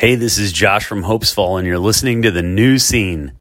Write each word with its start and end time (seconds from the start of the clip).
Hey, 0.00 0.14
this 0.14 0.38
is 0.38 0.50
Josh 0.50 0.86
from 0.86 1.02
Hopesfall, 1.02 1.58
and 1.58 1.66
you're 1.66 1.78
listening 1.78 2.22
to 2.22 2.30
the 2.30 2.40
new 2.42 2.78
scene. 2.78 3.32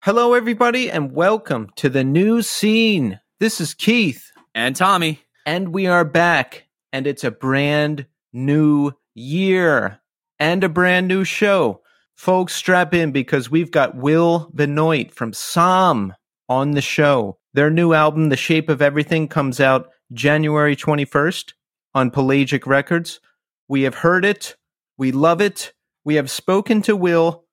Hello, 0.00 0.34
everybody, 0.34 0.90
and 0.90 1.12
welcome 1.12 1.70
to 1.76 1.88
the 1.88 2.02
new 2.02 2.42
scene. 2.42 3.20
This 3.38 3.60
is 3.60 3.74
Keith, 3.74 4.32
And 4.56 4.74
Tommy. 4.74 5.22
And 5.44 5.74
we 5.74 5.88
are 5.88 6.04
back, 6.04 6.68
and 6.92 7.04
it's 7.04 7.24
a 7.24 7.30
brand 7.32 8.06
new 8.32 8.92
year 9.14 10.00
and 10.38 10.62
a 10.62 10.68
brand 10.68 11.08
new 11.08 11.24
show. 11.24 11.80
Folks, 12.14 12.54
strap 12.54 12.94
in 12.94 13.10
because 13.10 13.50
we've 13.50 13.72
got 13.72 13.96
Will 13.96 14.50
Benoit 14.54 15.10
from 15.10 15.32
SOM 15.32 16.14
on 16.48 16.72
the 16.72 16.80
show. 16.80 17.38
Their 17.54 17.70
new 17.70 17.92
album, 17.92 18.28
The 18.28 18.36
Shape 18.36 18.68
of 18.68 18.80
Everything, 18.80 19.26
comes 19.26 19.58
out 19.58 19.90
January 20.12 20.76
21st 20.76 21.54
on 21.92 22.12
Pelagic 22.12 22.64
Records. 22.64 23.18
We 23.66 23.82
have 23.82 23.96
heard 23.96 24.24
it, 24.24 24.54
we 24.96 25.10
love 25.10 25.40
it, 25.40 25.72
we 26.04 26.14
have 26.14 26.30
spoken 26.30 26.82
to 26.82 26.94
Will, 26.94 27.44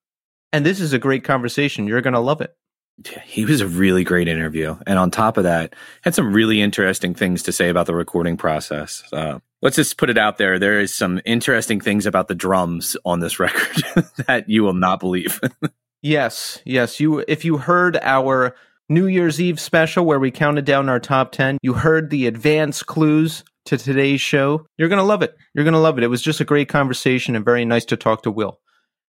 and 0.52 0.64
this 0.64 0.78
is 0.78 0.92
a 0.92 0.98
great 0.98 1.24
conversation. 1.24 1.88
You're 1.88 2.02
going 2.02 2.14
to 2.14 2.20
love 2.20 2.40
it. 2.40 2.54
He 3.24 3.44
was 3.44 3.60
a 3.60 3.66
really 3.66 4.04
great 4.04 4.28
interview. 4.28 4.76
And 4.86 4.98
on 4.98 5.10
top 5.10 5.36
of 5.36 5.44
that, 5.44 5.74
had 6.02 6.14
some 6.14 6.32
really 6.32 6.60
interesting 6.60 7.14
things 7.14 7.42
to 7.44 7.52
say 7.52 7.68
about 7.68 7.86
the 7.86 7.94
recording 7.94 8.36
process. 8.36 9.02
Let's 9.62 9.76
just 9.76 9.98
put 9.98 10.10
it 10.10 10.18
out 10.18 10.38
there. 10.38 10.58
There 10.58 10.80
is 10.80 10.94
some 10.94 11.20
interesting 11.24 11.80
things 11.80 12.06
about 12.06 12.28
the 12.28 12.34
drums 12.34 12.96
on 13.04 13.20
this 13.20 13.38
record 13.40 13.84
that 14.26 14.48
you 14.48 14.62
will 14.62 14.74
not 14.74 15.00
believe. 15.00 15.40
Yes, 16.02 16.60
yes. 16.64 16.98
You 16.98 17.22
if 17.28 17.44
you 17.44 17.58
heard 17.58 17.98
our 18.00 18.56
New 18.88 19.06
Year's 19.06 19.40
Eve 19.40 19.60
special 19.60 20.04
where 20.04 20.18
we 20.18 20.30
counted 20.30 20.64
down 20.64 20.88
our 20.88 20.98
top 20.98 21.32
10, 21.32 21.58
you 21.62 21.74
heard 21.74 22.10
the 22.10 22.26
advance 22.26 22.82
clues 22.82 23.44
to 23.66 23.76
today's 23.76 24.20
show. 24.20 24.66
You're 24.78 24.88
going 24.88 24.98
to 24.98 25.04
love 25.04 25.22
it. 25.22 25.36
You're 25.54 25.64
going 25.64 25.74
to 25.74 25.80
love 25.80 25.98
it. 25.98 26.04
It 26.04 26.08
was 26.08 26.22
just 26.22 26.40
a 26.40 26.44
great 26.44 26.68
conversation 26.68 27.36
and 27.36 27.44
very 27.44 27.64
nice 27.64 27.84
to 27.86 27.96
talk 27.96 28.22
to 28.22 28.30
Will. 28.30 28.60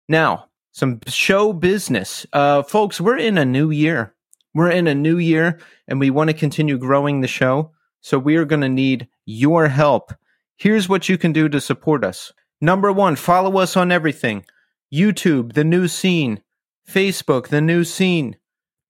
Now, 0.08 0.46
some 0.72 1.00
show 1.06 1.52
business. 1.52 2.26
Uh 2.32 2.62
folks, 2.62 3.00
we're 3.00 3.18
in 3.18 3.38
a 3.38 3.44
new 3.44 3.70
year. 3.70 4.14
We're 4.54 4.70
in 4.70 4.86
a 4.86 4.94
new 4.94 5.18
year 5.18 5.58
and 5.88 5.98
we 6.00 6.10
want 6.10 6.28
to 6.28 6.34
continue 6.34 6.78
growing 6.78 7.20
the 7.20 7.28
show. 7.28 7.72
So 8.00 8.18
we 8.18 8.36
are 8.36 8.44
going 8.44 8.62
to 8.62 8.68
need 8.68 9.08
your 9.24 9.68
help. 9.68 10.12
Here's 10.56 10.88
what 10.88 11.08
you 11.08 11.16
can 11.16 11.32
do 11.32 11.48
to 11.48 11.60
support 11.60 12.04
us. 12.04 12.32
Number 12.60 12.92
1, 12.92 13.16
follow 13.16 13.58
us 13.58 13.76
on 13.76 13.90
everything. 13.90 14.44
YouTube, 14.92 15.54
The 15.54 15.64
New 15.64 15.88
Scene, 15.88 16.42
Facebook, 16.88 17.48
The 17.48 17.60
New 17.60 17.84
Scene, 17.84 18.36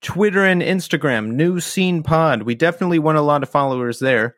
Twitter 0.01 0.43
and 0.43 0.61
Instagram, 0.61 1.31
New 1.31 1.59
Scene 1.59 2.03
Pod. 2.03 2.43
We 2.43 2.55
definitely 2.55 2.99
want 2.99 3.17
a 3.17 3.21
lot 3.21 3.43
of 3.43 3.49
followers 3.49 3.99
there. 3.99 4.35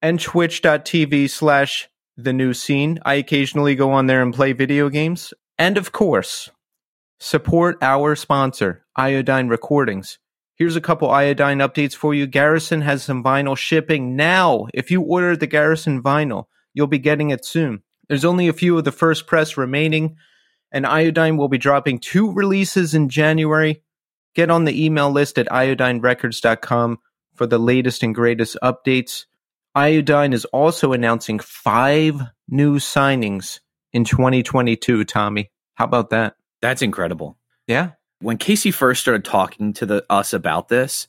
And 0.00 0.18
twitch.tv 0.18 1.28
slash 1.28 1.88
The 2.16 2.32
New 2.32 2.54
Scene. 2.54 2.98
I 3.04 3.14
occasionally 3.14 3.74
go 3.74 3.92
on 3.92 4.06
there 4.06 4.22
and 4.22 4.32
play 4.32 4.52
video 4.52 4.88
games. 4.88 5.34
And 5.58 5.76
of 5.76 5.92
course, 5.92 6.50
support 7.24 7.78
our 7.80 8.14
sponsor, 8.14 8.84
Iodine 8.96 9.48
Recordings. 9.48 10.18
Here's 10.56 10.76
a 10.76 10.80
couple 10.80 11.10
iodine 11.10 11.58
updates 11.58 11.94
for 11.94 12.14
you. 12.14 12.26
Garrison 12.26 12.82
has 12.82 13.02
some 13.02 13.24
vinyl 13.24 13.56
shipping 13.56 14.14
now. 14.14 14.66
If 14.74 14.90
you 14.90 15.00
order 15.00 15.34
the 15.34 15.46
Garrison 15.46 16.02
vinyl, 16.02 16.44
you'll 16.74 16.86
be 16.86 16.98
getting 16.98 17.30
it 17.30 17.44
soon. 17.46 17.82
There's 18.08 18.26
only 18.26 18.48
a 18.48 18.52
few 18.52 18.76
of 18.76 18.84
the 18.84 18.92
first 18.92 19.26
press 19.26 19.56
remaining, 19.56 20.16
and 20.70 20.86
Iodine 20.86 21.38
will 21.38 21.48
be 21.48 21.56
dropping 21.56 21.98
two 21.98 22.30
releases 22.30 22.94
in 22.94 23.08
January. 23.08 23.82
Get 24.34 24.50
on 24.50 24.66
the 24.66 24.84
email 24.84 25.10
list 25.10 25.38
at 25.38 25.48
iodinerecords.com 25.48 26.98
for 27.36 27.46
the 27.46 27.58
latest 27.58 28.02
and 28.02 28.14
greatest 28.14 28.58
updates. 28.62 29.24
Iodine 29.74 30.34
is 30.34 30.44
also 30.46 30.92
announcing 30.92 31.38
five 31.38 32.20
new 32.48 32.78
signings 32.78 33.60
in 33.94 34.04
2022, 34.04 35.04
Tommy. 35.04 35.50
How 35.72 35.86
about 35.86 36.10
that? 36.10 36.34
That's 36.64 36.80
incredible. 36.80 37.36
Yeah. 37.66 37.90
When 38.20 38.38
Casey 38.38 38.70
first 38.70 39.02
started 39.02 39.22
talking 39.22 39.74
to 39.74 39.84
the, 39.84 40.06
us 40.08 40.32
about 40.32 40.68
this, 40.68 41.08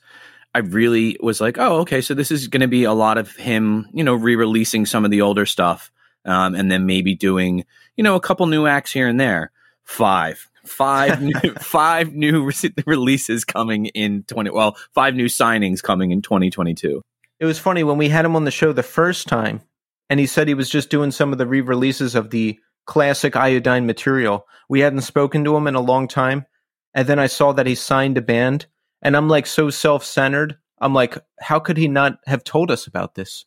I 0.53 0.57
really 0.59 1.17
was 1.21 1.39
like, 1.39 1.57
oh, 1.57 1.77
okay, 1.77 2.01
so 2.01 2.13
this 2.13 2.29
is 2.29 2.49
going 2.49 2.59
to 2.59 2.67
be 2.67 2.83
a 2.83 2.91
lot 2.91 3.17
of 3.17 3.33
him, 3.37 3.87
you 3.93 4.03
know, 4.03 4.15
re 4.15 4.35
releasing 4.35 4.85
some 4.85 5.05
of 5.05 5.11
the 5.11 5.21
older 5.21 5.45
stuff 5.45 5.93
um, 6.25 6.55
and 6.55 6.69
then 6.69 6.85
maybe 6.85 7.15
doing, 7.15 7.63
you 7.95 8.03
know, 8.03 8.15
a 8.15 8.19
couple 8.19 8.45
new 8.47 8.67
acts 8.67 8.91
here 8.91 9.07
and 9.07 9.17
there. 9.17 9.53
Five. 9.85 10.49
Five 10.65 11.21
new, 11.21 11.39
five 11.61 12.13
new 12.13 12.43
re- 12.43 12.73
releases 12.85 13.45
coming 13.45 13.85
in 13.85 14.23
20 14.23 14.49
well, 14.49 14.75
five 14.93 15.15
new 15.15 15.27
signings 15.27 15.81
coming 15.81 16.11
in 16.11 16.21
2022. 16.21 17.01
It 17.39 17.45
was 17.45 17.59
funny 17.59 17.85
when 17.85 17.97
we 17.97 18.09
had 18.09 18.25
him 18.25 18.35
on 18.35 18.43
the 18.43 18.51
show 18.51 18.73
the 18.73 18.83
first 18.83 19.29
time, 19.29 19.61
and 20.09 20.19
he 20.19 20.25
said 20.25 20.49
he 20.49 20.53
was 20.53 20.69
just 20.69 20.89
doing 20.89 21.11
some 21.11 21.31
of 21.31 21.37
the 21.37 21.47
re 21.47 21.61
releases 21.61 22.13
of 22.13 22.31
the 22.31 22.59
classic 22.85 23.35
iodine 23.35 23.85
material. 23.85 24.47
We 24.69 24.79
hadn't 24.81 25.01
spoken 25.01 25.43
to 25.43 25.55
him 25.55 25.67
in 25.67 25.75
a 25.75 25.81
long 25.81 26.07
time. 26.07 26.45
And 26.93 27.07
then 27.07 27.19
I 27.19 27.27
saw 27.27 27.51
that 27.51 27.67
he 27.67 27.75
signed 27.75 28.17
a 28.17 28.21
band, 28.21 28.67
and 29.01 29.17
I'm 29.17 29.27
like 29.27 29.45
so 29.45 29.69
self 29.69 30.05
centered. 30.05 30.57
I'm 30.79 30.93
like, 30.93 31.17
how 31.39 31.59
could 31.59 31.77
he 31.77 31.87
not 31.87 32.19
have 32.25 32.43
told 32.43 32.71
us 32.71 32.87
about 32.87 33.15
this? 33.15 33.45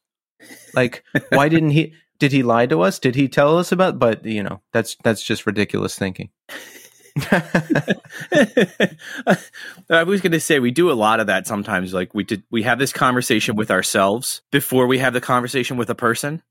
Like, 0.75 1.03
why 1.31 1.49
didn't 1.49 1.71
he? 1.71 1.94
Did 2.19 2.32
he 2.32 2.43
lie 2.43 2.66
to 2.66 2.82
us? 2.82 2.99
Did 2.99 3.15
he 3.15 3.28
tell 3.28 3.59
us 3.59 3.72
about? 3.72 3.99
But 3.99 4.25
you 4.25 4.43
know, 4.43 4.60
that's 4.72 4.97
that's 5.03 5.22
just 5.22 5.47
ridiculous 5.47 5.97
thinking. 5.97 6.31
I 9.91 10.05
was 10.05 10.20
going 10.20 10.32
to 10.32 10.41
say 10.41 10.59
we 10.59 10.70
do 10.70 10.91
a 10.91 10.93
lot 10.93 11.20
of 11.20 11.26
that 11.28 11.47
sometimes. 11.47 11.94
Like 11.94 12.15
we 12.15 12.25
did, 12.25 12.43
we 12.50 12.62
have 12.65 12.78
this 12.78 12.93
conversation 12.93 13.56
with 13.56 13.70
ourselves 13.70 14.43
before 14.50 14.87
we 14.87 14.99
have 14.99 15.15
the 15.15 15.20
conversation 15.20 15.76
with 15.76 15.91
a 15.91 15.94
person, 15.94 16.43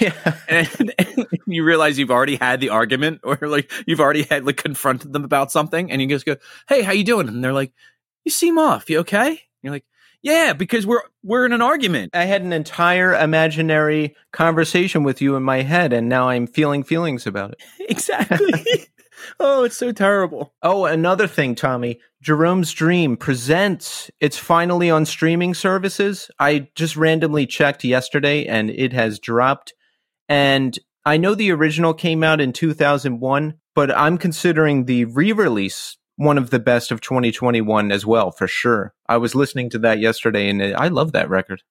yeah. 0.00 0.36
and, 0.48 0.94
and 0.98 1.26
you 1.46 1.64
realize 1.64 1.98
you've 1.98 2.10
already 2.10 2.36
had 2.36 2.60
the 2.60 2.70
argument, 2.70 3.20
or 3.22 3.38
like 3.42 3.70
you've 3.86 4.00
already 4.00 4.22
had 4.22 4.44
like 4.44 4.56
confronted 4.56 5.12
them 5.12 5.24
about 5.24 5.52
something, 5.52 5.90
and 5.90 6.00
you 6.00 6.08
just 6.08 6.26
go, 6.26 6.36
"Hey, 6.68 6.82
how 6.82 6.92
you 6.92 7.04
doing?" 7.04 7.28
And 7.28 7.42
they're 7.42 7.52
like, 7.52 7.72
"You 8.24 8.30
seem 8.30 8.58
off. 8.58 8.88
You 8.90 9.00
okay?" 9.00 9.28
And 9.28 9.38
you're 9.62 9.72
like, 9.72 9.84
"Yeah, 10.22 10.52
because 10.52 10.86
we're 10.86 11.02
we're 11.22 11.46
in 11.46 11.52
an 11.52 11.62
argument." 11.62 12.14
I 12.14 12.24
had 12.24 12.42
an 12.42 12.52
entire 12.52 13.14
imaginary 13.14 14.14
conversation 14.32 15.02
with 15.02 15.20
you 15.20 15.36
in 15.36 15.42
my 15.42 15.62
head, 15.62 15.92
and 15.92 16.08
now 16.08 16.28
I'm 16.28 16.46
feeling 16.46 16.82
feelings 16.84 17.26
about 17.26 17.52
it. 17.52 17.62
Exactly. 17.88 18.86
Oh, 19.40 19.64
it's 19.64 19.76
so 19.76 19.92
terrible. 19.92 20.54
Oh, 20.62 20.84
another 20.84 21.26
thing, 21.26 21.54
Tommy. 21.54 22.00
Jerome's 22.22 22.72
Dream 22.72 23.16
presents. 23.16 24.10
It's 24.20 24.38
finally 24.38 24.90
on 24.90 25.04
streaming 25.06 25.54
services. 25.54 26.30
I 26.38 26.68
just 26.74 26.96
randomly 26.96 27.46
checked 27.46 27.84
yesterday 27.84 28.46
and 28.46 28.70
it 28.70 28.92
has 28.92 29.18
dropped. 29.18 29.74
And 30.28 30.76
I 31.04 31.16
know 31.18 31.34
the 31.34 31.52
original 31.52 31.94
came 31.94 32.24
out 32.24 32.40
in 32.40 32.52
2001, 32.52 33.54
but 33.74 33.96
I'm 33.96 34.18
considering 34.18 34.86
the 34.86 35.04
re 35.04 35.32
release 35.32 35.96
one 36.16 36.38
of 36.38 36.50
the 36.50 36.58
best 36.58 36.90
of 36.90 37.00
2021 37.02 37.92
as 37.92 38.06
well, 38.06 38.30
for 38.30 38.48
sure. 38.48 38.94
I 39.06 39.18
was 39.18 39.34
listening 39.34 39.70
to 39.70 39.78
that 39.80 39.98
yesterday 40.00 40.48
and 40.48 40.62
I 40.74 40.88
love 40.88 41.12
that 41.12 41.28
record. 41.28 41.62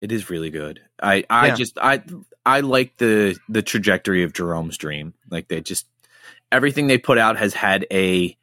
It 0.00 0.10
is 0.10 0.30
really 0.30 0.50
good. 0.50 0.80
I 1.02 1.24
I 1.28 1.48
Yeah. 1.48 1.54
just 1.54 1.78
I 1.78 2.02
I 2.46 2.60
like 2.60 2.96
the 2.96 3.36
the 3.48 3.60
trajectory 3.62 4.22
of 4.24 4.32
Jerome's 4.32 4.78
Dream. 4.78 5.12
Like 5.30 5.48
they 5.48 5.60
just 5.60 5.86
everything 6.52 6.86
they 6.86 6.98
put 6.98 7.18
out 7.18 7.36
has 7.38 7.54
had 7.54 7.86
a 7.92 8.36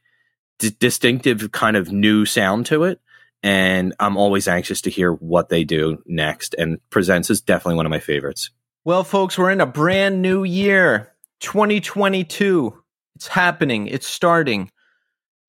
d- 0.60 0.76
distinctive 0.80 1.52
kind 1.52 1.76
of 1.78 1.92
new 1.92 2.26
sound 2.26 2.66
to 2.68 2.84
it 2.84 3.00
and 3.44 3.94
I'm 4.00 4.18
always 4.18 4.48
anxious 4.48 4.82
to 4.82 4.90
hear 4.90 5.12
what 5.14 5.50
they 5.50 5.64
do 5.64 6.02
next 6.06 6.56
and 6.58 6.80
Presents 6.90 7.30
is 7.30 7.42
definitely 7.42 7.76
one 7.76 7.86
of 7.86 7.92
my 7.92 8.00
favorites. 8.00 8.50
Well, 8.84 9.04
folks, 9.04 9.38
we're 9.38 9.52
in 9.52 9.62
a 9.62 9.66
brand 9.66 10.22
new 10.22 10.44
year, 10.44 11.12
2022. 11.42 12.74
It's 13.16 13.28
happening, 13.28 13.88
it's 13.88 14.08
starting. 14.08 14.72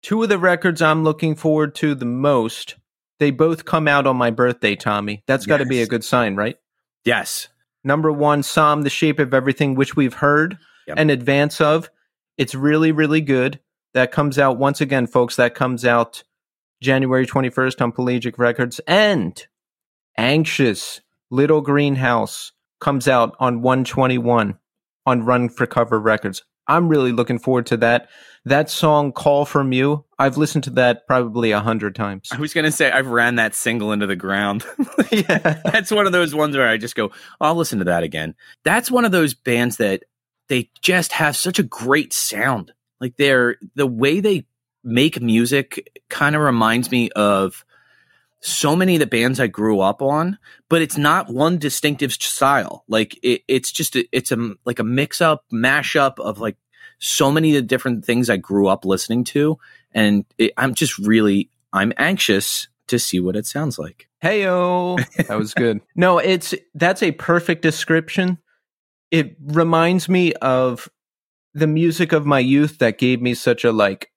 Two 0.02 0.22
of 0.22 0.28
the 0.28 0.38
records 0.38 0.80
I'm 0.82 1.04
looking 1.04 1.34
forward 1.34 1.74
to 1.76 1.94
the 1.94 2.04
most, 2.04 2.76
they 3.18 3.30
both 3.30 3.64
come 3.64 3.88
out 3.88 4.06
on 4.06 4.16
my 4.16 4.30
birthday, 4.30 4.74
Tommy. 4.76 5.22
That's 5.26 5.46
got 5.46 5.58
to 5.58 5.66
be 5.66 5.82
a 5.82 5.86
good 5.86 6.04
sign, 6.04 6.36
right? 6.36 6.56
Yes. 7.04 7.48
Number 7.84 8.12
one, 8.12 8.42
SOM, 8.42 8.82
The 8.82 8.90
Shape 8.90 9.18
of 9.18 9.32
Everything, 9.34 9.74
which 9.74 9.96
we've 9.96 10.14
heard 10.14 10.58
Yep. 10.86 10.98
an 10.98 11.10
advance 11.10 11.60
of. 11.60 11.90
It's 12.38 12.54
really, 12.54 12.92
really 12.92 13.20
good. 13.20 13.60
That 13.94 14.12
comes 14.12 14.38
out 14.38 14.58
once 14.58 14.80
again, 14.80 15.06
folks. 15.06 15.36
That 15.36 15.54
comes 15.54 15.84
out 15.84 16.22
January 16.80 17.26
21st 17.26 17.82
on 17.82 17.92
Pelagic 17.92 18.38
Records. 18.38 18.80
And 18.86 19.44
Anxious, 20.16 21.00
Little 21.30 21.60
Greenhouse 21.60 22.52
comes 22.80 23.08
out 23.08 23.34
on 23.40 23.60
121 23.60 24.56
on 25.04 25.24
Run 25.24 25.48
for 25.48 25.66
Cover 25.66 25.98
Records. 25.98 26.44
I'm 26.68 26.88
really 26.88 27.12
looking 27.12 27.38
forward 27.38 27.66
to 27.66 27.76
that. 27.78 28.08
That 28.44 28.70
song, 28.70 29.12
Call 29.12 29.44
From 29.44 29.72
You, 29.72 30.04
I've 30.18 30.36
listened 30.36 30.64
to 30.64 30.70
that 30.70 31.06
probably 31.06 31.50
a 31.50 31.60
hundred 31.60 31.94
times. 31.94 32.28
I 32.32 32.38
was 32.38 32.54
gonna 32.54 32.70
say 32.70 32.90
I've 32.90 33.08
ran 33.08 33.36
that 33.36 33.54
single 33.54 33.90
into 33.90 34.06
the 34.06 34.16
ground. 34.16 34.64
yeah. 35.10 35.60
That's 35.64 35.90
one 35.90 36.06
of 36.06 36.12
those 36.12 36.34
ones 36.34 36.56
where 36.56 36.68
I 36.68 36.76
just 36.76 36.94
go, 36.94 37.10
I'll 37.40 37.54
listen 37.54 37.78
to 37.78 37.84
that 37.86 38.02
again. 38.02 38.34
That's 38.64 38.90
one 38.90 39.04
of 39.04 39.12
those 39.12 39.34
bands 39.34 39.78
that 39.78 40.04
they 40.48 40.70
just 40.80 41.12
have 41.12 41.36
such 41.36 41.58
a 41.58 41.62
great 41.62 42.12
sound. 42.12 42.72
Like 43.00 43.16
they're 43.16 43.56
the 43.74 43.86
way 43.86 44.20
they 44.20 44.46
make 44.82 45.20
music 45.20 46.00
kind 46.08 46.34
of 46.34 46.42
reminds 46.42 46.90
me 46.90 47.10
of 47.10 47.64
so 48.40 48.76
many 48.76 48.94
of 48.94 49.00
the 49.00 49.06
bands 49.06 49.40
I 49.40 49.48
grew 49.48 49.80
up 49.80 50.00
on, 50.00 50.38
but 50.68 50.82
it's 50.82 50.96
not 50.96 51.32
one 51.32 51.58
distinctive 51.58 52.12
style. 52.12 52.84
Like 52.88 53.18
it, 53.22 53.42
it's 53.48 53.72
just 53.72 53.96
a, 53.96 54.08
it's 54.12 54.32
a 54.32 54.54
like 54.64 54.78
a 54.78 54.84
mix 54.84 55.20
up, 55.20 55.44
mashup 55.52 56.18
of 56.18 56.38
like 56.38 56.56
so 56.98 57.30
many 57.30 57.50
of 57.50 57.54
the 57.56 57.62
different 57.62 58.04
things 58.04 58.30
I 58.30 58.36
grew 58.36 58.68
up 58.68 58.84
listening 58.84 59.24
to, 59.24 59.58
and 59.92 60.24
it, 60.38 60.52
I'm 60.56 60.74
just 60.74 60.98
really 60.98 61.50
I'm 61.72 61.92
anxious 61.96 62.68
to 62.88 62.98
see 62.98 63.20
what 63.20 63.36
it 63.36 63.46
sounds 63.46 63.78
like. 63.78 64.08
Heyo, 64.22 65.04
that 65.26 65.38
was 65.38 65.54
good. 65.54 65.80
no, 65.94 66.18
it's 66.18 66.54
that's 66.74 67.02
a 67.02 67.12
perfect 67.12 67.62
description. 67.62 68.38
It 69.10 69.36
reminds 69.40 70.08
me 70.08 70.32
of 70.34 70.88
the 71.54 71.66
music 71.66 72.12
of 72.12 72.26
my 72.26 72.38
youth 72.38 72.78
that 72.78 72.98
gave 72.98 73.22
me 73.22 73.34
such 73.34 73.64
a 73.64 73.72
like 73.72 74.10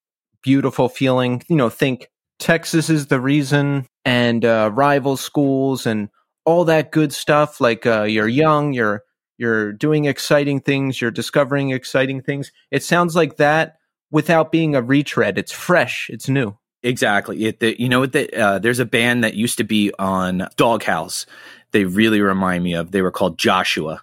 beautiful 0.43 0.89
feeling. 0.89 1.43
You 1.47 1.55
know, 1.55 1.69
think 1.69 2.07
Texas 2.39 2.89
is 2.89 3.07
the 3.07 3.19
reason 3.19 3.85
and 4.05 4.43
uh, 4.43 4.71
rival 4.73 5.17
schools 5.17 5.85
and 5.85 6.09
all 6.45 6.65
that 6.65 6.91
good 6.91 7.13
stuff. 7.13 7.61
Like 7.61 7.85
uh, 7.85 8.03
you're 8.03 8.27
young, 8.27 8.73
you're 8.73 9.03
you're 9.38 9.73
doing 9.73 10.05
exciting 10.05 10.59
things, 10.59 11.01
you're 11.01 11.11
discovering 11.11 11.71
exciting 11.71 12.21
things. 12.21 12.51
It 12.69 12.83
sounds 12.83 13.15
like 13.15 13.38
that 13.38 13.77
without 14.11 14.51
being 14.51 14.75
a 14.75 14.81
retread. 14.81 15.38
It's 15.38 15.51
fresh, 15.51 16.09
it's 16.11 16.29
new. 16.29 16.57
Exactly. 16.83 17.45
It, 17.45 17.59
the, 17.59 17.79
you 17.79 17.89
know, 17.89 18.05
the, 18.05 18.33
uh, 18.35 18.59
there's 18.59 18.79
a 18.79 18.85
band 18.85 19.23
that 19.23 19.35
used 19.35 19.57
to 19.59 19.63
be 19.63 19.91
on 19.99 20.47
Doghouse. 20.57 21.25
They 21.71 21.85
really 21.85 22.21
remind 22.21 22.63
me 22.63 22.73
of. 22.73 22.91
They 22.91 23.01
were 23.01 23.11
called 23.11 23.38
Joshua. 23.38 24.01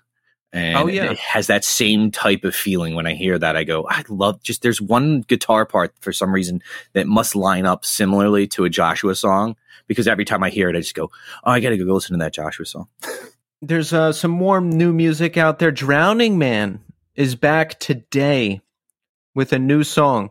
And 0.52 0.76
Oh, 0.76 0.86
yeah. 0.86 1.10
it 1.10 1.18
has 1.18 1.46
that 1.48 1.64
same 1.64 2.10
type 2.10 2.44
of 2.44 2.54
feeling 2.54 2.94
when 2.94 3.06
I 3.06 3.12
hear 3.14 3.38
that. 3.38 3.56
I 3.56 3.64
go, 3.64 3.86
I 3.88 4.02
love 4.08 4.42
just 4.42 4.62
there's 4.62 4.80
one 4.80 5.20
guitar 5.22 5.66
part 5.66 5.92
for 6.00 6.12
some 6.12 6.32
reason 6.32 6.62
that 6.94 7.06
must 7.06 7.36
line 7.36 7.66
up 7.66 7.84
similarly 7.84 8.46
to 8.48 8.64
a 8.64 8.70
Joshua 8.70 9.14
song 9.14 9.56
because 9.86 10.08
every 10.08 10.24
time 10.24 10.42
I 10.42 10.48
hear 10.50 10.70
it, 10.70 10.76
I 10.76 10.80
just 10.80 10.94
go, 10.94 11.10
Oh, 11.44 11.50
I 11.50 11.60
gotta 11.60 11.76
go 11.76 11.84
listen 11.92 12.18
to 12.18 12.24
that 12.24 12.32
Joshua 12.32 12.64
song. 12.64 12.88
There's 13.60 13.92
uh, 13.92 14.12
some 14.12 14.30
more 14.30 14.60
new 14.60 14.92
music 14.92 15.36
out 15.36 15.58
there. 15.58 15.70
Drowning 15.70 16.38
Man 16.38 16.80
is 17.14 17.34
back 17.34 17.78
today 17.78 18.60
with 19.34 19.52
a 19.52 19.58
new 19.58 19.82
song. 19.84 20.30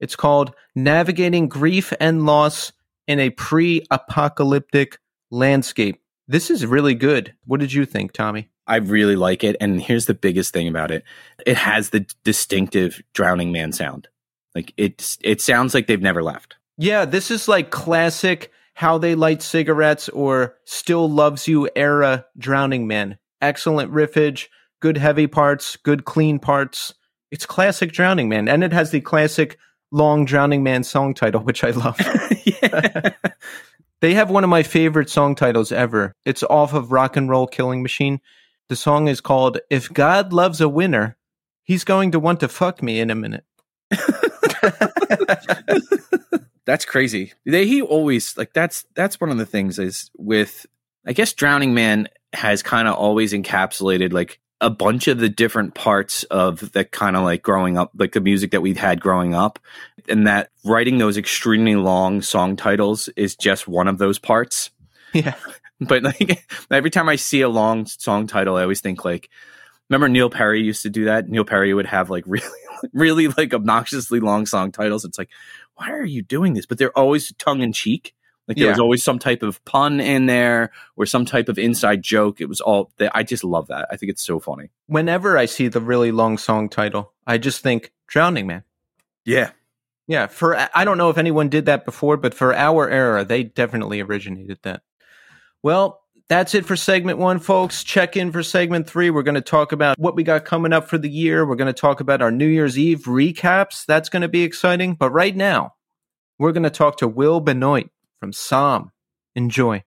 It's 0.00 0.16
called 0.16 0.54
Navigating 0.74 1.48
Grief 1.48 1.92
and 2.00 2.24
Loss 2.24 2.72
in 3.06 3.18
a 3.20 3.30
Pre 3.30 3.84
Apocalyptic 3.90 4.98
Landscape. 5.30 6.00
This 6.28 6.50
is 6.50 6.64
really 6.64 6.94
good. 6.94 7.34
What 7.44 7.60
did 7.60 7.72
you 7.72 7.84
think, 7.84 8.12
Tommy? 8.12 8.48
I 8.66 8.76
really 8.76 9.16
like 9.16 9.44
it. 9.44 9.56
And 9.60 9.80
here's 9.80 10.06
the 10.06 10.14
biggest 10.14 10.52
thing 10.52 10.68
about 10.68 10.90
it. 10.90 11.04
It 11.46 11.56
has 11.56 11.90
the 11.90 12.06
distinctive 12.24 13.02
drowning 13.12 13.52
man 13.52 13.72
sound. 13.72 14.08
Like 14.54 14.72
it 14.76 15.16
it 15.22 15.40
sounds 15.40 15.74
like 15.74 15.86
they've 15.86 16.00
never 16.00 16.22
left. 16.22 16.56
Yeah, 16.78 17.04
this 17.04 17.30
is 17.30 17.48
like 17.48 17.70
classic 17.70 18.50
How 18.74 18.98
They 18.98 19.14
Light 19.14 19.42
Cigarettes 19.42 20.08
or 20.10 20.56
Still 20.64 21.08
Loves 21.08 21.48
You 21.48 21.68
era 21.74 22.26
Drowning 22.38 22.86
Man. 22.86 23.18
Excellent 23.40 23.92
riffage, 23.92 24.48
good 24.80 24.96
heavy 24.96 25.26
parts, 25.26 25.76
good 25.76 26.04
clean 26.04 26.38
parts. 26.38 26.94
It's 27.30 27.46
classic 27.46 27.92
Drowning 27.92 28.28
Man. 28.28 28.48
And 28.48 28.62
it 28.62 28.72
has 28.72 28.90
the 28.90 29.00
classic 29.00 29.58
long 29.90 30.24
Drowning 30.24 30.62
Man 30.62 30.84
song 30.84 31.14
title, 31.14 31.40
which 31.42 31.64
I 31.64 31.70
love. 31.70 31.98
They 34.02 34.14
have 34.14 34.30
one 34.30 34.42
of 34.42 34.50
my 34.50 34.64
favorite 34.64 35.08
song 35.08 35.36
titles 35.36 35.70
ever. 35.70 36.12
It's 36.24 36.42
off 36.42 36.74
of 36.74 36.90
Rock 36.90 37.16
and 37.16 37.30
Roll 37.30 37.46
Killing 37.46 37.82
Machine. 37.82 38.20
The 38.68 38.76
song 38.76 39.08
is 39.08 39.20
called 39.20 39.58
If 39.70 39.92
God 39.92 40.32
Loves 40.32 40.60
a 40.60 40.68
Winner, 40.68 41.16
He's 41.62 41.84
Going 41.84 42.12
to 42.12 42.20
Want 42.20 42.40
to 42.40 42.48
Fuck 42.48 42.82
Me 42.82 43.00
in 43.00 43.10
a 43.10 43.14
Minute. 43.14 43.44
that's 46.64 46.84
crazy. 46.84 47.32
They 47.44 47.66
he 47.66 47.82
always 47.82 48.36
like 48.36 48.52
that's 48.52 48.84
that's 48.94 49.20
one 49.20 49.30
of 49.30 49.38
the 49.38 49.46
things 49.46 49.78
is 49.78 50.10
with 50.16 50.66
I 51.06 51.12
guess 51.12 51.32
Drowning 51.32 51.74
Man 51.74 52.08
has 52.32 52.62
kind 52.62 52.88
of 52.88 52.94
always 52.94 53.32
encapsulated 53.32 54.12
like 54.12 54.40
a 54.60 54.70
bunch 54.70 55.08
of 55.08 55.18
the 55.18 55.28
different 55.28 55.74
parts 55.74 56.22
of 56.24 56.72
the 56.72 56.84
kind 56.84 57.16
of 57.16 57.24
like 57.24 57.42
growing 57.42 57.76
up 57.76 57.90
like 57.98 58.12
the 58.12 58.20
music 58.20 58.52
that 58.52 58.60
we've 58.60 58.76
had 58.76 59.00
growing 59.00 59.34
up 59.34 59.58
and 60.08 60.26
that 60.26 60.50
writing 60.64 60.98
those 60.98 61.16
extremely 61.16 61.74
long 61.74 62.22
song 62.22 62.56
titles 62.56 63.08
is 63.16 63.36
just 63.36 63.66
one 63.66 63.88
of 63.88 63.98
those 63.98 64.18
parts. 64.18 64.70
Yeah. 65.12 65.34
But 65.84 66.02
like 66.02 66.44
every 66.70 66.90
time 66.90 67.08
I 67.08 67.16
see 67.16 67.40
a 67.40 67.48
long 67.48 67.86
song 67.86 68.26
title 68.26 68.56
I 68.56 68.62
always 68.62 68.80
think 68.80 69.04
like 69.04 69.28
remember 69.90 70.08
Neil 70.08 70.30
Perry 70.30 70.62
used 70.62 70.82
to 70.82 70.90
do 70.90 71.06
that? 71.06 71.28
Neil 71.28 71.44
Perry 71.44 71.72
would 71.74 71.86
have 71.86 72.10
like 72.10 72.24
really 72.26 72.46
really 72.92 73.28
like 73.28 73.52
obnoxiously 73.54 74.20
long 74.20 74.46
song 74.46 74.72
titles. 74.72 75.04
It's 75.04 75.18
like 75.18 75.30
why 75.76 75.90
are 75.90 76.04
you 76.04 76.22
doing 76.22 76.54
this? 76.54 76.66
But 76.66 76.78
they're 76.78 76.96
always 76.98 77.32
tongue 77.34 77.62
in 77.62 77.72
cheek. 77.72 78.14
Like 78.48 78.56
there 78.56 78.68
was 78.68 78.78
Yeah. 78.78 78.82
always 78.82 79.04
some 79.04 79.18
type 79.20 79.42
of 79.42 79.64
pun 79.64 80.00
in 80.00 80.26
there 80.26 80.72
or 80.96 81.06
some 81.06 81.24
type 81.24 81.48
of 81.48 81.58
inside 81.58 82.02
joke. 82.02 82.40
It 82.40 82.48
was 82.48 82.60
all 82.60 82.90
that 82.98 83.12
I 83.14 83.22
just 83.22 83.44
love 83.44 83.68
that. 83.68 83.86
I 83.90 83.96
think 83.96 84.10
it's 84.10 84.22
so 84.24 84.40
funny. 84.40 84.70
Whenever 84.86 85.38
I 85.38 85.44
see 85.46 85.68
the 85.68 85.80
really 85.80 86.10
long 86.10 86.38
song 86.38 86.68
title, 86.68 87.12
I 87.26 87.38
just 87.38 87.62
think 87.62 87.92
Drowning 88.08 88.46
Man. 88.48 88.64
Yeah. 89.24 89.52
Yeah, 90.08 90.26
for 90.26 90.56
I 90.74 90.84
don't 90.84 90.98
know 90.98 91.10
if 91.10 91.16
anyone 91.18 91.48
did 91.48 91.66
that 91.66 91.84
before, 91.84 92.16
but 92.16 92.34
for 92.34 92.52
our 92.52 92.90
era, 92.90 93.24
they 93.24 93.44
definitely 93.44 94.00
originated 94.00 94.58
that. 94.62 94.82
Well, 95.62 96.00
that's 96.28 96.54
it 96.54 96.64
for 96.64 96.76
segment 96.76 97.18
one, 97.18 97.38
folks. 97.38 97.84
Check 97.84 98.16
in 98.16 98.32
for 98.32 98.42
segment 98.42 98.88
three. 98.88 99.10
We're 99.10 99.22
going 99.22 99.34
to 99.34 99.40
talk 99.40 99.72
about 99.72 99.98
what 99.98 100.16
we 100.16 100.22
got 100.22 100.44
coming 100.44 100.72
up 100.72 100.88
for 100.88 100.98
the 100.98 101.10
year. 101.10 101.46
We're 101.46 101.56
going 101.56 101.72
to 101.72 101.78
talk 101.78 102.00
about 102.00 102.22
our 102.22 102.30
New 102.30 102.46
Year's 102.46 102.78
Eve 102.78 103.02
recaps. 103.02 103.84
That's 103.86 104.08
going 104.08 104.22
to 104.22 104.28
be 104.28 104.42
exciting. 104.42 104.94
But 104.94 105.10
right 105.10 105.36
now, 105.36 105.74
we're 106.38 106.52
going 106.52 106.62
to 106.62 106.70
talk 106.70 106.96
to 106.98 107.08
Will 107.08 107.40
Benoit 107.40 107.90
from 108.18 108.32
SOM. 108.32 108.92
Enjoy. 109.34 109.84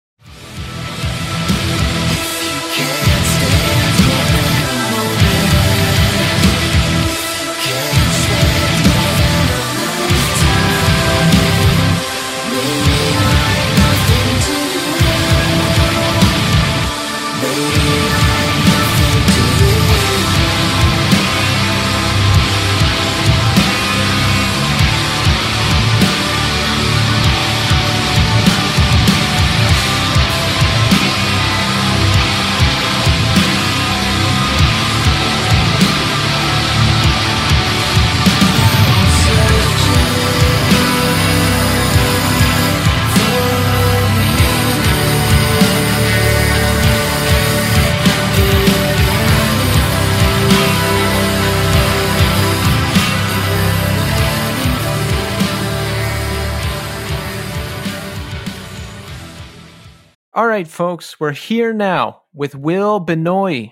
Right, 60.59 60.67
folks, 60.67 61.21
we're 61.21 61.31
here 61.31 61.71
now 61.71 62.23
with 62.33 62.53
Will 62.53 62.99
Benoit. 62.99 63.69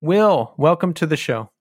Will, 0.00 0.52
welcome 0.56 0.92
to 0.94 1.06
the 1.06 1.16
show. 1.16 1.52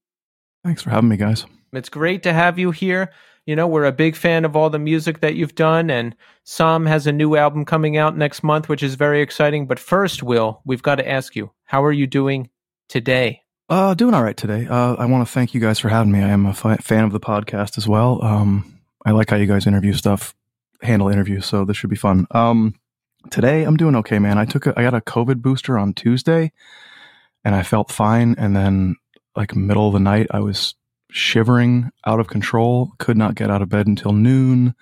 Thanks 0.63 0.81
for 0.81 0.89
having 0.89 1.09
me, 1.09 1.15
guys. 1.15 1.45
It's 1.73 1.89
great 1.89 2.23
to 2.23 2.33
have 2.33 2.57
you 2.57 2.71
here. 2.71 3.11
You 3.45 3.55
know, 3.55 3.67
we're 3.67 3.85
a 3.85 3.91
big 3.91 4.15
fan 4.15 4.45
of 4.45 4.55
all 4.55 4.71
the 4.71 4.79
music 4.79 5.19
that 5.19 5.35
you've 5.35 5.53
done, 5.53 5.91
and 5.91 6.15
SOM 6.43 6.87
has 6.87 7.05
a 7.05 7.11
new 7.11 7.35
album 7.35 7.65
coming 7.65 7.97
out 7.97 8.17
next 8.17 8.41
month, 8.41 8.67
which 8.67 8.81
is 8.81 8.95
very 8.95 9.21
exciting. 9.21 9.67
But 9.67 9.77
first, 9.77 10.23
Will, 10.23 10.59
we've 10.65 10.81
got 10.81 10.95
to 10.95 11.07
ask 11.07 11.35
you, 11.35 11.51
how 11.65 11.83
are 11.83 11.91
you 11.91 12.07
doing 12.07 12.49
today? 12.89 13.43
Uh, 13.69 13.93
doing 13.93 14.15
all 14.15 14.23
right 14.23 14.35
today. 14.35 14.65
Uh, 14.67 14.95
I 14.95 15.05
want 15.05 15.27
to 15.27 15.31
thank 15.31 15.53
you 15.53 15.61
guys 15.61 15.77
for 15.77 15.89
having 15.89 16.11
me. 16.11 16.23
I 16.23 16.29
am 16.29 16.47
a 16.47 16.53
fi- 16.55 16.77
fan 16.77 17.03
of 17.03 17.11
the 17.11 17.19
podcast 17.19 17.77
as 17.77 17.87
well. 17.87 18.23
Um, 18.23 18.79
I 19.05 19.11
like 19.11 19.29
how 19.29 19.35
you 19.35 19.45
guys 19.45 19.67
interview 19.67 19.93
stuff, 19.93 20.33
handle 20.81 21.09
interviews, 21.09 21.45
so 21.45 21.63
this 21.63 21.77
should 21.77 21.91
be 21.91 21.95
fun. 21.95 22.25
Um, 22.31 22.73
today 23.31 23.63
I'm 23.63 23.77
doing 23.77 23.95
okay, 23.97 24.19
man. 24.19 24.37
I 24.37 24.45
took 24.45 24.67
a, 24.67 24.73
I 24.77 24.83
got 24.83 24.93
a 24.93 25.01
COVID 25.01 25.41
booster 25.41 25.77
on 25.77 25.93
Tuesday, 25.93 26.51
and 27.43 27.55
I 27.55 27.63
felt 27.63 27.91
fine. 27.91 28.35
And 28.37 28.55
then, 28.55 28.95
like 29.35 29.55
middle 29.55 29.87
of 29.87 29.93
the 29.93 29.99
night, 29.99 30.27
I 30.31 30.39
was 30.39 30.75
shivering 31.11 31.89
out 32.05 32.19
of 32.19 32.27
control. 32.27 32.91
Could 32.99 33.17
not 33.17 33.35
get 33.35 33.49
out 33.51 33.61
of 33.61 33.69
bed 33.69 33.87
until 33.87 34.13
noon. 34.13 34.75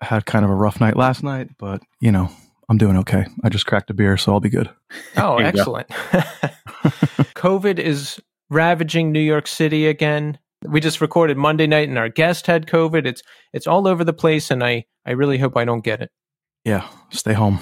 Had 0.00 0.24
kind 0.26 0.44
of 0.44 0.50
a 0.50 0.54
rough 0.54 0.80
night 0.80 0.96
last 0.96 1.22
night, 1.22 1.48
but 1.58 1.82
you 2.00 2.10
know, 2.10 2.30
I'm 2.68 2.78
doing 2.78 2.96
okay. 2.98 3.26
I 3.44 3.48
just 3.50 3.66
cracked 3.66 3.90
a 3.90 3.94
beer, 3.94 4.16
so 4.16 4.32
I'll 4.32 4.40
be 4.40 4.48
good. 4.50 4.70
Oh, 5.16 5.38
There 5.38 5.52
go. 5.52 5.58
excellent. 5.60 5.88
COVID 7.34 7.78
is 7.78 8.20
ravaging 8.48 9.12
New 9.12 9.20
York 9.20 9.46
City 9.46 9.86
again. 9.86 10.38
We 10.66 10.80
just 10.80 11.00
recorded 11.00 11.36
Monday 11.36 11.66
night 11.66 11.88
and 11.88 11.98
our 11.98 12.08
guest 12.08 12.46
had 12.46 12.66
COVID. 12.66 13.06
It's 13.06 13.22
it's 13.52 13.66
all 13.66 13.86
over 13.86 14.04
the 14.04 14.12
place 14.12 14.50
and 14.50 14.62
I 14.64 14.84
I 15.06 15.12
really 15.12 15.38
hope 15.38 15.56
I 15.56 15.64
don't 15.64 15.84
get 15.84 16.00
it. 16.02 16.10
Yeah, 16.64 16.88
stay 17.10 17.32
home. 17.32 17.60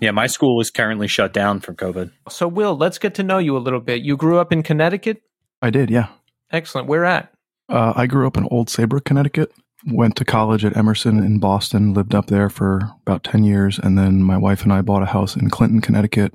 Yeah, 0.00 0.10
my 0.10 0.26
school 0.26 0.60
is 0.60 0.70
currently 0.70 1.08
shut 1.08 1.32
down 1.32 1.60
from 1.60 1.76
COVID. 1.76 2.10
So 2.28 2.46
Will, 2.46 2.76
let's 2.76 2.98
get 2.98 3.14
to 3.14 3.22
know 3.22 3.38
you 3.38 3.56
a 3.56 3.58
little 3.58 3.80
bit. 3.80 4.02
You 4.02 4.16
grew 4.16 4.38
up 4.38 4.52
in 4.52 4.62
Connecticut? 4.62 5.22
I 5.62 5.70
did, 5.70 5.90
yeah. 5.90 6.08
Excellent. 6.50 6.88
Where 6.88 7.04
at? 7.04 7.32
Uh, 7.68 7.94
I 7.96 8.06
grew 8.06 8.26
up 8.26 8.36
in 8.36 8.46
Old 8.50 8.68
Saybrook, 8.68 9.04
Connecticut. 9.04 9.52
Went 9.86 10.16
to 10.16 10.24
college 10.24 10.64
at 10.64 10.76
Emerson 10.76 11.18
in 11.18 11.38
Boston. 11.38 11.94
Lived 11.94 12.14
up 12.14 12.26
there 12.26 12.50
for 12.50 12.80
about 13.06 13.24
ten 13.24 13.44
years, 13.44 13.78
and 13.78 13.98
then 13.98 14.22
my 14.22 14.36
wife 14.36 14.62
and 14.62 14.72
I 14.72 14.82
bought 14.82 15.02
a 15.02 15.06
house 15.06 15.36
in 15.36 15.50
Clinton, 15.50 15.80
Connecticut, 15.80 16.34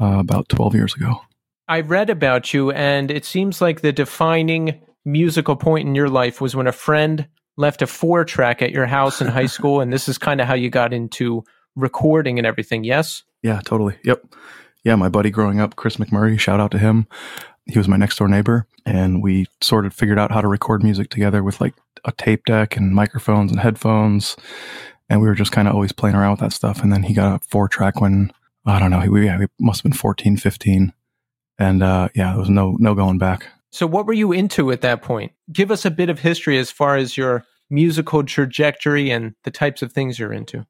uh, 0.00 0.18
about 0.18 0.48
twelve 0.48 0.74
years 0.74 0.94
ago. 0.94 1.20
I 1.68 1.80
read 1.80 2.10
about 2.10 2.52
you, 2.52 2.70
and 2.72 3.10
it 3.10 3.24
seems 3.24 3.60
like 3.60 3.80
the 3.80 3.92
defining 3.92 4.80
musical 5.04 5.56
point 5.56 5.88
in 5.88 5.94
your 5.94 6.08
life 6.08 6.40
was 6.40 6.54
when 6.54 6.66
a 6.66 6.72
friend 6.72 7.26
left 7.56 7.82
a 7.82 7.86
four 7.86 8.24
track 8.24 8.62
at 8.62 8.70
your 8.70 8.86
house 8.86 9.20
in 9.20 9.26
high 9.26 9.46
school, 9.46 9.80
and 9.80 9.92
this 9.92 10.08
is 10.08 10.18
kind 10.18 10.40
of 10.40 10.46
how 10.46 10.54
you 10.54 10.70
got 10.70 10.92
into 10.92 11.44
recording 11.76 12.38
and 12.38 12.46
everything. 12.46 12.84
Yes. 12.84 13.22
Yeah, 13.42 13.60
totally. 13.64 13.96
Yep. 14.04 14.24
Yeah, 14.84 14.96
my 14.96 15.08
buddy 15.08 15.30
growing 15.30 15.60
up, 15.60 15.76
Chris 15.76 15.96
McMurray, 15.96 16.38
shout 16.38 16.60
out 16.60 16.70
to 16.72 16.78
him. 16.78 17.06
He 17.66 17.78
was 17.78 17.88
my 17.88 17.96
next 17.96 18.18
door 18.18 18.28
neighbor, 18.28 18.66
and 18.84 19.22
we 19.22 19.46
sort 19.62 19.86
of 19.86 19.94
figured 19.94 20.18
out 20.18 20.30
how 20.30 20.40
to 20.40 20.48
record 20.48 20.82
music 20.82 21.08
together 21.08 21.42
with 21.42 21.60
like 21.60 21.74
a 22.04 22.12
tape 22.12 22.44
deck 22.44 22.76
and 22.76 22.94
microphones 22.94 23.50
and 23.50 23.60
headphones. 23.60 24.36
And 25.08 25.20
we 25.20 25.28
were 25.28 25.34
just 25.34 25.52
kind 25.52 25.68
of 25.68 25.74
always 25.74 25.92
playing 25.92 26.16
around 26.16 26.32
with 26.32 26.40
that 26.40 26.52
stuff. 26.52 26.82
And 26.82 26.92
then 26.92 27.02
he 27.02 27.14
got 27.14 27.36
a 27.36 27.44
four 27.46 27.68
track 27.68 28.00
when, 28.00 28.30
I 28.66 28.78
don't 28.78 28.90
know, 28.90 29.04
we, 29.08 29.26
yeah, 29.26 29.38
we 29.38 29.46
must 29.58 29.80
have 29.80 29.90
been 29.90 29.96
14, 29.96 30.36
15. 30.36 30.92
And 31.58 31.82
uh, 31.82 32.08
yeah, 32.14 32.30
there 32.30 32.40
was 32.40 32.50
no, 32.50 32.76
no 32.78 32.94
going 32.94 33.18
back. 33.18 33.46
So, 33.74 33.88
what 33.88 34.06
were 34.06 34.12
you 34.12 34.30
into 34.30 34.70
at 34.70 34.82
that 34.82 35.02
point? 35.02 35.32
Give 35.52 35.72
us 35.72 35.84
a 35.84 35.90
bit 35.90 36.08
of 36.08 36.20
history 36.20 36.58
as 36.58 36.70
far 36.70 36.96
as 36.96 37.16
your 37.16 37.44
musical 37.70 38.22
trajectory 38.22 39.10
and 39.10 39.34
the 39.42 39.50
types 39.50 39.82
of 39.82 39.92
things 39.92 40.16
you're 40.16 40.32
into. 40.32 40.64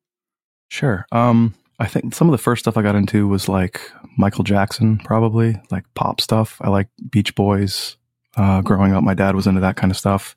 Sure. 0.70 1.04
Um, 1.12 1.54
I 1.78 1.86
think 1.86 2.14
some 2.14 2.28
of 2.28 2.32
the 2.32 2.38
first 2.38 2.60
stuff 2.60 2.78
I 2.78 2.82
got 2.82 2.94
into 2.96 3.28
was 3.28 3.46
like 3.46 3.78
Michael 4.16 4.42
Jackson, 4.42 5.00
probably 5.04 5.60
like 5.70 5.84
pop 5.92 6.18
stuff. 6.18 6.56
I 6.62 6.70
like 6.70 6.88
Beach 7.10 7.34
Boys. 7.34 7.98
Uh, 8.38 8.62
growing 8.62 8.94
up, 8.94 9.04
my 9.04 9.12
dad 9.12 9.36
was 9.36 9.46
into 9.46 9.60
that 9.60 9.76
kind 9.76 9.90
of 9.90 9.98
stuff. 9.98 10.34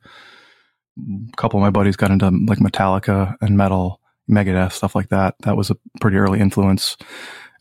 A 1.00 1.38
couple 1.38 1.62
of 1.62 1.62
my 1.62 1.70
buddies 1.70 1.96
got 1.96 2.12
into 2.12 2.26
like 2.26 2.60
Metallica 2.60 3.38
and 3.40 3.56
metal, 3.56 4.02
Megadeth, 4.30 4.74
stuff 4.74 4.94
like 4.94 5.08
that. 5.08 5.36
That 5.44 5.56
was 5.56 5.70
a 5.70 5.78
pretty 6.02 6.18
early 6.18 6.42
influence. 6.42 6.98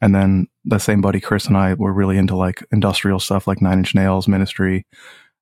And 0.01 0.15
then 0.15 0.49
the 0.65 0.79
same 0.79 1.01
buddy 1.01 1.21
Chris 1.21 1.47
and 1.47 1.57
I 1.57 1.75
were 1.75 1.93
really 1.93 2.19
into 2.19 2.37
like 2.37 2.65
industrial 2.71 3.19
stuff, 3.21 3.47
like 3.47 3.63
Nine 3.63 3.79
Inch 3.79 3.95
Nails, 3.95 4.29
Ministry. 4.29 4.87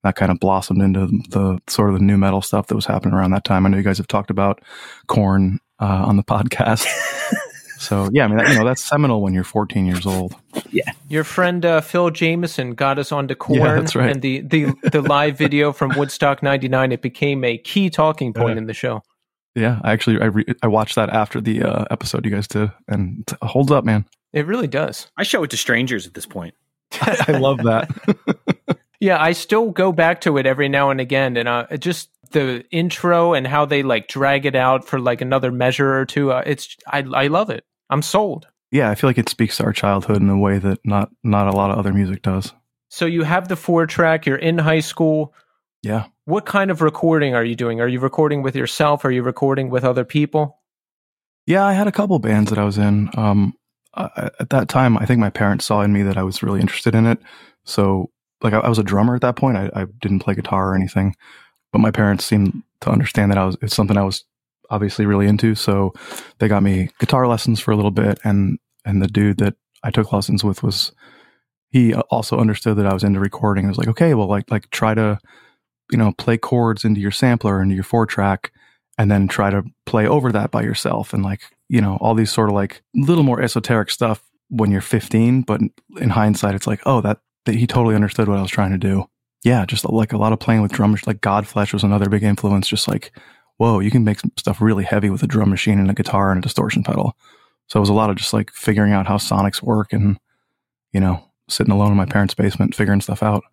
That 0.03 0.17
kind 0.17 0.31
of 0.31 0.39
blossomed 0.39 0.83
into 0.83 1.07
the 1.31 1.59
sort 1.67 1.89
of 1.91 1.99
the 1.99 2.05
new 2.05 2.19
metal 2.19 2.43
stuff 2.43 2.67
that 2.67 2.75
was 2.75 2.85
happening 2.87 3.15
around 3.15 3.31
that 3.31 3.45
time. 3.45 3.65
I 3.65 3.71
know 3.71 3.79
you 3.79 3.83
guys 3.83 3.97
have 3.99 4.07
talked 4.07 4.29
about 4.31 4.61
Korn 5.07 5.61
uh, 5.81 6.05
on 6.07 6.17
the 6.19 6.23
podcast. 6.35 6.87
So 7.79 8.09
yeah, 8.13 8.25
I 8.25 8.29
mean, 8.29 8.37
that, 8.39 8.49
you 8.49 8.55
know, 8.59 8.65
that's 8.65 8.83
seminal 8.85 9.21
when 9.23 9.35
you're 9.35 9.45
14 9.45 9.85
years 9.87 10.07
old. 10.07 10.35
Yeah, 10.71 10.85
your 11.09 11.25
friend 11.25 11.65
uh, 11.67 11.81
Phil 11.81 12.11
Jamieson 12.11 12.75
got 12.75 12.99
us 12.99 13.13
onto 13.13 13.35
Korn, 13.35 13.59
Yeah, 13.59 13.75
that's 13.77 13.95
right. 13.97 14.11
and 14.11 14.23
the, 14.23 14.41
the 14.41 14.73
the 14.91 15.03
live 15.03 15.37
video 15.37 15.73
from 15.73 15.93
Woodstock 15.97 16.43
'99. 16.43 16.93
It 16.93 17.03
became 17.03 17.43
a 17.45 17.59
key 17.59 17.91
talking 17.91 18.33
point 18.33 18.51
Yeah. 18.51 18.59
in 18.59 18.67
the 18.67 18.75
show. 18.75 19.03
Yeah, 19.55 19.81
I 19.85 19.93
actually 19.93 20.21
I, 20.21 20.27
re- 20.27 20.55
I 20.63 20.67
watched 20.69 20.95
that 20.97 21.11
after 21.11 21.41
the 21.41 21.63
uh, 21.63 21.85
episode 21.91 22.25
you 22.25 22.31
guys 22.31 22.47
did, 22.49 22.71
and 22.89 23.25
it 23.31 23.37
holds 23.47 23.71
up, 23.71 23.85
man. 23.85 24.05
It 24.35 24.47
really 24.47 24.67
does. 24.67 25.07
I 25.17 25.23
show 25.23 25.43
it 25.45 25.51
to 25.51 25.57
strangers 25.57 26.07
at 26.07 26.15
this 26.15 26.27
point. 26.27 26.55
I 27.01 27.33
love 27.39 27.59
that. 27.65 27.89
Yeah, 29.01 29.21
I 29.23 29.33
still 29.33 29.71
go 29.71 29.93
back 29.93 30.23
to 30.23 30.39
it 30.39 30.47
every 30.47 30.71
now 30.71 30.89
and 30.89 30.99
again, 30.99 31.37
and 31.37 31.47
uh, 31.47 31.67
just 31.77 32.09
the 32.31 32.65
intro 32.71 33.35
and 33.35 33.47
how 33.47 33.67
they 33.67 33.83
like 33.83 34.09
drag 34.09 34.47
it 34.47 34.55
out 34.55 34.87
for 34.87 34.99
like 34.99 35.21
another 35.21 35.53
measure 35.53 35.99
or 35.99 36.07
two. 36.07 36.33
Uh, 36.33 36.43
it's 36.47 36.75
I 36.87 37.01
I 37.13 37.27
love 37.27 37.51
it. 37.51 37.67
I'm 37.91 38.01
sold. 38.01 38.47
yeah, 38.71 38.89
I 38.89 38.95
feel 38.95 39.11
like 39.11 39.19
it 39.19 39.29
speaks 39.29 39.59
to 39.59 39.65
our 39.65 39.75
childhood 39.75 40.23
in 40.23 40.31
a 40.31 40.39
way 40.39 40.59
that 40.59 40.79
not 40.85 41.11
not 41.23 41.49
a 41.49 41.57
lot 41.57 41.71
of 41.71 41.77
other 41.77 41.93
music 41.93 42.23
does. 42.23 42.55
So 42.89 43.05
you 43.05 43.25
have 43.25 43.49
the 43.49 43.57
four 43.57 43.87
track. 43.87 44.25
You're 44.25 44.37
in 44.37 44.57
high 44.57 44.81
school. 44.81 45.35
Yeah. 45.83 46.07
What 46.25 46.47
kind 46.47 46.71
of 46.71 46.81
recording 46.81 47.35
are 47.35 47.45
you 47.45 47.57
doing? 47.57 47.83
Are 47.83 47.89
you 47.89 48.01
recording 48.01 48.41
with 48.43 48.57
yourself? 48.57 49.05
Are 49.05 49.11
you 49.11 49.23
recording 49.23 49.69
with 49.69 49.85
other 49.85 50.05
people? 50.05 50.61
Yeah, 51.47 51.67
I 51.67 51.75
had 51.75 51.89
a 51.89 51.93
couple 51.93 52.19
bands 52.21 52.49
that 52.49 52.59
I 52.59 52.65
was 52.65 52.79
in. 52.79 53.11
Um, 53.19 53.55
At 53.97 54.51
that 54.51 54.69
time, 54.69 54.99
I 54.99 55.07
think 55.07 55.21
my 55.21 55.31
parents 55.31 55.65
saw 55.65 55.83
in 55.83 55.93
me 55.93 56.03
that 56.03 56.17
I 56.17 56.23
was 56.23 56.43
really 56.43 56.61
interested 56.61 56.95
in 56.95 57.07
it. 57.07 57.19
So, 57.65 58.11
like, 58.43 58.53
I, 58.53 58.59
I 58.59 58.69
was 58.69 58.79
a 58.79 58.85
drummer 58.85 59.15
at 59.15 59.23
that 59.23 59.37
point. 59.37 59.57
I, 59.57 59.71
I 59.75 59.87
didn't 60.01 60.21
play 60.21 60.35
guitar 60.35 60.71
or 60.71 60.75
anything, 60.75 61.15
but 61.73 61.79
my 61.79 61.91
parents 61.91 62.25
seemed 62.25 62.63
to 62.81 62.91
understand 62.91 63.31
that 63.31 63.39
I 63.39 63.47
was 63.47 63.57
it's 63.63 63.75
something 63.75 63.97
I 63.97 64.05
was 64.05 64.25
obviously 64.71 65.07
really 65.07 65.27
into. 65.27 65.55
So, 65.55 65.93
they 66.39 66.49
got 66.49 66.63
me 66.63 66.91
guitar 66.99 67.27
lessons 67.27 67.61
for 67.61 67.71
a 67.71 67.77
little 67.77 67.91
bit, 67.91 68.19
and 68.25 68.59
and 68.85 69.03
the 69.03 69.09
dude 69.09 69.39
that 69.39 69.55
I 69.83 69.91
took 69.91 70.13
lessons 70.13 70.43
with 70.43 70.63
was 70.63 70.93
he 71.71 71.95
also 71.95 72.39
understood 72.39 72.77
that 72.77 72.87
I 72.87 72.95
was 72.95 73.05
into 73.05 73.21
recording. 73.21 73.65
I 73.65 73.69
was 73.69 73.79
like, 73.79 73.89
okay, 73.89 74.15
well, 74.15 74.29
like 74.29 74.51
like 74.51 74.71
try 74.71 74.95
to 74.95 75.19
you 75.91 75.99
know 75.99 76.13
play 76.13 76.39
chords 76.39 76.85
into 76.85 77.01
your 77.01 77.11
sampler 77.11 77.63
into 77.63 77.75
your 77.75 77.85
four 77.85 78.07
track 78.07 78.53
and 78.99 79.11
then 79.11 79.29
try 79.29 79.51
to 79.51 79.63
play 79.87 80.07
over 80.07 80.33
that 80.33 80.51
by 80.51 80.63
yourself 80.63 81.13
and 81.13 81.23
like 81.23 81.43
you 81.69 81.81
know 81.81 81.97
all 82.01 82.15
these 82.15 82.33
sort 82.33 82.49
of 82.49 82.55
like 82.55 82.83
little 82.95 83.25
more 83.25 83.41
esoteric 83.41 83.91
stuff 83.91 84.23
when 84.49 84.71
you're 84.71 84.81
15 84.81 85.43
but 85.43 85.61
in 85.99 86.11
hindsight 86.11 86.55
it's 86.55 86.67
like 86.67 86.81
oh 86.87 87.01
that, 87.01 87.19
that 87.47 87.55
he 87.55 87.67
totally 87.67 87.95
understood 87.95 88.29
what 88.29 88.39
i 88.39 88.43
was 88.43 88.51
trying 88.51 88.73
to 88.73 88.79
do. 88.79 89.05
Yeah 89.43 89.65
just 89.67 89.85
like 89.85 90.13
a 90.13 90.19
lot 90.19 90.33
of 90.33 90.41
playing 90.41 90.63
with 90.63 90.73
drum 90.73 90.97
like 91.07 91.21
godflesh 91.21 91.73
was 91.73 91.85
another 91.85 92.09
big 92.09 92.23
influence 92.23 92.69
just 92.69 92.89
like 92.89 93.13
whoa 93.57 93.81
you 93.81 93.91
can 93.91 94.05
make 94.05 94.21
stuff 94.39 94.61
really 94.61 94.85
heavy 94.85 95.11
with 95.11 95.23
a 95.23 95.27
drum 95.27 95.51
machine 95.51 95.79
and 95.79 95.91
a 95.91 95.95
guitar 95.95 96.31
and 96.31 96.39
a 96.39 96.43
distortion 96.43 96.83
pedal. 96.83 97.17
So 97.67 97.79
it 97.79 97.81
was 97.81 97.89
a 97.89 97.95
lot 97.95 98.11
of 98.11 98.17
just 98.17 98.33
like 98.33 98.51
figuring 98.51 98.93
out 98.93 99.07
how 99.07 99.17
sonics 99.17 99.63
work 99.63 99.93
and 99.93 100.19
you 100.93 101.01
know 101.01 101.25
sitting 101.49 101.73
alone 101.73 101.91
in 101.91 101.97
my 101.97 102.07
parents 102.07 102.35
basement 102.35 102.75
figuring 102.75 103.01
stuff 103.01 103.23
out 103.23 103.45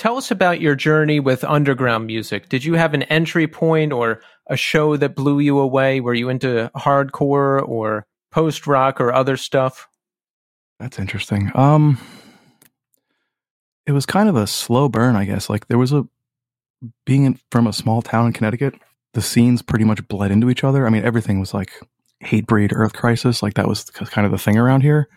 Tell 0.00 0.16
us 0.16 0.30
about 0.30 0.62
your 0.62 0.74
journey 0.74 1.20
with 1.20 1.44
underground 1.44 2.06
music. 2.06 2.48
Did 2.48 2.64
you 2.64 2.72
have 2.72 2.94
an 2.94 3.02
entry 3.02 3.46
point 3.46 3.92
or 3.92 4.22
a 4.46 4.56
show 4.56 4.96
that 4.96 5.14
blew 5.14 5.40
you 5.40 5.58
away? 5.58 6.00
Were 6.00 6.14
you 6.14 6.30
into 6.30 6.70
hardcore 6.74 7.68
or 7.68 8.06
post 8.32 8.66
rock 8.66 8.98
or 8.98 9.12
other 9.12 9.36
stuff? 9.36 9.90
That's 10.78 10.98
interesting. 10.98 11.52
Um, 11.54 11.98
it 13.86 13.92
was 13.92 14.06
kind 14.06 14.30
of 14.30 14.36
a 14.36 14.46
slow 14.46 14.88
burn, 14.88 15.16
I 15.16 15.26
guess. 15.26 15.50
Like 15.50 15.68
there 15.68 15.76
was 15.76 15.92
a 15.92 16.08
being 17.04 17.24
in, 17.26 17.38
from 17.52 17.66
a 17.66 17.72
small 17.74 18.00
town 18.00 18.26
in 18.26 18.32
Connecticut, 18.32 18.76
the 19.12 19.20
scenes 19.20 19.60
pretty 19.60 19.84
much 19.84 20.08
bled 20.08 20.30
into 20.30 20.48
each 20.48 20.64
other. 20.64 20.86
I 20.86 20.88
mean, 20.88 21.04
everything 21.04 21.40
was 21.40 21.52
like 21.52 21.72
Hatebreed, 22.24 22.72
Earth 22.74 22.94
Crisis, 22.94 23.42
like 23.42 23.52
that 23.52 23.68
was 23.68 23.84
kind 23.84 24.24
of 24.24 24.32
the 24.32 24.38
thing 24.38 24.56
around 24.56 24.80
here. 24.80 25.10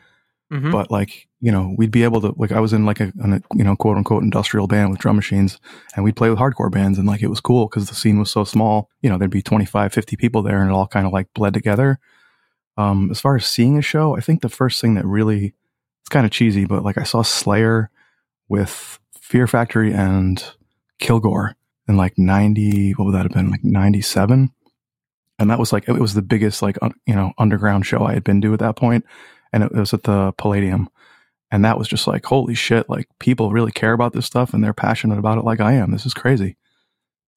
Mhm. 0.53 0.71
But 0.71 0.91
like 0.91 1.27
you 1.41 1.51
know, 1.51 1.73
we'd 1.77 1.91
be 1.91 2.03
able 2.03 2.21
to 2.21 2.33
like 2.37 2.51
I 2.51 2.59
was 2.59 2.73
in 2.73 2.85
like 2.85 2.99
a, 2.99 3.11
a 3.21 3.41
you 3.55 3.63
know 3.63 3.75
quote 3.75 3.97
unquote 3.97 4.23
industrial 4.23 4.67
band 4.67 4.91
with 4.91 4.99
drum 4.99 5.15
machines, 5.15 5.59
and 5.95 6.05
we'd 6.05 6.15
play 6.15 6.29
with 6.29 6.39
hardcore 6.39 6.71
bands, 6.71 6.97
and 6.99 7.07
like 7.07 7.21
it 7.23 7.27
was 7.29 7.41
cool 7.41 7.67
because 7.67 7.89
the 7.89 7.95
scene 7.95 8.19
was 8.19 8.29
so 8.31 8.43
small. 8.43 8.89
You 9.01 9.09
know, 9.09 9.17
there'd 9.17 9.31
be 9.31 9.41
25, 9.41 9.91
50 9.91 10.15
people 10.15 10.43
there, 10.43 10.61
and 10.61 10.69
it 10.69 10.73
all 10.73 10.87
kind 10.87 11.07
of 11.07 11.11
like 11.13 11.27
bled 11.33 11.53
together. 11.53 11.99
Um, 12.77 13.09
as 13.11 13.19
far 13.19 13.35
as 13.35 13.45
seeing 13.45 13.77
a 13.77 13.81
show, 13.81 14.15
I 14.15 14.21
think 14.21 14.41
the 14.41 14.49
first 14.49 14.79
thing 14.81 14.93
that 14.95 15.05
really 15.05 15.53
it's 16.01 16.09
kind 16.09 16.25
of 16.25 16.31
cheesy, 16.31 16.65
but 16.65 16.83
like 16.83 16.97
I 16.97 17.03
saw 17.03 17.21
Slayer 17.21 17.89
with 18.49 18.99
Fear 19.19 19.47
Factory 19.47 19.93
and 19.93 20.43
Kilgore 20.99 21.55
in 21.87 21.97
like 21.97 22.17
90, 22.17 22.91
what 22.93 23.05
would 23.05 23.13
that 23.15 23.23
have 23.23 23.31
been? 23.31 23.49
Like 23.49 23.63
97. 23.63 24.51
And 25.39 25.49
that 25.49 25.59
was 25.59 25.73
like, 25.73 25.87
it 25.89 25.93
was 25.99 26.13
the 26.13 26.21
biggest, 26.21 26.61
like, 26.61 26.77
un, 26.81 26.93
you 27.05 27.15
know, 27.15 27.33
underground 27.37 27.85
show 27.85 28.03
I 28.05 28.13
had 28.13 28.23
been 28.23 28.41
to 28.41 28.53
at 28.53 28.59
that 28.59 28.75
point. 28.75 29.05
And 29.53 29.63
it 29.63 29.71
was 29.71 29.93
at 29.93 30.03
the 30.03 30.33
Palladium. 30.37 30.89
And 31.51 31.63
that 31.63 31.77
was 31.77 31.87
just 31.87 32.07
like, 32.07 32.25
holy 32.25 32.55
shit, 32.55 32.89
like 32.89 33.07
people 33.19 33.51
really 33.51 33.71
care 33.71 33.93
about 33.93 34.11
this 34.11 34.25
stuff 34.25 34.53
and 34.53 34.63
they're 34.63 34.73
passionate 34.73 35.19
about 35.19 35.37
it 35.37 35.45
like 35.45 35.61
I 35.61 35.73
am. 35.73 35.91
This 35.91 36.05
is 36.05 36.13
crazy. 36.13 36.57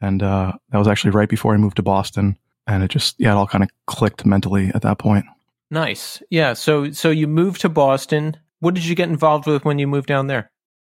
And 0.01 0.23
uh, 0.23 0.53
that 0.71 0.79
was 0.79 0.89
actually 0.89 1.11
right 1.11 1.29
before 1.29 1.55
I 1.55 1.59
moved 1.59 1.77
to 1.77 1.83
Boston. 1.83 2.39
And 2.67 2.83
it 2.83 2.89
just, 2.89 3.17
yeah, 3.19 3.33
it 3.33 3.37
all 3.37 3.47
kind 3.47 3.63
of 3.63 3.71
clicked 3.87 4.25
mentally 4.25 4.71
at 4.75 4.83
that 4.83 4.99
point. 4.99 5.27
Nice. 5.71 6.23
Yeah. 6.31 6.53
So 6.55 6.93
so 6.93 7.11
you 7.11 7.27
moved 7.27 7.61
to 7.63 7.69
Boston. 7.69 8.37
What 8.61 8.75
did 8.75 8.87
you 8.87 8.95
get 8.95 9.09
involved 9.09 9.47
with 9.47 9.65
when 9.65 9.79
you 9.79 9.87
moved 9.87 10.07
down 10.07 10.27
there? 10.29 10.51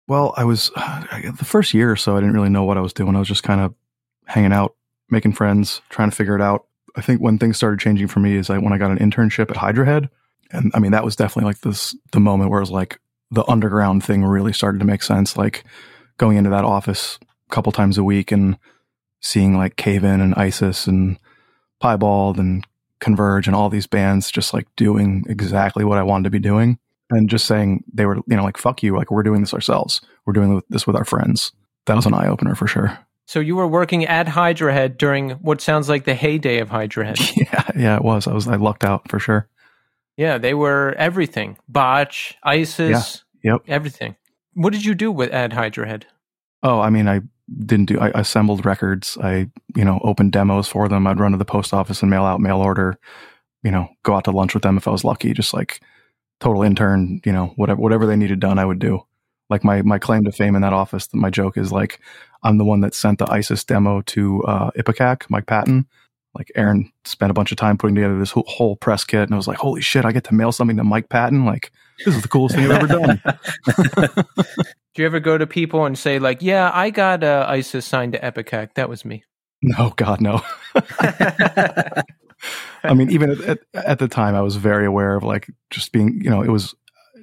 Well, 0.08 0.34
I 0.38 0.44
was 0.44 0.70
the 0.76 1.46
first 1.46 1.74
year 1.74 1.92
or 1.92 1.96
so. 1.96 2.16
I 2.16 2.20
didn't 2.20 2.36
really 2.36 2.50
know 2.50 2.64
what 2.64 2.78
I 2.78 2.82
was 2.82 2.94
doing. 2.94 3.16
I 3.16 3.20
was 3.20 3.28
just 3.28 3.44
kind 3.44 3.62
of 3.62 3.74
hanging 4.26 4.54
out, 4.54 4.76
making 5.10 5.34
friends, 5.34 5.82
trying 5.90 6.10
to 6.10 6.16
figure 6.16 6.36
it 6.36 6.42
out. 6.42 6.66
I 6.96 7.02
think 7.02 7.22
when 7.22 7.38
things 7.38 7.58
started 7.58 7.80
changing 7.80 8.08
for 8.08 8.20
me 8.20 8.36
is 8.36 8.50
I 8.50 8.58
when 8.58 8.74
I 8.74 8.78
got 8.78 8.92
an 8.92 9.00
internship 9.00 9.50
at 9.50 9.58
Hydra 9.58 9.86
Head, 9.86 10.10
and 10.52 10.72
I 10.74 10.80
mean 10.80 10.92
that 10.92 11.04
was 11.04 11.16
definitely 11.16 11.50
like 11.50 11.62
this 11.62 11.96
the 12.12 12.20
moment 12.20 12.50
where 12.50 12.60
it 12.60 12.64
was 12.64 12.72
like 12.72 13.00
the 13.32 13.46
underground 13.50 14.04
thing 14.04 14.24
really 14.24 14.54
started 14.54 14.80
to 14.80 14.86
make 14.86 15.04
sense. 15.04 15.38
Like 15.38 15.64
going 16.18 16.38
into 16.38 16.50
that 16.50 16.66
office, 16.66 17.20
a 17.50 17.54
couple 17.54 17.72
times 17.72 17.98
a 17.98 18.04
week 18.04 18.32
and 18.32 18.58
seeing 19.22 19.58
like 19.58 19.76
Cave 19.76 20.04
In 20.04 20.22
and 20.22 20.36
Isis 20.36 20.88
and 20.88 21.18
Piebald 21.82 22.40
and 22.40 22.66
Converge 23.00 23.48
and 23.48 23.56
all 23.56 23.70
these 23.70 23.88
bands 23.88 24.32
just 24.32 24.54
like 24.54 24.68
doing 24.76 25.26
exactly 25.30 25.84
what 25.84 25.98
I 25.98 26.04
wanted 26.04 26.24
to 26.26 26.30
be 26.30 26.40
doing 26.40 26.80
and 27.10 27.30
just 27.30 27.46
saying 27.46 27.84
they 27.94 28.06
were, 28.06 28.18
you 28.18 28.36
know, 28.36 28.44
like, 28.44 28.58
fuck 28.58 28.84
you. 28.84 28.96
Like, 28.96 29.12
we're 29.12 29.24
doing 29.24 29.42
this 29.42 29.54
ourselves. 29.54 30.02
We're 30.26 30.34
doing 30.34 30.62
this 30.70 30.86
with 30.86 30.96
our 30.96 31.06
friends. 31.06 31.52
That 31.86 31.96
was 31.96 32.06
an 32.06 32.14
eye 32.14 32.28
opener 32.28 32.56
for 32.56 32.68
sure. 32.68 32.98
So 33.26 33.40
you 33.40 33.56
were 33.56 33.68
working 33.68 34.06
at 34.06 34.28
Hydra 34.28 34.74
Head 34.74 34.98
during 34.98 35.32
what 35.32 35.62
sounds 35.62 35.90
like 35.90 36.06
the 36.06 36.16
heyday 36.16 36.60
of 36.60 36.70
Hydra 36.70 37.06
Head. 37.06 37.20
Yeah, 37.36 37.72
yeah, 37.76 37.96
it 37.96 38.04
was. 38.04 38.28
I 38.28 38.34
was, 38.34 38.48
I 38.48 38.56
lucked 38.56 38.84
out 38.84 39.10
for 39.10 39.20
sure. 39.20 39.48
Yeah, 40.18 40.40
they 40.40 40.56
were 40.56 40.96
everything. 40.98 41.58
Botch, 41.70 42.36
ISIS, 42.44 43.24
yeah, 43.44 43.54
yep. 43.54 43.62
everything. 43.68 44.16
What 44.54 44.74
did 44.74 44.84
you 44.84 44.96
do 44.96 45.12
with 45.12 45.32
at 45.32 45.54
Hydra 45.54 45.88
Head? 45.88 46.08
Oh, 46.64 46.80
I 46.80 46.90
mean, 46.90 47.08
I 47.08 47.22
didn't 47.66 47.86
do. 47.86 48.00
I 48.00 48.10
assembled 48.20 48.66
records. 48.66 49.18
I, 49.22 49.50
you 49.76 49.86
know, 49.86 50.00
opened 50.04 50.32
demos 50.32 50.68
for 50.68 50.90
them. 50.90 51.06
I'd 51.06 51.20
run 51.20 51.32
to 51.32 51.38
the 51.38 51.46
post 51.46 51.74
office 51.74 52.02
and 52.02 52.10
mail 52.10 52.24
out 52.24 52.42
mail 52.42 52.58
order. 52.58 52.98
You 53.64 53.72
know, 53.72 53.88
go 54.04 54.16
out 54.16 54.24
to 54.26 54.32
lunch 54.32 54.54
with 54.54 54.64
them 54.64 54.78
if 54.78 54.88
I 54.88 54.92
was 54.92 55.04
lucky. 55.04 55.34
Just 55.34 55.54
like 55.54 55.82
total 56.40 56.64
intern. 56.64 57.22
You 57.24 57.32
know, 57.32 57.54
whatever 57.56 57.80
whatever 57.80 58.06
they 58.08 58.16
needed 58.16 58.40
done, 58.40 58.58
I 58.58 58.66
would 58.66 58.80
do. 58.80 59.06
Like 59.50 59.64
my 59.64 59.84
my 59.84 60.00
claim 60.00 60.24
to 60.24 60.32
fame 60.32 60.56
in 60.56 60.64
that 60.64 60.74
office. 60.74 61.08
My 61.14 61.30
joke 61.30 61.58
is 61.58 61.72
like 61.72 62.00
I'm 62.42 62.58
the 62.58 62.66
one 62.66 62.82
that 62.82 62.96
sent 62.96 63.20
the 63.20 63.32
ISIS 63.32 63.64
demo 63.64 64.02
to 64.02 64.44
uh, 64.44 64.72
Ipecac, 64.72 65.30
Mike 65.30 65.46
Patton. 65.46 65.86
Like 66.38 66.52
Aaron 66.56 66.92
spent 67.04 67.32
a 67.32 67.34
bunch 67.34 67.52
of 67.52 67.58
time 67.58 67.78
putting 67.78 67.96
together 67.96 68.20
this 68.20 68.32
whole, 68.32 68.46
whole 68.48 68.76
press 68.76 69.04
kit, 69.04 69.24
and 69.24 69.34
I 69.34 69.38
was 69.38 69.48
like, 69.48 69.58
"Holy 69.58 69.82
shit! 69.82 70.06
I 70.06 70.12
get 70.12 70.24
to 70.26 70.36
mail 70.36 70.52
something 70.52 70.78
to 70.78 70.84
Mike 70.84 71.10
Patton! 71.10 71.46
Like 71.46 71.72
this 72.06 72.16
is 72.16 72.22
the 72.22 72.28
coolest 72.28 72.56
thing 72.56 72.72
I've 72.72 72.84
ever 72.84 72.88
done." 72.88 73.22
Do 74.94 75.02
you 75.02 75.06
ever 75.06 75.20
go 75.20 75.38
to 75.38 75.48
people 75.48 75.86
and 75.86 75.98
say 75.98 76.20
like, 76.20 76.42
"Yeah, 76.42 76.72
I 76.74 76.92
got 76.92 77.24
uh, 77.24 77.46
ISIS 77.50 77.86
signed 77.86 78.14
to 78.14 78.20
Ipecac. 78.20 78.76
That 78.76 78.88
was 78.88 79.04
me." 79.04 79.24
No, 79.62 79.92
God, 79.96 80.22
no. 80.22 80.42
I 82.84 82.94
mean, 82.94 83.10
even 83.10 83.32
at, 83.32 83.42
at, 83.42 83.60
at, 83.74 84.00
the 84.00 84.08
time, 84.08 84.36
I 84.36 84.42
was 84.42 84.56
very 84.56 84.86
aware 84.86 85.16
of 85.16 85.24
like 85.24 85.50
just 85.72 85.92
being, 85.92 86.22
you 86.22 86.30
know, 86.30 86.44
it 86.44 86.50
was 86.50 86.76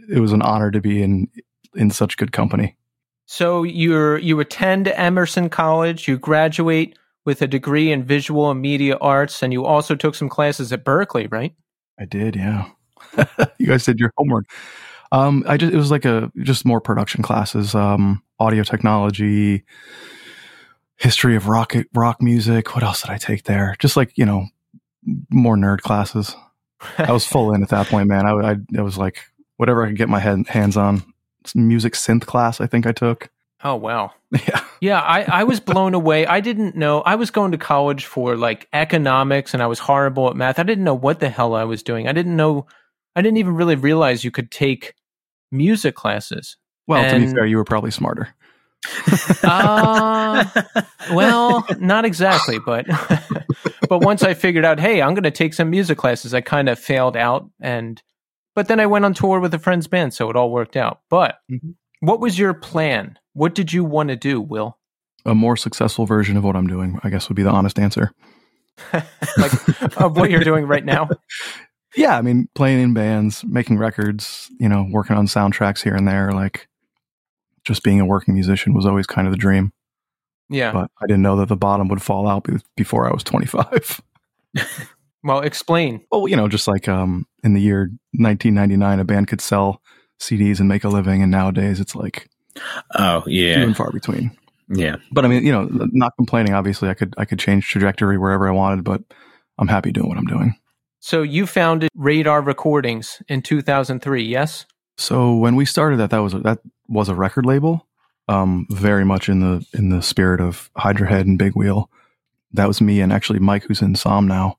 it 0.08 0.18
was 0.18 0.32
an 0.32 0.42
honor 0.42 0.70
to 0.70 0.80
be 0.80 1.02
in 1.02 1.28
in 1.74 1.90
such 1.90 2.16
good 2.16 2.32
company. 2.32 2.76
So 3.26 3.62
you're 3.62 4.18
you 4.18 4.40
attend 4.40 4.88
Emerson 4.88 5.48
College, 5.48 6.08
you 6.08 6.18
graduate 6.18 6.98
with 7.24 7.42
a 7.42 7.46
degree 7.46 7.92
in 7.92 8.04
visual 8.04 8.50
and 8.50 8.60
media 8.60 8.96
arts, 9.00 9.42
and 9.42 9.52
you 9.52 9.64
also 9.64 9.94
took 9.94 10.14
some 10.14 10.28
classes 10.28 10.72
at 10.72 10.84
Berklee, 10.84 11.30
right? 11.30 11.54
I 11.98 12.04
did, 12.04 12.36
yeah. 12.36 12.68
you 13.58 13.66
guys 13.66 13.84
did 13.84 13.98
your 13.98 14.12
homework. 14.16 14.46
Um, 15.12 15.44
I 15.46 15.56
just 15.56 15.72
it 15.72 15.76
was 15.76 15.90
like 15.90 16.04
a 16.04 16.30
just 16.42 16.64
more 16.64 16.80
production 16.80 17.22
classes, 17.22 17.74
um, 17.74 18.22
audio 18.40 18.64
technology, 18.64 19.64
history 20.96 21.36
of 21.36 21.46
rock 21.46 21.74
rock 21.94 22.20
music. 22.20 22.74
What 22.74 22.82
else 22.82 23.02
did 23.02 23.10
I 23.10 23.18
take 23.18 23.44
there? 23.44 23.76
Just 23.78 23.96
like 23.96 24.16
you 24.18 24.26
know, 24.26 24.48
more 25.30 25.56
nerd 25.56 25.82
classes. 25.82 26.34
I 26.98 27.12
was 27.12 27.26
full 27.26 27.54
in 27.54 27.62
at 27.62 27.68
that 27.70 27.86
point, 27.86 28.08
man. 28.08 28.26
I, 28.26 28.32
I, 28.32 28.56
I 28.76 28.82
was 28.82 28.98
like 28.98 29.24
whatever 29.56 29.84
I 29.84 29.88
could 29.88 29.96
get 29.96 30.08
my 30.08 30.20
head, 30.20 30.46
hands 30.48 30.76
on. 30.76 31.02
Music 31.54 31.92
synth 31.92 32.26
class, 32.26 32.60
I 32.60 32.66
think 32.66 32.86
I 32.86 32.92
took. 32.92 33.30
Oh 33.64 33.76
wow. 33.76 34.12
Yeah. 34.48 34.64
Yeah, 34.80 35.00
I, 35.00 35.22
I 35.22 35.44
was 35.44 35.60
blown 35.60 35.94
away. 35.94 36.26
I 36.26 36.40
didn't 36.40 36.76
know 36.76 37.00
I 37.00 37.14
was 37.14 37.30
going 37.30 37.52
to 37.52 37.58
college 37.58 38.04
for 38.04 38.36
like 38.36 38.68
economics 38.74 39.54
and 39.54 39.62
I 39.62 39.66
was 39.66 39.78
horrible 39.78 40.28
at 40.28 40.36
math. 40.36 40.58
I 40.58 40.64
didn't 40.64 40.84
know 40.84 40.94
what 40.94 41.20
the 41.20 41.30
hell 41.30 41.54
I 41.54 41.64
was 41.64 41.82
doing. 41.82 42.06
I 42.06 42.12
didn't 42.12 42.36
know 42.36 42.66
I 43.16 43.22
didn't 43.22 43.38
even 43.38 43.54
really 43.54 43.76
realize 43.76 44.24
you 44.24 44.30
could 44.30 44.50
take 44.50 44.94
music 45.50 45.94
classes. 45.94 46.56
Well, 46.86 47.02
and, 47.02 47.22
to 47.22 47.26
be 47.28 47.32
fair, 47.32 47.46
you 47.46 47.56
were 47.56 47.64
probably 47.64 47.92
smarter. 47.92 48.34
uh, 49.42 50.44
well, 51.12 51.66
not 51.78 52.04
exactly, 52.04 52.58
but 52.58 52.86
but 53.88 54.00
once 54.00 54.22
I 54.22 54.34
figured 54.34 54.66
out, 54.66 54.80
hey, 54.80 55.00
I'm 55.00 55.14
going 55.14 55.22
to 55.22 55.30
take 55.30 55.54
some 55.54 55.70
music 55.70 55.96
classes, 55.96 56.34
I 56.34 56.42
kind 56.42 56.68
of 56.68 56.78
failed 56.78 57.16
out 57.16 57.48
and 57.60 58.02
but 58.54 58.68
then 58.68 58.80
I 58.80 58.86
went 58.86 59.04
on 59.04 59.14
tour 59.14 59.40
with 59.40 59.54
a 59.54 59.58
friend's 59.58 59.86
band, 59.86 60.12
so 60.14 60.28
it 60.28 60.36
all 60.36 60.50
worked 60.50 60.76
out. 60.76 61.00
But 61.08 61.38
mm-hmm. 61.50 61.70
What 62.06 62.20
was 62.20 62.38
your 62.38 62.54
plan? 62.54 63.18
What 63.32 63.54
did 63.54 63.72
you 63.72 63.84
want 63.84 64.08
to 64.10 64.16
do, 64.16 64.40
Will? 64.40 64.78
A 65.26 65.34
more 65.34 65.56
successful 65.56 66.06
version 66.06 66.36
of 66.36 66.44
what 66.44 66.56
I'm 66.56 66.66
doing, 66.66 67.00
I 67.02 67.10
guess 67.10 67.28
would 67.28 67.36
be 67.36 67.42
the 67.42 67.50
honest 67.50 67.78
answer. 67.78 68.12
like 68.92 69.98
of 69.98 70.16
what 70.16 70.30
you're 70.30 70.44
doing 70.44 70.66
right 70.66 70.84
now? 70.84 71.08
Yeah, 71.96 72.18
I 72.18 72.22
mean, 72.22 72.48
playing 72.54 72.80
in 72.82 72.92
bands, 72.92 73.44
making 73.44 73.78
records, 73.78 74.50
you 74.58 74.68
know, 74.68 74.84
working 74.90 75.16
on 75.16 75.26
soundtracks 75.26 75.82
here 75.82 75.94
and 75.94 76.08
there, 76.08 76.32
like 76.32 76.66
just 77.64 77.82
being 77.82 78.00
a 78.00 78.04
working 78.04 78.34
musician 78.34 78.74
was 78.74 78.84
always 78.84 79.06
kind 79.06 79.26
of 79.26 79.32
the 79.32 79.38
dream. 79.38 79.72
Yeah. 80.50 80.72
But 80.72 80.90
I 81.00 81.06
didn't 81.06 81.22
know 81.22 81.36
that 81.36 81.48
the 81.48 81.56
bottom 81.56 81.88
would 81.88 82.02
fall 82.02 82.26
out 82.28 82.46
before 82.76 83.08
I 83.08 83.12
was 83.12 83.22
25. 83.22 84.00
well, 85.24 85.40
explain. 85.40 86.04
Well, 86.10 86.28
you 86.28 86.36
know, 86.36 86.48
just 86.48 86.68
like 86.68 86.88
um, 86.88 87.26
in 87.42 87.54
the 87.54 87.60
year 87.60 87.90
1999, 88.12 89.00
a 89.00 89.04
band 89.04 89.28
could 89.28 89.40
sell 89.40 89.80
CDs 90.20 90.60
and 90.60 90.68
make 90.68 90.84
a 90.84 90.88
living, 90.88 91.22
and 91.22 91.30
nowadays 91.30 91.80
it's 91.80 91.94
like 91.94 92.28
Oh 92.94 93.22
yeah, 93.26 93.56
few 93.56 93.64
and 93.64 93.76
far 93.76 93.90
between. 93.92 94.36
Yeah, 94.68 94.96
but 95.12 95.24
I 95.24 95.28
mean, 95.28 95.44
you 95.44 95.52
know, 95.52 95.68
not 95.70 96.12
complaining. 96.16 96.54
Obviously, 96.54 96.88
I 96.88 96.94
could 96.94 97.14
I 97.18 97.24
could 97.24 97.38
change 97.38 97.68
trajectory 97.68 98.18
wherever 98.18 98.48
I 98.48 98.52
wanted, 98.52 98.84
but 98.84 99.02
I'm 99.58 99.68
happy 99.68 99.92
doing 99.92 100.08
what 100.08 100.18
I'm 100.18 100.26
doing. 100.26 100.56
So 101.00 101.22
you 101.22 101.46
founded 101.46 101.90
Radar 101.94 102.40
Recordings 102.40 103.22
in 103.28 103.42
2003, 103.42 104.24
yes? 104.24 104.64
So 104.96 105.34
when 105.34 105.54
we 105.54 105.66
started 105.66 105.98
that, 105.98 106.08
that 106.10 106.20
was 106.20 106.32
a, 106.32 106.38
that 106.40 106.60
was 106.88 107.10
a 107.10 107.14
record 107.14 107.44
label, 107.44 107.86
um, 108.26 108.66
very 108.70 109.04
much 109.04 109.28
in 109.28 109.40
the 109.40 109.66
in 109.74 109.90
the 109.90 110.00
spirit 110.00 110.40
of 110.40 110.70
Hydra 110.76 111.08
Head 111.08 111.26
and 111.26 111.38
Big 111.38 111.54
Wheel. 111.54 111.90
That 112.52 112.68
was 112.68 112.80
me 112.80 113.00
and 113.00 113.12
actually 113.12 113.40
Mike, 113.40 113.64
who's 113.64 113.82
in 113.82 113.96
SOM 113.96 114.26
now. 114.26 114.58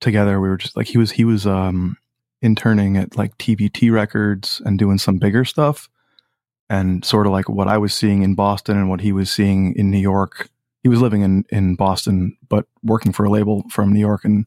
Together, 0.00 0.40
we 0.40 0.48
were 0.48 0.56
just 0.56 0.76
like 0.76 0.86
he 0.86 0.98
was 0.98 1.12
he 1.12 1.24
was 1.24 1.46
um, 1.46 1.96
interning 2.42 2.96
at 2.96 3.16
like 3.16 3.36
TVT 3.38 3.92
Records 3.92 4.60
and 4.64 4.78
doing 4.78 4.98
some 4.98 5.18
bigger 5.18 5.44
stuff 5.44 5.88
and 6.68 7.04
sort 7.04 7.26
of 7.26 7.32
like 7.32 7.48
what 7.48 7.68
I 7.68 7.78
was 7.78 7.94
seeing 7.94 8.22
in 8.22 8.34
Boston 8.34 8.76
and 8.76 8.88
what 8.88 9.00
he 9.00 9.12
was 9.12 9.30
seeing 9.30 9.74
in 9.74 9.90
New 9.90 9.98
York. 9.98 10.48
He 10.82 10.88
was 10.88 11.02
living 11.02 11.22
in, 11.22 11.44
in 11.50 11.74
Boston, 11.74 12.36
but 12.48 12.66
working 12.82 13.12
for 13.12 13.24
a 13.24 13.30
label 13.30 13.64
from 13.68 13.92
New 13.92 14.00
York. 14.00 14.24
And 14.24 14.46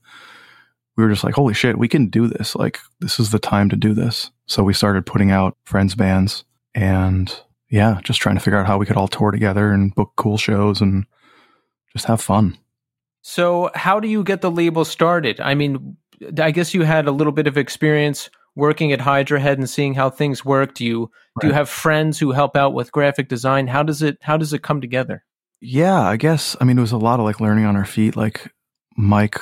we 0.95 1.03
were 1.03 1.09
just 1.09 1.23
like, 1.23 1.35
holy 1.35 1.53
shit, 1.53 1.77
we 1.77 1.87
can 1.87 2.07
do 2.07 2.27
this. 2.27 2.55
Like, 2.55 2.79
this 3.01 3.19
is 3.19 3.31
the 3.31 3.39
time 3.39 3.69
to 3.69 3.75
do 3.75 3.93
this. 3.93 4.31
So 4.47 4.63
we 4.63 4.73
started 4.73 5.05
putting 5.05 5.31
out 5.31 5.57
friends 5.65 5.95
bands 5.95 6.45
and 6.73 7.35
yeah, 7.69 7.99
just 8.03 8.21
trying 8.21 8.35
to 8.35 8.41
figure 8.41 8.59
out 8.59 8.67
how 8.67 8.77
we 8.77 8.85
could 8.85 8.97
all 8.97 9.07
tour 9.07 9.31
together 9.31 9.71
and 9.71 9.93
book 9.93 10.13
cool 10.15 10.37
shows 10.37 10.79
and 10.79 11.05
just 11.91 12.05
have 12.05 12.21
fun. 12.21 12.57
So, 13.23 13.71
how 13.73 13.99
do 13.99 14.07
you 14.07 14.23
get 14.23 14.41
the 14.41 14.51
label 14.51 14.85
started? 14.85 15.39
I 15.39 15.55
mean, 15.55 15.97
I 16.39 16.51
guess 16.51 16.73
you 16.73 16.83
had 16.83 17.07
a 17.07 17.11
little 17.11 17.33
bit 17.33 17.47
of 17.47 17.57
experience 17.57 18.29
working 18.55 18.91
at 18.91 19.01
Hydra 19.01 19.39
Head 19.39 19.57
and 19.57 19.69
seeing 19.69 19.93
how 19.93 20.09
things 20.09 20.45
work? 20.45 20.73
Do 20.73 20.85
you 20.85 21.01
right. 21.01 21.41
do 21.41 21.47
you 21.47 21.53
have 21.53 21.69
friends 21.69 22.19
who 22.19 22.31
help 22.31 22.55
out 22.55 22.73
with 22.73 22.91
graphic 22.91 23.27
design? 23.27 23.67
How 23.67 23.83
does 23.83 24.01
it 24.01 24.17
how 24.21 24.37
does 24.37 24.53
it 24.53 24.63
come 24.63 24.81
together? 24.81 25.23
Yeah, 25.61 26.01
I 26.01 26.17
guess 26.17 26.55
I 26.59 26.65
mean 26.65 26.77
it 26.77 26.81
was 26.81 26.91
a 26.91 26.97
lot 26.97 27.19
of 27.19 27.25
like 27.25 27.39
learning 27.39 27.65
on 27.65 27.75
our 27.75 27.85
feet. 27.85 28.15
Like 28.15 28.53
Mike 28.95 29.39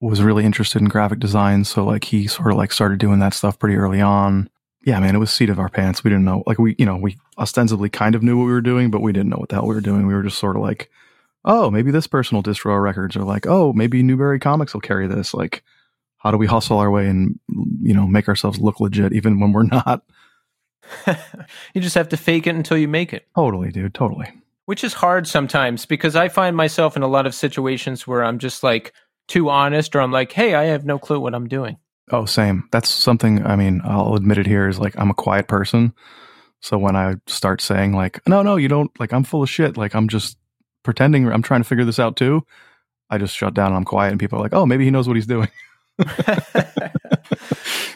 was 0.00 0.22
really 0.22 0.44
interested 0.44 0.82
in 0.82 0.88
graphic 0.88 1.20
design, 1.20 1.64
so 1.64 1.84
like 1.84 2.04
he 2.04 2.26
sort 2.26 2.50
of 2.50 2.56
like 2.56 2.72
started 2.72 2.98
doing 2.98 3.20
that 3.20 3.34
stuff 3.34 3.58
pretty 3.58 3.76
early 3.76 4.00
on. 4.00 4.48
Yeah, 4.84 4.98
man, 4.98 5.14
it 5.14 5.18
was 5.18 5.30
seat 5.30 5.48
of 5.48 5.60
our 5.60 5.68
pants. 5.68 6.02
We 6.02 6.10
didn't 6.10 6.24
know 6.24 6.42
like 6.46 6.58
we 6.58 6.74
you 6.78 6.86
know, 6.86 6.96
we 6.96 7.18
ostensibly 7.38 7.88
kind 7.88 8.14
of 8.14 8.22
knew 8.22 8.38
what 8.38 8.46
we 8.46 8.52
were 8.52 8.60
doing, 8.60 8.90
but 8.90 9.02
we 9.02 9.12
didn't 9.12 9.30
know 9.30 9.38
what 9.38 9.48
the 9.48 9.56
hell 9.56 9.66
we 9.66 9.74
were 9.74 9.80
doing. 9.80 10.06
We 10.06 10.14
were 10.14 10.24
just 10.24 10.38
sort 10.38 10.56
of 10.56 10.62
like, 10.62 10.90
oh, 11.44 11.70
maybe 11.70 11.90
this 11.90 12.06
personal 12.06 12.42
distro 12.42 12.72
our 12.72 12.82
records, 12.82 13.16
or 13.16 13.22
like, 13.22 13.46
oh, 13.46 13.72
maybe 13.72 14.02
Newbury 14.02 14.40
Comics 14.40 14.74
will 14.74 14.80
carry 14.80 15.06
this. 15.06 15.32
Like 15.32 15.62
how 16.22 16.30
do 16.30 16.36
we 16.36 16.46
hustle 16.46 16.78
our 16.78 16.90
way 16.90 17.08
and 17.08 17.38
you 17.82 17.92
know 17.92 18.06
make 18.06 18.28
ourselves 18.28 18.60
look 18.60 18.78
legit 18.78 19.12
even 19.12 19.40
when 19.40 19.52
we're 19.52 19.64
not? 19.64 20.02
You 21.74 21.80
just 21.80 21.94
have 21.94 22.10
to 22.10 22.16
fake 22.16 22.46
it 22.46 22.54
until 22.54 22.76
you 22.76 22.88
make 22.88 23.12
it. 23.12 23.26
Totally 23.34 23.70
dude. 23.70 23.94
Totally. 23.94 24.28
Which 24.66 24.84
is 24.84 24.92
hard 24.92 25.26
sometimes 25.26 25.86
because 25.86 26.16
i 26.16 26.28
find 26.28 26.56
myself 26.56 26.96
in 26.96 27.02
a 27.02 27.08
lot 27.08 27.26
of 27.26 27.34
situations 27.34 28.06
where 28.06 28.22
i'm 28.22 28.38
just 28.38 28.62
like 28.62 28.92
too 29.26 29.48
honest 29.48 29.96
or 29.96 30.00
i'm 30.00 30.12
like 30.12 30.32
hey 30.32 30.54
i 30.54 30.64
have 30.64 30.84
no 30.84 30.98
clue 30.98 31.18
what 31.18 31.34
i'm 31.34 31.48
doing. 31.48 31.78
Oh 32.10 32.26
same. 32.26 32.68
That's 32.72 32.88
something 32.88 33.44
i 33.46 33.56
mean 33.56 33.80
i'll 33.84 34.14
admit 34.14 34.38
it 34.38 34.46
here 34.46 34.68
is 34.68 34.78
like 34.78 34.94
i'm 34.98 35.10
a 35.10 35.14
quiet 35.14 35.48
person. 35.48 35.92
So 36.60 36.78
when 36.78 36.94
i 36.94 37.14
start 37.26 37.60
saying 37.60 37.94
like 37.94 38.20
no 38.28 38.42
no 38.42 38.56
you 38.56 38.68
don't 38.68 38.90
like 39.00 39.12
i'm 39.12 39.24
full 39.24 39.42
of 39.42 39.50
shit. 39.50 39.76
Like 39.76 39.94
i'm 39.94 40.08
just 40.08 40.36
pretending. 40.82 41.26
I'm 41.26 41.42
trying 41.42 41.62
to 41.62 41.68
figure 41.68 41.84
this 41.84 41.98
out 42.00 42.16
too. 42.16 42.44
I 43.08 43.18
just 43.18 43.36
shut 43.36 43.54
down 43.54 43.68
and 43.68 43.76
i'm 43.76 43.84
quiet 43.84 44.10
and 44.10 44.20
people 44.20 44.38
are 44.38 44.42
like 44.42 44.54
oh 44.54 44.66
maybe 44.66 44.84
he 44.84 44.90
knows 44.90 45.08
what 45.08 45.16
he's 45.16 45.26
doing 45.26 45.48
it 45.98 46.92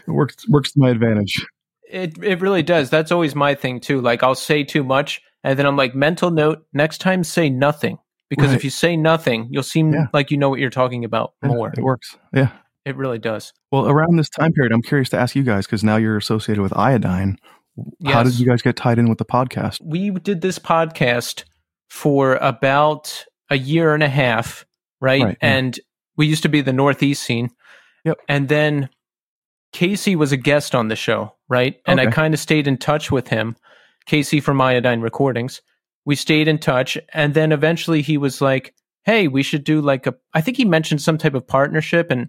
works 0.06 0.48
works 0.48 0.72
to 0.72 0.80
my 0.80 0.90
advantage. 0.90 1.46
It 1.88 2.22
it 2.22 2.40
really 2.40 2.62
does. 2.62 2.90
That's 2.90 3.12
always 3.12 3.34
my 3.34 3.54
thing 3.54 3.80
too. 3.80 4.00
Like 4.00 4.22
I'll 4.22 4.34
say 4.34 4.64
too 4.64 4.84
much, 4.84 5.20
and 5.44 5.58
then 5.58 5.66
I'm 5.66 5.76
like, 5.76 5.94
mental 5.94 6.30
note: 6.30 6.66
next 6.72 6.98
time, 6.98 7.24
say 7.24 7.48
nothing. 7.50 7.98
Because 8.28 8.48
right. 8.48 8.56
if 8.56 8.64
you 8.64 8.70
say 8.70 8.96
nothing, 8.96 9.46
you'll 9.50 9.62
seem 9.62 9.92
yeah. 9.92 10.06
like 10.12 10.30
you 10.30 10.36
know 10.36 10.48
what 10.48 10.58
you're 10.58 10.68
talking 10.68 11.04
about 11.04 11.34
yeah, 11.42 11.48
more. 11.48 11.68
It 11.68 11.82
works. 11.82 12.16
Yeah, 12.34 12.50
it 12.84 12.96
really 12.96 13.18
does. 13.18 13.52
Well, 13.70 13.88
around 13.88 14.16
this 14.16 14.28
time 14.28 14.52
period, 14.52 14.72
I'm 14.72 14.82
curious 14.82 15.08
to 15.10 15.18
ask 15.18 15.36
you 15.36 15.44
guys 15.44 15.66
because 15.66 15.84
now 15.84 15.96
you're 15.96 16.16
associated 16.16 16.60
with 16.60 16.76
iodine. 16.76 17.38
Yes. 17.98 18.14
How 18.14 18.22
did 18.22 18.38
you 18.38 18.46
guys 18.46 18.62
get 18.62 18.76
tied 18.76 18.98
in 18.98 19.08
with 19.08 19.18
the 19.18 19.24
podcast? 19.24 19.80
We 19.82 20.10
did 20.10 20.40
this 20.40 20.58
podcast 20.58 21.44
for 21.88 22.36
about 22.36 23.24
a 23.50 23.58
year 23.58 23.94
and 23.94 24.02
a 24.02 24.08
half, 24.08 24.66
right? 25.00 25.22
Right, 25.22 25.36
yeah. 25.40 25.56
And 25.56 25.80
we 26.16 26.26
used 26.26 26.42
to 26.42 26.48
be 26.48 26.62
the 26.62 26.72
Northeast 26.72 27.22
scene. 27.22 27.50
Yep. 28.06 28.18
And 28.28 28.48
then 28.48 28.88
Casey 29.72 30.16
was 30.16 30.32
a 30.32 30.36
guest 30.38 30.74
on 30.74 30.88
the 30.88 30.96
show, 30.96 31.34
right? 31.48 31.76
And 31.86 32.00
I 32.00 32.06
kind 32.06 32.32
of 32.32 32.40
stayed 32.40 32.66
in 32.66 32.78
touch 32.78 33.10
with 33.10 33.28
him, 33.28 33.56
Casey 34.06 34.40
from 34.40 34.60
Iodine 34.60 35.00
Recordings. 35.02 35.60
We 36.06 36.14
stayed 36.14 36.48
in 36.48 36.58
touch. 36.58 36.96
And 37.12 37.34
then 37.34 37.52
eventually 37.52 38.00
he 38.00 38.16
was 38.16 38.40
like, 38.40 38.74
hey, 39.04 39.28
we 39.28 39.42
should 39.42 39.64
do 39.64 39.80
like 39.80 40.06
a, 40.06 40.14
I 40.32 40.40
think 40.40 40.56
he 40.56 40.64
mentioned 40.64 41.02
some 41.02 41.18
type 41.18 41.34
of 41.34 41.46
partnership. 41.46 42.10
And 42.10 42.28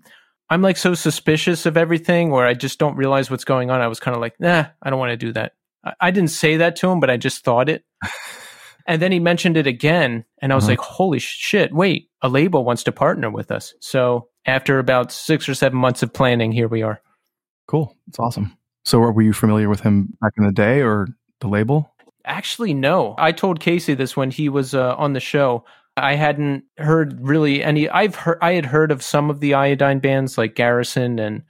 I'm 0.50 0.62
like 0.62 0.78
so 0.78 0.94
suspicious 0.96 1.66
of 1.66 1.78
everything 1.78 2.32
where 2.32 2.46
I 2.46 2.54
just 2.56 2.80
don't 2.80 2.98
realize 2.98 3.30
what's 3.30 3.46
going 3.46 3.70
on. 3.70 3.80
I 3.82 3.88
was 3.88 4.00
kind 4.00 4.16
of 4.16 4.22
like, 4.22 4.40
nah, 4.40 4.66
I 4.82 4.90
don't 4.90 5.00
want 5.00 5.12
to 5.12 5.18
do 5.18 5.32
that. 5.34 5.54
I, 5.86 5.94
I 6.02 6.12
didn't 6.12 6.32
say 6.32 6.58
that 6.58 6.76
to 6.78 6.90
him, 6.90 7.00
but 7.00 7.10
I 7.12 7.18
just 7.18 7.44
thought 7.44 7.70
it. 7.70 7.86
and 8.88 9.02
then 9.02 9.12
he 9.12 9.20
mentioned 9.20 9.58
it 9.58 9.68
again. 9.68 10.26
And 10.42 10.52
I 10.52 10.56
was 10.56 10.66
Uh-huh. 10.66 10.72
like, 10.72 10.80
holy 10.80 11.20
shit, 11.20 11.72
wait, 11.74 12.10
a 12.22 12.30
label 12.30 12.64
wants 12.66 12.84
to 12.84 12.92
partner 12.92 13.30
with 13.30 13.52
us. 13.52 13.74
So 13.80 14.30
after 14.48 14.80
about 14.80 15.12
six 15.12 15.48
or 15.48 15.54
seven 15.54 15.78
months 15.78 16.02
of 16.02 16.14
planning, 16.14 16.52
here 16.52 16.68
we 16.68 16.82
are. 16.82 17.02
Cool. 17.68 17.96
It's 18.08 18.18
awesome. 18.18 18.58
So, 18.86 19.00
were 19.00 19.22
you 19.22 19.34
familiar 19.34 19.70
with 19.70 19.82
him 19.82 20.18
back 20.22 20.34
in 20.38 20.46
the 20.46 20.52
day 20.52 20.82
or 20.82 21.08
the 21.42 21.50
label? 21.50 21.92
Actually, 22.24 22.74
no. 22.74 23.16
I 23.18 23.34
told 23.34 23.60
Casey 23.60 23.94
this 23.94 24.16
when 24.16 24.32
he 24.32 24.50
was 24.50 24.74
uh, 24.74 24.96
on 24.96 25.14
the 25.14 25.20
show. 25.20 25.66
I 25.98 26.16
hadn't 26.16 26.64
heard 26.78 27.20
really 27.22 27.64
any. 27.64 27.90
I've 27.90 28.16
heard. 28.16 28.38
I 28.42 28.54
had 28.54 28.66
heard 28.66 28.92
of 28.92 29.04
some 29.04 29.30
of 29.30 29.40
the 29.40 29.56
iodine 29.56 30.00
bands 30.00 30.38
like 30.38 30.56
Garrison 30.56 31.20
and 31.20 31.44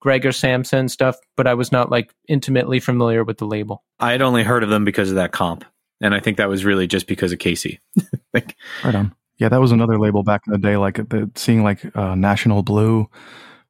Gregor 0.00 0.30
Samsa 0.30 0.88
stuff, 0.90 1.16
but 1.36 1.46
I 1.46 1.54
was 1.54 1.72
not 1.72 1.90
like 1.90 2.14
intimately 2.28 2.78
familiar 2.78 3.24
with 3.24 3.38
the 3.38 3.46
label. 3.46 3.82
I 3.98 4.12
had 4.12 4.22
only 4.22 4.44
heard 4.44 4.62
of 4.62 4.68
them 4.68 4.84
because 4.84 5.08
of 5.08 5.16
that 5.16 5.32
comp, 5.32 5.64
and 6.00 6.14
I 6.14 6.20
think 6.20 6.36
that 6.36 6.48
was 6.48 6.64
really 6.64 6.86
just 6.86 7.06
because 7.06 7.32
of 7.32 7.38
Casey. 7.38 7.80
like, 8.34 8.56
Right 8.84 8.94
on. 8.94 9.14
Yeah, 9.38 9.48
that 9.48 9.60
was 9.60 9.72
another 9.72 9.98
label 9.98 10.22
back 10.22 10.42
in 10.46 10.52
the 10.52 10.58
day. 10.58 10.76
Like 10.76 10.96
the, 10.96 11.30
seeing 11.34 11.62
like 11.62 11.94
uh, 11.96 12.14
National 12.14 12.62
Blue. 12.62 13.08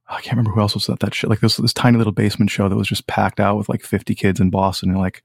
I 0.07 0.21
can't 0.21 0.37
remember 0.37 0.51
who 0.51 0.61
else 0.61 0.75
was 0.75 0.89
at 0.91 1.01
that 1.01 1.15
shit. 1.15 1.31
Like 1.31 1.41
this 1.41 1.57
this 1.57 1.73
tiny 1.73 1.97
little 1.97 2.13
basement 2.13 2.51
show 2.51 2.69
that 2.69 2.77
was 2.77 2.89
just 2.89 3.07
packed 3.07 3.41
out 3.41 3.57
with 3.57 3.69
like 3.69 3.83
50 3.83 4.15
kids 4.15 4.39
in 4.39 4.51
Boston. 4.51 4.91
And 4.91 4.99
like, 4.99 5.23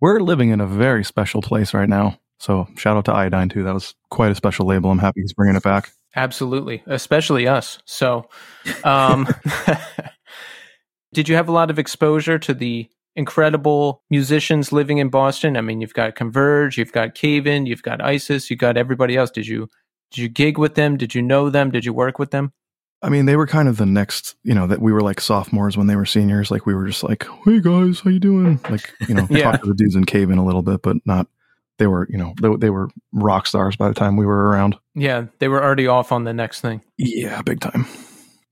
we're 0.00 0.20
living 0.20 0.50
in 0.50 0.60
a 0.60 0.66
very 0.66 1.04
special 1.04 1.42
place 1.42 1.74
right 1.74 1.88
now. 1.88 2.18
So 2.38 2.66
shout 2.76 2.96
out 2.96 3.04
to 3.06 3.12
Iodine 3.12 3.48
too. 3.48 3.62
That 3.62 3.74
was 3.74 3.94
quite 4.10 4.30
a 4.30 4.34
special 4.34 4.66
label. 4.66 4.90
I'm 4.90 4.98
happy 4.98 5.20
he's 5.20 5.32
bringing 5.32 5.56
it 5.56 5.62
back. 5.62 5.90
Absolutely, 6.14 6.82
especially 6.86 7.46
us. 7.46 7.78
So, 7.84 8.28
um, 8.84 9.28
did 11.12 11.28
you 11.28 11.36
have 11.36 11.48
a 11.48 11.52
lot 11.52 11.70
of 11.70 11.78
exposure 11.78 12.38
to 12.38 12.54
the 12.54 12.88
incredible 13.16 14.02
musicians 14.10 14.72
living 14.72 14.98
in 14.98 15.08
Boston? 15.08 15.56
I 15.56 15.60
mean, 15.60 15.80
you've 15.80 15.94
got 15.94 16.14
Converge, 16.14 16.78
you've 16.78 16.92
got 16.92 17.14
Cave 17.14 17.46
In, 17.46 17.66
you've 17.66 17.82
got 17.82 18.00
ISIS, 18.02 18.50
you've 18.50 18.58
got 18.60 18.76
everybody 18.76 19.16
else. 19.16 19.30
Did 19.30 19.46
you 19.46 19.68
did 20.12 20.18
you 20.20 20.28
gig 20.28 20.56
with 20.58 20.74
them? 20.76 20.96
Did 20.96 21.14
you 21.14 21.22
know 21.22 21.50
them? 21.50 21.70
Did 21.72 21.84
you 21.84 21.92
work 21.92 22.18
with 22.18 22.30
them? 22.30 22.52
I 23.02 23.08
mean, 23.10 23.26
they 23.26 23.36
were 23.36 23.46
kind 23.46 23.68
of 23.68 23.76
the 23.76 23.84
next, 23.86 24.36
you 24.42 24.54
know, 24.54 24.66
that 24.68 24.80
we 24.80 24.90
were 24.92 25.02
like 25.02 25.20
sophomores 25.20 25.76
when 25.76 25.86
they 25.86 25.96
were 25.96 26.06
seniors. 26.06 26.50
Like 26.50 26.64
we 26.64 26.74
were 26.74 26.86
just 26.86 27.02
like, 27.02 27.26
hey 27.44 27.60
guys, 27.60 28.00
how 28.00 28.10
you 28.10 28.18
doing? 28.20 28.58
Like, 28.70 28.92
you 29.08 29.14
know, 29.14 29.26
Yeah. 29.30 29.50
talk 29.52 29.60
to 29.62 29.68
the 29.68 29.74
dudes 29.74 29.94
in 29.96 30.04
Cave 30.04 30.30
In 30.30 30.38
a 30.38 30.44
little 30.44 30.62
bit, 30.62 30.80
but 30.82 30.96
not, 31.04 31.26
they 31.78 31.86
were, 31.86 32.06
you 32.10 32.16
know, 32.16 32.32
they, 32.40 32.48
they 32.56 32.70
were 32.70 32.88
rock 33.12 33.46
stars 33.46 33.76
by 33.76 33.88
the 33.88 33.94
time 33.94 34.16
we 34.16 34.24
were 34.24 34.48
around. 34.48 34.76
Yeah, 34.94 35.26
they 35.40 35.48
were 35.48 35.62
already 35.62 35.86
off 35.86 36.10
on 36.10 36.24
the 36.24 36.32
next 36.32 36.62
thing. 36.62 36.80
Yeah, 36.96 37.42
big 37.42 37.60
time. 37.60 37.84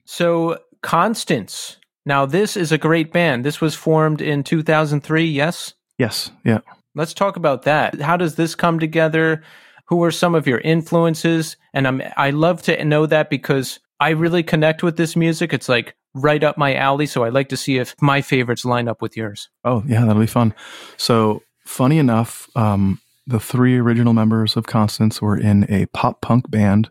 So, 0.05 0.59
Constants. 0.83 1.79
Now, 2.07 2.27
this 2.27 2.57
is 2.57 2.71
a 2.71 2.79
great 2.79 3.13
band. 3.13 3.45
This 3.45 3.61
was 3.61 3.75
formed 3.75 4.21
in 4.21 4.45
2003, 4.45 5.25
yes? 5.25 5.75
Yes. 5.99 6.31
Yeah. 6.45 6.61
Let's 6.95 7.15
talk 7.15 7.37
about 7.37 7.63
that. 7.63 8.01
How 8.01 8.17
does 8.17 8.37
this 8.37 8.55
come 8.55 8.79
together? 8.79 9.43
Who 9.87 10.03
are 10.05 10.11
some 10.11 10.35
of 10.35 10.47
your 10.47 10.59
influences? 10.61 11.57
And 11.73 11.87
I'm 11.87 12.03
I 12.17 12.31
love 12.31 12.63
to 12.63 12.85
know 12.85 13.07
that 13.07 13.31
because 13.31 13.81
I 14.01 14.11
really 14.11 14.43
connect 14.43 14.83
with 14.83 14.97
this 14.97 15.17
music. 15.17 15.53
It's 15.53 15.69
like 15.69 15.95
right 16.15 16.43
up 16.43 16.57
my 16.57 16.75
alley, 16.75 17.07
so 17.07 17.25
I'd 17.25 17.33
like 17.33 17.49
to 17.49 17.57
see 17.57 17.79
if 17.79 17.95
my 18.01 18.21
favorites 18.21 18.65
line 18.65 18.89
up 18.89 19.03
with 19.03 19.17
yours. 19.17 19.49
Oh, 19.65 19.83
yeah, 19.87 20.05
that'll 20.05 20.21
be 20.21 20.27
fun. 20.27 20.55
So, 20.97 21.43
funny 21.65 21.99
enough, 21.99 22.49
um, 22.57 23.01
the 23.27 23.41
three 23.41 23.79
original 23.79 24.13
members 24.13 24.57
of 24.57 24.67
Constants 24.67 25.21
were 25.21 25.37
in 25.37 25.71
a 25.73 25.87
pop 25.87 26.21
punk 26.21 26.51
band 26.51 26.91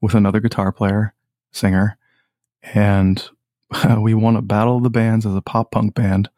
with 0.00 0.14
another 0.14 0.40
guitar 0.40 0.72
player, 0.72 1.14
singer, 1.50 1.96
and 2.74 3.28
we 3.98 4.14
won 4.14 4.36
a 4.36 4.42
battle 4.42 4.76
of 4.76 4.82
the 4.82 4.90
bands 4.90 5.26
as 5.26 5.34
a 5.34 5.42
pop 5.42 5.70
punk 5.70 5.94
band. 5.94 6.28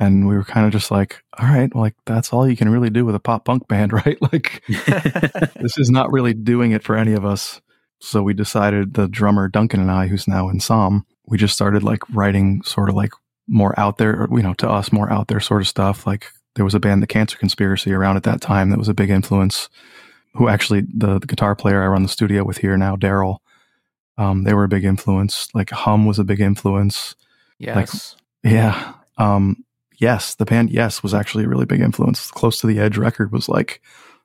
And 0.00 0.28
we 0.28 0.36
were 0.36 0.44
kind 0.44 0.64
of 0.64 0.70
just 0.70 0.92
like, 0.92 1.24
all 1.38 1.48
right, 1.48 1.74
like 1.74 1.94
that's 2.06 2.32
all 2.32 2.48
you 2.48 2.56
can 2.56 2.68
really 2.68 2.90
do 2.90 3.04
with 3.04 3.16
a 3.16 3.20
pop 3.20 3.44
punk 3.44 3.66
band, 3.66 3.92
right? 4.06 4.20
Like, 4.20 4.62
this 4.68 5.76
is 5.76 5.90
not 5.90 6.12
really 6.12 6.34
doing 6.34 6.70
it 6.70 6.84
for 6.84 6.96
any 6.96 7.14
of 7.14 7.24
us. 7.24 7.60
So 8.00 8.22
we 8.22 8.32
decided 8.32 8.94
the 8.94 9.08
drummer 9.08 9.48
Duncan 9.48 9.80
and 9.80 9.90
I, 9.90 10.06
who's 10.06 10.28
now 10.28 10.48
in 10.48 10.60
SOM, 10.60 11.04
we 11.26 11.36
just 11.36 11.54
started 11.54 11.82
like 11.82 12.08
writing 12.10 12.62
sort 12.62 12.88
of 12.88 12.94
like 12.94 13.10
more 13.48 13.78
out 13.78 13.98
there, 13.98 14.28
you 14.30 14.42
know, 14.42 14.54
to 14.54 14.70
us 14.70 14.92
more 14.92 15.12
out 15.12 15.26
there 15.26 15.40
sort 15.40 15.62
of 15.62 15.68
stuff. 15.68 16.06
Like 16.06 16.30
there 16.54 16.64
was 16.64 16.74
a 16.74 16.80
band, 16.80 17.02
The 17.02 17.08
Cancer 17.08 17.36
Conspiracy, 17.38 17.92
around 17.92 18.16
at 18.16 18.22
that 18.22 18.40
time 18.40 18.70
that 18.70 18.78
was 18.78 18.88
a 18.88 18.94
big 18.94 19.10
influence. 19.10 19.68
Who 20.34 20.48
actually 20.48 20.82
the, 20.82 21.18
the 21.18 21.26
guitar 21.26 21.56
player 21.56 21.82
I 21.82 21.88
run 21.88 22.04
the 22.04 22.08
studio 22.08 22.44
with 22.44 22.58
here 22.58 22.76
now, 22.76 22.94
Daryl. 22.94 23.38
Um, 24.18 24.42
they 24.44 24.52
were 24.52 24.64
a 24.64 24.68
big 24.68 24.84
influence. 24.84 25.48
Like 25.54 25.70
Hum 25.70 26.04
was 26.04 26.18
a 26.18 26.24
big 26.24 26.40
influence. 26.40 27.14
Yes. 27.58 28.16
Yeah. 28.42 28.94
Um, 29.16 29.64
yes, 29.96 30.34
the 30.34 30.44
band 30.44 30.70
Yes 30.70 31.02
was 31.02 31.14
actually 31.14 31.44
a 31.44 31.48
really 31.48 31.66
big 31.66 31.80
influence. 31.80 32.30
Close 32.30 32.60
to 32.60 32.66
the 32.66 32.78
Edge 32.78 32.98
record 32.98 33.32
was 33.32 33.48
like 33.48 33.80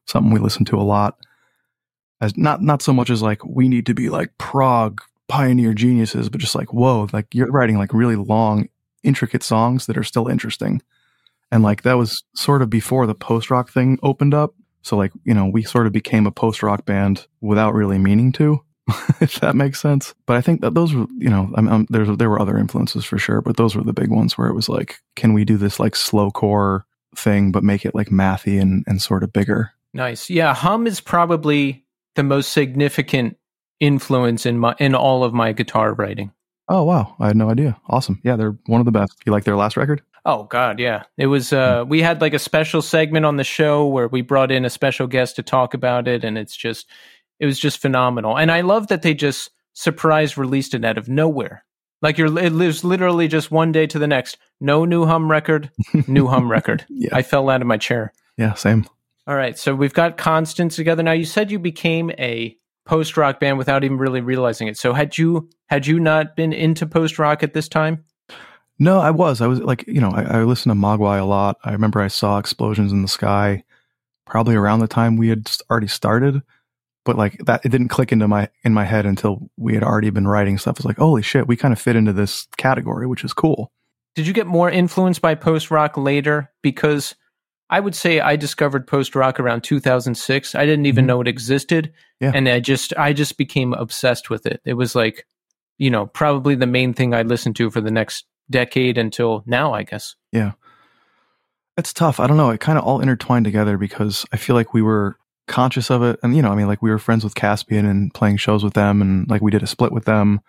something 0.05 0.33
we 0.33 0.39
listened 0.39 0.67
to 0.67 0.77
a 0.77 0.81
lot. 0.81 1.17
As 2.19 2.35
not 2.37 2.61
not 2.61 2.81
so 2.81 2.93
much 2.93 3.09
as 3.09 3.21
like 3.21 3.43
we 3.45 3.67
need 3.69 3.85
to 3.85 3.93
be 3.93 4.09
like 4.09 4.37
prog 4.37 5.01
pioneer 5.27 5.73
geniuses, 5.73 6.29
but 6.29 6.41
just 6.41 6.55
like 6.55 6.73
whoa, 6.73 7.07
like 7.13 7.27
you're 7.33 7.51
writing 7.51 7.77
like 7.77 7.93
really 7.93 8.15
long, 8.15 8.69
intricate 9.03 9.43
songs 9.43 9.85
that 9.85 9.97
are 9.97 10.03
still 10.03 10.27
interesting. 10.27 10.81
And 11.51 11.61
like 11.61 11.83
that 11.83 11.97
was 11.97 12.23
sort 12.33 12.63
of 12.63 12.69
before 12.69 13.05
the 13.05 13.13
post 13.13 13.51
rock 13.51 13.69
thing 13.69 13.99
opened 14.01 14.33
up. 14.33 14.55
So 14.81 14.97
like, 14.97 15.11
you 15.23 15.33
know, 15.33 15.45
we 15.45 15.63
sort 15.63 15.85
of 15.85 15.93
became 15.93 16.25
a 16.25 16.31
post 16.31 16.63
rock 16.63 16.85
band 16.85 17.27
without 17.41 17.73
really 17.73 17.99
meaning 17.99 18.31
to, 18.33 18.63
if 19.21 19.39
that 19.39 19.55
makes 19.55 19.79
sense. 19.79 20.13
But 20.25 20.37
I 20.37 20.41
think 20.41 20.61
that 20.61 20.73
those 20.73 20.93
were, 20.93 21.05
you 21.17 21.29
know, 21.29 21.51
I'm, 21.55 21.67
I'm, 21.69 21.87
there's, 21.89 22.15
there 22.17 22.29
were 22.29 22.41
other 22.41 22.57
influences 22.57 23.05
for 23.05 23.17
sure, 23.17 23.41
but 23.41 23.57
those 23.57 23.75
were 23.75 23.83
the 23.83 23.93
big 23.93 24.09
ones 24.09 24.37
where 24.37 24.47
it 24.47 24.55
was 24.55 24.69
like, 24.69 24.99
can 25.15 25.33
we 25.33 25.45
do 25.45 25.57
this 25.57 25.79
like 25.79 25.95
slow 25.95 26.31
core 26.31 26.85
thing, 27.15 27.51
but 27.51 27.63
make 27.63 27.85
it 27.85 27.95
like 27.95 28.09
mathy 28.09 28.61
and, 28.61 28.83
and 28.87 29.01
sort 29.01 29.23
of 29.23 29.31
bigger? 29.31 29.71
Nice. 29.93 30.29
Yeah, 30.29 30.53
Hum 30.53 30.87
is 30.87 30.99
probably 30.99 31.85
the 32.15 32.23
most 32.23 32.51
significant 32.51 33.37
influence 33.79 34.45
in 34.45 34.57
my 34.59 34.75
in 34.79 34.95
all 34.95 35.23
of 35.23 35.33
my 35.33 35.51
guitar 35.51 35.93
writing. 35.93 36.31
Oh, 36.69 36.83
wow. 36.83 37.15
I 37.19 37.27
had 37.27 37.35
no 37.35 37.49
idea. 37.49 37.77
Awesome. 37.89 38.21
Yeah, 38.23 38.35
they're 38.35 38.57
one 38.67 38.79
of 38.79 38.85
the 38.85 38.91
best. 38.91 39.13
You 39.25 39.31
like 39.31 39.43
their 39.43 39.57
last 39.57 39.75
record? 39.75 40.01
Oh 40.25 40.45
God, 40.45 40.79
yeah. 40.79 41.03
It 41.17 41.27
was. 41.27 41.51
Uh, 41.51 41.83
we 41.85 42.01
had 42.01 42.21
like 42.21 42.33
a 42.33 42.39
special 42.39 42.81
segment 42.81 43.25
on 43.25 43.35
the 43.35 43.43
show 43.43 43.85
where 43.85 44.07
we 44.07 44.21
brought 44.21 44.51
in 44.51 44.63
a 44.63 44.69
special 44.69 45.05
guest 45.05 45.35
to 45.35 45.43
talk 45.43 45.73
about 45.73 46.07
it, 46.07 46.23
and 46.23 46.37
it's 46.37 46.55
just, 46.55 46.87
it 47.43 47.45
was 47.45 47.59
just 47.59 47.81
phenomenal. 47.81 48.37
And 48.37 48.49
I 48.49 48.61
love 48.61 48.87
that 48.87 49.01
they 49.01 49.13
just 49.13 49.51
surprise 49.73 50.37
released 50.37 50.73
it 50.73 50.85
out 50.85 50.97
of 50.97 51.09
nowhere. 51.09 51.65
Like 52.01 52.17
you're, 52.17 52.39
it 52.39 52.53
lives 52.53 52.85
literally 52.85 53.27
just 53.27 53.51
one 53.51 53.73
day 53.73 53.85
to 53.87 53.99
the 53.99 54.07
next. 54.07 54.37
No 54.61 54.85
new 54.85 55.05
hum 55.05 55.29
record, 55.29 55.69
new 56.07 56.27
hum 56.27 56.49
record. 56.49 56.85
Yeah. 56.89 57.09
I 57.11 57.21
fell 57.21 57.49
out 57.49 57.59
of 57.59 57.67
my 57.67 57.75
chair. 57.75 58.13
Yeah, 58.37 58.53
same. 58.53 58.85
All 59.27 59.35
right, 59.35 59.59
so 59.59 59.75
we've 59.75 59.93
got 59.93 60.15
Constants 60.15 60.77
together 60.77 61.03
now. 61.03 61.11
You 61.11 61.25
said 61.25 61.51
you 61.51 61.59
became 61.59 62.11
a 62.11 62.57
post 62.85 63.17
rock 63.17 63.41
band 63.41 63.57
without 63.57 63.83
even 63.83 63.97
really 63.97 64.21
realizing 64.21 64.69
it. 64.69 64.77
So 64.77 64.93
had 64.93 65.17
you 65.17 65.49
had 65.67 65.85
you 65.85 65.99
not 65.99 66.37
been 66.37 66.53
into 66.53 66.85
post 66.85 67.19
rock 67.19 67.43
at 67.43 67.53
this 67.53 67.67
time? 67.67 68.05
No, 68.79 68.99
I 68.99 69.11
was. 69.11 69.41
I 69.41 69.47
was 69.47 69.59
like, 69.59 69.85
you 69.85 69.99
know, 69.99 70.11
I, 70.11 70.39
I 70.39 70.43
listened 70.43 70.71
to 70.73 70.79
Mogwai 70.79 71.19
a 71.19 71.25
lot. 71.25 71.57
I 71.65 71.73
remember 71.73 71.99
I 71.99 72.07
saw 72.07 72.37
Explosions 72.37 72.93
in 72.93 73.01
the 73.01 73.09
Sky 73.09 73.65
probably 74.25 74.55
around 74.55 74.79
the 74.79 74.87
time 74.87 75.17
we 75.17 75.27
had 75.27 75.51
already 75.69 75.87
started, 75.87 76.41
but 77.05 77.17
like 77.17 77.37
that, 77.45 77.65
it 77.65 77.69
didn't 77.69 77.89
click 77.89 78.11
into 78.11 78.27
my 78.27 78.49
in 78.63 78.73
my 78.73 78.85
head 78.85 79.05
until 79.05 79.49
we 79.57 79.73
had 79.73 79.83
already 79.83 80.09
been 80.09 80.27
writing 80.27 80.57
stuff. 80.57 80.73
It 80.75 80.79
was 80.79 80.85
like, 80.85 80.97
holy 80.97 81.21
shit, 81.21 81.47
we 81.47 81.55
kind 81.57 81.71
of 81.73 81.79
fit 81.79 81.95
into 81.95 82.13
this 82.13 82.47
category, 82.57 83.07
which 83.07 83.23
is 83.23 83.33
cool. 83.33 83.71
Did 84.15 84.27
you 84.27 84.33
get 84.33 84.47
more 84.47 84.69
influenced 84.69 85.21
by 85.21 85.35
post 85.35 85.71
rock 85.71 85.97
later? 85.97 86.51
Because 86.61 87.15
I 87.69 87.79
would 87.79 87.95
say 87.95 88.19
I 88.19 88.35
discovered 88.35 88.85
post 88.87 89.15
rock 89.15 89.39
around 89.39 89.63
2006. 89.63 90.53
I 90.53 90.65
didn't 90.65 90.85
even 90.85 91.05
Mhm. 91.05 91.07
know 91.07 91.21
it 91.21 91.27
existed, 91.27 91.91
Yeah. 92.19 92.31
and 92.35 92.47
I 92.47 92.59
just 92.59 92.93
I 92.97 93.13
just 93.13 93.37
became 93.37 93.73
obsessed 93.73 94.29
with 94.29 94.45
it. 94.45 94.61
It 94.65 94.73
was 94.75 94.93
like, 94.95 95.25
you 95.79 95.89
know, 95.89 96.05
probably 96.05 96.55
the 96.55 96.67
main 96.67 96.93
thing 96.93 97.13
I 97.15 97.23
listened 97.23 97.55
to 97.57 97.69
for 97.71 97.81
the 97.81 97.89
next 97.91 98.25
decade 98.51 98.97
until 98.97 99.43
now, 99.47 99.73
I 99.73 99.83
guess. 99.83 100.15
Yeah. 100.31 100.51
It's 101.75 101.93
tough. 101.93 102.19
I 102.19 102.27
don't 102.27 102.37
know. 102.37 102.51
It 102.51 102.59
kind 102.59 102.77
of 102.77 102.83
all 102.85 102.99
intertwined 103.01 103.45
together 103.45 103.77
because 103.77 104.25
I 104.31 104.37
feel 104.37 104.55
like 104.55 104.73
we 104.75 104.83
were 104.83 105.17
conscious 105.47 105.89
of 105.89 106.03
it. 106.03 106.19
And, 106.23 106.35
you 106.35 106.41
know, 106.41 106.51
I 106.51 106.55
mean, 106.55 106.67
like 106.67 106.81
we 106.81 106.89
were 106.89 106.99
friends 106.99 107.23
with 107.23 107.35
Caspian 107.35 107.85
and 107.85 108.13
playing 108.13 108.37
shows 108.37 108.63
with 108.63 108.73
them. 108.73 109.01
And 109.01 109.29
like 109.29 109.41
we 109.41 109.51
did 109.51 109.63
a 109.63 109.67
split 109.67 109.91
with 109.91 110.05
them. 110.05 110.41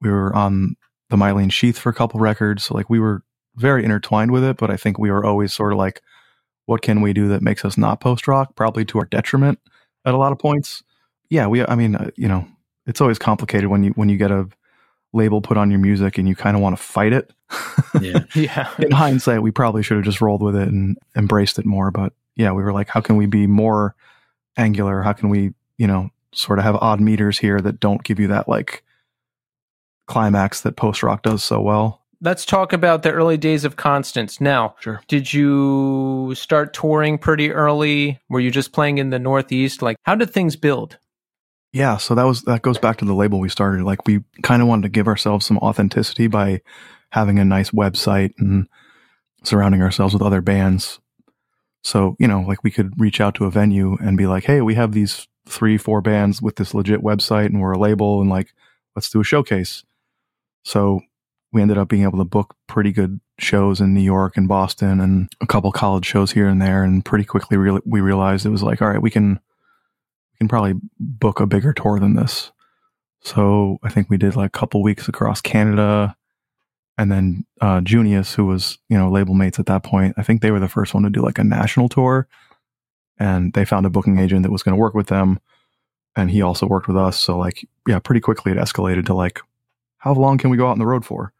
We 0.00 0.10
were 0.10 0.34
on 0.34 0.76
the 1.10 1.16
Mylene 1.16 1.52
Sheath 1.52 1.78
for 1.78 1.90
a 1.90 1.94
couple 1.94 2.20
records. 2.20 2.64
So 2.64 2.74
like 2.74 2.90
we 2.90 3.00
were 3.00 3.22
very 3.56 3.84
intertwined 3.84 4.30
with 4.30 4.44
it. 4.44 4.56
But 4.56 4.70
I 4.70 4.76
think 4.76 4.98
we 4.98 5.10
were 5.10 5.24
always 5.24 5.52
sort 5.52 5.72
of 5.72 5.78
like 5.78 6.02
what 6.66 6.82
can 6.82 7.00
we 7.00 7.14
do 7.14 7.28
that 7.28 7.40
makes 7.40 7.64
us 7.64 7.78
not 7.78 8.00
post 8.00 8.28
rock? 8.28 8.54
Probably 8.54 8.84
to 8.86 8.98
our 8.98 9.06
detriment 9.06 9.58
at 10.04 10.12
a 10.12 10.18
lot 10.18 10.32
of 10.32 10.38
points. 10.38 10.82
Yeah, 11.30 11.46
we. 11.46 11.64
I 11.64 11.74
mean, 11.74 11.96
uh, 11.96 12.10
you 12.14 12.28
know, 12.28 12.46
it's 12.86 13.00
always 13.00 13.18
complicated 13.18 13.68
when 13.68 13.82
you 13.84 13.90
when 13.92 14.10
you 14.10 14.18
get 14.18 14.30
a 14.30 14.48
label 15.14 15.40
put 15.40 15.56
on 15.56 15.70
your 15.70 15.80
music 15.80 16.18
and 16.18 16.28
you 16.28 16.36
kind 16.36 16.56
of 16.56 16.62
want 16.62 16.76
to 16.76 16.82
fight 16.82 17.12
it. 17.12 17.32
Yeah. 18.00 18.24
Yeah. 18.34 18.70
In 18.78 18.90
hindsight, 18.90 19.42
we 19.42 19.50
probably 19.50 19.82
should 19.82 19.96
have 19.96 20.04
just 20.04 20.20
rolled 20.20 20.42
with 20.42 20.54
it 20.54 20.68
and 20.68 20.98
embraced 21.16 21.58
it 21.58 21.64
more. 21.64 21.90
But 21.90 22.12
yeah, 22.36 22.52
we 22.52 22.62
were 22.62 22.72
like, 22.72 22.88
how 22.88 23.00
can 23.00 23.16
we 23.16 23.26
be 23.26 23.46
more 23.46 23.96
angular? 24.56 25.02
How 25.02 25.12
can 25.12 25.28
we, 25.28 25.52
you 25.76 25.86
know, 25.86 26.10
sort 26.32 26.58
of 26.58 26.64
have 26.64 26.76
odd 26.76 27.00
meters 27.00 27.38
here 27.38 27.60
that 27.60 27.80
don't 27.80 28.02
give 28.02 28.18
you 28.20 28.28
that 28.28 28.48
like 28.48 28.82
climax 30.06 30.60
that 30.62 30.76
post 30.76 31.02
rock 31.02 31.22
does 31.22 31.42
so 31.44 31.60
well? 31.60 32.02
Let's 32.20 32.44
talk 32.44 32.72
about 32.72 33.04
the 33.04 33.12
early 33.12 33.36
days 33.36 33.64
of 33.64 33.76
Constants. 33.76 34.40
Now, 34.40 34.74
Sure. 34.80 35.00
did 35.06 35.32
you 35.32 36.32
start 36.34 36.74
touring 36.74 37.16
pretty 37.16 37.52
early? 37.52 38.18
Were 38.28 38.40
you 38.40 38.50
just 38.50 38.72
playing 38.72 38.98
in 38.98 39.10
the 39.10 39.20
Northeast? 39.20 39.82
Like, 39.82 39.96
how 40.02 40.16
did 40.16 40.30
things 40.30 40.56
build? 40.56 40.98
Yeah, 41.72 41.96
so 41.98 42.14
that 42.16 42.24
was 42.24 42.42
that 42.42 42.62
goes 42.62 42.78
back 42.78 42.96
to 42.98 43.04
the 43.04 43.14
label 43.14 43.38
we 43.38 43.48
started. 43.50 43.84
Like 43.84 44.04
we 44.06 44.24
kind 44.42 44.62
of 44.62 44.68
wanted 44.68 44.82
to 44.82 44.88
give 44.88 45.06
ourselves 45.06 45.46
some 45.46 45.58
authenticity 45.58 46.26
by 46.26 46.62
having 47.10 47.38
a 47.38 47.44
nice 47.44 47.70
website 47.70 48.32
and 48.38 48.66
surrounding 49.44 49.82
ourselves 49.82 50.12
with 50.12 50.22
other 50.22 50.40
bands. 50.40 50.98
So, 51.82 52.16
you 52.18 52.28
know, 52.28 52.40
like 52.40 52.62
we 52.64 52.70
could 52.70 52.98
reach 53.00 53.20
out 53.20 53.34
to 53.36 53.44
a 53.46 53.50
venue 53.50 53.96
and 54.00 54.16
be 54.18 54.26
like, 54.26 54.44
"Hey, 54.44 54.60
we 54.60 54.74
have 54.74 54.92
these 54.92 55.28
3 55.46 55.78
4 55.78 56.00
bands 56.02 56.42
with 56.42 56.56
this 56.56 56.74
legit 56.74 57.02
website 57.02 57.46
and 57.46 57.60
we're 57.60 57.72
a 57.72 57.78
label 57.78 58.20
and 58.20 58.30
like 58.30 58.52
let's 58.96 59.10
do 59.10 59.20
a 59.20 59.24
showcase." 59.24 59.84
So, 60.64 61.00
we 61.52 61.62
ended 61.62 61.78
up 61.78 61.88
being 61.88 62.02
able 62.02 62.18
to 62.18 62.24
book 62.24 62.54
pretty 62.66 62.92
good 62.92 63.20
shows 63.38 63.80
in 63.80 63.94
New 63.94 64.02
York 64.02 64.36
and 64.36 64.48
Boston 64.48 65.00
and 65.00 65.28
a 65.40 65.46
couple 65.46 65.72
college 65.72 66.04
shows 66.04 66.32
here 66.32 66.48
and 66.48 66.60
there 66.60 66.82
and 66.84 67.04
pretty 67.04 67.24
quickly 67.24 67.56
real 67.56 67.80
we 67.86 68.00
realized 68.00 68.44
it 68.44 68.50
was 68.50 68.62
like, 68.62 68.82
"All 68.82 68.88
right, 68.88 69.00
we 69.02 69.10
can 69.10 69.34
we 69.34 70.38
can 70.38 70.48
probably 70.48 70.74
book 71.00 71.40
a 71.40 71.46
bigger 71.46 71.72
tour 71.72 71.98
than 71.98 72.14
this. 72.14 72.52
So 73.22 73.78
I 73.82 73.88
think 73.90 74.08
we 74.10 74.18
did 74.18 74.36
like 74.36 74.48
a 74.48 74.58
couple 74.58 74.82
weeks 74.82 75.08
across 75.08 75.40
Canada. 75.40 76.16
And 76.98 77.10
then 77.12 77.46
uh, 77.60 77.80
Junius, 77.80 78.34
who 78.34 78.44
was, 78.46 78.78
you 78.88 78.98
know, 78.98 79.08
label 79.10 79.32
mates 79.34 79.58
at 79.60 79.66
that 79.66 79.84
point, 79.84 80.14
I 80.18 80.22
think 80.24 80.42
they 80.42 80.50
were 80.50 80.58
the 80.60 80.68
first 80.68 80.92
one 80.94 81.04
to 81.04 81.10
do 81.10 81.22
like 81.22 81.38
a 81.38 81.44
national 81.44 81.88
tour. 81.88 82.26
And 83.20 83.52
they 83.52 83.64
found 83.64 83.86
a 83.86 83.90
booking 83.90 84.18
agent 84.18 84.42
that 84.42 84.50
was 84.52 84.62
going 84.64 84.74
to 84.76 84.80
work 84.80 84.94
with 84.94 85.06
them. 85.06 85.38
And 86.16 86.30
he 86.30 86.42
also 86.42 86.66
worked 86.66 86.88
with 86.88 86.96
us. 86.96 87.16
So, 87.18 87.38
like, 87.38 87.66
yeah, 87.86 88.00
pretty 88.00 88.20
quickly 88.20 88.50
it 88.52 88.58
escalated 88.58 89.06
to 89.06 89.14
like, 89.14 89.40
how 89.98 90.12
long 90.12 90.38
can 90.38 90.50
we 90.50 90.56
go 90.56 90.66
out 90.66 90.72
on 90.72 90.78
the 90.80 90.86
road 90.86 91.04
for? 91.04 91.32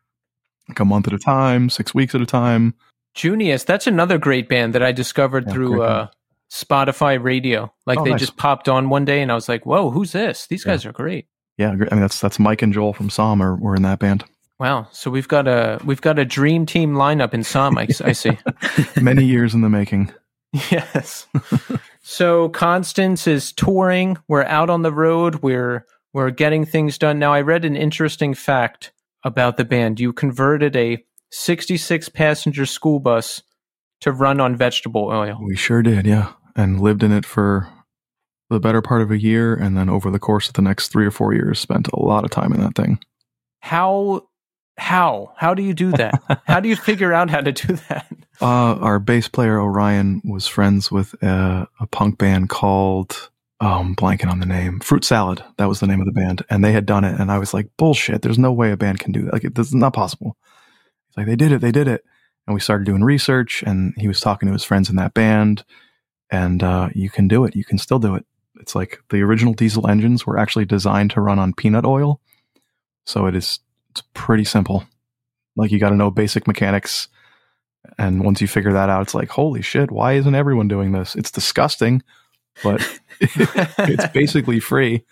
Like 0.68 0.78
a 0.80 0.84
month 0.84 1.06
at 1.08 1.12
a 1.12 1.18
time, 1.18 1.70
six 1.70 1.92
weeks 1.94 2.14
at 2.14 2.20
a 2.20 2.26
time. 2.26 2.74
Junius, 3.14 3.64
that's 3.64 3.86
another 3.86 4.18
great 4.18 4.48
band 4.48 4.74
that 4.74 4.82
I 4.82 4.92
discovered 4.92 5.46
Yeah, 5.46 5.52
through 5.54 5.82
uh, 5.82 6.08
Spotify 6.52 7.20
radio. 7.22 7.72
Like 7.86 7.98
Oh, 7.98 8.04
they 8.04 8.10
nice. 8.12 8.20
just 8.20 8.36
popped 8.36 8.68
on 8.68 8.90
one 8.90 9.04
day 9.04 9.22
and 9.22 9.32
I 9.32 9.34
was 9.34 9.48
like, 9.48 9.66
whoa, 9.66 9.90
who's 9.90 10.12
this? 10.12 10.46
These 10.46 10.64
Yeah. 10.64 10.72
guys 10.72 10.86
are 10.86 10.92
great. 10.92 11.26
Yeah, 11.56 11.70
I 11.70 11.74
mean 11.74 12.00
that's 12.00 12.20
that's 12.20 12.38
Mike 12.38 12.62
and 12.62 12.72
Joel 12.72 12.92
from 12.92 13.10
SOM 13.10 13.42
are 13.42 13.56
were 13.56 13.74
in 13.74 13.82
that 13.82 13.98
band. 13.98 14.24
Wow. 14.58 14.88
So 14.90 15.10
we've 15.10 15.28
got 15.28 15.46
a 15.46 15.80
we've 15.84 16.00
got 16.00 16.18
a 16.18 16.24
dream 16.24 16.66
team 16.66 16.94
lineup 16.94 17.32
in 17.32 17.44
SOM, 17.44 17.78
I, 17.78 17.88
I 18.04 18.12
see. 18.12 18.36
Many 19.00 19.24
years 19.24 19.54
in 19.54 19.60
the 19.60 19.68
making. 19.68 20.12
yes. 20.52 21.26
so 22.02 22.48
Constants 22.48 23.26
is 23.26 23.52
touring. 23.52 24.16
We're 24.26 24.44
out 24.44 24.70
on 24.70 24.82
the 24.82 24.92
road. 24.92 25.36
We're 25.36 25.86
we're 26.12 26.30
getting 26.30 26.64
things 26.64 26.98
done. 26.98 27.18
Now 27.18 27.32
I 27.32 27.42
read 27.42 27.64
an 27.64 27.76
interesting 27.76 28.34
fact 28.34 28.92
about 29.24 29.56
the 29.56 29.64
band. 29.64 30.00
You 30.00 30.12
converted 30.12 30.74
a 30.74 31.04
66 31.30 32.08
passenger 32.08 32.66
school 32.66 32.98
bus 32.98 33.42
to 34.00 34.12
run 34.12 34.40
on 34.40 34.56
vegetable 34.56 35.06
oil. 35.06 35.38
We 35.42 35.56
sure 35.56 35.82
did, 35.82 36.06
yeah. 36.06 36.32
And 36.56 36.80
lived 36.80 37.02
in 37.02 37.12
it 37.12 37.26
for 37.26 37.68
the 38.48 38.58
better 38.58 38.80
part 38.80 39.02
of 39.02 39.10
a 39.10 39.20
year. 39.20 39.54
And 39.54 39.76
then 39.76 39.88
over 39.88 40.10
the 40.10 40.18
course 40.18 40.48
of 40.48 40.54
the 40.54 40.62
next 40.62 40.88
three 40.88 41.06
or 41.06 41.10
four 41.10 41.34
years, 41.34 41.58
spent 41.58 41.88
a 41.88 42.00
lot 42.00 42.24
of 42.24 42.30
time 42.30 42.52
in 42.52 42.60
that 42.60 42.74
thing. 42.74 42.98
How 43.60 44.27
how 44.78 45.32
how 45.36 45.54
do 45.54 45.62
you 45.62 45.74
do 45.74 45.90
that? 45.92 46.14
how 46.46 46.60
do 46.60 46.68
you 46.68 46.76
figure 46.76 47.12
out 47.12 47.30
how 47.30 47.40
to 47.40 47.52
do 47.52 47.74
that? 47.88 48.06
Uh, 48.40 48.74
our 48.76 48.98
bass 48.98 49.28
player, 49.28 49.60
Orion, 49.60 50.22
was 50.24 50.46
friends 50.46 50.90
with 50.90 51.12
a, 51.22 51.66
a 51.80 51.86
punk 51.88 52.18
band 52.18 52.48
called, 52.48 53.30
oh, 53.60 53.66
I'm 53.80 53.96
blanking 53.96 54.30
on 54.30 54.38
the 54.38 54.46
name, 54.46 54.78
Fruit 54.80 55.04
Salad. 55.04 55.42
That 55.56 55.68
was 55.68 55.80
the 55.80 55.88
name 55.88 56.00
of 56.00 56.06
the 56.06 56.12
band. 56.12 56.44
And 56.48 56.64
they 56.64 56.70
had 56.72 56.86
done 56.86 57.02
it. 57.04 57.18
And 57.18 57.32
I 57.32 57.38
was 57.38 57.52
like, 57.52 57.68
bullshit. 57.76 58.22
There's 58.22 58.38
no 58.38 58.52
way 58.52 58.70
a 58.70 58.76
band 58.76 59.00
can 59.00 59.10
do 59.10 59.22
that. 59.24 59.32
Like, 59.32 59.44
it- 59.44 59.54
this 59.56 59.66
is 59.66 59.74
not 59.74 59.92
possible. 59.92 60.36
He's 61.08 61.16
like, 61.16 61.26
they 61.26 61.34
did 61.34 61.50
it. 61.50 61.60
They 61.60 61.72
did 61.72 61.88
it. 61.88 62.04
And 62.46 62.54
we 62.54 62.60
started 62.60 62.84
doing 62.86 63.02
research. 63.02 63.64
And 63.66 63.92
he 63.98 64.06
was 64.06 64.20
talking 64.20 64.46
to 64.46 64.52
his 64.52 64.62
friends 64.64 64.88
in 64.88 64.94
that 64.96 65.14
band. 65.14 65.64
And 66.30 66.62
uh, 66.62 66.90
you 66.94 67.10
can 67.10 67.26
do 67.26 67.44
it. 67.44 67.56
You 67.56 67.64
can 67.64 67.78
still 67.78 67.98
do 67.98 68.14
it. 68.14 68.24
It's 68.60 68.76
like 68.76 69.00
the 69.10 69.22
original 69.22 69.52
diesel 69.54 69.88
engines 69.88 70.24
were 70.26 70.38
actually 70.38 70.64
designed 70.64 71.10
to 71.12 71.20
run 71.20 71.40
on 71.40 71.54
peanut 71.54 71.84
oil. 71.84 72.20
So 73.06 73.26
it 73.26 73.34
is, 73.34 73.58
it's 73.90 74.02
pretty 74.14 74.44
simple. 74.44 74.84
Like, 75.56 75.70
you 75.70 75.78
got 75.78 75.90
to 75.90 75.96
know 75.96 76.10
basic 76.10 76.46
mechanics. 76.46 77.08
And 77.98 78.24
once 78.24 78.40
you 78.40 78.48
figure 78.48 78.72
that 78.72 78.88
out, 78.88 79.02
it's 79.02 79.14
like, 79.14 79.30
holy 79.30 79.62
shit, 79.62 79.90
why 79.90 80.14
isn't 80.14 80.34
everyone 80.34 80.68
doing 80.68 80.92
this? 80.92 81.14
It's 81.14 81.30
disgusting, 81.30 82.02
but 82.62 82.86
it's 83.20 84.06
basically 84.08 84.60
free. 84.60 85.04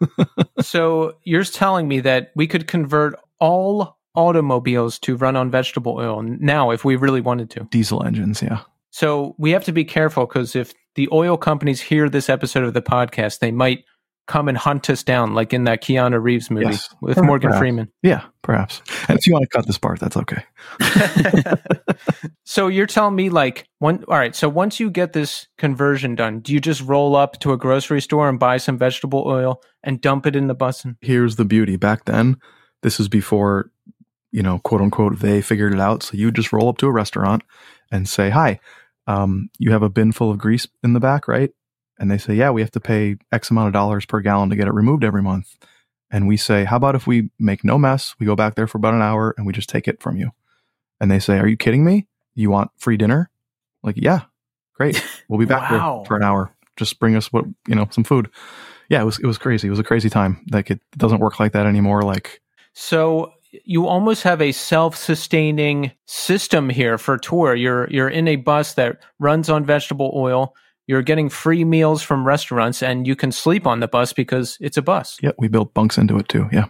so 0.60 1.16
you're 1.24 1.44
telling 1.44 1.88
me 1.88 2.00
that 2.00 2.32
we 2.34 2.46
could 2.46 2.66
convert 2.66 3.18
all 3.38 3.98
automobiles 4.14 4.98
to 4.98 5.16
run 5.16 5.36
on 5.36 5.50
vegetable 5.50 5.96
oil 5.96 6.22
now 6.22 6.70
if 6.70 6.84
we 6.84 6.96
really 6.96 7.20
wanted 7.20 7.50
to. 7.50 7.64
Diesel 7.70 8.04
engines, 8.04 8.42
yeah. 8.42 8.60
So 8.90 9.34
we 9.38 9.50
have 9.50 9.64
to 9.64 9.72
be 9.72 9.84
careful 9.84 10.26
because 10.26 10.56
if 10.56 10.72
the 10.94 11.08
oil 11.12 11.36
companies 11.36 11.82
hear 11.82 12.08
this 12.08 12.30
episode 12.30 12.64
of 12.64 12.72
the 12.72 12.82
podcast, 12.82 13.40
they 13.40 13.52
might 13.52 13.84
come 14.26 14.48
and 14.48 14.58
hunt 14.58 14.90
us 14.90 15.02
down, 15.04 15.34
like 15.34 15.52
in 15.52 15.64
that 15.64 15.82
Keanu 15.82 16.20
Reeves 16.22 16.50
movie 16.50 16.66
Yes. 16.66 16.88
with 17.00 17.16
Or 17.18 17.22
Morgan. 17.22 17.52
Freeman. 17.58 17.88
Yeah, 18.02 18.24
perhaps. 18.42 18.82
And 19.08 19.18
if 19.18 19.26
you 19.26 19.32
want 19.32 19.44
to 19.44 19.48
cut 19.56 19.66
this 19.66 19.78
part, 19.78 20.00
that's 20.00 20.16
okay. 20.16 20.42
so 22.44 22.68
you're 22.68 22.86
telling 22.86 23.14
me 23.14 23.28
like 23.30 23.66
one 23.78 24.04
all 24.08 24.16
right, 24.18 24.34
so 24.34 24.48
once 24.48 24.80
you 24.80 24.90
get 24.90 25.12
this 25.12 25.46
conversion 25.58 26.14
done, 26.14 26.40
do 26.40 26.52
you 26.52 26.60
just 26.60 26.80
roll 26.82 27.14
up 27.16 27.38
to 27.40 27.52
a 27.52 27.56
grocery 27.56 28.00
store 28.00 28.28
and 28.28 28.38
buy 28.38 28.56
some 28.56 28.78
vegetable 28.78 29.24
oil 29.26 29.62
and 29.82 30.00
dump 30.00 30.26
it 30.26 30.36
in 30.36 30.46
the 30.46 30.54
bus 30.54 30.84
and 30.84 30.96
Here's 31.00 31.36
the 31.36 31.44
beauty. 31.44 31.76
Back 31.76 32.04
then, 32.06 32.36
this 32.82 32.98
is 33.00 33.08
before, 33.08 33.70
you 34.32 34.42
know, 34.42 34.58
quote 34.60 34.80
unquote, 34.80 35.20
they 35.20 35.40
figured 35.42 35.72
it 35.72 35.80
out. 35.80 36.02
So 36.02 36.16
you 36.16 36.30
just 36.30 36.52
roll 36.52 36.68
up 36.68 36.78
to 36.78 36.86
a 36.86 36.92
restaurant 36.92 37.42
and 37.92 38.08
say, 38.08 38.30
hi, 38.30 38.58
um, 39.06 39.50
you 39.58 39.70
have 39.70 39.82
a 39.82 39.88
bin 39.88 40.10
full 40.12 40.30
of 40.30 40.38
grease 40.38 40.66
in 40.82 40.92
the 40.92 41.00
back, 41.00 41.28
right? 41.28 41.50
And 41.98 42.10
they 42.10 42.18
say, 42.18 42.34
yeah, 42.34 42.50
we 42.50 42.60
have 42.60 42.70
to 42.72 42.80
pay 42.80 43.16
X 43.32 43.50
amount 43.50 43.68
of 43.68 43.72
dollars 43.72 44.04
per 44.04 44.20
gallon 44.20 44.50
to 44.50 44.56
get 44.56 44.68
it 44.68 44.74
removed 44.74 45.02
every 45.04 45.22
month. 45.22 45.56
And 46.10 46.28
we 46.28 46.36
say, 46.36 46.64
how 46.64 46.76
about 46.76 46.94
if 46.94 47.06
we 47.06 47.30
make 47.38 47.64
no 47.64 47.78
mess? 47.78 48.14
We 48.18 48.26
go 48.26 48.36
back 48.36 48.54
there 48.54 48.66
for 48.66 48.78
about 48.78 48.94
an 48.94 49.02
hour 49.02 49.34
and 49.36 49.46
we 49.46 49.52
just 49.52 49.68
take 49.68 49.88
it 49.88 50.00
from 50.00 50.16
you. 50.16 50.30
And 51.00 51.10
they 51.10 51.18
say, 51.18 51.38
are 51.38 51.48
you 51.48 51.56
kidding 51.56 51.84
me? 51.84 52.06
You 52.34 52.50
want 52.50 52.70
free 52.76 52.96
dinner? 52.96 53.30
Like, 53.82 53.96
yeah, 53.98 54.22
great. 54.74 55.02
We'll 55.28 55.40
be 55.40 55.44
back 55.46 55.68
Wow. 55.70 55.98
there 55.98 56.06
for 56.06 56.16
an 56.16 56.22
hour. 56.22 56.54
Just 56.76 57.00
bring 57.00 57.16
us 57.16 57.32
what, 57.32 57.44
you 57.66 57.74
know, 57.74 57.88
some 57.90 58.04
food. 58.04 58.30
Yeah, 58.88 59.00
it 59.02 59.04
was, 59.04 59.18
it 59.18 59.26
was 59.26 59.38
crazy. 59.38 59.66
It 59.66 59.70
was 59.70 59.80
a 59.80 59.84
crazy 59.84 60.08
time. 60.08 60.44
Like 60.52 60.70
it 60.70 60.80
doesn't 60.96 61.18
work 61.18 61.40
like 61.40 61.52
that 61.52 61.66
anymore. 61.66 62.02
Like, 62.02 62.40
So 62.74 63.32
you 63.64 63.86
almost 63.88 64.22
have 64.22 64.40
a 64.42 64.52
self-sustaining 64.52 65.92
system 66.06 66.68
here 66.68 66.98
for 66.98 67.16
tour. 67.18 67.54
You're 67.54 67.88
you're 67.90 68.08
in 68.08 68.28
a 68.28 68.36
bus 68.36 68.74
that 68.74 69.00
runs 69.18 69.48
on 69.48 69.64
vegetable 69.64 70.12
oil. 70.14 70.54
You're 70.86 71.02
getting 71.02 71.28
free 71.28 71.64
meals 71.64 72.02
from 72.02 72.26
restaurants, 72.26 72.82
and 72.82 73.06
you 73.06 73.16
can 73.16 73.32
sleep 73.32 73.66
on 73.66 73.80
the 73.80 73.88
bus 73.88 74.12
because 74.12 74.56
it's 74.60 74.76
a 74.76 74.82
bus. 74.82 75.18
yeah, 75.20 75.32
we 75.38 75.48
built 75.48 75.74
bunks 75.74 75.98
into 75.98 76.16
it 76.18 76.28
too. 76.28 76.48
Yeah. 76.52 76.66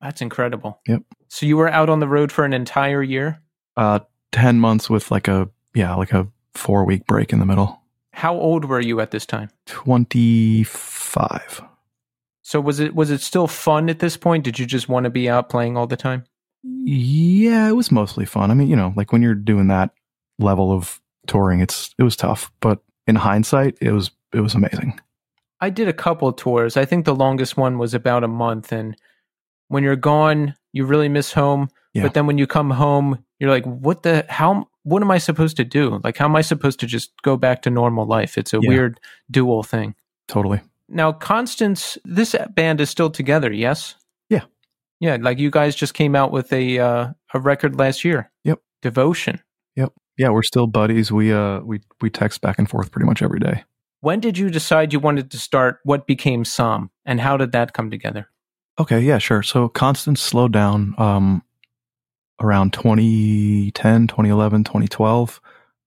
That's 0.00 0.20
incredible. 0.20 0.80
Yep. 0.86 1.02
So 1.28 1.46
you 1.46 1.56
were 1.56 1.68
out 1.68 1.88
on 1.88 1.98
the 1.98 2.06
road 2.08 2.30
for 2.30 2.44
an 2.44 2.52
entire 2.52 3.02
year. 3.02 3.40
Uh, 3.76 4.00
10 4.32 4.60
months 4.60 4.90
with 4.90 5.10
like 5.10 5.28
a, 5.28 5.48
yeah, 5.74 5.94
like 5.94 6.12
a 6.12 6.28
four 6.54 6.84
week 6.84 7.06
break 7.06 7.32
in 7.32 7.38
the 7.38 7.46
middle. 7.46 7.80
How 8.12 8.34
old 8.34 8.66
were 8.66 8.80
you 8.80 9.00
at 9.00 9.10
this 9.10 9.26
time? 9.26 9.50
25. 9.66 11.62
So 12.42 12.60
was 12.60 12.78
it 12.78 12.94
was 12.94 13.10
it 13.10 13.22
still 13.22 13.48
fun 13.48 13.88
at 13.88 13.98
this 13.98 14.16
point? 14.16 14.44
Did 14.44 14.58
you 14.58 14.66
just 14.66 14.88
want 14.88 15.04
to 15.04 15.10
be 15.10 15.28
out 15.28 15.48
playing 15.48 15.76
all 15.76 15.86
the 15.86 15.96
time? 15.96 16.24
Yeah, 16.62 17.68
it 17.68 17.72
was 17.72 17.90
mostly 17.90 18.26
fun. 18.26 18.50
I 18.50 18.54
mean, 18.54 18.68
you 18.68 18.76
know, 18.76 18.92
like 18.96 19.12
when 19.12 19.22
you're 19.22 19.34
doing 19.34 19.68
that 19.68 19.90
level 20.38 20.70
of 20.70 21.00
touring, 21.26 21.60
it's, 21.60 21.94
it 21.98 22.02
was 22.02 22.16
tough, 22.16 22.52
but 22.60 22.80
in 23.06 23.16
hindsight, 23.16 23.76
it 23.80 23.92
was, 23.92 24.10
it 24.32 24.40
was 24.40 24.54
amazing. 24.54 24.98
I 25.60 25.70
did 25.70 25.88
a 25.88 25.92
couple 25.92 26.28
of 26.28 26.36
tours. 26.36 26.76
I 26.76 26.84
think 26.84 27.04
the 27.04 27.14
longest 27.14 27.56
one 27.56 27.78
was 27.78 27.94
about 27.94 28.24
a 28.24 28.28
month. 28.28 28.72
And 28.72 28.96
when 29.68 29.82
you're 29.82 29.96
gone, 29.96 30.54
you 30.72 30.84
really 30.84 31.08
miss 31.08 31.32
home. 31.32 31.68
Yeah. 31.94 32.02
But 32.02 32.14
then 32.14 32.26
when 32.26 32.38
you 32.38 32.46
come 32.46 32.70
home, 32.70 33.24
you're 33.38 33.50
like, 33.50 33.64
what 33.64 34.02
the, 34.02 34.26
how, 34.28 34.68
what 34.82 35.02
am 35.02 35.10
I 35.10 35.18
supposed 35.18 35.56
to 35.58 35.64
do? 35.64 36.00
Like, 36.04 36.16
how 36.16 36.26
am 36.26 36.36
I 36.36 36.42
supposed 36.42 36.80
to 36.80 36.86
just 36.86 37.12
go 37.22 37.36
back 37.36 37.62
to 37.62 37.70
normal 37.70 38.06
life? 38.06 38.36
It's 38.36 38.52
a 38.52 38.58
Yeah. 38.60 38.68
weird 38.68 39.00
dual 39.30 39.62
thing. 39.62 39.94
Totally. 40.28 40.60
Now, 40.88 41.12
Constants, 41.12 41.96
this 42.04 42.34
band 42.50 42.80
is 42.80 42.90
still 42.90 43.10
together, 43.10 43.50
yes? 43.52 43.94
Yeah. 44.28 44.42
Yeah. 45.00 45.16
Like 45.20 45.38
you 45.38 45.50
guys 45.50 45.74
just 45.74 45.94
came 45.94 46.14
out 46.14 46.30
with 46.32 46.52
a, 46.52 46.78
uh, 46.78 47.08
a 47.32 47.40
record 47.40 47.78
last 47.78 48.04
year. 48.04 48.30
Yep. 48.44 48.60
Devotion. 48.82 49.40
Yep. 49.76 49.92
Yeah, 50.16 50.30
we're 50.30 50.42
still 50.42 50.66
buddies. 50.66 51.10
We 51.10 51.32
uh 51.32 51.60
we 51.60 51.80
we 52.00 52.10
text 52.10 52.40
back 52.40 52.58
and 52.58 52.68
forth 52.68 52.90
pretty 52.90 53.06
much 53.06 53.22
every 53.22 53.40
day. 53.40 53.64
When 54.00 54.20
did 54.20 54.36
you 54.36 54.50
decide 54.50 54.92
you 54.92 55.00
wanted 55.00 55.30
to 55.30 55.38
start 55.38 55.78
what 55.84 56.06
became 56.06 56.44
SOM 56.44 56.90
and 57.06 57.20
how 57.20 57.36
did 57.36 57.52
that 57.52 57.72
come 57.72 57.90
together? 57.90 58.28
Okay, 58.78 59.00
yeah, 59.00 59.18
sure. 59.18 59.42
So 59.42 59.68
Constants 59.68 60.20
slowed 60.20 60.52
down 60.52 60.94
um 60.98 61.42
around 62.40 62.72
2010, 62.72 64.06
2011, 64.06 64.64
2012. 64.64 65.40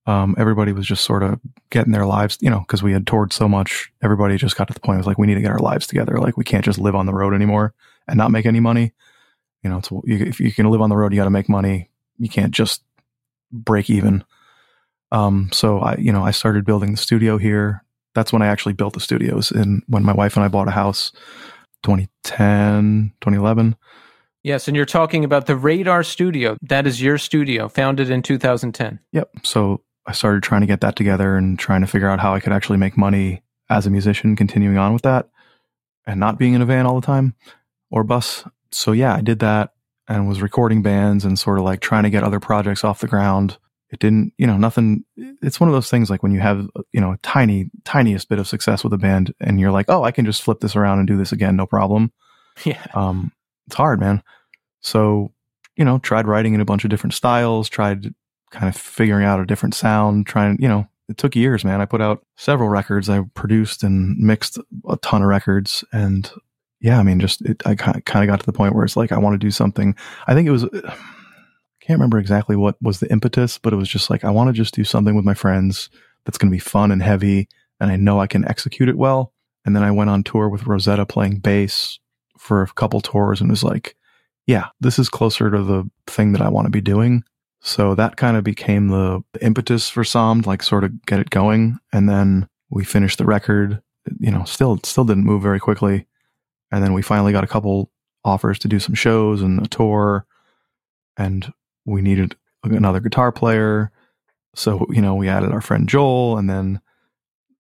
Um, 0.06 0.34
everybody 0.38 0.72
was 0.72 0.86
just 0.86 1.04
sort 1.04 1.22
of 1.22 1.38
getting 1.70 1.92
their 1.92 2.06
lives, 2.06 2.38
you 2.40 2.48
know, 2.48 2.60
because 2.60 2.82
we 2.82 2.92
had 2.92 3.06
toured 3.06 3.32
so 3.32 3.46
much. 3.46 3.92
Everybody 4.02 4.38
just 4.38 4.56
got 4.56 4.68
to 4.68 4.74
the 4.74 4.80
point 4.80 4.96
it 4.96 5.00
was 5.00 5.06
like, 5.06 5.18
we 5.18 5.26
need 5.26 5.34
to 5.34 5.42
get 5.42 5.50
our 5.50 5.58
lives 5.58 5.86
together. 5.86 6.18
Like, 6.18 6.38
we 6.38 6.44
can't 6.44 6.64
just 6.64 6.78
live 6.78 6.94
on 6.94 7.04
the 7.04 7.12
road 7.12 7.34
anymore 7.34 7.74
and 8.06 8.16
not 8.16 8.30
make 8.30 8.46
any 8.46 8.60
money. 8.60 8.94
You 9.62 9.68
know, 9.68 9.78
it's, 9.78 9.90
you, 9.90 10.16
if 10.16 10.40
you 10.40 10.50
can 10.50 10.70
live 10.70 10.80
on 10.80 10.88
the 10.88 10.96
road, 10.96 11.12
you 11.12 11.18
got 11.18 11.24
to 11.24 11.30
make 11.30 11.50
money. 11.50 11.90
You 12.18 12.30
can't 12.30 12.52
just 12.52 12.82
break 13.52 13.90
even. 13.90 14.24
Um, 15.10 15.48
so 15.52 15.78
I, 15.80 15.96
you 15.96 16.12
know, 16.12 16.24
I 16.24 16.30
started 16.30 16.64
building 16.64 16.92
the 16.92 16.98
studio 16.98 17.38
here. 17.38 17.84
That's 18.14 18.32
when 18.32 18.42
I 18.42 18.46
actually 18.46 18.74
built 18.74 18.94
the 18.94 19.00
studios. 19.00 19.50
And 19.50 19.82
when 19.86 20.04
my 20.04 20.12
wife 20.12 20.36
and 20.36 20.44
I 20.44 20.48
bought 20.48 20.68
a 20.68 20.72
house, 20.72 21.12
2010, 21.82 23.12
2011. 23.20 23.76
Yes, 24.42 24.68
and 24.68 24.76
you're 24.76 24.86
talking 24.86 25.24
about 25.24 25.46
the 25.46 25.56
Radar 25.56 26.02
Studio. 26.02 26.56
That 26.62 26.86
is 26.86 27.02
your 27.02 27.18
studio, 27.18 27.68
founded 27.68 28.10
in 28.10 28.22
2010. 28.22 29.00
Yep. 29.12 29.30
So 29.42 29.82
I 30.06 30.12
started 30.12 30.42
trying 30.42 30.62
to 30.62 30.66
get 30.66 30.80
that 30.80 30.96
together 30.96 31.36
and 31.36 31.58
trying 31.58 31.80
to 31.80 31.86
figure 31.86 32.08
out 32.08 32.20
how 32.20 32.34
I 32.34 32.40
could 32.40 32.52
actually 32.52 32.78
make 32.78 32.96
money 32.96 33.42
as 33.68 33.86
a 33.86 33.90
musician, 33.90 34.36
continuing 34.36 34.78
on 34.78 34.92
with 34.92 35.02
that 35.02 35.28
and 36.08 36.18
not 36.18 36.38
being 36.38 36.54
in 36.54 36.62
a 36.62 36.66
van 36.66 36.86
all 36.86 37.00
the 37.00 37.06
time 37.06 37.34
or 37.90 38.02
bus. 38.02 38.44
So 38.70 38.92
yeah, 38.92 39.14
I 39.14 39.20
did 39.20 39.38
that 39.40 39.74
and 40.08 40.26
was 40.26 40.42
recording 40.42 40.82
bands 40.82 41.24
and 41.24 41.38
sort 41.38 41.58
of 41.58 41.64
like 41.64 41.80
trying 41.80 42.04
to 42.04 42.10
get 42.10 42.24
other 42.24 42.40
projects 42.40 42.82
off 42.82 43.00
the 43.00 43.06
ground. 43.06 43.58
It 43.90 44.00
didn't, 44.00 44.32
you 44.36 44.46
know, 44.46 44.56
nothing. 44.56 45.04
It's 45.16 45.60
one 45.60 45.68
of 45.68 45.74
those 45.74 45.90
things 45.90 46.10
like 46.10 46.22
when 46.22 46.32
you 46.32 46.40
have, 46.40 46.66
you 46.92 47.00
know, 47.00 47.12
a 47.12 47.18
tiny, 47.18 47.70
tiniest 47.84 48.28
bit 48.28 48.38
of 48.38 48.48
success 48.48 48.84
with 48.84 48.92
a 48.92 48.98
band 48.98 49.34
and 49.40 49.60
you're 49.60 49.70
like, 49.70 49.86
oh, 49.88 50.04
I 50.04 50.10
can 50.10 50.24
just 50.24 50.42
flip 50.42 50.60
this 50.60 50.76
around 50.76 50.98
and 50.98 51.06
do 51.06 51.16
this 51.16 51.32
again, 51.32 51.56
no 51.56 51.66
problem. 51.66 52.12
Yeah. 52.64 52.84
Um, 52.92 53.30
it's 53.68 53.76
hard, 53.76 54.00
man. 54.00 54.20
So, 54.80 55.32
you 55.76 55.84
know, 55.84 56.00
tried 56.00 56.26
writing 56.26 56.54
in 56.54 56.60
a 56.60 56.64
bunch 56.64 56.82
of 56.82 56.90
different 56.90 57.14
styles, 57.14 57.68
tried 57.68 58.12
kind 58.50 58.68
of 58.68 58.76
figuring 58.76 59.24
out 59.24 59.38
a 59.38 59.46
different 59.46 59.76
sound, 59.76 60.26
trying, 60.26 60.60
you 60.60 60.66
know, 60.66 60.88
it 61.08 61.16
took 61.16 61.36
years, 61.36 61.64
man. 61.64 61.80
I 61.80 61.86
put 61.86 62.00
out 62.00 62.26
several 62.36 62.68
records. 62.68 63.08
I 63.08 63.22
produced 63.34 63.84
and 63.84 64.18
mixed 64.18 64.58
a 64.88 64.96
ton 64.96 65.22
of 65.22 65.28
records. 65.28 65.84
And 65.92 66.28
yeah, 66.80 66.98
I 66.98 67.02
mean, 67.02 67.20
just, 67.20 67.42
it, 67.42 67.62
I 67.66 67.74
kind 67.74 67.96
of 67.96 68.26
got 68.26 68.40
to 68.40 68.46
the 68.46 68.52
point 68.52 68.74
where 68.74 68.84
it's 68.84 68.96
like, 68.96 69.12
I 69.12 69.18
want 69.18 69.34
to 69.34 69.44
do 69.44 69.50
something. 69.50 69.96
I 70.26 70.34
think 70.34 70.46
it 70.46 70.52
was, 70.52 70.64
I 70.64 70.68
can't 71.80 71.98
remember 71.98 72.18
exactly 72.18 72.56
what 72.56 72.76
was 72.80 73.00
the 73.00 73.10
impetus, 73.10 73.58
but 73.58 73.72
it 73.72 73.76
was 73.76 73.88
just 73.88 74.10
like, 74.10 74.24
I 74.24 74.30
want 74.30 74.48
to 74.48 74.52
just 74.52 74.74
do 74.74 74.84
something 74.84 75.14
with 75.14 75.24
my 75.24 75.34
friends 75.34 75.90
that's 76.24 76.38
going 76.38 76.50
to 76.50 76.54
be 76.54 76.60
fun 76.60 76.92
and 76.92 77.02
heavy. 77.02 77.48
And 77.80 77.90
I 77.90 77.96
know 77.96 78.20
I 78.20 78.26
can 78.26 78.46
execute 78.46 78.88
it 78.88 78.96
well. 78.96 79.32
And 79.64 79.74
then 79.74 79.82
I 79.82 79.90
went 79.90 80.10
on 80.10 80.22
tour 80.22 80.48
with 80.48 80.66
Rosetta 80.66 81.04
playing 81.04 81.40
bass 81.40 81.98
for 82.38 82.62
a 82.62 82.68
couple 82.68 83.00
tours 83.00 83.40
and 83.40 83.50
was 83.50 83.64
like, 83.64 83.96
yeah, 84.46 84.68
this 84.80 84.98
is 84.98 85.08
closer 85.08 85.50
to 85.50 85.62
the 85.62 85.90
thing 86.06 86.32
that 86.32 86.40
I 86.40 86.48
want 86.48 86.66
to 86.66 86.70
be 86.70 86.80
doing. 86.80 87.22
So 87.60 87.94
that 87.96 88.16
kind 88.16 88.36
of 88.36 88.44
became 88.44 88.88
the, 88.88 89.22
impetus 89.40 89.88
for 89.88 90.04
SOM, 90.04 90.40
like 90.40 90.62
sort 90.62 90.84
of 90.84 91.04
get 91.06 91.20
it 91.20 91.30
going. 91.30 91.78
And 91.92 92.08
then 92.08 92.48
we 92.70 92.84
finished 92.84 93.18
the 93.18 93.24
record, 93.24 93.82
you 94.18 94.30
know, 94.30 94.44
still, 94.44 94.80
still 94.84 95.04
didn't 95.04 95.24
move 95.24 95.42
very 95.42 95.60
quickly. 95.60 96.06
And 96.70 96.82
then 96.82 96.92
we 96.92 97.02
finally 97.02 97.32
got 97.32 97.44
a 97.44 97.48
couple 97.48 97.90
offers 98.24 98.58
to 98.60 98.68
do 98.68 98.78
some 98.78 98.94
shows 98.94 99.42
and 99.42 99.64
a 99.64 99.68
tour. 99.68 100.26
And 101.16 101.52
we 101.84 102.02
needed 102.02 102.36
another 102.62 103.00
guitar 103.00 103.32
player. 103.32 103.90
So, 104.54 104.86
you 104.90 105.00
know, 105.00 105.14
we 105.14 105.28
added 105.28 105.52
our 105.52 105.60
friend 105.60 105.88
Joel 105.88 106.38
and 106.38 106.48
then 106.48 106.80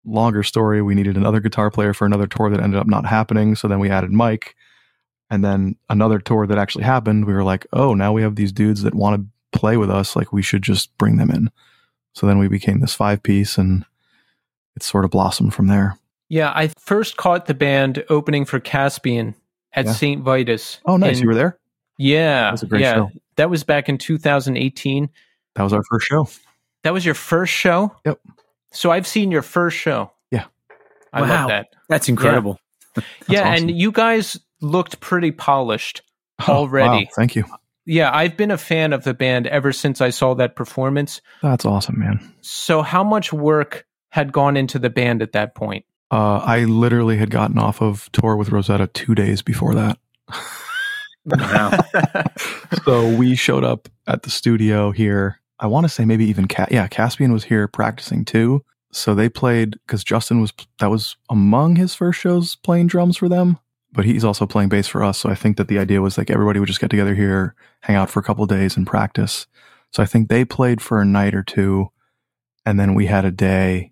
longer 0.05 0.41
story, 0.41 0.81
we 0.81 0.95
needed 0.95 1.17
another 1.17 1.39
guitar 1.39 1.69
player 1.69 1.93
for 1.93 2.05
another 2.05 2.27
tour 2.27 2.49
that 2.49 2.61
ended 2.61 2.79
up 2.79 2.87
not 2.87 3.05
happening. 3.05 3.55
So 3.55 3.67
then 3.67 3.79
we 3.79 3.89
added 3.89 4.11
Mike. 4.11 4.55
And 5.29 5.43
then 5.43 5.75
another 5.89 6.19
tour 6.19 6.47
that 6.47 6.57
actually 6.57 6.85
happened, 6.85 7.25
we 7.25 7.33
were 7.33 7.43
like, 7.43 7.67
oh, 7.73 7.93
now 7.93 8.13
we 8.13 8.21
have 8.21 8.35
these 8.35 8.53
dudes 8.53 8.83
that 8.83 8.95
want 8.95 9.21
to 9.21 9.59
play 9.59 9.75
with 9.75 9.89
us. 9.89 10.15
Like 10.15 10.31
we 10.31 10.41
should 10.41 10.61
just 10.63 10.97
bring 10.97 11.17
them 11.17 11.29
in. 11.29 11.51
So 12.13 12.25
then 12.25 12.39
we 12.39 12.47
became 12.47 12.79
this 12.79 12.93
five 12.93 13.21
piece 13.21 13.57
and 13.57 13.85
it 14.75 14.83
sort 14.83 15.05
of 15.05 15.11
blossomed 15.11 15.53
from 15.53 15.67
there. 15.67 15.97
Yeah, 16.29 16.51
I 16.53 16.67
first 16.79 17.17
caught 17.17 17.45
the 17.45 17.53
band 17.53 18.03
opening 18.09 18.45
for 18.45 18.59
Caspian 18.59 19.35
at 19.73 19.85
Yeah. 19.85 19.93
St. 19.93 20.21
Vitus. 20.23 20.79
Oh, 20.85 20.97
nice. 20.97 21.11
And- 21.17 21.21
you 21.21 21.27
were 21.27 21.35
there? 21.35 21.57
Yeah. 21.97 22.43
That 22.43 22.51
was 22.51 22.63
a 22.63 22.67
great 22.67 22.81
yeah. 22.81 22.93
show. 22.95 23.11
That 23.37 23.49
was 23.49 23.63
back 23.63 23.89
in 23.89 23.97
2018. 23.97 25.09
That 25.55 25.63
was 25.63 25.73
our 25.73 25.83
first 25.83 26.05
show. 26.07 26.27
That 26.83 26.93
was 26.93 27.05
your 27.05 27.15
first 27.15 27.53
show? 27.53 27.95
Yep. 28.05 28.19
So 28.71 28.91
I've 28.91 29.07
seen 29.07 29.31
your 29.31 29.41
first 29.41 29.77
show. 29.77 30.11
Yeah. 30.31 30.45
I 31.13 31.21
Wow. 31.21 31.27
love 31.27 31.47
that. 31.49 31.67
That's 31.89 32.09
incredible. 32.09 32.59
yeah, 33.27 33.41
awesome. 33.49 33.69
and 33.69 33.71
you 33.79 33.91
guys 33.91 34.39
looked 34.61 34.99
pretty 34.99 35.31
polished 35.31 36.01
Oh, 36.47 36.53
already. 36.53 37.05
wow. 37.05 37.11
Thank 37.15 37.35
you. 37.35 37.45
Yeah, 37.85 38.11
I've 38.13 38.35
been 38.35 38.51
a 38.51 38.57
fan 38.57 38.91
of 38.93 39.03
the 39.05 39.13
band 39.13 39.47
ever 39.47 39.71
since 39.71 40.01
I 40.01 40.09
saw 40.09 40.33
that 40.35 40.55
performance. 40.55 41.21
That's 41.41 41.65
awesome, 41.65 41.97
man. 41.99 42.33
So 42.41 42.81
how 42.81 43.03
much 43.03 43.31
work 43.31 43.85
had 44.09 44.31
gone 44.33 44.57
into 44.57 44.77
the 44.77 44.89
band 44.89 45.21
at 45.21 45.31
that 45.31 45.55
point? 45.55 45.85
Uh, 46.09 46.37
I 46.37 46.63
literally 46.63 47.17
had 47.17 47.29
gotten 47.29 47.57
off 47.57 47.81
of 47.81 48.09
tour 48.13 48.35
with 48.35 48.49
Rosetta 48.49 48.87
two 48.87 49.13
days 49.13 49.41
before 49.41 49.75
that. 49.75 49.99
Wow. 51.25 51.77
so 52.85 53.15
we 53.15 53.35
showed 53.35 53.63
up 53.63 53.89
at 54.07 54.23
the 54.23 54.29
studio 54.29 54.91
here. 54.91 55.41
I 55.59 55.67
want 55.67 55.83
to 55.85 55.89
say 55.89 56.05
maybe 56.05 56.25
even 56.25 56.47
yeah, 56.71 56.87
Caspian 56.87 57.33
was 57.33 57.45
here 57.45 57.67
practicing 57.67 58.23
too. 58.23 58.63
So 58.91 59.13
they 59.13 59.27
played 59.27 59.71
because 59.85 60.03
Justin 60.03 60.39
was 60.39 60.53
that 60.79 60.89
was 60.89 61.17
among 61.29 61.75
his 61.75 61.93
first 61.93 62.19
shows 62.19 62.55
playing 62.55 62.87
drums 62.87 63.17
for 63.17 63.27
them, 63.27 63.59
but 63.91 64.05
he's 64.05 64.23
also 64.23 64.45
playing 64.45 64.69
bass 64.69 64.87
for 64.87 65.03
us. 65.03 65.17
So 65.17 65.29
I 65.29 65.35
think 65.35 65.57
that 65.57 65.67
the 65.67 65.79
idea 65.79 66.01
was 66.01 66.17
like 66.17 66.29
everybody 66.29 66.59
would 66.59 66.67
just 66.67 66.79
get 66.79 66.89
together 66.89 67.15
here, 67.15 67.55
hang 67.81 67.97
out 67.97 68.09
for 68.09 68.19
a 68.19 68.23
couple 68.23 68.45
days, 68.45 68.77
and 68.77 68.87
practice. 68.87 69.47
So 69.91 70.01
I 70.01 70.05
think 70.05 70.29
they 70.29 70.45
played 70.45 70.81
for 70.81 71.01
a 71.01 71.05
night 71.05 71.35
or 71.35 71.43
two, 71.43 71.89
and 72.65 72.79
then 72.79 72.93
we 72.93 73.07
had 73.07 73.25
a 73.25 73.31
day 73.31 73.91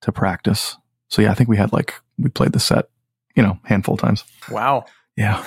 to 0.00 0.12
practice. 0.12 0.78
So 1.10 1.22
yeah, 1.22 1.30
I 1.30 1.34
think 1.34 1.48
we 1.48 1.56
had 1.56 1.72
like 1.72 1.94
we 2.18 2.30
played 2.30 2.52
the 2.52 2.60
set, 2.60 2.88
you 3.36 3.42
know, 3.42 3.58
handful 3.64 3.94
of 3.94 4.00
times. 4.00 4.24
Wow. 4.50 4.86
Yeah. 5.16 5.44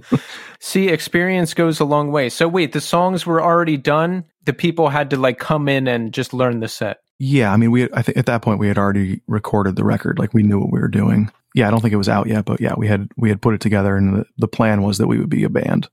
See, 0.60 0.88
experience 0.88 1.52
goes 1.54 1.80
a 1.80 1.84
long 1.84 2.12
way. 2.12 2.28
So 2.28 2.48
wait, 2.48 2.72
the 2.72 2.80
songs 2.80 3.26
were 3.26 3.42
already 3.42 3.76
done. 3.76 4.24
The 4.44 4.52
people 4.52 4.88
had 4.88 5.10
to 5.10 5.16
like 5.16 5.38
come 5.38 5.68
in 5.68 5.86
and 5.86 6.14
just 6.14 6.32
learn 6.32 6.60
the 6.60 6.68
set. 6.68 7.00
Yeah, 7.18 7.52
I 7.52 7.56
mean, 7.56 7.70
we 7.70 7.90
I 7.92 8.02
think 8.02 8.18
at 8.18 8.26
that 8.26 8.42
point 8.42 8.58
we 8.58 8.68
had 8.68 8.78
already 8.78 9.22
recorded 9.26 9.76
the 9.76 9.84
record, 9.84 10.18
like 10.18 10.34
we 10.34 10.42
knew 10.42 10.60
what 10.60 10.72
we 10.72 10.80
were 10.80 10.88
doing. 10.88 11.30
Yeah, 11.54 11.66
I 11.66 11.70
don't 11.70 11.80
think 11.80 11.94
it 11.94 11.98
was 11.98 12.08
out 12.08 12.26
yet, 12.26 12.44
but 12.44 12.60
yeah, 12.60 12.74
we 12.76 12.86
had 12.86 13.10
we 13.16 13.30
had 13.30 13.40
put 13.40 13.54
it 13.54 13.60
together, 13.60 13.96
and 13.96 14.18
the, 14.18 14.26
the 14.36 14.48
plan 14.48 14.82
was 14.82 14.98
that 14.98 15.06
we 15.06 15.18
would 15.18 15.30
be 15.30 15.44
a 15.44 15.48
band. 15.48 15.88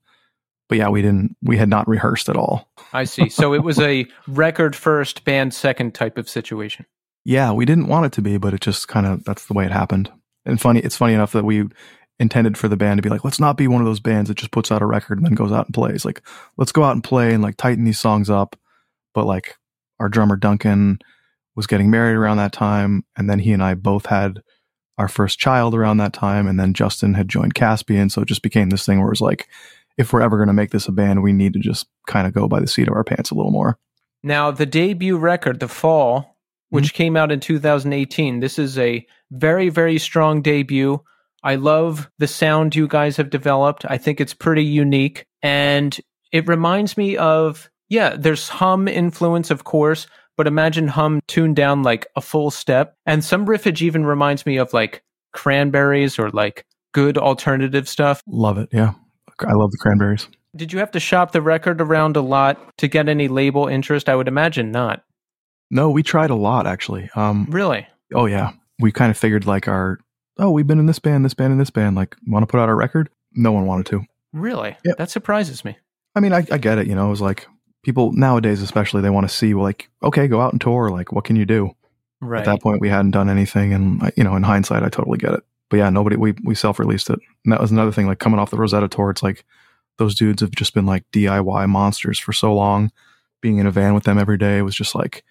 But 0.67 0.77
yeah, 0.77 0.89
we 0.89 1.01
didn't 1.01 1.37
we 1.41 1.57
had 1.57 1.69
not 1.69 1.87
rehearsed 1.87 2.27
at 2.27 2.35
all. 2.35 2.69
I 2.91 3.05
see. 3.05 3.29
So 3.29 3.53
it 3.53 3.63
was 3.63 3.79
a 3.79 4.05
record 4.27 4.75
first, 4.75 5.23
band 5.23 5.53
second 5.53 5.93
type 5.93 6.17
of 6.17 6.29
situation. 6.29 6.85
Yeah, 7.25 7.51
we 7.51 7.65
didn't 7.65 7.87
want 7.87 8.05
it 8.05 8.11
to 8.13 8.21
be, 8.21 8.37
but 8.37 8.53
it 8.53 8.61
just 8.61 8.87
kind 8.87 9.05
of 9.05 9.23
that's 9.23 9.45
the 9.45 9.53
way 9.53 9.65
it 9.65 9.71
happened. 9.71 10.11
And 10.45 10.59
funny, 10.59 10.81
it's 10.81 10.97
funny 10.97 11.13
enough 11.13 11.31
that 11.31 11.45
we 11.45 11.65
intended 12.19 12.57
for 12.57 12.67
the 12.67 12.77
band 12.77 12.97
to 12.97 13.01
be 13.01 13.09
like, 13.09 13.23
let's 13.23 13.39
not 13.39 13.57
be 13.57 13.67
one 13.67 13.81
of 13.81 13.87
those 13.87 13.99
bands 13.99 14.27
that 14.27 14.37
just 14.37 14.51
puts 14.51 14.71
out 14.71 14.81
a 14.81 14.85
record 14.85 15.17
and 15.17 15.25
then 15.25 15.33
goes 15.33 15.51
out 15.51 15.65
and 15.65 15.73
plays. 15.73 16.05
Like, 16.05 16.21
let's 16.57 16.71
go 16.71 16.83
out 16.83 16.93
and 16.93 17.03
play 17.03 17.33
and 17.33 17.41
like 17.41 17.57
tighten 17.57 17.85
these 17.85 17.99
songs 17.99 18.29
up. 18.29 18.57
But 19.13 19.25
like 19.25 19.57
our 19.99 20.09
drummer 20.09 20.35
Duncan 20.35 20.99
was 21.55 21.67
getting 21.67 21.91
married 21.91 22.15
around 22.15 22.37
that 22.37 22.53
time, 22.53 23.05
and 23.15 23.29
then 23.29 23.39
he 23.39 23.53
and 23.53 23.63
I 23.63 23.75
both 23.75 24.07
had 24.07 24.41
our 24.97 25.07
first 25.07 25.39
child 25.39 25.75
around 25.75 25.97
that 25.97 26.13
time, 26.13 26.47
and 26.47 26.59
then 26.59 26.73
Justin 26.73 27.13
had 27.13 27.29
joined 27.29 27.55
Caspian, 27.55 28.09
so 28.09 28.21
it 28.21 28.27
just 28.27 28.41
became 28.41 28.69
this 28.69 28.85
thing 28.85 28.99
where 28.99 29.07
it 29.07 29.11
was 29.11 29.21
like, 29.21 29.47
if 29.97 30.11
we're 30.11 30.21
ever 30.21 30.37
going 30.37 30.47
to 30.47 30.53
make 30.53 30.71
this 30.71 30.87
a 30.87 30.91
band, 30.91 31.21
we 31.21 31.33
need 31.33 31.53
to 31.53 31.59
just 31.59 31.87
kind 32.07 32.27
of 32.27 32.33
go 32.33 32.47
by 32.47 32.59
the 32.59 32.67
seat 32.67 32.87
of 32.87 32.95
our 32.95 33.03
pants 33.03 33.29
a 33.29 33.35
little 33.35 33.51
more. 33.51 33.77
Now, 34.23 34.51
the 34.51 34.65
debut 34.65 35.17
record, 35.17 35.59
The 35.59 35.67
Fall, 35.67 36.32
which 36.73 36.85
mm-hmm. 36.85 36.97
came 36.97 37.15
out 37.15 37.31
in 37.31 37.39
2018, 37.39 38.39
this 38.39 38.57
is 38.57 38.79
a 38.79 39.05
very, 39.29 39.69
very 39.69 39.99
strong 39.99 40.41
debut. 40.41 40.99
I 41.43 41.53
love 41.53 42.09
the 42.17 42.27
sound 42.27 42.75
you 42.75 42.87
guys 42.87 43.15
have 43.17 43.29
developed. 43.29 43.85
I 43.87 43.99
think 43.99 44.19
it's 44.19 44.33
pretty 44.33 44.63
unique. 44.63 45.27
And 45.43 45.95
it 46.31 46.47
reminds 46.47 46.97
me 46.97 47.15
of, 47.15 47.69
yeah, 47.89 48.15
there's 48.17 48.49
Hum 48.49 48.87
influence, 48.87 49.51
of 49.51 49.65
course, 49.65 50.07
but 50.35 50.47
imagine 50.47 50.87
Hum 50.87 51.19
tuned 51.27 51.55
down 51.55 51.83
like 51.83 52.07
a 52.15 52.21
full 52.21 52.49
step. 52.49 52.97
And 53.05 53.23
some 53.23 53.45
riffage 53.45 53.83
even 53.83 54.03
reminds 54.03 54.43
me 54.47 54.57
of 54.57 54.73
like 54.73 55.03
cranberries 55.31 56.17
or 56.17 56.31
like 56.31 56.65
good 56.91 57.19
alternative 57.19 57.87
stuff. 57.87 58.23
Love 58.25 58.57
it, 58.57 58.69
yeah. 58.71 58.93
I 59.41 59.53
love 59.53 59.69
the 59.69 59.77
Cranberries. 59.77 60.27
Did 60.55 60.73
you 60.73 60.79
have 60.79 60.91
to 60.91 60.99
shop 60.99 61.33
the 61.33 61.41
record 61.41 61.81
around 61.81 62.17
a 62.17 62.21
lot 62.21 62.77
to 62.77 62.87
get 62.87 63.09
any 63.09 63.27
label 63.27 63.67
interest? 63.67 64.09
I 64.09 64.15
would 64.15 64.27
imagine 64.27 64.71
not. 64.71 65.03
No, 65.73 65.89
we 65.89 66.03
tried 66.03 66.29
a 66.29 66.35
lot 66.35 66.67
actually. 66.67 67.09
Um, 67.15 67.47
Really? 67.49 67.87
Oh 68.13 68.27
yeah, 68.27 68.51
we 68.79 68.91
kind 68.91 69.09
of 69.09 69.17
figured 69.17 69.47
like 69.47 69.67
our 69.67 69.99
oh 70.37 70.51
we've 70.51 70.67
been 70.67 70.79
in 70.79 70.85
this 70.85 70.99
band, 70.99 71.25
this 71.25 71.33
band, 71.33 71.51
and 71.51 71.59
this 71.59 71.71
band. 71.71 71.95
Like 71.95 72.15
want 72.27 72.43
to 72.43 72.47
put 72.47 72.59
out 72.59 72.69
our 72.69 72.75
record? 72.75 73.09
No 73.33 73.51
one 73.51 73.65
wanted 73.65 73.87
to. 73.87 74.05
Really? 74.33 74.77
Yep. 74.85 74.97
That 74.97 75.09
surprises 75.09 75.65
me. 75.65 75.77
I 76.15 76.19
mean, 76.19 76.31
I, 76.31 76.45
I 76.51 76.59
get 76.59 76.77
it. 76.77 76.85
You 76.85 76.93
know, 76.93 77.07
it 77.07 77.09
was 77.09 77.21
like 77.21 77.47
people 77.83 78.11
nowadays, 78.13 78.61
especially, 78.61 79.01
they 79.01 79.09
want 79.09 79.27
to 79.27 79.33
see 79.33 79.55
like, 79.55 79.89
okay, 80.03 80.27
go 80.27 80.41
out 80.41 80.51
and 80.51 80.61
tour. 80.61 80.89
Like, 80.89 81.11
what 81.11 81.23
can 81.25 81.35
you 81.35 81.45
do? 81.45 81.71
Right. 82.21 82.39
At 82.39 82.45
that 82.45 82.61
point, 82.61 82.79
we 82.79 82.89
hadn't 82.89 83.11
done 83.11 83.29
anything, 83.29 83.73
and 83.73 84.11
you 84.15 84.23
know, 84.23 84.35
in 84.35 84.43
hindsight, 84.43 84.83
I 84.83 84.89
totally 84.89 85.17
get 85.17 85.33
it. 85.33 85.43
But 85.69 85.77
yeah, 85.77 85.89
nobody 85.89 86.17
we 86.17 86.35
we 86.43 86.53
self 86.53 86.77
released 86.77 87.09
it. 87.09 87.19
And 87.45 87.51
that 87.51 87.59
was 87.59 87.71
another 87.71 87.91
thing. 87.91 88.05
Like 88.05 88.19
coming 88.19 88.39
off 88.39 88.51
the 88.51 88.57
Rosetta 88.57 88.87
tour, 88.87 89.09
it's 89.09 89.23
like 89.23 89.43
those 89.97 90.13
dudes 90.13 90.41
have 90.41 90.51
just 90.51 90.75
been 90.75 90.85
like 90.85 91.09
DIY 91.11 91.67
monsters 91.67 92.19
for 92.19 92.31
so 92.31 92.53
long. 92.53 92.91
Being 93.41 93.57
in 93.57 93.65
a 93.65 93.71
van 93.71 93.95
with 93.95 94.03
them 94.03 94.19
every 94.19 94.37
day 94.37 94.61
was 94.61 94.75
just 94.75 94.93
like, 94.95 95.23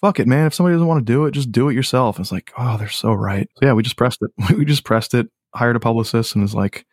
fuck 0.00 0.20
it, 0.20 0.26
man. 0.26 0.46
If 0.46 0.54
somebody 0.54 0.74
doesn't 0.74 0.86
want 0.86 1.04
to 1.06 1.12
do 1.12 1.24
it, 1.26 1.32
just 1.32 1.52
do 1.52 1.68
it 1.68 1.74
yourself. 1.74 2.18
It's 2.18 2.32
like, 2.32 2.52
oh, 2.56 2.76
they're 2.76 2.88
so 2.88 3.12
right. 3.12 3.48
So 3.56 3.66
yeah, 3.66 3.72
we 3.72 3.82
just 3.82 3.96
pressed 3.96 4.20
it. 4.22 4.30
We 4.56 4.64
just 4.64 4.84
pressed 4.84 5.14
it. 5.14 5.28
Hired 5.54 5.76
a 5.76 5.80
publicist, 5.80 6.34
and 6.34 6.42
was 6.42 6.54
like, 6.54 6.84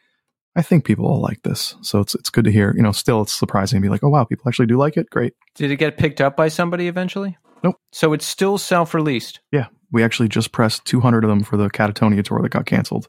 I 0.55 0.61
think 0.61 0.85
people 0.85 1.05
will 1.05 1.21
like 1.21 1.41
this. 1.43 1.75
So 1.81 1.99
it's 1.99 2.15
it's 2.15 2.29
good 2.29 2.45
to 2.45 2.51
hear. 2.51 2.73
You 2.75 2.83
know, 2.83 2.91
still 2.91 3.21
it's 3.21 3.33
surprising 3.33 3.81
to 3.81 3.81
be 3.81 3.89
like, 3.89 4.03
oh 4.03 4.09
wow, 4.09 4.23
people 4.23 4.47
actually 4.47 4.67
do 4.67 4.77
like 4.77 4.97
it. 4.97 5.09
Great. 5.09 5.33
Did 5.55 5.71
it 5.71 5.75
get 5.77 5.97
picked 5.97 6.21
up 6.21 6.37
by 6.37 6.47
somebody 6.47 6.87
eventually? 6.87 7.37
Nope. 7.63 7.75
So 7.91 8.13
it's 8.13 8.25
still 8.25 8.57
self-released. 8.57 9.41
Yeah, 9.51 9.67
we 9.91 10.03
actually 10.03 10.29
just 10.29 10.51
pressed 10.51 10.85
200 10.85 11.23
of 11.23 11.29
them 11.29 11.43
for 11.43 11.57
the 11.57 11.69
Katatonia 11.69 12.23
tour 12.23 12.41
that 12.41 12.49
got 12.49 12.65
canceled. 12.65 13.07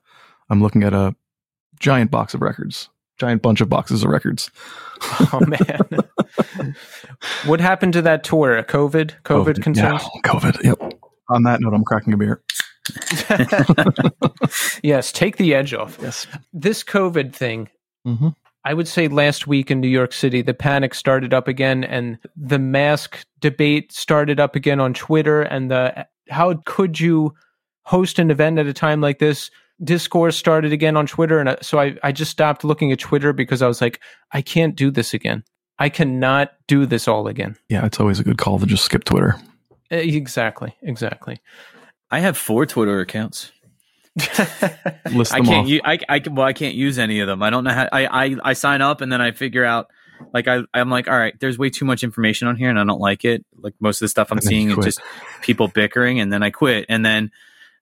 I'm 0.49 0.63
looking 0.63 0.83
at 0.83 0.95
a 0.95 1.15
giant 1.79 2.11
box 2.11 2.35
of 2.35 2.41
records, 2.41 2.89
giant 3.19 3.43
bunch 3.43 3.61
of 3.61 3.69
boxes 3.69 4.03
of 4.03 4.11
records. 4.11 4.51
Oh 5.31 5.41
man. 5.41 6.71
what 7.45 7.61
happened 7.61 7.93
to 7.93 8.01
that 8.03 8.25
tour? 8.25 8.63
COVID? 8.63 9.13
COVID, 9.25 9.63
concerns? 9.63 10.03
Yeah, 10.15 10.21
COVID. 10.23 10.63
Yep. 10.65 10.95
On 11.29 11.43
that 11.43 11.61
note, 11.61 11.75
I'm 11.75 11.85
cracking 11.85 12.15
a 12.15 12.17
beer. 12.17 12.41
yes, 14.83 15.13
take 15.13 15.37
the 15.37 15.55
edge 15.55 15.75
off. 15.75 15.99
Yes. 16.01 16.27
This 16.55 16.83
COVID 16.83 17.35
thing, 17.35 17.69
Mm-hmm. 18.07 18.29
I 18.65 18.75
would 18.75 18.89
say 18.89 19.07
last 19.07 19.47
week 19.47 19.71
in 19.71 19.81
New 19.81 19.89
York 19.89 20.13
City, 20.13 20.43
the 20.43 20.55
panic 20.55 20.93
started 20.95 21.33
up 21.35 21.47
again, 21.47 21.85
and 21.85 22.19
the 22.37 22.59
mask 22.59 23.25
debate 23.41 23.93
started 23.93 24.41
up 24.41 24.57
again 24.57 24.81
on 24.81 24.93
Twitter. 24.93 25.43
And 25.43 25.71
the 25.71 26.07
how 26.31 26.55
could 26.67 26.99
you 26.99 27.33
host 27.83 28.19
an 28.19 28.31
event 28.31 28.59
at 28.59 28.67
a 28.67 28.73
time 28.73 29.01
like 29.01 29.19
this? 29.21 29.51
Discourse 29.83 30.37
started 30.37 30.73
again 30.73 30.97
on 30.97 31.07
Twitter, 31.07 31.39
and 31.39 31.49
uh, 31.51 31.57
so 31.61 31.79
I, 31.79 31.97
I 32.03 32.13
just 32.13 32.31
stopped 32.31 32.65
looking 32.65 32.93
at 32.93 32.99
Twitter 32.99 33.33
because 33.33 33.63
I 33.63 33.69
was 33.69 33.81
like, 33.81 34.01
I 34.33 34.41
can't 34.43 34.75
do 34.75 34.91
this 34.91 35.13
again. 35.13 35.45
I 35.79 35.91
cannot 35.91 36.53
do 36.67 36.87
this 36.87 37.07
all 37.07 37.29
again. 37.29 37.57
Yeah, 37.69 37.85
it's 37.85 38.01
always 38.01 38.19
a 38.19 38.25
good 38.25 38.39
call 38.39 38.59
to 38.59 38.67
just 38.67 38.85
skip 38.85 39.05
Twitter. 39.05 39.37
Exactly, 39.91 40.75
exactly. 40.83 41.41
I 42.11 42.21
have 42.21 42.37
four 42.37 42.65
Twitter 42.67 43.01
accounts. 43.01 43.53
List 45.13 45.35
I 45.35 45.39
them 45.39 45.45
can't. 45.45 45.65
off. 45.65 45.69
u- 45.69 45.81
I, 45.85 45.99
I 46.09 46.21
can. 46.21 46.35
Well, 46.35 46.47
I 46.47 46.55
can't 46.55 46.75
use 46.75 46.99
any 46.99 47.21
of 47.21 47.27
them. 47.27 47.43
I 47.43 47.51
don't 47.51 47.65
know 47.65 47.73
how. 47.73 47.89
I, 47.93 48.07
I 48.07 48.37
I 48.43 48.53
sign 48.55 48.81
up 48.81 49.01
and 49.03 49.13
then 49.13 49.21
I 49.21 49.33
figure 49.33 49.65
out. 49.65 49.89
Like 50.33 50.49
I 50.49 50.63
I'm 50.73 50.89
like, 50.89 51.09
all 51.09 51.19
right, 51.19 51.39
there's 51.41 51.59
way 51.59 51.69
too 51.69 51.85
much 51.85 52.03
information 52.03 52.49
on 52.49 52.57
here 52.57 52.71
and 52.71 52.81
I 52.81 52.85
don't 52.85 53.01
like 53.01 53.27
it. 53.27 53.45
Like 53.55 53.75
most 53.81 54.01
of 54.01 54.07
the 54.07 54.09
stuff 54.09 54.33
I'm 54.33 54.39
And 54.39 54.47
then 54.47 54.53
you 54.55 54.69
seeing 54.71 54.79
is 54.79 54.85
just 54.87 55.01
people 55.43 55.69
bickering 55.69 56.21
and 56.21 56.33
then 56.33 56.43
I 56.43 56.49
quit. 56.49 56.87
And 56.89 57.05
then 57.05 57.31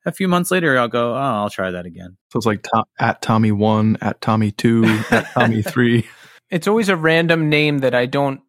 a 0.05 0.13
few 0.13 0.29
months 0.29 0.51
later 0.51 0.79
I'll 0.79 0.89
go, 0.89 1.15
oh, 1.15 1.19
I'll 1.19 1.51
try 1.51 1.71
that 1.71 1.87
again. 1.87 2.17
So 2.31 2.37
it's 2.39 2.47
like 2.47 2.63
to- 2.63 2.85
at 2.99 3.23
Tommy 3.23 3.53
one, 3.53 3.97
at 4.01 4.21
Tommy 4.21 4.51
two, 4.51 4.85
at 5.11 5.31
Tommy 5.33 5.63
three. 5.73 6.07
it's 6.51 6.67
always 6.69 6.89
a 6.89 6.97
random 6.97 7.49
name 7.49 7.79
that 7.79 7.95
I 7.95 8.07
don't 8.07 8.41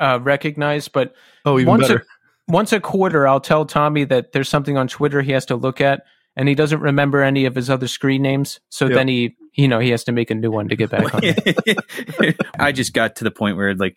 uh, 0.00 0.18
recognize, 0.22 0.88
but 0.88 1.14
Oh, 1.44 1.58
even 1.58 1.68
once 1.68 1.88
better. 1.88 2.00
a 2.00 2.04
once 2.52 2.72
a 2.72 2.80
quarter, 2.80 3.26
I'll 3.26 3.40
tell 3.40 3.64
Tommy 3.64 4.04
that 4.04 4.32
there's 4.32 4.48
something 4.48 4.76
on 4.76 4.88
Twitter 4.88 5.22
he 5.22 5.32
has 5.32 5.46
to 5.46 5.56
look 5.56 5.80
at, 5.80 6.02
and 6.36 6.46
he 6.48 6.54
doesn't 6.54 6.80
remember 6.80 7.22
any 7.22 7.44
of 7.46 7.54
his 7.54 7.70
other 7.70 7.86
screen 7.88 8.20
names. 8.22 8.60
So 8.68 8.84
Yep. 8.86 8.94
then 8.94 9.08
he, 9.08 9.36
you 9.54 9.66
know, 9.68 9.78
he 9.78 9.90
has 9.90 10.04
to 10.04 10.12
make 10.12 10.30
a 10.30 10.34
new 10.34 10.50
one 10.50 10.68
to 10.68 10.76
get 10.76 10.90
back 10.90 11.14
on. 11.14 11.22
I 12.58 12.72
just 12.72 12.92
got 12.92 13.16
to 13.16 13.24
the 13.24 13.30
point 13.30 13.56
where 13.56 13.74
like 13.74 13.96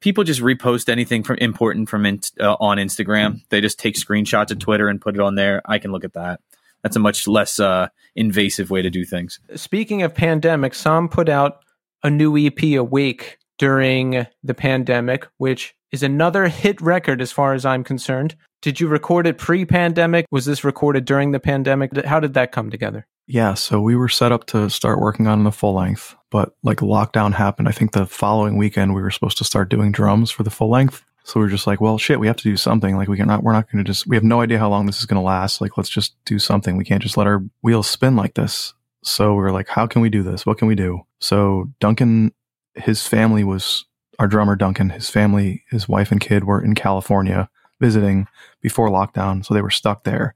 people 0.00 0.24
just 0.24 0.40
repost 0.40 0.88
anything 0.88 1.22
from 1.22 1.36
important 1.38 1.88
from 1.88 2.04
in, 2.06 2.20
uh, 2.40 2.56
on 2.60 2.78
Instagram. 2.78 3.40
They 3.48 3.60
just 3.60 3.78
take 3.78 3.94
screenshots 3.94 4.50
of 4.50 4.58
Twitter 4.58 4.88
and 4.88 5.00
put 5.00 5.14
it 5.14 5.20
on 5.20 5.34
there. 5.34 5.62
I 5.64 5.78
can 5.78 5.90
look 5.92 6.04
at 6.04 6.12
that. 6.14 6.40
That's 6.82 6.96
a 6.96 7.00
much 7.00 7.26
less 7.26 7.58
uh, 7.58 7.88
invasive 8.14 8.70
way 8.70 8.82
to 8.82 8.90
do 8.90 9.04
things. 9.04 9.40
Speaking 9.54 10.02
of 10.02 10.14
pandemic, 10.14 10.74
SOM 10.74 11.08
put 11.08 11.28
out 11.28 11.64
a 12.02 12.10
new 12.10 12.36
EP, 12.36 12.62
Awake, 12.78 13.38
during 13.58 14.26
the 14.42 14.54
pandemic, 14.54 15.26
which 15.36 15.74
is 15.90 16.02
another 16.02 16.48
hit 16.48 16.80
record 16.80 17.20
as 17.20 17.32
far 17.32 17.54
as 17.54 17.66
I'm 17.66 17.84
concerned. 17.84 18.36
Did 18.62 18.80
you 18.80 18.88
record 18.88 19.26
it 19.26 19.38
pre-pandemic? 19.38 20.26
Was 20.30 20.44
this 20.44 20.64
recorded 20.64 21.04
during 21.04 21.32
the 21.32 21.40
pandemic? 21.40 21.96
How 22.04 22.20
did 22.20 22.34
that 22.34 22.52
come 22.52 22.70
together? 22.70 23.06
Yeah, 23.26 23.54
so 23.54 23.80
we 23.80 23.94
were 23.94 24.08
set 24.08 24.32
up 24.32 24.46
to 24.46 24.70
start 24.70 25.00
working 25.00 25.26
on 25.26 25.44
the 25.44 25.52
full 25.52 25.74
length, 25.74 26.16
but 26.30 26.54
like 26.62 26.78
lockdown 26.78 27.34
happened. 27.34 27.68
I 27.68 27.72
think 27.72 27.92
the 27.92 28.06
following 28.06 28.56
weekend 28.56 28.94
we 28.94 29.02
were 29.02 29.10
supposed 29.10 29.38
to 29.38 29.44
start 29.44 29.68
doing 29.68 29.92
drums 29.92 30.30
for 30.30 30.42
the 30.44 30.50
full 30.50 30.70
length. 30.70 31.04
So 31.28 31.38
we 31.38 31.44
are 31.44 31.50
just 31.50 31.66
like, 31.66 31.78
well, 31.78 31.98
shit, 31.98 32.18
we 32.18 32.26
have 32.26 32.36
to 32.36 32.42
do 32.42 32.56
something. 32.56 32.96
Like 32.96 33.06
we 33.06 33.18
can 33.18 33.28
not, 33.28 33.42
we're 33.42 33.52
not 33.52 33.70
going 33.70 33.84
to 33.84 33.86
just, 33.86 34.06
we 34.06 34.16
have 34.16 34.24
no 34.24 34.40
idea 34.40 34.58
how 34.58 34.70
long 34.70 34.86
this 34.86 34.98
is 34.98 35.04
going 35.04 35.20
to 35.20 35.26
last. 35.26 35.60
Like 35.60 35.76
let's 35.76 35.90
just 35.90 36.14
do 36.24 36.38
something. 36.38 36.78
We 36.78 36.86
can't 36.86 37.02
just 37.02 37.18
let 37.18 37.26
our 37.26 37.42
wheels 37.60 37.86
spin 37.86 38.16
like 38.16 38.32
this. 38.32 38.72
So 39.02 39.34
we 39.34 39.42
were 39.42 39.52
like, 39.52 39.68
how 39.68 39.86
can 39.86 40.00
we 40.00 40.08
do 40.08 40.22
this? 40.22 40.46
What 40.46 40.56
can 40.56 40.68
we 40.68 40.74
do? 40.74 41.02
So 41.20 41.70
Duncan, 41.80 42.32
his 42.76 43.06
family 43.06 43.44
was 43.44 43.84
our 44.18 44.26
drummer 44.26 44.56
Duncan. 44.56 44.88
His 44.88 45.10
family, 45.10 45.64
his 45.68 45.86
wife 45.86 46.10
and 46.10 46.18
kid 46.18 46.44
were 46.44 46.64
in 46.64 46.74
California 46.74 47.50
visiting 47.78 48.26
before 48.62 48.88
lockdown, 48.88 49.44
so 49.44 49.52
they 49.52 49.60
were 49.60 49.68
stuck 49.68 50.04
there. 50.04 50.34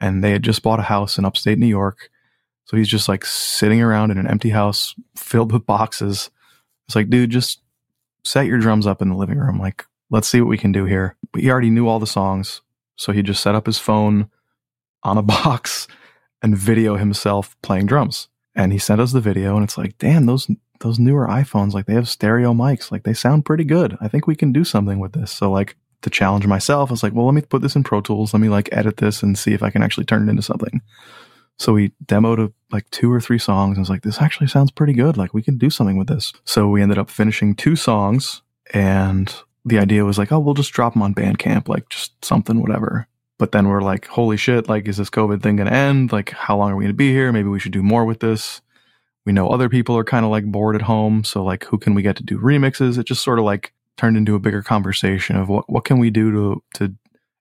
And 0.00 0.24
they 0.24 0.32
had 0.32 0.42
just 0.42 0.60
bought 0.60 0.80
a 0.80 0.82
house 0.82 1.18
in 1.18 1.24
upstate 1.24 1.58
New 1.58 1.66
York. 1.66 2.10
So 2.64 2.76
he's 2.76 2.88
just 2.88 3.08
like 3.08 3.24
sitting 3.24 3.80
around 3.80 4.10
in 4.10 4.18
an 4.18 4.26
empty 4.26 4.50
house 4.50 4.96
filled 5.14 5.52
with 5.52 5.66
boxes. 5.66 6.30
It's 6.88 6.96
like, 6.96 7.10
dude, 7.10 7.30
just 7.30 7.60
set 8.24 8.46
your 8.46 8.58
drums 8.58 8.88
up 8.88 9.00
in 9.00 9.08
the 9.08 9.16
living 9.16 9.38
room. 9.38 9.60
Like, 9.60 9.86
let's 10.10 10.28
see 10.28 10.40
what 10.40 10.48
we 10.48 10.58
can 10.58 10.72
do 10.72 10.84
here. 10.84 11.16
But 11.32 11.42
he 11.42 11.50
already 11.50 11.70
knew 11.70 11.88
all 11.88 11.98
the 11.98 12.06
songs. 12.06 12.62
So 12.96 13.12
he 13.12 13.22
just 13.22 13.42
set 13.42 13.54
up 13.54 13.66
his 13.66 13.78
phone 13.78 14.30
on 15.02 15.18
a 15.18 15.22
box 15.36 15.86
and 16.42 16.56
video 16.56 16.96
himself 16.96 17.56
playing 17.62 17.86
drums. 17.86 18.28
And 18.54 18.72
he 18.72 18.78
sent 18.78 19.00
us 19.00 19.12
the 19.12 19.20
video 19.20 19.54
and 19.56 19.64
it's 19.64 19.76
like, 19.76 19.98
damn, 19.98 20.26
those 20.26 20.48
those 20.80 20.98
newer 20.98 21.26
iPhones, 21.26 21.72
like 21.72 21.86
they 21.86 21.94
have 21.94 22.08
stereo 22.08 22.52
mics, 22.52 22.92
like 22.92 23.04
they 23.04 23.14
sound 23.14 23.46
pretty 23.46 23.64
good. 23.64 23.96
I 24.00 24.08
think 24.08 24.26
we 24.26 24.36
can 24.36 24.52
do 24.52 24.62
something 24.64 24.98
with 24.98 25.12
this. 25.12 25.32
So 25.32 25.50
like 25.50 25.76
to 26.02 26.10
challenge 26.10 26.46
myself, 26.46 26.90
I 26.90 26.92
was 26.92 27.02
like, 27.02 27.14
well, 27.14 27.26
let 27.26 27.34
me 27.34 27.40
put 27.40 27.62
this 27.62 27.76
in 27.76 27.82
Pro 27.82 28.00
Tools. 28.00 28.34
Let 28.34 28.40
me 28.40 28.48
like 28.48 28.68
edit 28.72 28.98
this 28.98 29.22
and 29.22 29.38
see 29.38 29.54
if 29.54 29.62
I 29.62 29.70
can 29.70 29.82
actually 29.82 30.04
turn 30.04 30.26
it 30.26 30.30
into 30.30 30.42
something. 30.42 30.82
So 31.58 31.72
we 31.72 31.92
demoed 32.04 32.46
a, 32.46 32.52
like 32.70 32.88
two 32.90 33.10
or 33.10 33.20
three 33.20 33.38
songs 33.38 33.76
and 33.76 33.82
was 33.82 33.90
like, 33.90 34.02
this 34.02 34.20
actually 34.20 34.48
sounds 34.48 34.70
pretty 34.70 34.92
good. 34.92 35.16
Like 35.16 35.32
we 35.32 35.42
can 35.42 35.56
do 35.56 35.70
something 35.70 35.96
with 35.96 36.08
this. 36.08 36.32
So 36.44 36.68
we 36.68 36.82
ended 36.82 36.98
up 36.98 37.08
finishing 37.08 37.54
two 37.54 37.76
songs 37.76 38.42
and 38.74 39.34
the 39.66 39.80
idea 39.80 40.04
was 40.04 40.16
like, 40.16 40.30
oh, 40.30 40.38
we'll 40.38 40.54
just 40.54 40.72
drop 40.72 40.92
them 40.92 41.02
on 41.02 41.14
Bandcamp, 41.14 41.68
like 41.68 41.88
just 41.88 42.24
something, 42.24 42.62
whatever. 42.62 43.08
But 43.36 43.50
then 43.50 43.68
we're 43.68 43.82
like, 43.82 44.06
holy 44.06 44.36
shit, 44.36 44.68
like, 44.68 44.86
is 44.86 44.96
this 44.96 45.10
COVID 45.10 45.42
thing 45.42 45.56
going 45.56 45.68
to 45.68 45.74
end? 45.74 46.12
Like, 46.12 46.30
how 46.30 46.56
long 46.56 46.70
are 46.70 46.76
we 46.76 46.84
going 46.84 46.94
to 46.94 46.96
be 46.96 47.10
here? 47.10 47.32
Maybe 47.32 47.48
we 47.48 47.58
should 47.58 47.72
do 47.72 47.82
more 47.82 48.04
with 48.04 48.20
this. 48.20 48.62
We 49.26 49.32
know 49.32 49.48
other 49.48 49.68
people 49.68 49.98
are 49.98 50.04
kind 50.04 50.24
of 50.24 50.30
like 50.30 50.44
bored 50.44 50.76
at 50.76 50.82
home. 50.82 51.24
So 51.24 51.42
like, 51.44 51.64
who 51.64 51.78
can 51.78 51.94
we 51.94 52.02
get 52.02 52.16
to 52.16 52.22
do 52.22 52.38
remixes? 52.38 52.96
It 52.96 53.08
just 53.08 53.24
sort 53.24 53.40
of 53.40 53.44
like 53.44 53.74
turned 53.96 54.16
into 54.16 54.36
a 54.36 54.38
bigger 54.38 54.62
conversation 54.62 55.36
of 55.36 55.48
what, 55.48 55.68
what 55.68 55.84
can 55.84 55.98
we 55.98 56.10
do 56.10 56.30
to, 56.30 56.62
to, 56.74 56.94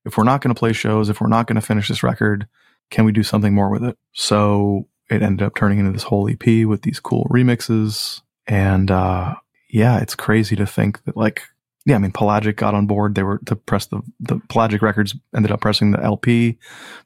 if 0.04 0.18
we're 0.18 0.24
not 0.24 0.42
going 0.42 0.54
to 0.54 0.60
play 0.60 0.74
shows, 0.74 1.10
if 1.10 1.22
we're 1.22 1.28
not 1.28 1.46
going 1.46 1.56
to 1.56 1.66
finish 1.66 1.88
this 1.88 2.02
record, 2.02 2.48
can 2.90 3.06
we 3.06 3.12
do 3.12 3.24
something 3.24 3.54
more 3.54 3.70
with 3.70 3.84
it? 3.84 3.98
So 4.14 4.88
it 5.12 5.22
ended 5.22 5.46
up 5.46 5.54
turning 5.56 5.78
into 5.78 5.92
this 5.92 6.04
whole 6.04 6.28
EP 6.28 6.66
with 6.66 6.82
these 6.82 7.00
cool 7.00 7.28
remixes. 7.30 8.22
And, 8.48 8.90
uh, 8.90 9.36
yeah, 9.70 10.00
it's 10.00 10.16
crazy 10.16 10.56
to 10.56 10.66
think 10.66 11.04
that 11.04 11.16
like, 11.16 11.44
yeah, 11.86 11.96
I 11.96 12.00
mean, 12.00 12.12
Pelagic 12.12 12.56
got 12.56 12.74
on 12.74 12.88
board. 12.88 13.16
They 13.16 13.24
were 13.24 13.40
to 13.46 13.56
press 13.56 13.86
the, 13.88 14.02
the 14.20 14.40
Pelagic 14.50 14.82
records 14.82 15.16
ended 15.36 15.52
up 15.52 15.62
pressing 15.62 15.92
the 15.92 16.02
LP, 16.04 16.58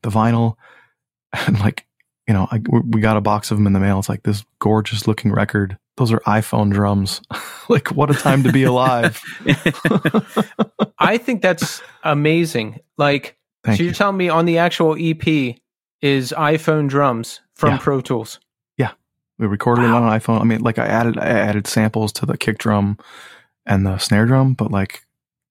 the 0.01 0.09
vinyl. 0.09 0.55
And 1.45 1.59
like, 1.59 1.85
you 2.27 2.33
know, 2.33 2.47
I, 2.49 2.59
we 2.83 3.01
got 3.01 3.15
a 3.17 3.21
box 3.21 3.51
of 3.51 3.57
them 3.57 3.67
in 3.67 3.73
the 3.73 3.79
mail. 3.79 3.99
It's 3.99 4.09
like 4.09 4.23
this 4.23 4.43
gorgeous 4.57 5.07
looking 5.07 5.31
record. 5.31 5.77
Those 5.97 6.11
are 6.11 6.19
iPhone 6.21 6.71
drums. 6.71 7.21
like, 7.69 7.89
what 7.89 8.09
a 8.09 8.15
time 8.15 8.41
to 8.43 8.51
be 8.51 8.63
alive. 8.63 9.21
I 10.99 11.17
think 11.19 11.43
that's 11.43 11.83
amazing. 12.03 12.79
Like, 12.97 13.37
Thank 13.63 13.77
so 13.77 13.83
you. 13.83 13.85
you're 13.89 13.93
telling 13.95 14.17
me 14.17 14.29
on 14.29 14.45
the 14.45 14.57
actual 14.57 14.95
EP 14.99 15.55
is 16.01 16.33
iPhone 16.35 16.87
drums 16.89 17.41
from 17.53 17.71
Yeah. 17.73 17.77
Pro 17.79 18.01
Tools. 18.01 18.39
Yeah, 18.77 18.91
we 19.37 19.45
recorded 19.45 19.83
it 19.83 19.91
on 19.91 20.01
an 20.03 20.09
iPhone. 20.09 20.41
I 20.41 20.45
mean, 20.45 20.61
like 20.61 20.79
I 20.79 20.85
added, 20.87 21.17
I 21.19 21.25
added 21.27 21.67
samples 21.67 22.11
to 22.13 22.25
the 22.25 22.37
kick 22.37 22.57
drum 22.57 22.97
and 23.69 23.85
the 23.85 23.97
snare 23.99 24.25
drum, 24.25 24.55
but 24.55 24.71
like 24.71 25.05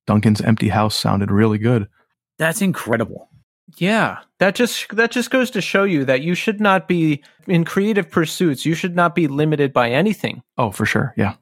Duncan's 0.06 0.42
empty 0.42 0.68
house 0.68 0.94
sounded 0.94 1.30
really 1.30 1.56
good. 1.56 1.88
That's 2.36 2.60
incredible. 2.60 3.30
Yeah, 3.76 4.18
that 4.38 4.54
just 4.54 4.94
that 4.96 5.10
just 5.10 5.30
goes 5.30 5.50
to 5.52 5.60
show 5.60 5.84
you 5.84 6.04
that 6.04 6.22
you 6.22 6.34
should 6.34 6.60
not 6.60 6.88
be 6.88 7.22
in 7.46 7.64
creative 7.64 8.10
pursuits. 8.10 8.66
You 8.66 8.74
should 8.74 8.96
not 8.96 9.14
be 9.14 9.28
limited 9.28 9.72
by 9.72 9.90
anything. 9.90 10.42
Oh, 10.56 10.70
for 10.70 10.84
sure. 10.84 11.14
Yeah. 11.16 11.34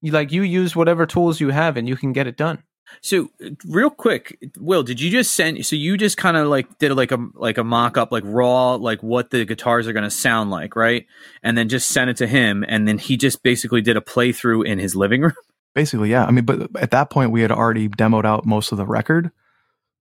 You 0.00 0.12
like 0.12 0.32
you 0.32 0.42
use 0.42 0.74
whatever 0.74 1.06
tools 1.06 1.40
you 1.40 1.50
have 1.50 1.76
and 1.76 1.88
you 1.88 1.96
can 1.96 2.12
get 2.12 2.26
it 2.26 2.36
done. 2.36 2.62
So, 3.00 3.30
real 3.64 3.90
quick, 3.90 4.38
Will, 4.58 4.82
did 4.82 5.00
you 5.00 5.10
just 5.10 5.34
send? 5.34 5.64
So 5.64 5.76
you 5.76 5.96
just 5.96 6.16
kind 6.16 6.36
of 6.36 6.48
like 6.48 6.78
did 6.78 6.92
like 6.92 7.10
a 7.10 7.18
like 7.34 7.58
a 7.58 7.64
mock 7.64 7.96
up, 7.96 8.12
like 8.12 8.24
raw, 8.26 8.74
like 8.74 9.02
what 9.02 9.30
the 9.30 9.44
guitars 9.44 9.88
are 9.88 9.92
going 9.92 10.04
to 10.04 10.10
sound 10.10 10.50
like, 10.50 10.76
right? 10.76 11.06
And 11.42 11.56
then 11.56 11.68
just 11.68 11.88
sent 11.88 12.10
it 12.10 12.16
to 12.18 12.26
him, 12.26 12.64
and 12.68 12.86
then 12.86 12.98
he 12.98 13.16
just 13.16 13.42
basically 13.42 13.80
did 13.80 13.96
a 13.96 14.00
playthrough 14.00 14.66
in 14.66 14.78
his 14.78 14.94
living 14.94 15.22
room. 15.22 15.32
Basically, 15.74 16.10
yeah. 16.10 16.24
I 16.26 16.30
mean, 16.30 16.44
but 16.44 16.68
at 16.76 16.90
that 16.90 17.10
point, 17.10 17.30
we 17.30 17.40
had 17.42 17.50
already 17.50 17.88
demoed 17.88 18.24
out 18.24 18.44
most 18.44 18.72
of 18.72 18.78
the 18.78 18.86
record. 18.86 19.30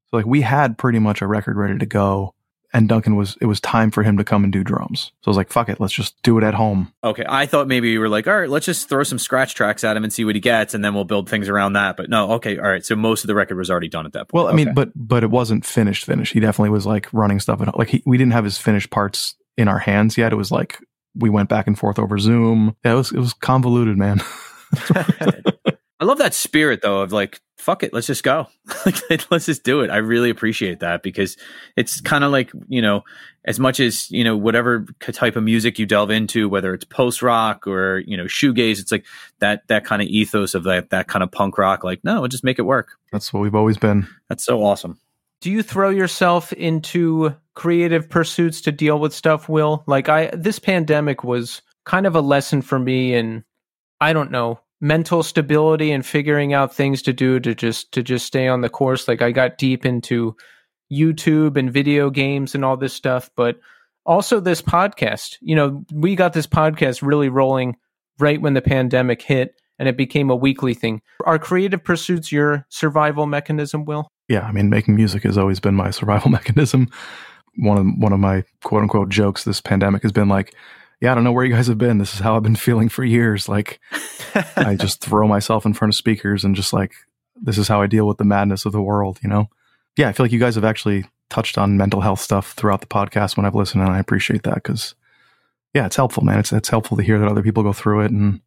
So, 0.09 0.17
like, 0.17 0.25
we 0.25 0.41
had 0.41 0.77
pretty 0.77 0.99
much 0.99 1.21
a 1.21 1.27
record 1.27 1.55
ready 1.57 1.77
to 1.77 1.85
go. 1.85 2.33
And 2.73 2.87
Duncan 2.87 3.17
was, 3.17 3.37
it 3.41 3.47
was 3.47 3.59
time 3.59 3.91
for 3.91 4.01
him 4.01 4.15
to 4.15 4.23
come 4.23 4.45
and 4.45 4.53
do 4.53 4.63
drums. 4.63 5.11
So 5.21 5.27
I 5.27 5.31
was 5.31 5.35
like, 5.37 5.49
fuck 5.51 5.67
it, 5.67 5.81
let's 5.81 5.91
just 5.93 6.15
do 6.23 6.37
it 6.37 6.43
at 6.45 6.53
home. 6.53 6.93
Okay, 7.03 7.25
I 7.27 7.45
thought 7.45 7.67
maybe 7.67 7.89
you 7.89 7.99
were 7.99 8.07
like, 8.07 8.27
all 8.27 8.39
right, 8.39 8.49
let's 8.49 8.65
just 8.65 8.87
throw 8.87 9.03
some 9.03 9.19
scratch 9.19 9.55
tracks 9.55 9.83
at 9.83 9.97
him 9.97 10.05
and 10.05 10.13
see 10.13 10.23
what 10.23 10.35
he 10.35 10.39
gets, 10.41 10.73
and 10.73 10.81
then 10.83 10.93
we'll 10.93 11.03
build 11.03 11.29
things 11.29 11.49
around 11.49 11.73
that. 11.73 11.97
But 11.97 12.09
no, 12.09 12.31
okay, 12.33 12.57
all 12.57 12.69
right. 12.69 12.85
So 12.85 12.95
most 12.95 13.25
of 13.25 13.27
the 13.27 13.35
record 13.35 13.57
was 13.57 13.69
already 13.69 13.89
done 13.89 14.05
at 14.05 14.13
that 14.13 14.29
point. 14.29 14.33
Well, 14.45 14.47
I 14.47 14.53
mean, 14.55 14.69
Okay. 14.69 14.73
but 14.73 14.91
but 14.95 15.21
it 15.21 15.29
wasn't 15.29 15.65
finished. 15.65 16.05
Finished. 16.05 16.31
He 16.31 16.39
definitely 16.39 16.69
was 16.69 16.85
like 16.85 17.09
running 17.11 17.41
stuff. 17.41 17.59
And 17.59 17.69
like 17.75 17.89
he, 17.89 18.01
we 18.05 18.17
didn't 18.17 18.31
have 18.33 18.45
his 18.45 18.57
finished 18.57 18.89
parts 18.89 19.35
in 19.57 19.67
our 19.67 19.79
hands 19.79 20.17
yet. 20.17 20.31
It 20.31 20.37
was 20.37 20.49
like 20.49 20.77
we 21.13 21.29
went 21.29 21.49
back 21.49 21.67
and 21.67 21.77
forth 21.77 21.99
over 21.99 22.17
Zoom. 22.19 22.77
Yeah, 22.85 22.93
it 22.93 22.95
was 22.95 23.11
it 23.11 23.19
was 23.19 23.33
convoluted, 23.33 23.97
man. 23.97 24.21
I 26.01 26.05
love 26.05 26.17
that 26.17 26.33
spirit 26.33 26.81
though 26.81 27.01
of 27.01 27.11
like, 27.11 27.39
fuck 27.57 27.83
it, 27.83 27.93
let's 27.93 28.07
just 28.07 28.23
go. 28.23 28.47
like, 28.85 29.31
let's 29.31 29.45
just 29.45 29.63
do 29.63 29.81
it. 29.81 29.91
I 29.91 29.97
really 29.97 30.31
appreciate 30.31 30.79
that 30.79 31.03
because 31.03 31.37
it's 31.77 32.01
kind 32.01 32.23
of 32.23 32.31
like, 32.31 32.51
you 32.67 32.81
know, 32.81 33.03
as 33.45 33.59
much 33.59 33.79
as, 33.79 34.09
you 34.09 34.23
know, 34.23 34.35
whatever 34.35 34.87
type 34.99 35.35
of 35.35 35.43
music 35.43 35.77
you 35.77 35.85
delve 35.85 36.09
into, 36.09 36.49
whether 36.49 36.73
it's 36.73 36.85
post 36.85 37.21
rock 37.21 37.67
or, 37.67 37.99
you 37.99 38.17
know, 38.17 38.25
shoegaze, 38.25 38.79
it's 38.79 38.91
like 38.91 39.05
that, 39.39 39.67
that 39.67 39.85
kind 39.85 40.01
of 40.01 40.07
ethos 40.07 40.55
of 40.55 40.63
that, 40.63 40.89
that 40.89 41.07
kind 41.07 41.21
of 41.21 41.31
punk 41.31 41.59
rock. 41.59 41.83
Like, 41.83 42.03
no, 42.03 42.25
just 42.27 42.43
make 42.43 42.57
it 42.57 42.63
work. 42.63 42.97
That's 43.11 43.31
what 43.31 43.41
we've 43.41 43.55
always 43.55 43.77
been. 43.77 44.07
That's 44.27 44.43
so 44.43 44.63
awesome. 44.63 44.99
Do 45.39 45.51
you 45.51 45.61
throw 45.61 45.89
yourself 45.89 46.51
into 46.53 47.35
creative 47.53 48.09
pursuits 48.09 48.61
to 48.61 48.71
deal 48.71 48.99
with 48.99 49.13
stuff, 49.13 49.49
Will? 49.49 49.83
Like 49.87 50.07
I 50.07 50.27
this 50.33 50.59
pandemic 50.59 51.23
was 51.23 51.63
kind 51.83 52.05
of 52.05 52.15
a 52.15 52.21
lesson 52.21 52.61
for 52.61 52.77
me 52.77 53.15
in 53.15 53.43
I 53.99 54.13
don't 54.13 54.29
know, 54.29 54.59
mental 54.81 55.21
stability 55.21 55.91
and 55.91 56.05
figuring 56.05 56.53
out 56.53 56.73
things 56.73 57.03
to 57.03 57.13
do 57.13 57.39
to 57.39 57.53
just 57.53 57.91
to 57.93 58.01
just 58.03 58.25
stay 58.25 58.47
on 58.47 58.61
the 58.61 58.69
course. 58.69 59.07
Like 59.07 59.21
I 59.21 59.31
got 59.31 59.57
deep 59.57 59.85
into 59.85 60.35
YouTube 60.91 61.55
and 61.55 61.71
video 61.71 62.09
games 62.09 62.55
and 62.55 62.65
all 62.65 62.75
this 62.75 62.93
stuff, 62.93 63.29
but 63.37 63.59
also 64.05 64.39
this 64.39 64.61
podcast. 64.61 65.37
You 65.39 65.55
know, 65.55 65.85
we 65.93 66.15
got 66.15 66.33
this 66.33 66.47
podcast 66.47 67.01
really 67.01 67.29
rolling 67.29 67.77
right 68.19 68.41
when 68.41 68.55
the 68.55 68.61
pandemic 68.61 69.21
hit 69.21 69.55
and 69.79 69.87
it 69.87 69.97
became 69.97 70.29
a 70.29 70.35
weekly 70.35 70.73
thing. 70.73 71.01
Are 71.25 71.39
creative 71.39 71.83
pursuits 71.83 72.31
your 72.31 72.65
survival 72.69 73.25
mechanism, 73.25 73.85
Will? 73.85 74.07
Yeah, 74.27 74.41
I 74.41 74.51
mean, 74.51 74.69
making 74.69 74.95
music 74.95 75.23
has 75.23 75.37
always 75.37 75.59
been 75.59 75.75
my 75.75 75.91
survival 75.91 76.31
mechanism. 76.31 76.89
One 77.57 77.77
of 77.77 77.85
one 77.97 78.13
of 78.13 78.19
my 78.19 78.43
quote 78.63 78.81
unquote 78.81 79.09
jokes 79.09 79.43
this 79.43 79.61
pandemic 79.61 80.01
has 80.03 80.11
been 80.11 80.29
like, 80.29 80.55
yeah, 81.01 81.11
I 81.11 81.15
don't 81.15 81.23
know 81.23 81.31
where 81.31 81.43
you 81.43 81.53
guys 81.53 81.67
have 81.67 81.79
been. 81.79 81.97
This 81.97 82.13
is 82.13 82.19
how 82.19 82.35
I've 82.35 82.43
been 82.43 82.55
feeling 82.55 82.87
for 82.87 83.03
years. 83.03 83.49
Like, 83.49 83.79
I 84.55 84.75
just 84.79 85.01
throw 85.01 85.27
myself 85.27 85.65
in 85.65 85.73
front 85.73 85.93
of 85.93 85.97
speakers 85.97 86.45
and 86.45 86.55
just 86.55 86.73
like, 86.73 86.93
this 87.35 87.57
is 87.57 87.67
how 87.67 87.81
I 87.81 87.87
deal 87.87 88.07
with 88.07 88.19
the 88.19 88.23
madness 88.23 88.65
of 88.65 88.71
the 88.71 88.81
world, 88.81 89.19
you 89.23 89.29
know? 89.29 89.49
Yeah, 89.97 90.09
I 90.09 90.11
feel 90.13 90.23
like 90.25 90.31
you 90.31 90.39
guys 90.39 90.55
have 90.55 90.63
actually 90.63 91.05
touched 91.29 91.57
on 91.57 91.75
mental 91.75 92.01
health 92.01 92.19
stuff 92.19 92.51
throughout 92.53 92.81
the 92.81 92.87
podcast 92.87 93.35
when 93.35 93.47
I've 93.47 93.55
listened, 93.55 93.83
and 93.83 93.91
I 93.91 93.99
appreciate 93.99 94.43
that 94.43 94.55
because, 94.55 94.93
yeah, 95.73 95.87
it's 95.87 95.95
helpful, 95.95 96.23
man. 96.23 96.39
It's 96.39 96.53
it's 96.53 96.69
helpful 96.69 96.97
to 96.97 97.03
hear 97.03 97.17
that 97.17 97.27
other 97.27 97.41
people 97.41 97.63
go 97.63 97.73
through 97.73 98.01
it, 98.01 98.11
and 98.11 98.39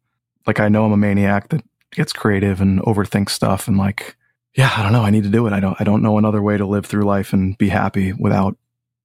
like 0.47 0.59
I 0.59 0.69
know 0.69 0.85
I'm 0.85 0.93
a 0.93 0.97
maniac 0.97 1.49
that 1.49 1.63
gets 1.91 2.13
creative 2.13 2.61
and 2.61 2.79
overthinks 2.81 3.29
stuff, 3.29 3.67
and 3.67 3.77
like, 3.77 4.15
yeah, 4.55 4.71
I 4.75 4.81
don't 4.81 4.93
know, 4.93 5.03
I 5.03 5.09
need 5.09 5.23
to 5.23 5.29
do 5.29 5.45
it. 5.45 5.53
I 5.53 5.59
don't 5.59 5.75
I 5.79 5.83
don't 5.83 6.01
know 6.01 6.17
another 6.17 6.41
way 6.41 6.57
to 6.57 6.65
live 6.65 6.85
through 6.85 7.03
life 7.03 7.33
and 7.33 7.57
be 7.57 7.69
happy 7.69 8.13
without 8.13 8.57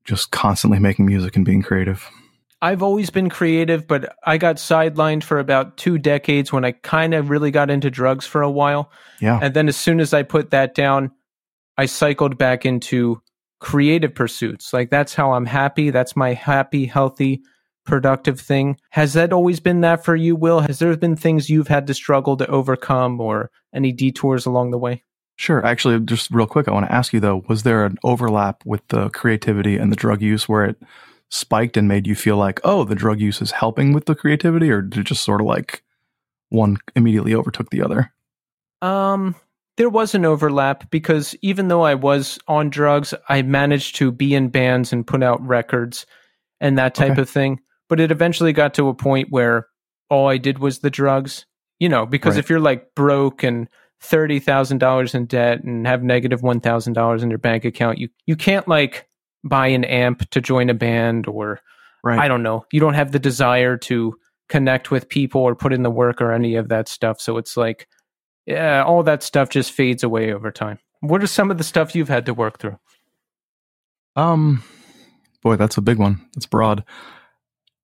just 0.05 0.31
constantly 0.31 0.79
making 0.79 1.07
music 1.07 1.37
and 1.37 1.45
being 1.45 1.63
creative. 1.63 2.09
I've 2.63 2.83
always 2.83 3.09
been 3.11 3.31
creative, 3.31 3.87
but 3.87 4.15
I 4.25 4.37
got 4.37 4.57
sidelined 4.57 5.25
for 5.25 5.39
about 5.39 5.77
two 5.77 5.97
decades 5.97 6.53
when 6.53 6.65
I 6.65 6.73
kind 6.73 7.15
of 7.15 7.31
really 7.31 7.51
got 7.51 7.71
into 7.71 7.91
drugs 7.91 8.27
for 8.27 8.43
a 8.43 8.51
while. 8.51 8.91
Yeah, 9.21 9.39
And 9.43 9.55
then 9.55 9.69
as 9.69 9.77
soon 9.77 10.01
as 10.01 10.13
I 10.13 10.23
put 10.23 10.51
that 10.51 10.75
down, 10.75 11.11
I 11.79 11.87
cycled 11.87 12.37
back 12.37 12.67
into 12.67 13.23
creative 13.61 14.15
pursuits. 14.15 14.73
Like 14.73 14.91
that's 14.91 15.15
how 15.15 15.33
I'm 15.33 15.47
happy. 15.47 15.91
That's 15.91 16.17
my 16.17 16.35
happy, 16.35 16.87
healthy, 16.87 17.43
productive 17.87 18.41
thing. 18.41 18.79
Has 18.91 19.15
that 19.15 19.33
always 19.33 19.61
been 19.61 19.81
that 19.81 20.05
for 20.05 20.17
you, 20.17 20.37
Will? 20.37 20.61
Has 20.61 20.79
there 20.79 20.95
been 20.97 21.17
things 21.17 21.49
you've 21.49 21.69
had 21.69 21.87
to 21.87 21.95
struggle 21.95 22.37
to 22.37 22.47
overcome 22.49 23.21
or 23.21 23.51
any 23.75 23.93
detours 23.93 24.45
along 24.45 24.71
the 24.71 24.79
way? 24.79 25.05
Sure. 25.37 25.65
Actually, 25.65 26.01
just 26.01 26.31
real 26.31 26.47
quick, 26.47 26.69
I 26.69 26.73
want 26.73 26.87
to 26.87 26.93
ask 26.93 27.15
you 27.15 27.21
though, 27.21 27.43
was 27.49 27.63
there 27.63 27.87
an 27.87 27.97
overlap 28.05 28.63
with 28.67 28.87
the 28.89 29.09
creativity 29.11 29.79
and 29.79 29.91
the 29.91 29.97
drug 29.97 30.21
use 30.21 30.47
where 30.47 30.67
it 30.67 30.77
spiked 31.31 31.76
and 31.76 31.89
made 31.89 32.07
you 32.07 32.14
feel 32.14 32.37
like, 32.37 32.61
oh, 32.64 32.85
the 32.85 32.95
drug 32.95 33.20
use 33.20 33.41
is 33.41 33.51
helping 33.53 33.93
with 33.93 34.05
the 34.07 34.14
creativity, 34.14 34.70
or 34.70 34.83
did 34.83 35.01
it 35.01 35.07
just 35.07 35.22
sort 35.24 35.41
of 35.41 35.47
like 35.47 35.83
one 36.51 36.76
immediately 36.95 37.35
overtook 37.35 37.70
the 37.70 37.83
other? 37.83 38.12
Um, 38.83 39.35
there 39.76 39.89
was 39.89 40.14
an 40.14 40.24
overlap 40.24 40.91
because 40.91 41.35
even 41.43 41.68
though 41.68 41.83
I 41.83 41.95
was 41.95 42.39
on 42.49 42.70
drugs, 42.70 43.14
I 43.28 43.43
managed 43.43 43.97
to 43.97 44.11
be 44.12 44.35
in 44.35 44.49
bands 44.49 44.93
and 44.93 45.07
put 45.07 45.22
out 45.22 45.41
records 45.47 46.07
and 46.61 46.76
that 46.78 46.95
type 46.95 47.12
Okay. 47.12 47.22
of 47.22 47.31
thing. 47.31 47.61
But 47.89 48.01
it 48.01 48.11
eventually 48.11 48.53
got 48.53 48.74
to 48.74 48.89
a 48.89 48.95
point 48.95 49.28
where 49.31 49.68
all 50.09 50.28
I 50.28 50.37
did 50.39 50.59
was 50.59 50.81
the 50.81 50.91
drugs, 50.91 51.47
you 51.78 51.89
know, 51.89 52.05
because 52.07 52.35
Right. 52.35 52.45
if 52.45 52.51
you're 52.51 52.61
like 52.61 52.95
broke 52.95 53.43
and 53.43 53.68
$30,000 54.03 55.14
in 55.14 55.26
debt 55.26 55.62
and 55.62 55.87
have 55.87 56.03
negative 56.03 56.41
$1,000 56.43 57.22
in 57.22 57.31
your 57.31 57.39
bank 57.39 57.64
account, 57.64 57.99
you, 57.99 58.09
you 58.26 58.37
can't 58.37 58.66
like 58.68 59.09
buy 59.45 59.68
an 59.68 59.84
amp 59.84 60.28
to 60.30 60.41
join 60.41 60.70
a 60.70 60.74
band 60.74 61.26
or 61.26 61.61
Right. 62.03 62.18
I 62.18 62.28
don't 62.28 62.43
know. 62.43 62.64
You 62.72 62.80
don't 62.80 62.95
have 62.95 63.12
the 63.12 63.18
desire 63.18 63.76
to 63.76 64.16
connect 64.49 64.91
with 64.91 65.09
people 65.09 65.43
or 65.43 65.55
put 65.55 65.72
in 65.72 65.82
the 65.82 65.91
work 65.91 66.20
or 66.20 66.32
any 66.32 66.57
of 66.57 66.68
that 66.68 66.88
stuff. 66.88 67.20
So 67.20 67.36
it's 67.36 67.57
like, 67.57 67.88
yeah, 68.47 68.82
all 68.82 69.03
that 69.03 69.22
stuff 69.22 69.51
just 69.51 69.72
fades 69.72 70.03
away 70.03 70.32
over 70.32 70.51
time. 70.51 70.78
What 71.01 71.22
are 71.22 71.28
some 71.28 71.51
of 71.51 71.59
the 71.59 71.64
stuff 71.64 71.95
you've 71.95 72.09
had 72.09 72.26
to 72.26 72.34
work 72.34 72.59
through? 72.59 72.78
Um, 74.16 74.62
boy, 75.43 75.57
that's 75.57 75.76
a 75.76 75.82
big 75.82 75.99
one. 75.99 76.26
That's 76.34 76.47
broad. 76.47 76.84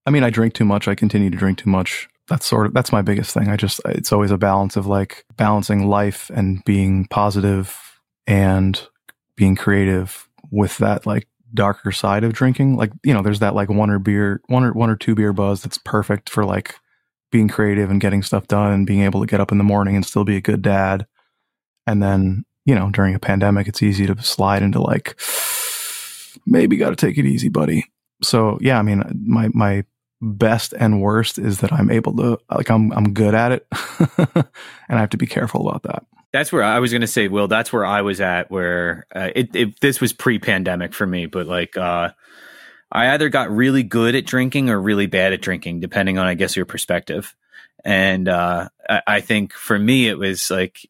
I 0.06 0.10
mean, 0.10 0.24
I 0.24 0.30
drink 0.30 0.54
too 0.54 0.64
much. 0.64 0.88
I 0.88 0.94
continue 0.94 1.30
to 1.30 1.36
drink 1.36 1.58
too 1.58 1.70
much. 1.70 2.08
That's 2.28 2.46
sort 2.46 2.66
of 2.66 2.74
that's 2.74 2.92
my 2.92 3.02
biggest 3.02 3.32
thing. 3.32 3.48
I 3.48 3.56
just 3.56 3.80
it's 3.84 4.12
always 4.12 4.32
a 4.32 4.38
balance 4.38 4.76
of 4.76 4.86
like 4.86 5.24
balancing 5.36 5.86
life 5.86 6.30
and 6.34 6.64
being 6.64 7.06
positive 7.06 8.00
and 8.26 8.80
being 9.36 9.54
creative 9.54 10.28
with 10.50 10.78
that 10.78 11.06
like 11.06 11.28
darker 11.56 11.90
side 11.90 12.24
of 12.24 12.32
drinking. 12.32 12.76
Like 12.76 12.92
you 13.04 13.12
know, 13.12 13.22
there's 13.22 13.40
that 13.40 13.54
like 13.54 13.68
one 13.68 13.90
or 13.90 13.98
beer, 13.98 14.40
one 14.46 14.64
or 14.64 14.72
one 14.72 14.90
or 14.90 14.96
two 14.96 15.14
beer 15.14 15.32
buzz 15.32 15.62
that's 15.62 15.78
perfect 15.78 16.30
for 16.30 16.44
like 16.44 16.76
being 17.32 17.48
creative 17.48 17.90
and 17.90 18.00
getting 18.00 18.22
stuff 18.22 18.46
done 18.46 18.72
and 18.72 18.86
being 18.86 19.02
able 19.02 19.20
to 19.20 19.26
get 19.26 19.40
up 19.40 19.50
in 19.50 19.58
the 19.58 19.64
morning 19.64 19.96
and 19.96 20.06
still 20.06 20.24
be 20.24 20.36
a 20.36 20.40
good 20.40 20.62
dad. 20.62 21.06
And 21.86 22.02
then 22.02 22.44
you 22.64 22.74
know, 22.74 22.90
during 22.90 23.14
a 23.14 23.20
pandemic, 23.20 23.68
it's 23.68 23.82
easy 23.82 24.06
to 24.06 24.22
slide 24.22 24.62
into 24.62 24.80
like 24.80 25.18
maybe 26.46 26.76
got 26.76 26.90
to 26.90 26.96
take 26.96 27.18
it 27.18 27.24
easy, 27.24 27.48
buddy. 27.48 27.86
So 28.22 28.58
yeah, 28.60 28.78
I 28.78 28.82
mean, 28.82 29.02
my 29.26 29.48
my 29.54 29.84
best 30.20 30.72
and 30.78 31.02
worst 31.02 31.38
is 31.38 31.60
that 31.60 31.72
I'm 31.72 31.90
able 31.90 32.16
to 32.16 32.38
like 32.50 32.70
I'm 32.70 32.92
I'm 32.92 33.12
good 33.12 33.34
at 33.34 33.52
it, 33.52 33.66
and 34.18 34.44
I 34.90 35.00
have 35.00 35.10
to 35.10 35.16
be 35.16 35.26
careful 35.26 35.68
about 35.68 35.82
that. 35.84 36.04
That's 36.36 36.52
where 36.52 36.62
I 36.62 36.80
was 36.80 36.90
going 36.90 37.00
to 37.00 37.06
say, 37.06 37.28
Will. 37.28 37.48
That's 37.48 37.72
where 37.72 37.86
I 37.86 38.02
was 38.02 38.20
at. 38.20 38.50
Where 38.50 39.06
uh, 39.14 39.30
it, 39.34 39.56
it 39.56 39.80
this 39.80 40.02
was 40.02 40.12
pre-pandemic 40.12 40.92
for 40.92 41.06
me, 41.06 41.24
but 41.24 41.46
like 41.46 41.78
uh, 41.78 42.10
I 42.92 43.14
either 43.14 43.30
got 43.30 43.50
really 43.50 43.82
good 43.82 44.14
at 44.14 44.26
drinking 44.26 44.68
or 44.68 44.78
really 44.78 45.06
bad 45.06 45.32
at 45.32 45.40
drinking, 45.40 45.80
depending 45.80 46.18
on 46.18 46.26
I 46.26 46.34
guess 46.34 46.54
your 46.54 46.66
perspective. 46.66 47.34
And 47.86 48.28
uh, 48.28 48.68
I, 48.86 49.02
I 49.06 49.20
think 49.22 49.54
for 49.54 49.78
me, 49.78 50.08
it 50.08 50.18
was 50.18 50.50
like 50.50 50.86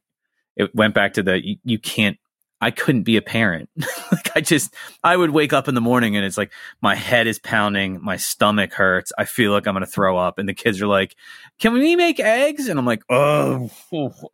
it 0.57 0.75
went 0.75 0.95
back 0.95 1.13
to 1.13 1.23
the 1.23 1.41
you, 1.41 1.57
you 1.63 1.79
can't. 1.79 2.19
I 2.61 2.71
couldn't 2.71 3.03
be 3.03 3.17
a 3.17 3.23
parent. 3.23 3.69
like 4.13 4.31
I 4.35 4.41
just 4.41 4.75
I 5.05 5.17
would 5.17 5.31
wake 5.31 5.53
up 5.53 5.69
in 5.69 5.75
the 5.75 5.81
morning 5.81 6.17
and 6.17 6.25
it's 6.25 6.39
like 6.39 6.53
my 6.81 6.95
head 6.95 7.27
is 7.27 7.39
pounding, 7.39 8.03
my 8.03 8.17
stomach 8.17 8.73
hurts. 8.73 9.13
I 9.19 9.25
feel 9.25 9.53
like 9.53 9.67
I'm 9.67 9.75
going 9.75 9.85
to 9.85 9.91
throw 9.91 10.17
up, 10.17 10.39
and 10.39 10.49
the 10.49 10.55
kids 10.55 10.81
are 10.81 10.87
like, 10.87 11.17
"Can 11.59 11.75
we 11.75 11.97
make 11.97 12.19
eggs?" 12.19 12.69
And 12.69 12.79
I'm 12.79 12.87
like, 12.87 13.03
"Oh, 13.11 13.71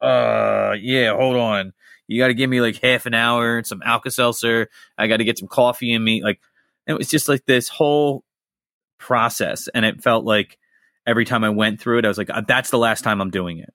uh, 0.00 0.76
yeah, 0.80 1.14
hold 1.16 1.36
on. 1.36 1.72
You 2.06 2.20
got 2.20 2.28
to 2.28 2.34
give 2.34 2.50
me 2.50 2.60
like 2.60 2.76
half 2.80 3.06
an 3.06 3.14
hour, 3.14 3.58
and 3.58 3.66
some 3.66 3.82
Alka 3.84 4.10
Seltzer. 4.10 4.68
I 4.96 5.08
got 5.08 5.16
to 5.16 5.24
get 5.24 5.38
some 5.38 5.48
coffee 5.48 5.92
in 5.92 6.04
me." 6.04 6.22
Like 6.22 6.40
it 6.86 6.94
was 6.94 7.08
just 7.08 7.28
like 7.28 7.44
this 7.46 7.68
whole 7.68 8.24
process, 8.98 9.68
and 9.74 9.84
it 9.84 10.02
felt 10.02 10.24
like 10.24 10.58
every 11.06 11.24
time 11.24 11.42
I 11.42 11.50
went 11.50 11.80
through 11.80 11.98
it, 11.98 12.04
I 12.04 12.08
was 12.08 12.18
like, 12.18 12.30
"Uh, 12.30 12.42
"That's 12.46 12.70
the 12.70 12.78
last 12.78 13.02
time 13.02 13.20
I'm 13.20 13.30
doing 13.30 13.58
it." 13.58 13.74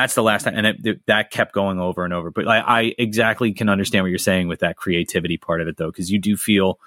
That's 0.00 0.14
the 0.14 0.22
last 0.22 0.44
time, 0.44 0.54
and 0.56 0.64
it, 0.66 0.76
it- 0.86 1.06
that 1.06 1.32
kept 1.32 1.52
going 1.52 1.80
over 1.80 2.04
and 2.04 2.14
over. 2.14 2.30
But 2.30 2.46
I, 2.46 2.60
I 2.60 2.94
exactly 2.98 3.52
can 3.52 3.68
understand 3.68 4.04
what 4.04 4.10
you're 4.10 4.18
saying 4.18 4.46
with 4.46 4.60
that 4.60 4.76
creativity 4.76 5.38
part 5.38 5.60
of 5.60 5.66
it, 5.66 5.76
though, 5.76 5.90
because 5.90 6.08
you 6.08 6.20
do 6.20 6.36
feel 6.36 6.78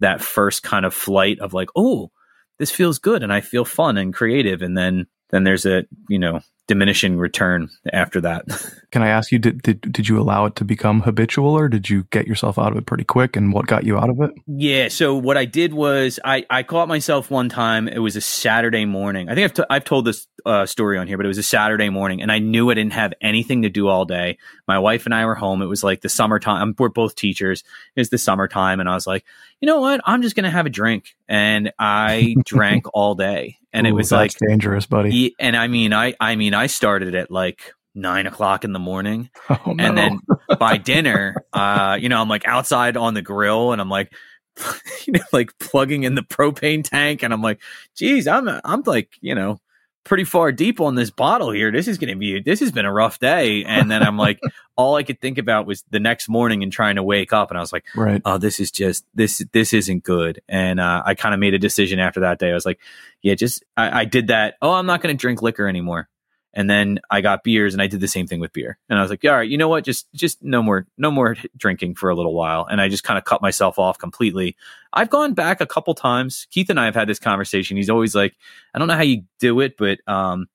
that 0.00 0.20
first 0.20 0.62
kind 0.62 0.84
of 0.84 0.92
flight 0.92 1.38
of 1.40 1.54
like, 1.54 1.70
oh, 1.76 2.10
this 2.58 2.70
feels 2.70 2.98
good, 2.98 3.22
and 3.22 3.32
I 3.32 3.40
feel 3.40 3.64
fun 3.64 3.96
and 3.96 4.12
creative, 4.12 4.60
and 4.60 4.76
then 4.76 5.06
then 5.30 5.44
there's 5.44 5.64
a 5.64 5.84
you 6.10 6.18
know 6.18 6.40
diminishing 6.68 7.18
return 7.18 7.68
after 7.92 8.20
that. 8.20 8.44
Can 8.92 9.02
I 9.02 9.08
ask 9.08 9.32
you, 9.32 9.38
did, 9.38 9.62
did 9.62 9.80
did 9.80 10.08
you 10.08 10.20
allow 10.20 10.44
it 10.44 10.56
to 10.56 10.64
become 10.64 11.00
habitual, 11.00 11.56
or 11.56 11.68
did 11.68 11.88
you 11.88 12.04
get 12.10 12.26
yourself 12.26 12.58
out 12.58 12.72
of 12.72 12.78
it 12.78 12.86
pretty 12.86 13.04
quick? 13.04 13.36
And 13.36 13.52
what 13.52 13.66
got 13.66 13.84
you 13.84 13.98
out 13.98 14.10
of 14.10 14.20
it? 14.20 14.30
Yeah. 14.46 14.88
So 14.88 15.16
what 15.16 15.36
I 15.36 15.44
did 15.44 15.72
was 15.72 16.20
I, 16.24 16.44
I 16.50 16.62
caught 16.62 16.88
myself 16.88 17.30
one 17.30 17.48
time. 17.48 17.88
It 17.88 17.98
was 17.98 18.16
a 18.16 18.20
Saturday 18.20 18.84
morning. 18.84 19.28
I 19.28 19.34
think 19.34 19.44
I've, 19.44 19.54
t- 19.54 19.64
I've 19.70 19.84
told 19.84 20.04
this 20.04 20.26
uh, 20.44 20.66
story 20.66 20.98
on 20.98 21.06
here, 21.06 21.16
but 21.16 21.26
it 21.26 21.28
was 21.28 21.38
a 21.38 21.42
Saturday 21.42 21.88
morning, 21.88 22.20
and 22.22 22.30
I 22.30 22.38
knew 22.38 22.70
I 22.70 22.74
didn't 22.74 22.92
have 22.92 23.14
anything 23.20 23.62
to 23.62 23.70
do 23.70 23.88
all 23.88 24.04
day. 24.04 24.38
My 24.68 24.78
wife 24.78 25.06
and 25.06 25.14
I 25.14 25.24
were 25.26 25.34
home. 25.34 25.62
It 25.62 25.66
was 25.66 25.82
like 25.82 26.00
the 26.00 26.08
summertime. 26.08 26.74
We're 26.78 26.88
both 26.88 27.14
teachers. 27.14 27.64
It 27.96 28.00
was 28.00 28.10
the 28.10 28.18
summertime, 28.18 28.80
and 28.80 28.88
I 28.88 28.94
was 28.94 29.06
like, 29.06 29.24
you 29.60 29.66
know 29.66 29.80
what? 29.80 30.00
I'm 30.04 30.22
just 30.22 30.36
gonna 30.36 30.50
have 30.50 30.66
a 30.66 30.70
drink, 30.70 31.16
and 31.28 31.72
I 31.78 32.34
drank 32.44 32.86
all 32.92 33.14
day, 33.14 33.58
and 33.72 33.86
Ooh, 33.86 33.90
it 33.90 33.92
was 33.92 34.10
that's 34.10 34.40
like 34.40 34.48
dangerous, 34.48 34.86
buddy. 34.86 35.34
And 35.38 35.56
I 35.56 35.68
mean, 35.68 35.92
I 35.92 36.14
I 36.20 36.36
mean, 36.36 36.51
I 36.54 36.66
started 36.66 37.14
at 37.14 37.30
like 37.30 37.72
nine 37.94 38.26
o'clock 38.26 38.64
in 38.64 38.72
the 38.72 38.78
morning, 38.78 39.30
Oh, 39.50 39.58
no. 39.72 39.84
and 39.84 39.98
then 39.98 40.20
by 40.58 40.76
dinner, 40.76 41.44
uh, 41.52 41.98
you 42.00 42.08
know, 42.08 42.20
I'm 42.20 42.28
like 42.28 42.46
outside 42.46 42.96
on 42.96 43.14
the 43.14 43.22
grill, 43.22 43.72
and 43.72 43.80
I'm 43.80 43.90
like, 43.90 44.12
you 45.06 45.12
know, 45.14 45.20
like 45.32 45.56
plugging 45.58 46.04
in 46.04 46.14
the 46.14 46.22
propane 46.22 46.84
tank, 46.84 47.22
and 47.22 47.32
I'm 47.32 47.42
like, 47.42 47.60
geez, 47.96 48.26
I'm 48.28 48.48
I'm 48.64 48.82
like, 48.86 49.10
you 49.20 49.34
know, 49.34 49.60
pretty 50.04 50.24
far 50.24 50.50
deep 50.52 50.80
on 50.80 50.94
this 50.94 51.10
bottle 51.10 51.50
here. 51.52 51.70
This 51.70 51.86
is 51.88 51.98
gonna 51.98 52.16
be 52.16 52.40
this 52.40 52.60
has 52.60 52.72
been 52.72 52.84
a 52.86 52.92
rough 52.92 53.18
day, 53.18 53.64
and 53.64 53.90
then 53.90 54.02
I'm 54.02 54.16
like, 54.18 54.40
all 54.76 54.96
I 54.96 55.02
could 55.02 55.20
think 55.20 55.38
about 55.38 55.66
was 55.66 55.84
the 55.90 56.00
next 56.00 56.28
morning 56.28 56.62
and 56.62 56.72
trying 56.72 56.96
to 56.96 57.02
wake 57.02 57.32
up, 57.32 57.50
and 57.50 57.58
I 57.58 57.60
was 57.60 57.72
like 57.72 57.84
right. 57.94 58.20
oh 58.24 58.38
this 58.38 58.58
is 58.60 58.70
just 58.70 59.04
this 59.14 59.42
this 59.52 59.72
isn't 59.72 60.02
good 60.02 60.40
and 60.48 60.80
uh, 60.80 61.02
i 61.04 61.14
kind 61.14 61.34
of 61.34 61.40
made 61.40 61.52
a 61.54 61.58
decision 61.58 61.98
after 61.98 62.20
that 62.20 62.38
day 62.38 62.50
i 62.50 62.54
was 62.54 62.64
like 62.64 62.78
yeah 63.20 63.34
just 63.34 63.62
i, 63.76 64.00
I 64.00 64.04
did 64.06 64.28
that 64.28 64.54
oh 64.62 64.72
i'm 64.72 64.86
not 64.86 65.02
going 65.02 65.14
to 65.14 65.20
drink 65.20 65.42
liquor 65.42 65.68
anymore 65.68 66.08
and 66.54 66.68
then 66.68 67.00
i 67.10 67.20
got 67.20 67.42
beers 67.44 67.74
and 67.74 67.82
i 67.82 67.86
did 67.86 68.00
the 68.00 68.08
same 68.08 68.26
thing 68.26 68.40
with 68.40 68.52
beer. 68.52 68.78
And 68.88 68.98
i 68.98 69.02
was 69.02 69.10
like 69.10 69.24
all 69.24 69.32
right 69.32 69.48
you 69.48 69.58
know 69.58 69.68
what? 69.68 69.84
Just 69.84 70.12
just 70.12 70.42
no 70.42 70.62
more 70.62 70.86
no 70.96 71.10
more 71.10 71.36
drinking 71.56 71.94
for 71.94 72.10
a 72.10 72.14
little 72.14 72.34
while. 72.34 72.66
And 72.70 72.80
i 72.80 72.88
just 72.88 73.04
kind 73.04 73.18
of 73.18 73.24
cut 73.24 73.42
myself 73.42 73.78
off 73.78 73.98
completely. 73.98 74.56
I've 74.92 75.10
gone 75.10 75.34
back 75.34 75.60
a 75.60 75.66
couple 75.66 75.94
times. 75.94 76.46
Keith 76.50 76.70
and 76.70 76.78
i 76.80 76.84
have 76.84 76.94
had 76.94 77.08
this 77.08 77.18
conversation. 77.18 77.76
He's 77.76 77.90
always 77.90 78.14
like 78.14 78.34
i 78.74 78.78
don't 78.78 78.88
know 78.88 78.96
how 78.96 79.02
you 79.02 79.24
do 79.38 79.60
it 79.60 79.76
but 79.76 79.98
um 80.06 80.48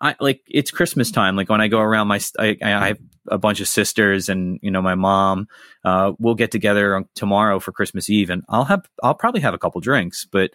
I 0.00 0.16
like 0.20 0.42
it's 0.46 0.70
Christmas 0.70 1.10
time. 1.10 1.34
Like 1.34 1.48
when 1.48 1.62
I 1.62 1.68
go 1.68 1.78
around 1.78 2.08
my, 2.08 2.20
I, 2.38 2.58
I 2.62 2.88
have 2.88 2.98
a 3.28 3.38
bunch 3.38 3.60
of 3.60 3.68
sisters 3.68 4.28
and 4.28 4.58
you 4.62 4.70
know 4.70 4.82
my 4.82 4.94
mom. 4.94 5.48
Uh, 5.82 6.12
we'll 6.18 6.34
get 6.34 6.50
together 6.50 6.96
on, 6.96 7.08
tomorrow 7.14 7.58
for 7.58 7.72
Christmas 7.72 8.10
Eve, 8.10 8.30
and 8.30 8.42
I'll 8.48 8.64
have, 8.64 8.88
I'll 9.02 9.14
probably 9.14 9.40
have 9.40 9.54
a 9.54 9.58
couple 9.58 9.80
drinks, 9.80 10.26
but 10.30 10.50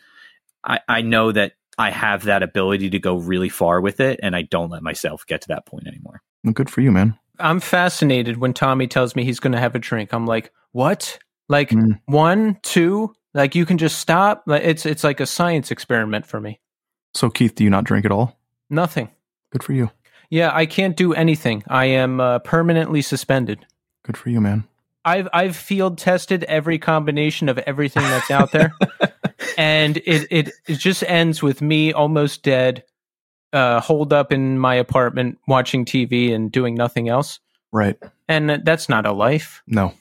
I, 0.64 0.80
I 0.88 1.02
know 1.02 1.32
that 1.32 1.54
I 1.80 1.90
have 1.90 2.26
that 2.26 2.44
ability 2.44 2.90
to 2.92 3.00
go 3.00 3.16
really 3.16 3.50
far 3.50 3.82
with 3.82 4.00
it, 4.00 4.20
and 4.22 4.36
I 4.36 4.44
don't 4.44 4.70
let 4.70 4.84
myself 4.84 5.26
get 5.26 5.42
to 5.42 5.48
that 5.48 5.66
point 5.66 5.88
anymore. 5.88 6.22
Well, 6.44 6.54
good 6.54 6.70
for 6.70 6.82
you, 6.82 6.92
man. 6.92 7.18
I'm 7.40 7.60
fascinated 7.62 8.38
when 8.38 8.54
Tommy 8.54 8.86
tells 8.86 9.16
me 9.16 9.24
he's 9.24 9.40
going 9.40 9.54
to 9.54 9.60
have 9.60 9.74
a 9.76 9.80
drink. 9.80 10.14
I'm 10.14 10.28
like, 10.28 10.52
what? 10.74 11.18
Like 11.48 11.70
Mm. 11.72 12.00
one, 12.06 12.60
two? 12.62 13.16
Like 13.34 13.56
you 13.56 13.66
can 13.66 13.78
just 13.78 13.98
stop? 14.00 14.44
It's 14.48 14.86
it's 14.86 15.04
like 15.04 15.20
a 15.20 15.26
science 15.26 15.72
experiment 15.72 16.26
for 16.26 16.40
me. 16.42 16.60
So, 17.16 17.30
Keith, 17.30 17.56
do 17.56 17.64
you 17.64 17.70
not 17.70 17.86
drink 17.86 18.06
at 18.06 18.12
all? 18.12 18.38
Nothing. 18.70 19.10
Good 19.52 19.64
for 19.64 19.74
you. 19.74 19.90
Yeah, 20.30 20.52
I 20.54 20.66
can't 20.68 20.96
do 20.96 21.14
anything. 21.14 21.64
I 21.68 21.86
am 21.86 22.20
uh, 22.20 22.40
permanently 22.40 23.02
suspended. 23.02 23.66
Good 24.04 24.18
for 24.18 24.30
you, 24.30 24.42
man. 24.42 24.66
I've 25.06 25.28
I've 25.34 25.56
field 25.56 25.98
tested 25.98 26.44
every 26.44 26.78
combination 26.78 27.50
of 27.50 27.58
everything 27.60 28.04
that's 28.04 28.30
out 28.30 28.52
there, 28.52 28.74
and 29.60 29.98
it, 29.98 30.26
it 30.32 30.52
it 30.68 30.76
just 30.76 31.04
ends 31.04 31.44
with 31.44 31.62
me 31.62 31.92
almost 31.92 32.44
dead, 32.44 32.82
uh, 33.52 33.82
holed 33.82 34.14
up 34.14 34.32
in 34.32 34.58
my 34.58 34.74
apartment 34.74 35.38
watching 35.50 35.84
TV 35.84 36.34
and 36.34 36.50
doing 36.50 36.76
nothing 36.76 37.10
else. 37.10 37.42
Right. 37.74 37.98
And 38.30 38.62
that's 38.64 38.88
not 38.88 39.06
a 39.06 39.12
life. 39.12 39.62
No. 39.68 39.94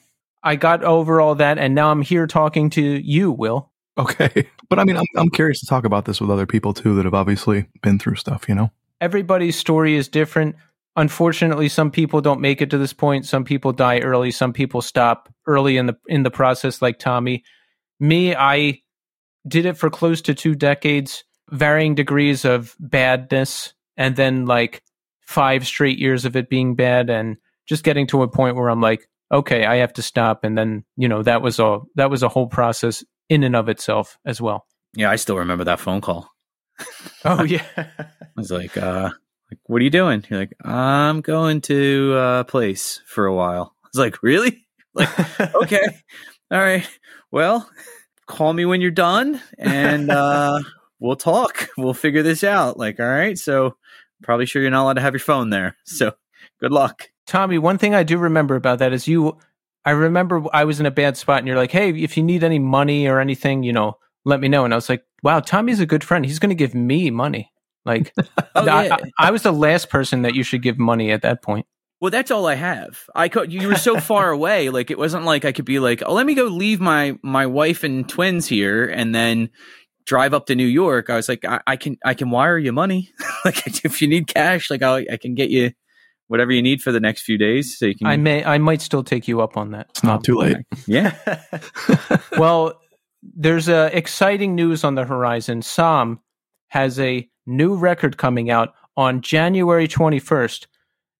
I 0.43 0.55
got 0.55 0.85
over 0.85 1.19
all 1.19 1.35
that, 1.35 1.57
and 1.57 1.75
now 1.75 1.91
I'm 1.91 2.01
here 2.01 2.25
talking 2.25 2.69
to 2.71 2.81
you, 2.81 3.31
Will. 3.31 3.69
Okay. 3.97 4.47
But 4.69 4.77
I 4.77 4.83
mean, 4.83 4.97
I'm, 4.97 5.05
I'm 5.17 5.31
curious 5.31 5.59
to 5.61 5.65
talk 5.65 5.83
about 5.83 6.05
this 6.05 6.21
with 6.21 6.29
other 6.29 6.45
people 6.45 6.75
too 6.75 6.93
that 6.93 7.03
have 7.03 7.15
obviously 7.15 7.65
been 7.81 7.97
through 7.97 8.17
stuff, 8.17 8.47
you 8.47 8.53
know? 8.53 8.69
Everybody's 9.01 9.57
story 9.57 9.95
is 9.95 10.07
different. 10.07 10.55
Unfortunately, 10.95 11.67
some 11.69 11.89
people 11.89 12.21
don't 12.21 12.39
make 12.39 12.61
it 12.61 12.69
to 12.69 12.77
this 12.77 12.93
point. 12.93 13.25
Some 13.25 13.43
people 13.43 13.71
die 13.71 13.97
early. 14.01 14.29
Some 14.29 14.53
people 14.53 14.83
stop 14.83 15.33
early 15.47 15.77
in 15.77 15.87
the 15.87 15.97
in 16.07 16.21
the 16.21 16.29
process, 16.29 16.83
like 16.83 16.99
Tommy. 16.99 17.43
Me, 17.99 18.35
I 18.35 18.83
did 19.47 19.65
it 19.65 19.77
for 19.77 19.89
close 19.89 20.21
to 20.23 20.33
two 20.33 20.55
decades, 20.55 21.23
varying 21.49 21.95
degrees 21.95 22.45
of 22.45 22.75
badness, 22.79 23.73
and 23.97 24.15
then 24.15 24.45
like 24.45 24.83
five 25.27 25.65
straight 25.65 25.99
years 25.99 26.25
of 26.25 26.35
it 26.35 26.49
being 26.49 26.75
bad, 26.75 27.09
and 27.09 27.37
just 27.67 27.83
getting 27.83 28.07
to 28.07 28.23
a 28.23 28.27
point 28.27 28.55
where 28.55 28.69
I'm 28.69 28.81
like, 28.81 29.07
okay, 29.31 29.65
I 29.65 29.77
have 29.77 29.93
to 29.93 30.01
stop. 30.01 30.43
And 30.43 30.57
then 30.57 30.83
you 30.97 31.07
know 31.07 31.23
that 31.23 31.41
was 31.41 31.59
a 31.59 31.79
that 31.95 32.09
was 32.09 32.23
a 32.23 32.29
whole 32.29 32.47
process 32.47 33.03
in 33.29 33.43
and 33.43 33.55
of 33.55 33.69
itself 33.69 34.17
as 34.25 34.41
well. 34.41 34.65
Yeah, 34.95 35.11
I 35.11 35.15
still 35.17 35.37
remember 35.37 35.63
that 35.65 35.79
phone 35.79 36.01
call. 36.01 36.29
Oh 37.25 37.43
yeah. 37.47 37.65
I 37.77 37.85
was 38.35 38.51
like, 38.51 38.75
uh, 38.77 39.09
like, 39.51 39.59
what 39.65 39.81
are 39.81 39.83
you 39.83 39.89
doing? 39.89 40.23
You're 40.29 40.39
like, 40.39 40.55
I'm 40.63 41.21
going 41.21 41.61
to 41.61 42.15
a 42.17 42.45
place 42.45 43.01
for 43.05 43.25
a 43.25 43.33
while. 43.33 43.75
I 43.83 43.87
was 43.93 43.99
like, 43.99 44.23
really? 44.23 44.65
Like, 44.95 45.39
okay, 45.53 45.85
all 46.49 46.59
right. 46.59 46.89
Well, 47.31 47.69
call 48.29 48.53
me 48.53 48.63
when 48.63 48.79
you're 48.79 48.91
done, 48.91 49.41
and 49.57 50.09
uh, 50.09 50.61
we'll 50.99 51.17
talk. 51.17 51.67
We'll 51.77 51.93
figure 51.93 52.23
this 52.23 52.45
out. 52.45 52.77
Like, 52.77 52.99
all 53.01 53.07
right. 53.07 53.37
So, 53.37 53.75
probably 54.23 54.45
sure 54.45 54.61
you're 54.61 54.71
not 54.71 54.83
allowed 54.83 54.93
to 54.93 55.01
have 55.01 55.13
your 55.13 55.19
phone 55.19 55.49
there. 55.49 55.75
So, 55.83 56.13
good 56.61 56.71
luck. 56.71 57.09
Tommy, 57.27 57.57
one 57.57 57.77
thing 57.77 57.93
I 57.93 58.03
do 58.03 58.17
remember 58.17 58.55
about 58.55 58.79
that 58.79 58.93
is 58.93 59.07
you. 59.07 59.37
I 59.85 59.91
remember 59.91 60.43
I 60.53 60.65
was 60.65 60.79
in 60.79 60.85
a 60.85 60.91
bad 60.91 61.17
spot, 61.17 61.39
and 61.39 61.47
you're 61.47 61.57
like, 61.57 61.71
"Hey, 61.71 61.89
if 61.89 62.15
you 62.15 62.23
need 62.23 62.43
any 62.43 62.59
money 62.59 63.07
or 63.07 63.19
anything, 63.19 63.63
you 63.63 63.73
know, 63.73 63.97
let 64.23 64.39
me 64.39 64.47
know." 64.47 64.63
And 64.63 64.73
I 64.73 64.77
was 64.77 64.87
like, 64.87 65.03
"Wow, 65.23 65.41
Tommy's 65.41 65.79
a 65.79 65.85
good 65.85 66.03
friend. 66.03 66.25
He's 66.25 66.39
going 66.39 66.49
to 66.49 66.55
give 66.55 66.73
me 66.73 67.09
money." 67.11 67.51
Like, 67.85 68.13
Oh, 68.55 68.67
I. 68.67 68.89
I, 68.91 68.99
I 69.17 69.31
was 69.31 69.43
the 69.43 69.53
last 69.53 69.89
person 69.89 70.21
that 70.21 70.35
you 70.35 70.43
should 70.43 70.61
give 70.61 70.77
money 70.77 71.11
at 71.11 71.21
that 71.23 71.41
point. 71.41 71.65
Well, 72.01 72.11
that's 72.11 72.31
all 72.31 72.47
I 72.47 72.55
have. 72.55 73.09
I 73.13 73.27
could. 73.27 73.51
You 73.51 73.67
were 73.67 73.75
so 73.75 73.99
far 73.99 74.31
away. 74.31 74.69
Like 74.69 74.89
it 74.89 74.97
wasn't 74.97 75.25
like 75.25 75.45
I 75.45 75.51
could 75.51 75.65
be 75.65 75.79
like, 75.79 76.01
oh, 76.05 76.13
let 76.13 76.25
me 76.25 76.33
go 76.33 76.45
leave 76.45 76.79
my 76.79 77.17
my 77.21 77.45
wife 77.45 77.83
and 77.83 78.07
twins 78.07 78.47
here, 78.47 78.85
and 78.85 79.13
then 79.13 79.49
drive 80.05 80.33
up 80.33 80.47
to 80.47 80.55
New 80.55 80.65
York. 80.65 81.09
I 81.09 81.15
was 81.15 81.27
like, 81.27 81.43
I, 81.45 81.59
I 81.67 81.75
can 81.75 81.97
I 82.05 82.13
can 82.13 82.29
wire 82.29 82.57
you 82.57 82.71
money. 82.71 83.11
like 83.45 83.67
if 83.85 84.01
you 84.01 84.07
need 84.07 84.27
cash, 84.27 84.69
like 84.69 84.81
I 84.81 85.05
I 85.11 85.17
can 85.17 85.35
get 85.35 85.49
you 85.49 85.71
whatever 86.27 86.51
you 86.51 86.61
need 86.61 86.81
for 86.81 86.91
the 86.91 86.99
next 86.99 87.23
few 87.23 87.37
days, 87.37 87.77
so 87.77 87.87
you 87.87 87.95
can. 87.95 88.07
I 88.07 88.17
may, 88.17 88.43
I 88.43 88.59
might 88.59 88.81
still 88.81 89.03
take 89.03 89.27
you 89.27 89.41
up 89.41 89.57
on 89.57 89.71
that. 89.71 89.87
It's 89.89 90.03
not 90.03 90.23
too 90.23 90.35
late. 90.35 90.57
yeah. 90.87 91.15
well, 92.37 92.79
there's 93.21 93.67
uh, 93.67 93.89
exciting 93.91 94.55
news 94.55 94.83
on 94.83 94.95
the 94.95 95.05
horizon. 95.05 95.61
SOM 95.61 96.19
has 96.69 96.99
a 96.99 97.27
new 97.45 97.75
record 97.75 98.17
coming 98.17 98.49
out 98.49 98.73
on 98.95 99.21
January 99.21 99.87
21st. 99.87 100.67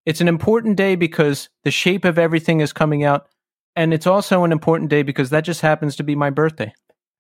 It's 0.10 0.22
an 0.22 0.28
important 0.28 0.76
day 0.76 0.96
because 0.96 1.50
The 1.66 1.70
Shape 1.70 2.04
of 2.04 2.18
Everything 2.18 2.62
is 2.62 2.74
coming 2.74 3.04
out, 3.04 3.28
and 3.76 3.94
it's 3.94 4.08
also 4.08 4.44
an 4.44 4.52
important 4.52 4.90
day 4.90 5.04
because 5.04 5.30
that 5.30 5.42
just 5.42 5.62
happens 5.62 5.96
to 5.98 6.04
be 6.04 6.16
my 6.16 6.32
birthday. 6.32 6.74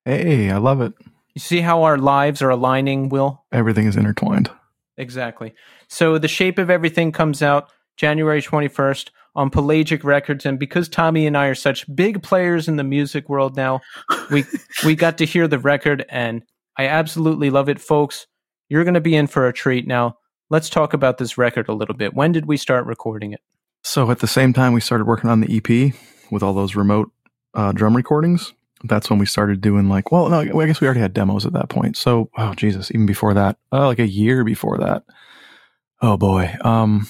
Hey, 0.05 0.49
I 0.49 0.57
love 0.57 0.81
it. 0.81 0.93
You 1.35 1.39
see 1.39 1.61
how 1.61 1.83
our 1.83 1.99
lives 1.99 2.41
are 2.41 2.49
aligning, 2.49 3.09
Will? 3.09 3.45
Everything 3.51 3.85
is 3.85 3.95
intertwined. 3.95 4.49
Exactly. 4.97 5.53
So 5.87 6.17
The 6.17 6.27
Shape 6.27 6.57
of 6.57 6.71
Everything 6.71 7.11
comes 7.11 7.43
out 7.43 7.69
January 7.95 8.41
21st 8.41 9.11
on 9.35 9.51
Pelagic 9.51 10.03
Records 10.03 10.47
and 10.47 10.57
because 10.57 10.89
Tommy 10.89 11.27
and 11.27 11.37
I 11.37 11.45
are 11.45 11.53
such 11.53 11.85
big 11.95 12.23
players 12.23 12.67
in 12.67 12.77
the 12.77 12.83
music 12.83 13.29
world 13.29 13.55
now, 13.55 13.81
we 14.31 14.45
we 14.83 14.95
got 14.95 15.19
to 15.19 15.27
hear 15.27 15.47
the 15.47 15.59
record 15.59 16.07
and 16.09 16.41
I 16.75 16.87
absolutely 16.87 17.51
love 17.51 17.69
it 17.69 17.79
folks. 17.79 18.25
You're 18.67 18.83
going 18.83 18.95
to 18.95 18.99
be 18.99 19.15
in 19.15 19.27
for 19.27 19.47
a 19.47 19.53
treat 19.53 19.85
now. 19.85 20.17
Let's 20.52 20.70
talk 20.70 20.93
about 20.93 21.20
this 21.20 21.38
record 21.38 21.70
a 21.70 21.74
little 21.74 21.95
bit. 21.95 22.16
When 22.16 22.32
did 22.32 22.47
we 22.47 22.58
start 22.58 22.88
recording 22.88 23.34
it? 23.34 23.41
So 23.84 24.10
at 24.10 24.20
the 24.20 24.28
same 24.28 24.52
time 24.52 24.74
we 24.74 24.82
started 24.82 25.06
working 25.06 25.30
on 25.30 25.41
the 25.41 25.58
EP 25.58 25.93
with 26.32 26.41
all 26.41 26.54
those 26.54 26.76
remote 26.76 27.12
uh, 27.54 27.72
drum 27.72 27.95
recordings, 27.95 28.54
that's 28.84 29.10
when 29.10 29.20
we 29.20 29.28
started 29.28 29.62
doing 29.62 29.89
like, 29.89 30.12
well, 30.12 30.28
no, 30.30 30.39
I 30.39 30.66
guess 30.66 30.82
we 30.82 30.88
already 30.88 31.02
had 31.02 31.14
demos 31.14 31.45
at 31.45 31.54
that 31.54 31.70
point. 31.70 31.97
So, 31.97 32.30
oh 32.38 32.56
Jesus, 32.56 32.89
even 32.91 33.06
before 33.06 33.36
that, 33.36 33.58
uh, 33.72 33.86
like 33.86 34.00
a 34.00 34.08
year 34.08 34.43
before 34.43 34.80
that. 34.80 35.04
Oh 36.02 36.18
boy, 36.18 36.56
um, 36.62 37.08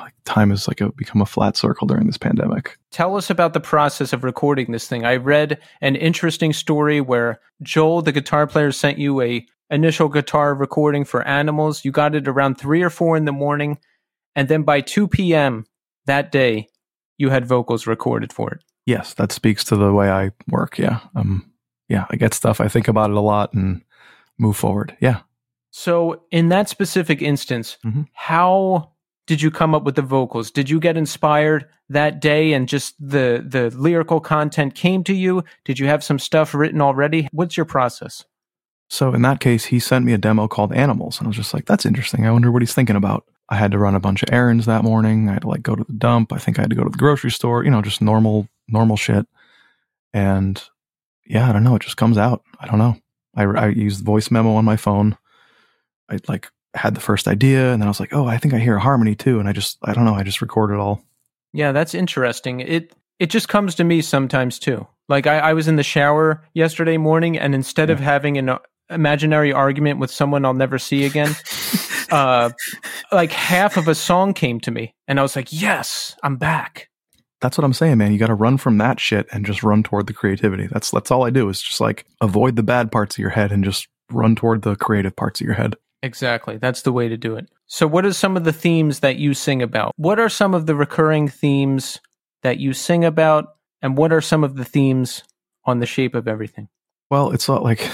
like 0.00 0.12
time 0.24 0.50
has 0.50 0.68
like 0.68 0.80
a, 0.80 0.92
become 0.92 1.22
a 1.22 1.26
flat 1.26 1.56
circle 1.56 1.86
during 1.86 2.06
this 2.06 2.18
pandemic. 2.18 2.78
Tell 2.92 3.16
us 3.16 3.30
about 3.30 3.52
the 3.52 3.60
process 3.60 4.12
of 4.12 4.24
recording 4.24 4.70
this 4.70 4.86
thing. 4.86 5.04
I 5.04 5.16
read 5.16 5.58
an 5.80 5.96
interesting 5.96 6.52
story 6.52 7.00
where 7.00 7.40
Joel, 7.62 8.02
the 8.02 8.12
guitar 8.12 8.46
player, 8.46 8.70
sent 8.72 8.98
you 8.98 9.20
a 9.22 9.46
initial 9.70 10.08
guitar 10.08 10.54
recording 10.54 11.04
for 11.04 11.26
Animals. 11.26 11.84
You 11.84 11.92
got 11.92 12.14
it 12.14 12.28
around 12.28 12.56
three 12.56 12.82
or 12.82 12.90
four 12.90 13.16
in 13.16 13.24
the 13.24 13.32
morning, 13.32 13.78
and 14.34 14.48
then 14.48 14.62
by 14.62 14.80
two 14.80 15.08
p.m. 15.08 15.66
that 16.06 16.30
day, 16.32 16.68
you 17.18 17.30
had 17.30 17.46
vocals 17.46 17.86
recorded 17.86 18.32
for 18.32 18.50
it. 18.52 18.60
Yes, 18.86 19.14
that 19.14 19.32
speaks 19.32 19.64
to 19.64 19.76
the 19.76 19.92
way 19.92 20.10
I 20.10 20.30
work. 20.48 20.78
Yeah, 20.78 21.00
um, 21.14 21.50
yeah, 21.88 22.06
I 22.10 22.16
get 22.16 22.34
stuff. 22.34 22.60
I 22.60 22.68
think 22.68 22.88
about 22.88 23.10
it 23.10 23.16
a 23.16 23.20
lot 23.20 23.52
and 23.52 23.82
move 24.38 24.56
forward. 24.56 24.96
Yeah, 25.00 25.20
So, 25.70 26.22
in 26.30 26.48
that 26.50 26.68
specific 26.68 27.20
instance, 27.22 27.76
Mhm. 27.84 28.06
how 28.12 28.92
did 29.26 29.42
you 29.42 29.50
come 29.50 29.74
up 29.74 29.82
with 29.82 29.96
the 29.96 30.02
vocals? 30.02 30.50
Did 30.50 30.70
you 30.70 30.78
get 30.78 30.96
inspired 30.96 31.66
that 31.88 32.20
day 32.20 32.52
and 32.52 32.68
just 32.68 32.94
the 33.00 33.44
the 33.46 33.70
lyrical 33.76 34.20
content 34.20 34.74
came 34.74 35.02
to 35.04 35.14
you? 35.14 35.42
Did 35.64 35.78
you 35.78 35.86
have 35.88 36.04
some 36.04 36.18
stuff 36.18 36.54
written 36.54 36.80
already? 36.80 37.28
What's 37.32 37.56
your 37.56 37.66
process? 37.66 38.24
So 38.88 39.12
in 39.12 39.22
that 39.22 39.40
case, 39.40 39.66
he 39.66 39.78
sent 39.78 40.04
me 40.04 40.12
a 40.12 40.18
demo 40.18 40.46
called 40.46 40.72
Animals, 40.72 41.18
and 41.18 41.26
I 41.26 41.28
was 41.28 41.36
just 41.36 41.54
like, 41.54 41.66
"That's 41.66 41.86
interesting. 41.86 42.26
I 42.26 42.30
wonder 42.30 42.52
what 42.52 42.62
he's 42.62 42.74
thinking 42.74 42.96
about." 42.96 43.24
I 43.48 43.56
had 43.56 43.70
to 43.72 43.78
run 43.78 43.94
a 43.94 44.00
bunch 44.00 44.22
of 44.22 44.28
errands 44.32 44.66
that 44.66 44.84
morning. 44.84 45.28
I 45.28 45.34
had 45.34 45.42
to 45.42 45.48
like 45.48 45.62
go 45.62 45.76
to 45.76 45.84
the 45.84 45.92
dump. 45.92 46.32
I 46.32 46.38
think 46.38 46.58
I 46.58 46.62
had 46.62 46.70
to 46.70 46.76
go 46.76 46.84
to 46.84 46.90
the 46.90 46.98
grocery 46.98 47.30
store. 47.30 47.64
You 47.64 47.70
know, 47.70 47.82
just 47.82 48.02
normal 48.02 48.48
normal 48.68 48.96
shit. 48.96 49.26
And 50.12 50.62
yeah, 51.26 51.48
I 51.48 51.52
don't 51.52 51.64
know. 51.64 51.76
It 51.76 51.82
just 51.82 51.96
comes 51.96 52.18
out. 52.18 52.42
I 52.60 52.66
don't 52.66 52.78
know. 52.78 52.96
I, 53.34 53.44
I 53.44 53.66
used 53.68 54.04
voice 54.04 54.30
memo 54.30 54.54
on 54.54 54.64
my 54.64 54.76
phone. 54.76 55.16
I 56.08 56.18
like 56.28 56.50
had 56.74 56.94
the 56.94 57.00
first 57.00 57.26
idea, 57.28 57.72
and 57.72 57.82
then 57.82 57.88
I 57.88 57.90
was 57.90 58.00
like, 58.00 58.12
"Oh, 58.12 58.26
I 58.26 58.38
think 58.38 58.54
I 58.54 58.58
hear 58.58 58.76
a 58.76 58.80
harmony 58.80 59.14
too." 59.14 59.40
And 59.40 59.48
I 59.48 59.52
just, 59.52 59.78
I 59.82 59.92
don't 59.92 60.04
know. 60.04 60.14
I 60.14 60.22
just 60.22 60.40
recorded 60.40 60.74
it 60.74 60.80
all. 60.80 61.02
Yeah, 61.52 61.72
that's 61.72 61.94
interesting. 61.94 62.60
It 62.60 62.94
it 63.18 63.30
just 63.30 63.48
comes 63.48 63.74
to 63.76 63.84
me 63.84 64.02
sometimes 64.02 64.58
too. 64.58 64.86
Like 65.08 65.26
I, 65.26 65.38
I 65.38 65.52
was 65.54 65.68
in 65.68 65.76
the 65.76 65.82
shower 65.82 66.42
yesterday 66.54 66.96
morning, 66.96 67.38
and 67.38 67.54
instead 67.54 67.90
of 67.90 68.00
having 68.00 68.38
an 68.38 68.58
imaginary 68.90 69.52
argument 69.52 69.98
with 69.98 70.10
someone 70.10 70.44
I'll 70.44 70.54
never 70.54 70.78
see 70.78 71.04
again, 71.04 71.34
uh, 72.10 72.50
like 73.12 73.32
half 73.32 73.76
of 73.76 73.88
a 73.88 73.94
song 73.94 74.34
came 74.34 74.60
to 74.60 74.70
me, 74.70 74.94
and 75.08 75.18
I 75.18 75.22
was 75.22 75.36
like, 75.36 75.48
"Yes, 75.50 76.16
I'm 76.22 76.36
back." 76.36 76.88
That's 77.40 77.58
what 77.58 77.64
I'm 77.64 77.74
saying, 77.74 77.98
man. 77.98 78.12
You 78.12 78.18
got 78.18 78.28
to 78.28 78.34
run 78.34 78.56
from 78.56 78.78
that 78.78 78.98
shit 78.98 79.26
and 79.30 79.44
just 79.44 79.62
run 79.62 79.82
toward 79.82 80.06
the 80.06 80.14
creativity. 80.14 80.66
That's 80.66 80.90
that's 80.90 81.10
all 81.10 81.24
I 81.24 81.30
do 81.30 81.48
is 81.48 81.60
just 81.60 81.80
like 81.80 82.06
avoid 82.20 82.56
the 82.56 82.62
bad 82.62 82.90
parts 82.90 83.16
of 83.16 83.18
your 83.18 83.30
head 83.30 83.52
and 83.52 83.64
just 83.64 83.88
run 84.10 84.34
toward 84.36 84.62
the 84.62 84.76
creative 84.76 85.14
parts 85.14 85.40
of 85.40 85.46
your 85.46 85.54
head. 85.54 85.76
Exactly. 86.02 86.56
That's 86.56 86.82
the 86.82 86.92
way 86.92 87.08
to 87.08 87.16
do 87.16 87.36
it. 87.36 87.48
So, 87.66 87.86
what 87.86 88.06
are 88.06 88.12
some 88.12 88.36
of 88.36 88.44
the 88.44 88.52
themes 88.52 89.00
that 89.00 89.16
you 89.16 89.34
sing 89.34 89.62
about? 89.62 89.92
What 89.96 90.20
are 90.20 90.28
some 90.28 90.54
of 90.54 90.66
the 90.66 90.74
recurring 90.74 91.28
themes 91.28 92.00
that 92.42 92.58
you 92.58 92.72
sing 92.72 93.04
about? 93.04 93.56
And 93.82 93.96
what 93.96 94.12
are 94.12 94.20
some 94.20 94.44
of 94.44 94.56
the 94.56 94.64
themes 94.64 95.22
on 95.64 95.80
the 95.80 95.86
shape 95.86 96.14
of 96.14 96.28
everything? 96.28 96.68
Well, 97.10 97.32
it's 97.32 97.48
not 97.48 97.62
like 97.62 97.88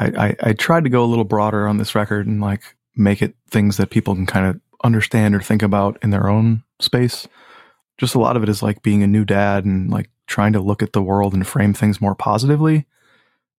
I, 0.00 0.36
I 0.42 0.52
tried 0.54 0.84
to 0.84 0.90
go 0.90 1.04
a 1.04 1.06
little 1.06 1.24
broader 1.24 1.68
on 1.68 1.76
this 1.76 1.94
record 1.94 2.26
and 2.26 2.40
like 2.40 2.76
make 2.96 3.22
it 3.22 3.34
things 3.50 3.76
that 3.76 3.90
people 3.90 4.14
can 4.14 4.26
kind 4.26 4.46
of 4.46 4.60
understand 4.82 5.34
or 5.34 5.40
think 5.40 5.62
about 5.62 5.98
in 6.02 6.10
their 6.10 6.28
own 6.28 6.62
space. 6.80 7.28
Just 7.98 8.14
a 8.14 8.18
lot 8.18 8.36
of 8.36 8.42
it 8.42 8.48
is 8.48 8.62
like 8.62 8.82
being 8.82 9.02
a 9.02 9.06
new 9.06 9.24
dad 9.24 9.64
and 9.64 9.90
like 9.90 10.08
trying 10.26 10.52
to 10.54 10.60
look 10.60 10.82
at 10.82 10.92
the 10.92 11.02
world 11.02 11.34
and 11.34 11.46
frame 11.46 11.74
things 11.74 12.00
more 12.00 12.14
positively. 12.14 12.86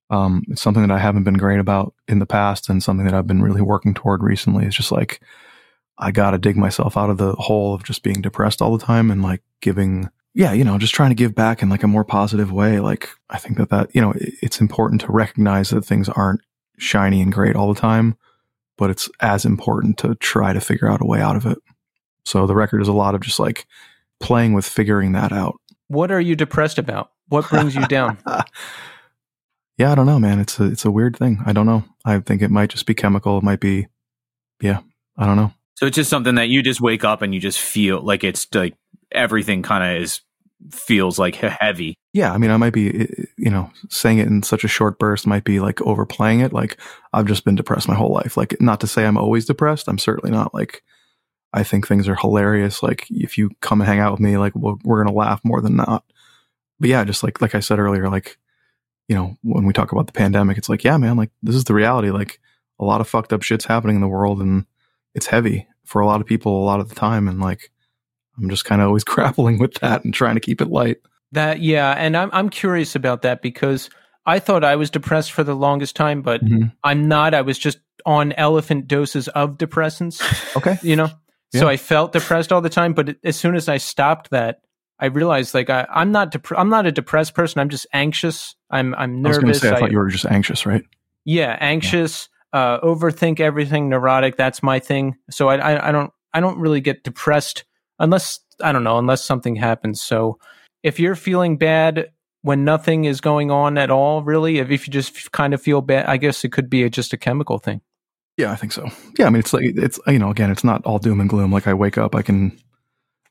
Um, 0.10 0.44
it's 0.50 0.62
something 0.62 0.86
that 0.86 0.94
I 0.94 1.00
haven't 1.00 1.24
been 1.24 1.38
great 1.38 1.60
about 1.60 1.94
in 2.08 2.20
the 2.20 2.26
past 2.26 2.70
and 2.70 2.82
something 2.82 3.06
that 3.06 3.14
I've 3.14 3.28
been 3.28 3.42
really 3.42 3.62
working 3.62 3.94
toward 3.94 4.24
recently. 4.24 4.66
It's 4.66 4.76
just 4.76 4.92
like 4.92 5.22
I 5.98 6.12
got 6.12 6.32
to 6.32 6.38
dig 6.38 6.58
myself 6.58 6.98
out 6.98 7.10
of 7.10 7.18
the 7.18 7.34
hole 7.34 7.74
of 7.76 7.84
just 7.84 8.04
being 8.04 8.22
depressed 8.22 8.62
all 8.62 8.76
the 8.76 8.84
time 8.84 9.12
and 9.12 9.22
like 9.22 9.42
giving 9.62 10.10
yeah, 10.34 10.54
you 10.54 10.64
know, 10.64 10.78
just 10.78 10.94
trying 10.94 11.10
to 11.10 11.16
give 11.16 11.36
back 11.36 11.62
in 11.62 11.70
like 11.70 11.84
a 11.84 11.88
more 11.88 12.06
positive 12.06 12.52
way. 12.52 12.80
Like 12.80 13.10
I 13.30 13.38
think 13.38 13.58
that 13.58 13.70
that, 13.70 13.94
you 13.94 14.02
know, 14.02 14.14
it's 14.16 14.62
important 14.62 15.02
to 15.02 15.12
recognize 15.12 15.70
that 15.72 15.86
things 15.86 16.08
aren't 16.10 16.42
shiny 16.78 17.22
and 17.22 17.34
great 17.34 17.56
all 17.56 17.74
the 17.74 17.80
time, 17.80 18.18
but 18.78 18.90
it's 18.90 19.10
as 19.20 19.46
important 19.46 19.98
to 20.00 20.16
try 20.16 20.54
to 20.54 20.62
figure 20.62 20.90
out 20.90 21.02
a 21.02 21.06
way 21.06 21.22
out 21.22 21.36
of 21.36 21.46
it. 21.46 21.58
So 22.26 22.48
the 22.48 22.56
record 22.56 22.82
is 22.82 22.88
a 22.88 22.94
lot 22.94 23.16
of 23.16 23.22
just 23.22 23.40
like 23.40 23.66
playing 24.20 24.54
with 24.54 24.66
figuring 24.66 25.12
that 25.14 25.32
out. 25.32 25.60
What 25.88 26.12
are 26.12 26.22
you 26.22 26.36
depressed 26.36 26.78
about? 26.78 27.12
What 27.28 27.50
brings 27.50 27.76
you 27.76 27.86
down? 27.88 28.18
yeah, 29.78 29.92
I 29.92 29.96
don't 29.96 30.06
know, 30.06 30.20
man. 30.20 30.40
It's 30.40 30.60
a 30.60 30.66
it's 30.66 30.86
a 30.86 30.92
weird 30.92 31.18
thing. 31.18 31.42
I 31.46 31.52
don't 31.52 31.66
know. 31.66 31.84
I 32.06 32.20
think 32.20 32.42
it 32.42 32.52
might 32.52 32.70
just 32.70 32.86
be 32.86 32.94
chemical. 32.94 33.38
It 33.38 33.44
might 33.44 33.60
be 33.60 33.88
yeah, 34.62 34.80
I 35.18 35.26
don't 35.26 35.38
know. 35.38 35.54
So 35.76 35.86
it's 35.86 35.96
just 35.96 36.10
something 36.10 36.36
that 36.36 36.50
you 36.50 36.62
just 36.62 36.82
wake 36.82 37.04
up 37.04 37.22
and 37.22 37.34
you 37.34 37.40
just 37.40 37.60
feel 37.60 38.02
like 38.02 38.24
it's 38.24 38.48
like 38.54 38.76
everything 39.12 39.64
kind 39.64 39.84
of 39.84 40.02
is 40.04 40.22
feels 40.70 41.18
like 41.18 41.36
heavy. 41.36 41.96
Yeah, 42.14 42.34
I 42.34 42.38
mean, 42.38 42.52
I 42.52 42.58
might 42.58 42.74
be, 42.74 42.90
eh, 42.90 43.06
eh, 43.18 43.24
you 43.38 43.50
know, 43.50 43.72
saying 43.90 44.20
it 44.20 44.28
in 44.28 44.44
such 44.44 44.64
a 44.64 44.68
short 44.68 45.00
burst 45.00 45.26
might 45.26 45.44
be 45.44 45.60
like 45.60 45.82
overplaying 45.82 46.42
it. 46.42 46.54
Like, 46.54 46.78
I've 47.14 47.26
just 47.26 47.46
been 47.46 47.56
depressed 47.56 47.88
my 47.88 47.96
whole 47.96 48.14
life. 48.14 48.38
Like, 48.38 48.60
not 48.62 48.80
to 48.82 48.88
say 48.88 49.06
I'm 49.06 49.18
always 49.18 49.46
depressed. 49.46 49.88
I'm 49.88 49.98
certainly 49.98 50.36
not. 50.36 50.54
Like, 50.54 50.84
I 51.54 51.64
think 51.64 51.88
things 51.88 52.08
are 52.08 52.16
hilarious. 52.16 52.84
Like, 52.84 53.08
if 53.10 53.38
you 53.38 53.52
come 53.62 53.82
and 53.82 53.88
hang 53.88 54.00
out 54.00 54.12
with 54.12 54.22
me, 54.22 54.38
like, 54.38 54.56
we're, 54.56 54.76
we're 54.84 55.04
to 55.04 55.12
laugh 55.12 55.42
more 55.44 55.62
than 55.62 55.78
not. 55.78 56.04
But 56.80 56.90
yeah, 56.90 57.04
just 57.04 57.24
like, 57.24 57.42
like 57.42 57.56
I 57.56 57.60
said 57.60 57.80
earlier, 57.80 58.10
like, 58.10 58.38
you 59.08 59.16
know, 59.16 59.38
when 59.42 59.66
we 59.66 59.74
talk 59.74 59.92
about 59.92 60.08
the 60.08 60.14
pandemic, 60.14 60.58
it's 60.58 60.70
like, 60.70 60.84
yeah, 60.84 60.98
man, 60.98 61.18
like, 61.18 61.32
this 61.42 61.56
is 61.56 61.64
the 61.64 61.74
reality. 61.74 62.12
Like, 62.12 62.40
a 62.80 62.86
lot 62.86 63.02
of 63.02 63.08
fucked 63.08 63.34
up 63.34 63.44
shit's 63.44 63.66
happening 63.66 63.96
in 63.96 64.02
the 64.02 64.08
world 64.08 64.42
and 64.42 64.66
it's 65.16 65.28
heavy 65.28 65.68
for 65.86 66.02
a 66.02 66.06
lot 66.06 66.22
of 66.22 66.28
people 66.28 66.62
a 66.62 66.66
lot 66.66 66.80
of 66.80 66.90
the 66.90 66.96
time. 66.96 67.28
And 67.28 67.40
like, 67.40 67.72
I'm 68.38 68.50
just 68.50 68.66
kind 68.66 68.82
of 68.82 68.88
always 68.88 69.04
grappling 69.06 69.60
with 69.60 69.76
that 69.76 70.04
and 70.06 70.14
trying 70.14 70.36
to 70.36 70.42
keep 70.42 70.62
it 70.62 70.70
light. 70.70 70.98
That 71.34 71.62
yeah, 71.62 71.92
and 71.92 72.16
I'm 72.18 72.30
I'm 72.34 72.50
curious 72.50 72.96
about 72.96 73.22
that 73.22 73.42
because 73.42 73.90
I 74.26 74.40
thought 74.40 74.64
I 74.64 74.76
was 74.76 74.90
depressed 74.90 75.32
for 75.32 75.44
the 75.44 75.56
longest 75.56 75.96
time, 75.96 76.22
but 76.22 76.44
Mhm. 76.44 76.72
I'm 76.84 77.08
not. 77.08 77.34
I 77.34 77.42
was 77.42 77.58
just 77.58 77.80
on 78.06 78.32
elephant 78.34 78.88
doses 78.88 79.28
of 79.30 79.58
depressants. 79.58 80.22
Okay. 80.58 80.78
you 80.82 80.96
know 80.96 81.10
so 81.54 81.68
i 81.68 81.76
felt 81.78 82.14
depressed 82.14 82.52
all 82.52 82.62
the 82.62 82.70
time 82.70 82.94
but 82.94 83.16
as 83.24 83.36
soon 83.36 83.56
as 83.56 83.68
i 83.70 83.78
stopped 83.78 84.30
that 84.32 84.62
i 85.00 85.06
realized 85.06 85.54
like 85.54 85.70
I, 85.70 85.86
i'm 85.90 86.12
not 86.12 86.32
dep- 86.32 86.58
i'm 86.58 86.70
not 86.70 86.86
a 86.86 86.92
depressed 86.92 87.34
person 87.36 87.60
i'm 87.62 87.70
just 87.70 87.86
anxious 87.94 88.56
i'm 88.70 88.96
i'm 88.96 89.26
I 89.26 89.30
was 89.30 89.38
going 89.38 89.54
to 89.54 89.60
nervous 89.60 89.62
say, 89.62 89.70
I 89.70 89.76
I- 89.76 89.80
thought 89.80 89.92
you 89.92 89.98
were 89.98 90.08
just 90.10 90.26
anxious, 90.26 90.66
right? 90.66 90.84
yeah 91.26 91.58
anxious 91.62 92.28
uh 92.54 92.80
overthink 92.82 93.40
everything 93.40 93.90
neurotic 93.90 94.36
that's 94.36 94.62
my 94.62 94.80
thing 94.80 95.16
so 95.30 95.50
I, 95.50 95.58
I 95.58 95.90
i 95.90 95.92
don't 95.92 96.12
i 96.34 96.40
don't 96.40 96.60
really 96.60 96.82
get 96.82 97.04
depressed 97.04 97.64
unless 98.00 98.40
i 98.62 98.72
don't 98.72 98.84
know 98.84 98.98
unless 98.98 99.24
something 99.24 99.56
happens 99.56 100.02
so 100.02 100.38
if 100.84 101.00
you're 101.00 101.16
feeling 101.16 101.58
bad 101.58 102.12
when 102.44 102.66
nothing 102.66 103.06
is 103.06 103.22
going 103.22 103.52
on 103.52 103.78
at 103.78 103.92
all 103.92 104.24
really 104.24 104.58
if, 104.58 104.72
if 104.72 104.88
you 104.88 104.92
just 104.94 105.32
kind 105.32 105.54
of 105.54 105.62
feel 105.62 105.82
bad 105.82 106.06
i 106.08 106.18
guess 106.18 106.44
it 106.44 106.52
could 106.52 106.70
be 106.70 106.84
a, 106.84 106.90
just 106.90 107.14
a 107.14 107.18
chemical 107.18 107.58
thing 107.58 107.82
Yeah, 108.38 108.52
I 108.52 108.56
think 108.56 108.72
so. 108.72 108.90
Yeah, 109.20 109.28
I 109.28 109.30
mean, 109.30 109.40
it's 109.40 109.54
like 109.54 109.64
it's 109.66 110.00
you 110.08 110.18
know, 110.18 110.32
again, 110.32 110.52
it's 110.52 110.64
not 110.64 110.86
all 110.86 111.00
doom 111.00 111.20
and 111.20 111.30
gloom. 111.30 111.52
Like 111.52 111.68
I 111.68 111.74
wake 111.74 111.98
up, 111.98 112.16
I 112.16 112.22
can, 112.22 112.58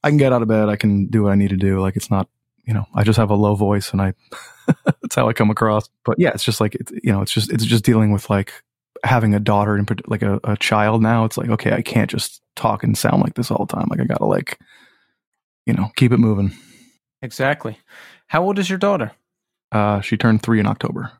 I 0.04 0.10
can 0.10 0.18
get 0.18 0.32
out 0.32 0.42
of 0.42 0.48
bed, 0.48 0.68
I 0.68 0.76
can 0.76 1.06
do 1.06 1.22
what 1.24 1.32
I 1.32 1.36
need 1.36 1.50
to 1.50 1.56
do. 1.56 1.80
Like 1.80 1.96
it's 1.96 2.10
not, 2.10 2.28
you 2.64 2.74
know, 2.74 2.86
I 2.94 3.02
just 3.02 3.16
have 3.16 3.30
a 3.30 3.34
low 3.34 3.54
voice 3.54 3.92
and 3.92 4.00
I, 4.02 4.12
that's 4.84 5.16
how 5.16 5.28
I 5.28 5.32
come 5.32 5.50
across. 5.50 5.88
But 6.04 6.16
yeah, 6.18 6.30
it's 6.34 6.44
just 6.44 6.60
like 6.60 6.74
it's 6.74 6.92
you 7.02 7.12
know, 7.12 7.22
it's 7.22 7.32
just 7.32 7.50
it's 7.50 7.64
just 7.64 7.82
dealing 7.82 8.12
with 8.12 8.30
like 8.30 8.52
having 9.04 9.34
a 9.34 9.40
daughter 9.40 9.76
and 9.76 10.02
like 10.06 10.22
a, 10.22 10.40
a 10.44 10.56
child 10.56 11.02
now. 11.02 11.24
It's 11.24 11.38
like 11.38 11.50
okay, 11.50 11.72
I 11.72 11.82
can't 11.82 12.10
just 12.10 12.42
talk 12.56 12.82
and 12.84 12.96
sound 12.96 13.22
like 13.22 13.34
this 13.34 13.50
all 13.50 13.64
the 13.66 13.74
time. 13.76 13.88
Like 13.90 14.00
I 14.00 14.04
gotta 14.04 14.26
like, 14.26 14.58
you 15.66 15.72
know, 15.72 15.90
keep 15.96 16.12
it 16.12 16.18
moving. 16.18 16.52
exactly 17.22 17.78
how 18.28 18.42
old 18.42 18.58
is 18.58 18.70
your 18.70 18.78
daughter 18.78 19.12
Uh, 19.72 20.00
she 20.00 20.16
turned 20.16 20.42
three 20.42 20.60
in 20.60 20.66
October. 20.66 21.12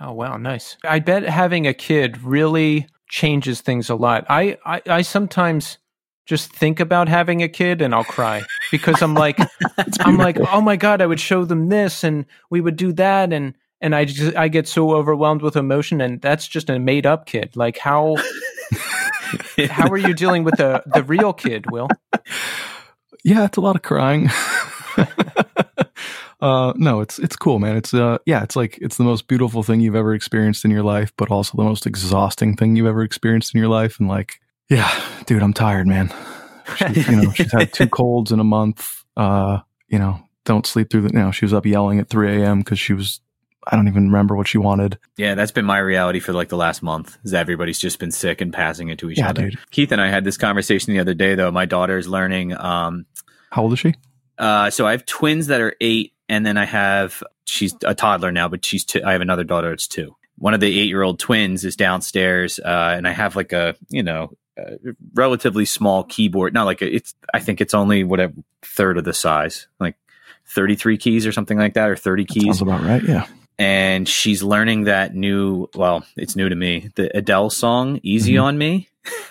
Oh 0.00 0.12
wow, 0.12 0.36
nice. 0.36 0.76
I 0.84 0.98
bet 0.98 1.22
having 1.22 1.66
a 1.66 1.74
kid 1.74 2.20
really 2.22 2.88
changes 3.08 3.60
things 3.60 3.88
a 3.90 3.94
lot. 3.94 4.24
I, 4.28 4.58
I, 4.66 4.82
I 4.86 5.02
sometimes 5.02 5.78
just 6.26 6.52
think 6.52 6.80
about 6.80 7.08
having 7.08 7.42
a 7.42 7.48
kid 7.48 7.82
and 7.82 7.94
I'll 7.94 8.04
cry 8.04 8.42
because 8.70 9.02
I'm 9.02 9.14
like 9.14 9.38
I'm 10.00 10.16
like, 10.16 10.38
oh 10.52 10.60
my 10.60 10.76
god, 10.76 11.00
I 11.00 11.06
would 11.06 11.20
show 11.20 11.44
them 11.44 11.68
this 11.68 12.02
and 12.02 12.24
we 12.50 12.60
would 12.60 12.76
do 12.76 12.92
that 12.94 13.32
and 13.32 13.54
and 13.84 13.94
I 13.94 14.06
just 14.06 14.34
I 14.34 14.48
get 14.48 14.66
so 14.66 14.94
overwhelmed 14.94 15.42
with 15.42 15.56
emotion 15.56 16.00
and 16.00 16.20
that's 16.20 16.48
just 16.48 16.70
a 16.70 16.78
made 16.78 17.04
up 17.04 17.26
kid. 17.26 17.54
Like 17.54 17.76
how 17.76 18.16
how 19.68 19.88
are 19.88 19.98
you 19.98 20.14
dealing 20.14 20.42
with 20.42 20.56
the 20.56 20.82
the 20.86 21.02
real 21.02 21.34
kid, 21.34 21.70
Will? 21.70 21.88
yeah, 23.22 23.44
it's 23.44 23.58
a 23.58 23.60
lot 23.60 23.76
of 23.76 23.82
crying. 23.82 24.30
uh, 26.40 26.72
no, 26.76 27.00
it's 27.00 27.18
it's 27.18 27.36
cool, 27.36 27.58
man. 27.58 27.76
It's 27.76 27.92
uh, 27.92 28.18
yeah, 28.24 28.42
it's 28.42 28.56
like 28.56 28.78
it's 28.80 28.96
the 28.96 29.04
most 29.04 29.28
beautiful 29.28 29.62
thing 29.62 29.80
you've 29.80 29.94
ever 29.94 30.14
experienced 30.14 30.64
in 30.64 30.70
your 30.70 30.82
life, 30.82 31.12
but 31.18 31.30
also 31.30 31.56
the 31.56 31.64
most 31.64 31.86
exhausting 31.86 32.56
thing 32.56 32.76
you've 32.76 32.86
ever 32.86 33.02
experienced 33.02 33.54
in 33.54 33.60
your 33.60 33.68
life. 33.68 34.00
And 34.00 34.08
like, 34.08 34.40
yeah, 34.70 34.90
dude, 35.26 35.42
I'm 35.42 35.52
tired, 35.52 35.86
man. 35.86 36.12
She, 36.76 37.00
you 37.02 37.16
know, 37.16 37.30
she's 37.32 37.52
had 37.52 37.72
two 37.74 37.86
colds 37.90 38.32
in 38.32 38.40
a 38.40 38.44
month. 38.44 39.04
Uh, 39.14 39.58
you 39.88 39.98
know, 39.98 40.22
don't 40.44 40.66
sleep 40.66 40.90
through 40.90 41.02
the. 41.02 41.10
You 41.12 41.18
know, 41.18 41.30
she 41.32 41.44
was 41.44 41.52
up 41.52 41.66
yelling 41.66 41.98
at 41.98 42.08
3 42.08 42.42
a.m. 42.42 42.60
because 42.60 42.78
she 42.78 42.94
was. 42.94 43.20
I 43.66 43.76
don't 43.76 43.88
even 43.88 44.06
remember 44.06 44.36
what 44.36 44.48
she 44.48 44.58
wanted. 44.58 44.98
Yeah, 45.16 45.34
that's 45.34 45.52
been 45.52 45.64
my 45.64 45.78
reality 45.78 46.20
for 46.20 46.32
like 46.32 46.48
the 46.48 46.56
last 46.56 46.82
month. 46.82 47.16
Is 47.24 47.32
everybody's 47.34 47.78
just 47.78 47.98
been 47.98 48.10
sick 48.10 48.40
and 48.40 48.52
passing 48.52 48.88
it 48.88 48.98
to 48.98 49.10
each 49.10 49.18
Yeah, 49.18 49.30
other. 49.30 49.50
dude. 49.50 49.58
Keith 49.70 49.90
and 49.92 50.00
I 50.00 50.08
had 50.08 50.24
this 50.24 50.36
conversation 50.36 50.92
the 50.92 51.00
other 51.00 51.14
day 51.14 51.34
though. 51.34 51.50
My 51.50 51.64
daughter 51.64 51.96
is 51.98 52.06
learning 52.08 52.56
um 52.56 53.06
How 53.50 53.62
old 53.62 53.72
is 53.72 53.78
she? 53.78 53.94
uh 54.38 54.70
so 54.70 54.86
I 54.86 54.90
have 54.92 55.06
twins 55.06 55.46
that 55.46 55.60
are 55.60 55.74
8 55.80 56.12
and 56.28 56.44
then 56.44 56.56
I 56.58 56.64
have 56.64 57.22
she's 57.46 57.74
a 57.84 57.94
toddler 57.94 58.32
now, 58.32 58.48
but 58.48 58.64
she's 58.64 58.84
two, 58.84 59.02
I 59.04 59.12
have 59.12 59.20
another 59.20 59.44
daughter 59.44 59.70
that's 59.70 59.86
2. 59.88 60.14
One 60.36 60.52
of 60.54 60.60
the 60.60 60.78
8-year-old 60.86 61.18
twins 61.18 61.64
is 61.64 61.76
downstairs 61.76 62.58
uh 62.58 62.94
and 62.96 63.06
I 63.08 63.12
have 63.12 63.34
like 63.36 63.52
a, 63.52 63.76
you 63.88 64.02
know, 64.02 64.32
a 64.58 64.76
relatively 65.14 65.64
small 65.64 66.04
keyboard. 66.04 66.52
Not 66.54 66.64
like 66.64 66.82
a, 66.82 66.94
it's 66.94 67.14
I 67.32 67.40
think 67.40 67.60
it's 67.60 67.74
only 67.74 68.04
whatever 68.04 68.34
third 68.62 68.98
of 68.98 69.04
the 69.04 69.14
size. 69.14 69.68
Like 69.80 69.96
33 70.48 70.98
keys 70.98 71.26
or 71.26 71.32
something 71.32 71.56
like 71.56 71.74
that 71.74 71.88
or 71.88 71.96
30 71.96 72.24
keys. 72.26 72.44
Sounds 72.44 72.60
about 72.62 72.82
right. 72.82 73.02
Yeah. 73.02 73.26
And 73.58 74.08
she's 74.08 74.42
learning 74.42 74.84
that 74.84 75.14
new. 75.14 75.68
Well, 75.74 76.04
it's 76.16 76.36
new 76.36 76.48
to 76.48 76.56
me. 76.56 76.90
The 76.94 77.16
Adele 77.16 77.50
song 77.50 78.00
"Easy 78.02 78.34
Mhm. 78.34 78.42
on 78.42 78.58
Me." 78.58 78.88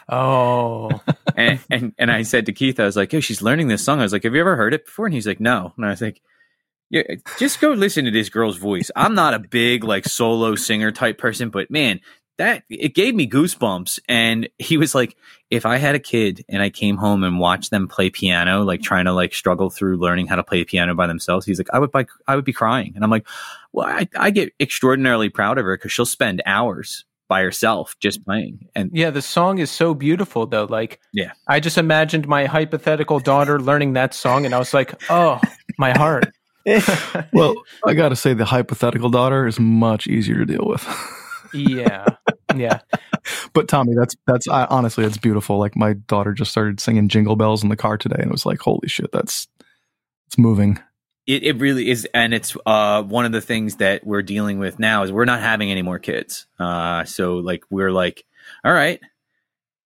Oh, 0.10 1.02
and, 1.36 1.60
and 1.72 1.94
and 1.98 2.12
I 2.12 2.24
said 2.24 2.46
to 2.48 2.54
Keith, 2.54 2.80
I 2.80 2.86
was 2.86 2.96
like, 2.96 3.12
"Yo, 3.14 3.20
she's 3.20 3.42
learning 3.42 3.68
this 3.68 3.84
song." 3.84 4.00
I 4.00 4.04
was 4.04 4.14
like, 4.14 4.24
"Have 4.24 4.34
you 4.36 4.42
ever 4.42 4.56
heard 4.56 4.74
it 4.74 4.86
before?" 4.86 5.06
And 5.06 5.14
he's 5.16 5.28
like, 5.28 5.40
"No." 5.40 5.74
And 5.78 5.86
I 5.86 5.90
was 5.90 6.02
like, 6.02 6.22
"Yeah, 6.90 7.04
just 7.40 7.60
go 7.60 7.72
listen 7.72 8.06
to 8.06 8.12
this 8.12 8.30
girl's 8.30 8.58
voice." 8.58 8.92
I'm 8.96 9.16
not 9.16 9.34
a 9.34 9.40
big 9.40 9.84
like 9.84 10.06
solo 10.06 10.56
singer 10.56 10.92
type 10.92 11.18
person, 11.18 11.50
but 11.50 11.72
man, 11.72 12.00
that 12.44 12.64
it 12.70 12.94
gave 12.94 13.16
me 13.16 13.28
goosebumps. 13.30 14.00
And 14.10 14.50
he 14.60 14.78
was 14.78 14.94
like, 14.94 15.16
"If 15.50 15.66
I 15.66 15.78
had 15.78 15.96
a 15.96 16.00
kid 16.00 16.44
and 16.50 16.62
I 16.62 16.70
came 16.70 16.98
home 16.98 17.24
and 17.24 17.40
watched 17.40 17.72
them 17.72 17.88
play 17.88 18.10
piano, 18.10 18.64
like 18.64 18.82
trying 18.82 19.06
to 19.06 19.14
like 19.14 19.34
struggle 19.34 19.70
through 19.70 19.98
learning 19.98 20.28
how 20.28 20.36
to 20.36 20.44
play 20.44 20.64
piano 20.66 20.94
by 20.94 21.08
themselves, 21.08 21.46
he's 21.46 21.60
like, 21.60 21.74
I 21.74 21.80
would 21.80 21.94
like 21.94 22.10
I 22.28 22.36
would 22.36 22.46
be 22.46 22.54
crying." 22.54 22.94
And 22.96 23.04
I'm 23.04 23.10
like, 23.10 23.26
"Well, 23.72 23.88
I, 23.88 24.08
I 24.18 24.30
get 24.30 24.54
extraordinarily 24.60 25.30
proud 25.30 25.58
of 25.58 25.66
her 25.66 25.78
because 25.78 25.92
she'll 25.92 26.06
spend 26.06 26.42
hours." 26.46 27.06
by 27.30 27.42
herself 27.42 27.96
just 28.00 28.24
playing 28.26 28.68
and 28.76 28.92
yeah. 28.94 29.10
The 29.10 29.22
song 29.22 29.58
is 29.58 29.72
so 29.72 29.96
beautiful, 29.96 30.46
though. 30.46 30.66
Like, 30.66 31.00
Yeah. 31.14 31.32
I 31.48 31.62
just 31.62 31.78
imagined 31.78 32.28
my 32.28 32.46
hypothetical 32.46 33.20
daughter 33.20 33.60
learning 33.60 33.94
that 33.94 34.14
song, 34.14 34.46
and 34.46 34.54
I 34.54 34.60
was 34.60 34.74
like, 34.74 34.94
oh, 35.10 35.40
my 35.80 35.98
heart. 35.98 36.26
Well, 37.34 37.56
I 37.86 37.94
got 37.94 38.10
to 38.10 38.16
say, 38.16 38.34
the 38.34 38.46
hypothetical 38.46 39.10
daughter 39.10 39.48
is 39.48 39.60
much 39.60 40.06
easier 40.06 40.38
to 40.38 40.46
deal 40.46 40.66
with. 40.66 40.86
yeah, 41.54 42.06
yeah. 42.56 42.80
but 43.54 43.68
Tommy, 43.68 43.94
that's 43.96 44.16
that's 44.28 44.48
I, 44.48 44.66
honestly, 44.66 45.06
it's 45.06 45.18
beautiful. 45.18 45.58
Like 45.58 45.76
my 45.76 45.94
daughter 45.94 46.34
just 46.34 46.52
started 46.52 46.80
singing 46.80 47.08
Jingle 47.08 47.36
Bells 47.36 47.64
in 47.64 47.70
the 47.70 47.76
car 47.76 47.98
today, 47.98 48.18
and 48.18 48.28
it 48.28 48.32
was 48.32 48.46
like, 48.46 48.60
holy 48.60 48.88
shit, 48.88 49.12
that's 49.12 49.48
it's 50.28 50.38
moving. 50.38 50.80
It, 51.26 51.44
it 51.44 51.60
really 51.60 51.90
is, 51.90 52.08
and 52.14 52.34
it's 52.34 52.58
uh, 52.66 53.02
one 53.04 53.26
of 53.26 53.32
the 53.32 53.42
things 53.42 53.78
that 53.78 54.06
we're 54.06 54.24
dealing 54.24 54.60
with 54.60 54.78
now 54.78 55.04
is 55.04 55.12
we're 55.12 55.26
not 55.26 55.40
having 55.40 55.72
any 55.72 55.82
more 55.82 56.00
kids. 56.00 56.48
Uh, 56.60 57.06
so 57.06 57.36
like 57.36 57.64
we're 57.70 57.92
like, 57.92 58.26
all 58.66 58.74
right, 58.74 59.00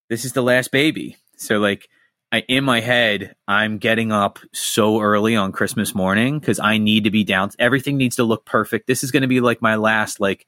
this 0.09 0.25
is 0.25 0.33
the 0.33 0.41
last 0.41 0.71
baby. 0.71 1.17
So 1.35 1.59
like, 1.59 1.89
I 2.31 2.39
in 2.47 2.63
my 2.63 2.79
head, 2.79 3.35
I'm 3.47 3.77
getting 3.77 4.11
up 4.11 4.39
so 4.51 4.99
early 4.99 5.35
on 5.35 5.51
Christmas 5.51 5.93
morning 5.93 6.39
because 6.39 6.59
I 6.59 6.79
need 6.79 7.03
to 7.03 7.11
be 7.11 7.23
down. 7.23 7.51
Everything 7.59 7.97
needs 7.97 8.15
to 8.15 8.23
look 8.23 8.43
perfect. 8.43 8.87
This 8.87 9.03
is 9.03 9.11
going 9.11 9.21
to 9.21 9.27
be 9.27 9.39
like 9.39 9.61
my 9.61 9.75
last 9.75 10.19
like 10.19 10.47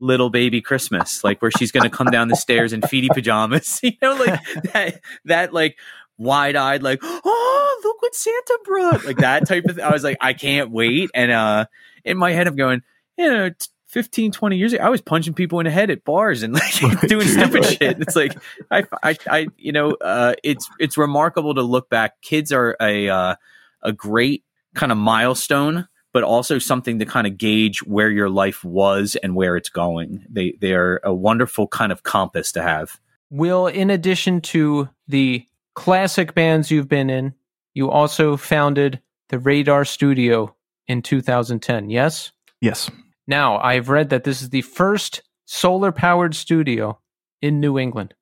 little 0.00 0.30
baby 0.30 0.60
Christmas, 0.60 1.24
like 1.24 1.42
where 1.42 1.50
she's 1.50 1.72
going 1.72 1.88
to 1.88 1.90
come 1.90 2.08
down 2.08 2.28
the 2.28 2.36
stairs 2.36 2.72
in 2.72 2.80
feety 2.80 3.08
pajamas, 3.08 3.80
you 3.82 3.92
know, 4.00 4.14
like 4.14 4.40
that 4.72 5.00
that 5.24 5.52
like 5.52 5.78
wide 6.16 6.56
eyed, 6.56 6.82
like, 6.82 7.00
oh, 7.02 7.80
look 7.84 8.02
what 8.02 8.14
Santa 8.14 8.58
brought. 8.64 9.04
Like 9.04 9.18
that 9.18 9.46
type 9.46 9.64
of 9.64 9.76
thing. 9.76 9.84
I 9.84 9.92
was 9.92 10.04
like, 10.04 10.18
I 10.20 10.32
can't 10.32 10.70
wait. 10.70 11.10
And 11.14 11.30
uh 11.30 11.66
in 12.04 12.16
my 12.16 12.32
head 12.32 12.46
I'm 12.46 12.56
going, 12.56 12.82
you 13.16 13.30
know, 13.30 13.50
t- 13.50 13.66
15, 13.88 14.32
20 14.32 14.56
years 14.56 14.74
ago, 14.74 14.84
I 14.84 14.90
was 14.90 15.00
punching 15.00 15.32
people 15.32 15.60
in 15.60 15.64
the 15.64 15.70
head 15.70 15.90
at 15.90 16.04
bars 16.04 16.42
and 16.42 16.52
like 16.52 17.00
doing 17.08 17.26
stupid 17.26 17.64
shit. 17.64 18.00
It's 18.00 18.14
like 18.14 18.36
I, 18.70 18.84
I, 19.02 19.16
I 19.30 19.46
you 19.56 19.72
know, 19.72 19.92
uh 19.92 20.34
it's 20.44 20.68
it's 20.78 20.98
remarkable 20.98 21.54
to 21.54 21.62
look 21.62 21.88
back. 21.88 22.20
Kids 22.20 22.52
are 22.52 22.76
a 22.80 23.08
uh 23.08 23.34
a 23.82 23.92
great 23.92 24.44
kind 24.74 24.92
of 24.92 24.98
milestone, 24.98 25.88
but 26.18 26.24
also 26.24 26.58
something 26.58 26.98
to 26.98 27.06
kind 27.06 27.28
of 27.28 27.38
gauge 27.38 27.78
where 27.84 28.10
your 28.10 28.28
life 28.28 28.64
was 28.64 29.14
and 29.22 29.36
where 29.36 29.56
it's 29.56 29.68
going. 29.68 30.26
They 30.28 30.56
they 30.60 30.72
are 30.72 31.00
a 31.04 31.14
wonderful 31.14 31.68
kind 31.68 31.92
of 31.92 32.02
compass 32.02 32.50
to 32.52 32.60
have. 32.62 32.98
Will, 33.30 33.68
in 33.68 33.88
addition 33.88 34.40
to 34.40 34.88
the 35.06 35.46
classic 35.76 36.34
bands 36.34 36.72
you've 36.72 36.88
been 36.88 37.08
in, 37.08 37.34
you 37.72 37.88
also 37.88 38.36
founded 38.36 39.00
the 39.28 39.38
Radar 39.38 39.84
Studio 39.84 40.56
in 40.88 41.02
2010, 41.02 41.88
yes? 41.88 42.32
Yes, 42.60 42.90
Now, 43.28 43.58
I've 43.58 43.88
read 43.88 44.10
that 44.10 44.24
this 44.24 44.42
is 44.42 44.50
the 44.50 44.62
first 44.62 45.22
solar 45.44 45.92
powered 45.92 46.34
studio 46.34 46.98
in 47.40 47.60
New 47.60 47.78
England. 47.78 48.12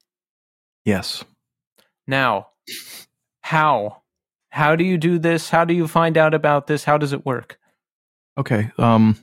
yes. 0.85 1.25
Now, 2.07 2.49
how? 3.41 4.03
How 4.51 4.77
do 4.77 4.85
you 4.85 4.99
do 4.99 5.19
this? 5.19 5.49
How 5.49 5.65
do 5.65 5.73
you 5.73 5.89
find 5.89 6.19
out 6.19 6.35
about 6.35 6.67
this? 6.67 6.85
How 6.85 6.99
does 6.99 7.15
it 7.15 7.25
work? 7.25 7.59
Okay. 8.39 8.71
Um. 8.79 9.17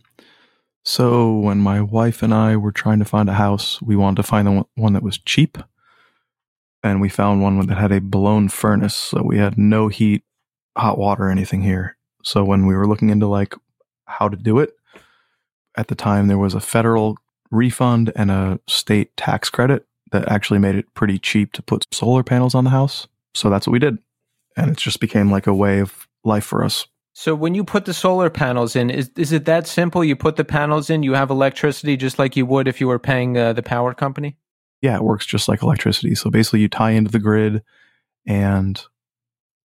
So 0.86 1.38
when 1.38 1.60
my 1.60 1.80
wife 1.80 2.22
and 2.24 2.34
I 2.34 2.58
were 2.58 2.74
trying 2.74 3.00
to 3.00 3.06
find 3.06 3.30
a 3.30 3.34
house, 3.34 3.82
we 3.82 3.96
wanted 3.96 4.18
to 4.18 4.24
find 4.24 4.48
the 4.48 4.52
one- 4.52 4.66
one 4.76 4.94
that 4.94 5.04
was 5.04 5.18
cheap, 5.18 5.58
and 6.84 7.00
we 7.00 7.08
found 7.08 7.42
one 7.42 7.66
that 7.68 7.78
had 7.78 7.94
a 7.94 8.02
blown 8.02 8.50
furnace. 8.50 8.96
So 8.96 9.24
we 9.24 9.38
had 9.38 9.58
no 9.58 9.88
heat, 9.88 10.24
hot 10.78 10.98
water, 10.98 11.30
anything 11.30 11.62
here. 11.62 11.96
So 12.24 12.44
when 12.44 12.66
we 12.66 12.76
were 12.76 12.88
looking 12.88 13.10
into 13.10 13.28
like 13.28 13.56
how 14.08 14.28
to 14.28 14.36
do 14.36 14.60
it, 14.60 14.76
at 15.78 15.88
the 15.88 15.96
time 15.96 16.28
there 16.28 16.38
was 16.38 16.54
a 16.54 16.60
federal 16.60 17.18
refund 17.50 18.12
and 18.16 18.30
a 18.30 18.60
state 18.68 19.16
tax 19.16 19.50
credit 19.50 19.86
that 20.12 20.28
actually 20.30 20.60
made 20.60 20.76
it 20.76 20.94
pretty 20.96 21.18
cheap 21.18 21.54
to 21.54 21.62
put 21.62 21.88
solar 21.94 22.24
panels 22.24 22.56
on 22.56 22.66
the 22.66 22.70
house. 22.72 23.08
So 23.36 23.50
that's 23.50 23.68
what 23.68 23.72
we 23.74 23.80
did, 23.80 24.00
and 24.58 24.70
it 24.72 24.78
just 24.78 25.00
became 25.00 25.32
like 25.32 25.48
a 25.48 25.54
way 25.54 25.80
of 25.80 26.08
life 26.26 26.44
for 26.44 26.64
us. 26.64 26.88
So 27.14 27.36
when 27.36 27.54
you 27.54 27.64
put 27.64 27.86
the 27.86 27.94
solar 27.94 28.30
panels 28.30 28.76
in, 28.76 28.90
is 28.90 29.12
is 29.16 29.32
it 29.32 29.46
that 29.46 29.68
simple? 29.68 30.04
You 30.04 30.16
put 30.16 30.36
the 30.36 30.44
panels 30.44 30.90
in, 30.90 31.04
you 31.04 31.14
have 31.14 31.30
electricity 31.30 31.96
just 31.96 32.18
like 32.18 32.36
you 32.36 32.46
would 32.48 32.68
if 32.68 32.82
you 32.82 32.88
were 32.88 33.00
paying 33.00 33.38
uh, 33.38 33.54
the 33.54 33.64
power 33.64 33.94
company. 33.94 34.36
yeah, 34.84 34.98
it 34.98 35.04
works 35.04 35.26
just 35.26 35.48
like 35.48 35.64
electricity. 35.64 36.14
So 36.14 36.30
basically, 36.30 36.60
you 36.60 36.68
tie 36.68 36.92
into 36.92 37.10
the 37.10 37.18
grid, 37.18 37.64
and 38.28 38.84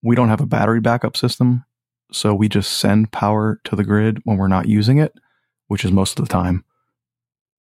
we 0.01 0.15
don't 0.15 0.29
have 0.29 0.41
a 0.41 0.47
battery 0.47 0.81
backup 0.81 1.17
system. 1.17 1.65
So 2.13 2.33
we 2.35 2.49
just 2.49 2.79
send 2.79 3.11
power 3.11 3.61
to 3.65 3.75
the 3.75 3.83
grid 3.83 4.21
when 4.23 4.37
we're 4.37 4.47
not 4.47 4.69
using 4.69 4.99
it, 4.99 5.13
which 5.67 5.85
is 5.85 5.91
most 5.91 6.21
of 6.21 6.25
the 6.25 6.33
time. 6.33 6.65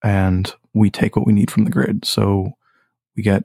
And 0.03 0.53
we 0.73 0.89
take 0.89 1.15
what 1.15 1.27
we 1.27 1.35
need 1.35 1.51
from 1.51 1.65
the 1.65 1.71
grid. 1.71 2.07
So 2.07 2.53
we 3.15 3.23
get, 3.23 3.45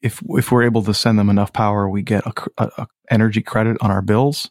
if, 0.00 0.22
if 0.30 0.50
we're 0.50 0.64
able 0.64 0.82
to 0.84 0.94
send 0.94 1.18
them 1.18 1.28
enough 1.28 1.52
power, 1.52 1.88
we 1.90 2.00
get 2.00 2.24
a, 2.26 2.32
a, 2.56 2.70
a 2.78 2.88
energy 3.10 3.42
credit 3.42 3.76
on 3.82 3.90
our 3.90 4.02
bills. 4.02 4.50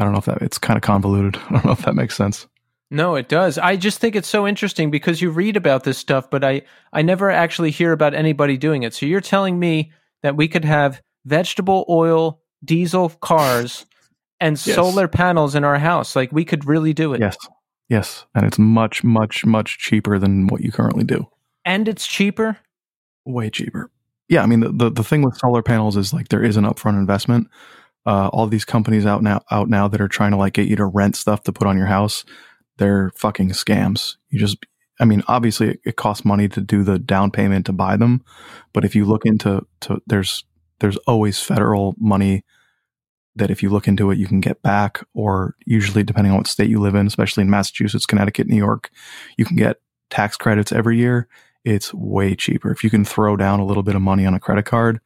I 0.00 0.04
don't 0.04 0.12
know 0.12 0.18
if 0.18 0.24
that 0.24 0.42
it's 0.42 0.58
kind 0.58 0.76
of 0.76 0.82
convoluted. 0.82 1.36
I 1.48 1.52
don't 1.52 1.64
know 1.66 1.72
if 1.72 1.82
that 1.84 1.94
makes 1.94 2.16
sense. 2.16 2.46
No, 2.90 3.14
it 3.14 3.28
does. 3.28 3.56
I 3.58 3.76
just 3.76 4.00
think 4.00 4.16
it's 4.16 4.26
so 4.28 4.48
interesting 4.48 4.90
because 4.90 5.22
you 5.22 5.30
read 5.30 5.56
about 5.56 5.84
this 5.84 5.98
stuff, 5.98 6.28
but 6.28 6.42
I 6.42 6.62
I 6.92 7.02
never 7.02 7.30
actually 7.30 7.70
hear 7.70 7.92
about 7.92 8.14
anybody 8.14 8.56
doing 8.56 8.82
it. 8.82 8.94
So 8.94 9.06
you're 9.06 9.20
telling 9.20 9.58
me 9.60 9.92
that 10.22 10.36
we 10.36 10.48
could 10.48 10.64
have 10.64 11.00
vegetable 11.24 11.84
oil, 11.88 12.40
diesel 12.64 13.10
cars, 13.20 13.86
and 14.40 14.54
Yes. 14.66 14.74
solar 14.74 15.06
panels 15.06 15.54
in 15.54 15.62
our 15.64 15.78
house. 15.78 16.16
Like 16.16 16.32
we 16.32 16.44
could 16.44 16.64
really 16.66 16.92
do 16.92 17.14
it. 17.14 17.20
Yes. 17.20 17.36
Yes. 17.88 18.24
And 18.34 18.44
it's 18.46 18.58
much, 18.58 19.04
much, 19.04 19.44
much 19.44 19.78
cheaper 19.78 20.18
than 20.18 20.46
what 20.48 20.60
you 20.62 20.72
currently 20.72 21.04
do. 21.04 21.28
And 21.64 21.86
it's 21.88 22.06
cheaper. 22.06 22.56
way 23.26 23.50
cheaper. 23.50 23.90
Yeah, 24.28 24.42
I 24.42 24.46
mean 24.46 24.60
the, 24.60 24.70
the 24.72 24.90
the 24.90 25.04
thing 25.04 25.22
with 25.22 25.36
solar 25.36 25.62
panels 25.62 25.96
is 25.96 26.12
like 26.12 26.28
there 26.28 26.42
is 26.42 26.56
an 26.56 26.64
upfront 26.64 26.98
investment. 26.98 27.48
Uh, 28.06 28.28
all 28.28 28.46
these 28.46 28.64
companies 28.64 29.04
out 29.04 29.22
now 29.22 29.42
out 29.50 29.68
now 29.68 29.86
that 29.86 30.00
are 30.00 30.08
trying 30.08 30.30
to 30.30 30.36
like 30.36 30.54
get 30.54 30.68
you 30.68 30.76
to 30.76 30.86
rent 30.86 31.16
stuff 31.16 31.42
to 31.42 31.52
put 31.52 31.66
on 31.66 31.76
your 31.76 31.86
house, 31.86 32.24
they're 32.78 33.10
fucking 33.14 33.50
scams. 33.50 34.16
You 34.30 34.38
just, 34.38 34.58
I 34.98 35.04
mean, 35.04 35.22
obviously 35.28 35.70
it, 35.70 35.80
it 35.84 35.96
costs 35.96 36.24
money 36.24 36.48
to 36.48 36.60
do 36.60 36.82
the 36.82 36.98
down 36.98 37.30
payment 37.30 37.66
to 37.66 37.72
buy 37.72 37.96
them, 37.96 38.24
but 38.72 38.84
if 38.84 38.94
you 38.94 39.04
look 39.04 39.26
into 39.26 39.66
to 39.82 40.00
there's 40.06 40.44
there's 40.78 40.96
always 40.98 41.40
federal 41.40 41.94
money 41.98 42.42
that 43.36 43.50
if 43.50 43.62
you 43.62 43.68
look 43.70 43.86
into 43.86 44.10
it 44.10 44.18
you 44.18 44.26
can 44.26 44.40
get 44.40 44.62
back, 44.62 45.04
or 45.12 45.54
usually 45.66 46.02
depending 46.02 46.32
on 46.32 46.38
what 46.38 46.46
state 46.46 46.70
you 46.70 46.80
live 46.80 46.94
in, 46.94 47.06
especially 47.06 47.42
in 47.42 47.50
Massachusetts, 47.50 48.06
Connecticut, 48.06 48.46
New 48.46 48.56
York, 48.56 48.90
you 49.36 49.44
can 49.44 49.56
get 49.56 49.76
tax 50.08 50.36
credits 50.36 50.72
every 50.72 50.98
year 50.98 51.28
it's 51.64 51.92
way 51.92 52.34
cheaper. 52.34 52.70
If 52.70 52.82
you 52.84 52.90
can 52.90 53.04
throw 53.04 53.36
down 53.36 53.60
a 53.60 53.64
little 53.64 53.82
bit 53.82 53.94
of 53.94 54.02
money 54.02 54.26
on 54.26 54.34
a 54.34 54.40
credit 54.40 54.64
card, 54.64 55.00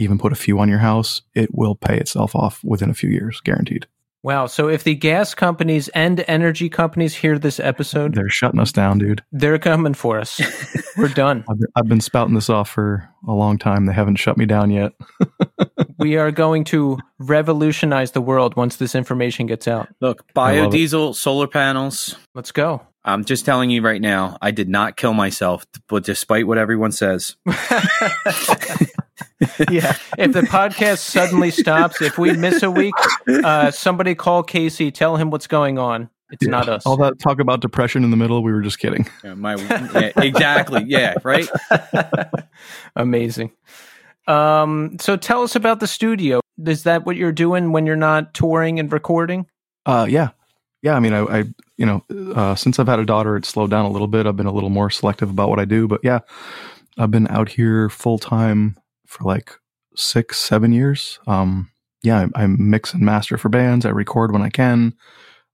even 0.00 0.18
put 0.18 0.32
a 0.32 0.36
few 0.36 0.58
on 0.58 0.68
your 0.68 0.78
house, 0.78 1.22
it 1.34 1.54
will 1.54 1.74
pay 1.74 1.96
itself 1.98 2.34
off 2.34 2.62
within 2.64 2.90
a 2.90 2.94
few 2.94 3.10
years, 3.10 3.40
guaranteed. 3.40 3.86
Wow. 4.22 4.48
So 4.48 4.68
if 4.68 4.84
the 4.84 4.94
gas 4.94 5.32
companies 5.34 5.88
and 5.88 6.22
energy 6.28 6.68
companies 6.68 7.14
hear 7.14 7.38
this 7.38 7.58
episode, 7.58 8.14
They're 8.14 8.28
shutting 8.28 8.60
us 8.60 8.70
down, 8.70 8.98
dude. 8.98 9.22
they're 9.32 9.58
coming 9.58 9.94
for 9.94 10.18
us. 10.20 10.38
We're 10.98 11.08
done. 11.08 11.42
I've 11.48 11.58
been, 11.58 11.68
I've 11.74 11.88
been 11.88 12.00
spouting 12.02 12.34
this 12.34 12.50
off 12.50 12.68
for 12.68 13.08
a 13.26 13.32
long 13.32 13.56
time. 13.56 13.86
They 13.86 13.94
haven't 13.94 14.16
shut 14.16 14.36
me 14.36 14.46
down 14.46 14.70
yet. 14.70 14.92
We 15.98 16.16
are 16.16 16.30
going 16.30 16.64
to 16.64 16.98
revolutionize 17.18 18.12
the 18.12 18.22
world 18.22 18.56
once 18.56 18.76
this 18.76 18.94
information 18.94 19.44
gets 19.44 19.68
out. 19.68 19.88
Look, 20.00 20.24
I 20.34 20.58
love 20.58 20.72
it. 20.72 20.78
biodiesel, 20.78 21.14
solar 21.14 21.46
panels. 21.46 22.16
Let's 22.34 22.52
go. 22.52 22.80
I'm 23.04 23.22
just 23.26 23.44
telling 23.44 23.68
you 23.68 23.82
right 23.82 24.00
now, 24.00 24.38
I 24.40 24.50
did 24.50 24.70
not 24.70 24.96
kill 24.96 25.12
myself, 25.12 25.66
but 25.88 26.04
despite 26.04 26.46
what 26.46 26.56
everyone 26.56 26.92
says, 26.92 27.36
yeah. 29.70 29.96
If 30.18 30.32
the 30.32 30.42
podcast 30.42 30.98
suddenly 30.98 31.50
stops, 31.50 32.02
if 32.02 32.18
we 32.18 32.32
miss 32.36 32.62
a 32.62 32.70
week, 32.70 32.94
uh, 33.28 33.70
somebody 33.70 34.14
call 34.14 34.42
Casey, 34.42 34.90
tell 34.90 35.16
him 35.16 35.30
what's 35.30 35.46
going 35.46 35.78
on. 35.78 36.10
It's 36.30 36.44
Yeah. 36.44 36.50
not 36.50 36.68
us. 36.68 36.86
All 36.86 36.96
that 36.98 37.18
talk 37.18 37.40
about 37.40 37.60
depression 37.60 38.04
in 38.04 38.10
the 38.10 38.16
middle, 38.16 38.42
we 38.42 38.52
were 38.52 38.60
just 38.60 38.78
kidding. 38.78 39.06
yeah, 39.24 39.34
my 39.34 39.56
yeah, 39.56 40.12
exactly, 40.16 40.84
yeah, 40.86 41.14
right. 41.24 41.48
Amazing. 42.96 43.52
Um, 44.26 44.96
so 45.00 45.16
tell 45.16 45.42
us 45.42 45.56
about 45.56 45.80
the 45.80 45.86
studio. 45.86 46.40
Is 46.64 46.82
that 46.84 47.06
what 47.06 47.16
you're 47.16 47.32
doing 47.32 47.72
when 47.72 47.86
you're 47.86 47.96
not 47.96 48.34
touring 48.34 48.78
and 48.78 48.92
recording? 48.92 49.46
Uh, 49.86 50.06
yeah. 50.08 50.28
yeah, 50.82 50.94
I 50.94 51.00
mean, 51.00 51.14
I, 51.14 51.20
I 51.22 51.44
you 51.78 51.86
know, 51.86 52.04
uh, 52.34 52.54
since 52.54 52.78
I've 52.78 52.86
had 52.86 52.98
a 53.00 53.06
daughter, 53.06 53.36
it's 53.36 53.48
slowed 53.48 53.70
down 53.70 53.86
a 53.86 53.90
little 53.90 54.06
bit. 54.06 54.26
I've 54.26 54.36
been 54.36 54.46
a 54.46 54.52
little 54.52 54.70
more 54.70 54.90
selective 54.90 55.30
about 55.30 55.48
what 55.48 55.58
I 55.58 55.64
do, 55.64 55.88
but 55.88 56.00
yeah, 56.04 56.20
I've 56.98 57.10
been 57.10 57.26
out 57.28 57.48
here 57.48 57.88
full 57.88 58.18
time 58.18 58.76
for 59.10 59.24
like 59.24 59.52
six, 59.96 60.38
seven 60.38 60.72
years. 60.72 61.18
Um, 61.26 61.70
yeah, 62.02 62.28
I, 62.34 62.44
I, 62.44 62.46
mix 62.46 62.94
and 62.94 63.02
master 63.02 63.36
for 63.36 63.48
bands. 63.48 63.84
I 63.84 63.90
record 63.90 64.32
when 64.32 64.40
I 64.40 64.48
can. 64.48 64.94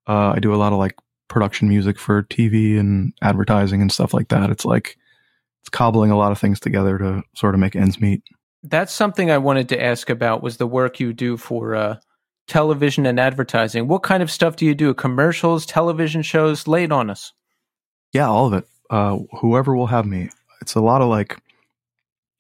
Uh, 0.07 0.35
I 0.37 0.39
do 0.39 0.55
a 0.55 0.57
lot 0.57 0.73
of 0.73 0.79
like 0.79 0.95
production 1.29 1.69
music 1.69 1.99
for 1.99 2.23
TV 2.25 2.79
and 2.79 3.13
advertising 3.23 3.81
and 3.81 3.91
stuff 3.91 4.15
like 4.15 4.29
that. 4.29 4.51
It's 4.51 4.65
like 4.65 4.97
it's 5.63 5.71
cobbling 5.71 6.11
a 6.11 6.19
lot 6.19 6.33
of 6.33 6.39
things 6.39 6.61
together 6.61 6.99
to 6.99 7.23
sort 7.35 7.55
of 7.55 7.61
make 7.61 7.75
ends 7.75 8.01
meet. 8.01 8.23
That's 8.63 8.93
something 8.93 9.31
I 9.31 9.39
wanted 9.39 9.69
to 9.71 9.83
ask 9.83 10.11
about 10.11 10.43
was 10.43 10.59
the 10.59 10.67
work 10.67 11.01
you 11.01 11.13
do 11.13 11.37
for 11.37 11.75
uh, 11.75 11.97
television 12.47 13.07
and 13.07 13.19
advertising. 13.19 13.89
What 13.89 14.03
kind 14.03 14.23
of 14.23 14.31
stuff 14.31 14.57
do 14.57 14.67
you 14.67 14.75
do? 14.75 14.93
Commercials, 14.95 15.65
television 15.65 16.23
shows? 16.23 16.69
Lay 16.69 16.85
it 16.85 16.93
on 16.93 17.11
us. 17.11 17.33
Yeah, 18.13 18.29
all 18.29 18.47
of 18.47 18.53
it. 18.53 18.69
Uh, 18.91 19.19
whoever 19.41 19.75
will 19.75 19.87
have 19.87 20.07
me. 20.07 20.31
It's 20.61 20.75
a 20.75 20.81
lot 20.81 21.01
of 21.01 21.09
like, 21.09 21.37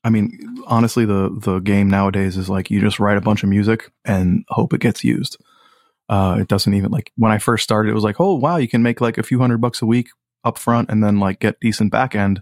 I 0.06 0.10
mean, 0.10 0.62
honestly, 0.68 1.04
the 1.04 1.36
the 1.36 1.58
game 1.58 1.90
nowadays 1.90 2.36
is 2.36 2.48
like 2.48 2.70
you 2.70 2.80
just 2.80 3.00
write 3.00 3.16
a 3.16 3.20
bunch 3.20 3.42
of 3.42 3.48
music 3.48 3.90
and 4.04 4.44
hope 4.48 4.72
it 4.72 4.80
gets 4.80 5.02
used. 5.02 5.36
Uh, 6.08 6.38
it 6.40 6.46
doesn't 6.46 6.74
even 6.74 6.92
like 6.92 7.10
when 7.16 7.32
I 7.32 7.38
first 7.38 7.64
started, 7.64 7.90
it 7.90 7.94
was 7.94 8.04
like, 8.04 8.20
oh 8.20 8.36
wow, 8.36 8.56
you 8.56 8.68
can 8.68 8.84
make 8.84 9.00
like 9.00 9.18
a 9.18 9.24
few 9.24 9.40
hundred 9.40 9.60
bucks 9.60 9.82
a 9.82 9.86
week 9.86 10.10
up 10.44 10.58
front 10.58 10.90
and 10.90 11.02
then 11.02 11.18
like 11.18 11.40
get 11.40 11.58
decent 11.58 11.90
back 11.90 12.14
end. 12.14 12.40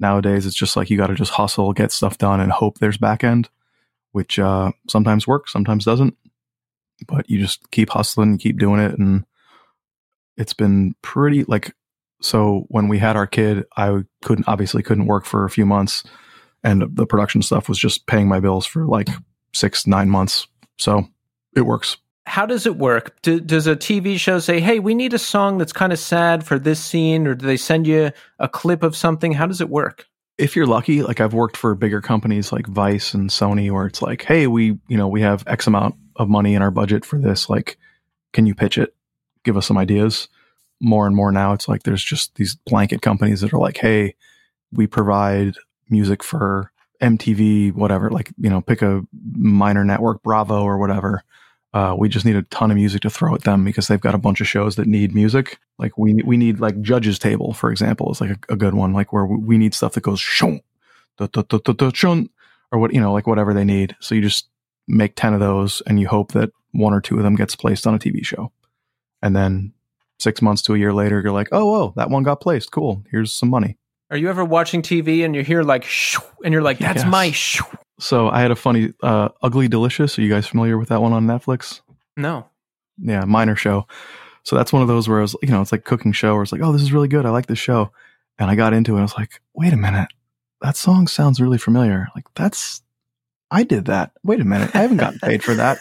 Nowadays, 0.00 0.46
it's 0.46 0.56
just 0.56 0.74
like 0.74 0.88
you 0.88 0.96
got 0.96 1.08
to 1.08 1.14
just 1.14 1.32
hustle, 1.32 1.74
get 1.74 1.92
stuff 1.92 2.16
done, 2.16 2.40
and 2.40 2.50
hope 2.50 2.78
there's 2.78 2.96
back 2.96 3.22
end, 3.22 3.50
which 4.12 4.38
uh, 4.38 4.72
sometimes 4.88 5.26
works, 5.26 5.52
sometimes 5.52 5.84
doesn't 5.84 6.16
but 7.06 7.28
you 7.28 7.38
just 7.38 7.70
keep 7.70 7.90
hustling 7.90 8.38
keep 8.38 8.58
doing 8.58 8.80
it. 8.80 8.98
And 8.98 9.26
it's 10.38 10.54
been 10.54 10.94
pretty 11.02 11.44
like, 11.44 11.74
so 12.22 12.64
when 12.68 12.88
we 12.88 12.98
had 12.98 13.16
our 13.16 13.26
kid, 13.26 13.64
I 13.76 14.02
couldn't, 14.24 14.48
obviously 14.48 14.82
couldn't 14.82 15.06
work 15.06 15.26
for 15.26 15.44
a 15.44 15.50
few 15.50 15.66
months 15.66 16.02
and 16.64 16.84
the 16.96 17.06
production 17.06 17.42
stuff 17.42 17.68
was 17.68 17.78
just 17.78 18.06
paying 18.06 18.28
my 18.28 18.40
bills 18.40 18.66
for 18.66 18.86
like 18.86 19.08
six, 19.54 19.86
nine 19.86 20.10
months. 20.10 20.46
So 20.78 21.06
it 21.54 21.62
works. 21.62 21.96
How 22.26 22.44
does 22.44 22.66
it 22.66 22.76
work? 22.76 23.20
Do, 23.22 23.40
does 23.40 23.66
a 23.66 23.76
TV 23.76 24.18
show 24.18 24.40
say, 24.40 24.58
"Hey, 24.60 24.80
we 24.80 24.94
need 24.94 25.14
a 25.14 25.18
song 25.18 25.58
that's 25.58 25.72
kind 25.72 25.92
of 25.92 25.98
sad 25.98 26.44
for 26.44 26.58
this 26.58 26.82
scene," 26.82 27.26
or 27.26 27.34
do 27.34 27.46
they 27.46 27.56
send 27.56 27.86
you 27.86 28.10
a 28.40 28.48
clip 28.48 28.82
of 28.82 28.96
something? 28.96 29.32
How 29.32 29.46
does 29.46 29.60
it 29.60 29.68
work? 29.68 30.06
If 30.36 30.56
you're 30.56 30.66
lucky, 30.66 31.02
like 31.02 31.20
I've 31.20 31.34
worked 31.34 31.56
for 31.56 31.74
bigger 31.74 32.00
companies 32.00 32.52
like 32.52 32.66
Vice 32.66 33.14
and 33.14 33.30
Sony, 33.30 33.70
where 33.70 33.86
it's 33.86 34.02
like, 34.02 34.22
"Hey, 34.22 34.48
we, 34.48 34.76
you 34.88 34.96
know, 34.96 35.06
we 35.06 35.20
have 35.20 35.44
X 35.46 35.68
amount 35.68 35.94
of 36.16 36.28
money 36.28 36.54
in 36.54 36.62
our 36.62 36.70
budget 36.70 37.04
for 37.04 37.18
this. 37.18 37.48
Like, 37.48 37.78
can 38.32 38.46
you 38.46 38.54
pitch 38.54 38.78
it? 38.78 38.94
Give 39.44 39.56
us 39.56 39.66
some 39.66 39.78
ideas. 39.78 40.28
More 40.80 41.06
and 41.06 41.16
more 41.16 41.32
now, 41.32 41.52
it's 41.52 41.68
like 41.68 41.84
there's 41.84 42.04
just 42.04 42.34
these 42.34 42.54
blanket 42.54 43.00
companies 43.02 43.40
that 43.40 43.52
are 43.52 43.58
like, 43.58 43.78
hey, 43.78 44.14
we 44.72 44.86
provide 44.86 45.54
music 45.88 46.22
for 46.22 46.72
MTV, 47.00 47.74
whatever. 47.74 48.10
Like, 48.10 48.32
you 48.38 48.50
know, 48.50 48.60
pick 48.60 48.82
a 48.82 49.02
minor 49.32 49.84
network, 49.84 50.22
Bravo 50.22 50.62
or 50.62 50.78
whatever. 50.78 51.22
Uh, 51.74 51.94
we 51.98 52.08
just 52.08 52.24
need 52.24 52.36
a 52.36 52.42
ton 52.44 52.70
of 52.70 52.76
music 52.76 53.02
to 53.02 53.10
throw 53.10 53.34
at 53.34 53.42
them 53.42 53.64
because 53.64 53.88
they've 53.88 54.00
got 54.00 54.14
a 54.14 54.18
bunch 54.18 54.40
of 54.40 54.48
shows 54.48 54.76
that 54.76 54.86
need 54.86 55.14
music. 55.14 55.58
Like 55.78 55.98
we 55.98 56.14
we 56.24 56.38
need 56.38 56.58
like 56.58 56.80
Judge's 56.80 57.18
Table, 57.18 57.52
for 57.52 57.70
example, 57.70 58.10
is 58.10 58.20
like 58.20 58.30
a, 58.30 58.54
a 58.54 58.56
good 58.56 58.74
one. 58.74 58.94
Like 58.94 59.12
where 59.12 59.26
we 59.26 59.58
need 59.58 59.74
stuff 59.74 59.92
that 59.92 60.00
goes 60.00 60.20
shon, 60.20 60.60
or 61.18 62.78
what 62.78 62.94
you 62.94 63.00
know, 63.00 63.12
like 63.12 63.26
whatever 63.26 63.52
they 63.52 63.64
need. 63.64 63.94
So 64.00 64.14
you 64.14 64.22
just 64.22 64.48
make 64.88 65.16
10 65.16 65.34
of 65.34 65.40
those 65.40 65.82
and 65.86 66.00
you 66.00 66.08
hope 66.08 66.32
that 66.32 66.50
one 66.72 66.92
or 66.92 67.00
two 67.00 67.16
of 67.16 67.24
them 67.24 67.36
gets 67.36 67.56
placed 67.56 67.86
on 67.86 67.94
a 67.94 67.98
TV 67.98 68.24
show. 68.24 68.52
And 69.22 69.34
then 69.34 69.72
six 70.18 70.40
months 70.40 70.62
to 70.62 70.74
a 70.74 70.78
year 70.78 70.92
later, 70.92 71.20
you're 71.20 71.32
like, 71.32 71.48
oh, 71.52 71.74
oh, 71.74 71.92
that 71.96 72.10
one 72.10 72.22
got 72.22 72.40
placed. 72.40 72.70
Cool. 72.70 73.04
Here's 73.10 73.32
some 73.32 73.50
money. 73.50 73.76
Are 74.10 74.16
you 74.16 74.28
ever 74.28 74.44
watching 74.44 74.82
TV 74.82 75.24
and 75.24 75.34
you 75.34 75.42
hear 75.42 75.62
like, 75.62 75.84
shoo, 75.84 76.20
and 76.44 76.52
you're 76.52 76.62
like, 76.62 76.78
that's 76.78 77.02
yes. 77.02 77.10
my 77.10 77.30
shoo. 77.32 77.64
So 77.98 78.28
I 78.28 78.40
had 78.40 78.50
a 78.50 78.56
funny, 78.56 78.92
uh, 79.02 79.30
Ugly 79.42 79.68
Delicious. 79.68 80.18
Are 80.18 80.22
you 80.22 80.28
guys 80.28 80.46
familiar 80.46 80.78
with 80.78 80.90
that 80.90 81.02
one 81.02 81.12
on 81.12 81.26
Netflix? 81.26 81.80
No. 82.16 82.46
Yeah, 82.98 83.24
minor 83.24 83.56
show. 83.56 83.86
So 84.42 84.54
that's 84.54 84.72
one 84.72 84.82
of 84.82 84.88
those 84.88 85.08
where 85.08 85.18
I 85.18 85.22
was, 85.22 85.34
you 85.42 85.48
know, 85.48 85.60
it's 85.60 85.72
like 85.72 85.84
cooking 85.84 86.12
show 86.12 86.34
where 86.34 86.42
it's 86.42 86.52
like, 86.52 86.62
oh, 86.62 86.72
this 86.72 86.82
is 86.82 86.92
really 86.92 87.08
good. 87.08 87.26
I 87.26 87.30
like 87.30 87.46
this 87.46 87.58
show. 87.58 87.90
And 88.38 88.50
I 88.50 88.54
got 88.54 88.74
into 88.74 88.96
it. 88.96 89.00
I 89.00 89.02
was 89.02 89.16
like, 89.16 89.40
wait 89.54 89.72
a 89.72 89.76
minute. 89.76 90.08
That 90.62 90.76
song 90.76 91.08
sounds 91.08 91.40
really 91.40 91.58
familiar. 91.58 92.08
Like 92.14 92.26
that's 92.34 92.82
I 93.50 93.62
did 93.62 93.86
that. 93.86 94.12
Wait 94.22 94.40
a 94.40 94.44
minute, 94.44 94.74
I 94.74 94.82
haven't 94.82 94.96
gotten 94.98 95.20
paid 95.20 95.42
for 95.42 95.54
that. 95.54 95.78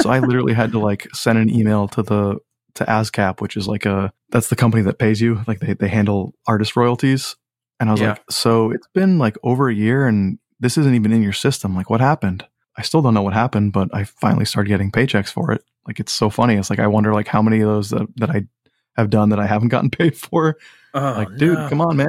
so 0.00 0.10
I 0.10 0.18
literally 0.20 0.52
had 0.52 0.72
to 0.72 0.78
like 0.78 1.08
send 1.14 1.38
an 1.38 1.50
email 1.50 1.88
to 1.88 2.02
the 2.02 2.38
to 2.74 2.84
ASCAP, 2.84 3.40
which 3.40 3.56
is 3.56 3.66
like 3.66 3.86
a 3.86 4.12
that's 4.30 4.48
the 4.48 4.56
company 4.56 4.82
that 4.84 4.98
pays 4.98 5.20
you. 5.20 5.42
Like 5.46 5.60
they 5.60 5.74
they 5.74 5.88
handle 5.88 6.34
artist 6.46 6.76
royalties. 6.76 7.36
And 7.78 7.88
I 7.88 7.92
was 7.92 8.00
yeah. 8.00 8.10
like, 8.10 8.30
so 8.30 8.70
it's 8.70 8.88
been 8.94 9.18
like 9.18 9.36
over 9.42 9.68
a 9.68 9.74
year 9.74 10.06
and 10.06 10.38
this 10.60 10.78
isn't 10.78 10.94
even 10.94 11.12
in 11.12 11.22
your 11.22 11.32
system. 11.32 11.74
Like 11.74 11.90
what 11.90 12.00
happened? 12.00 12.46
I 12.76 12.82
still 12.82 13.02
don't 13.02 13.14
know 13.14 13.22
what 13.22 13.34
happened, 13.34 13.72
but 13.72 13.88
I 13.94 14.04
finally 14.04 14.44
started 14.44 14.68
getting 14.68 14.90
paychecks 14.90 15.30
for 15.30 15.52
it. 15.52 15.62
Like 15.86 16.00
it's 16.00 16.12
so 16.12 16.30
funny. 16.30 16.54
It's 16.54 16.70
like 16.70 16.78
I 16.78 16.86
wonder 16.86 17.12
like 17.12 17.28
how 17.28 17.42
many 17.42 17.60
of 17.60 17.68
those 17.68 17.90
that, 17.90 18.06
that 18.16 18.30
I 18.30 18.44
have 18.96 19.10
done 19.10 19.30
that 19.30 19.38
I 19.38 19.46
haven't 19.46 19.68
gotten 19.68 19.90
paid 19.90 20.16
for. 20.16 20.56
Oh, 20.94 21.00
like, 21.00 21.36
dude, 21.36 21.58
no. 21.58 21.68
come 21.68 21.80
on, 21.80 21.96
man 21.96 22.08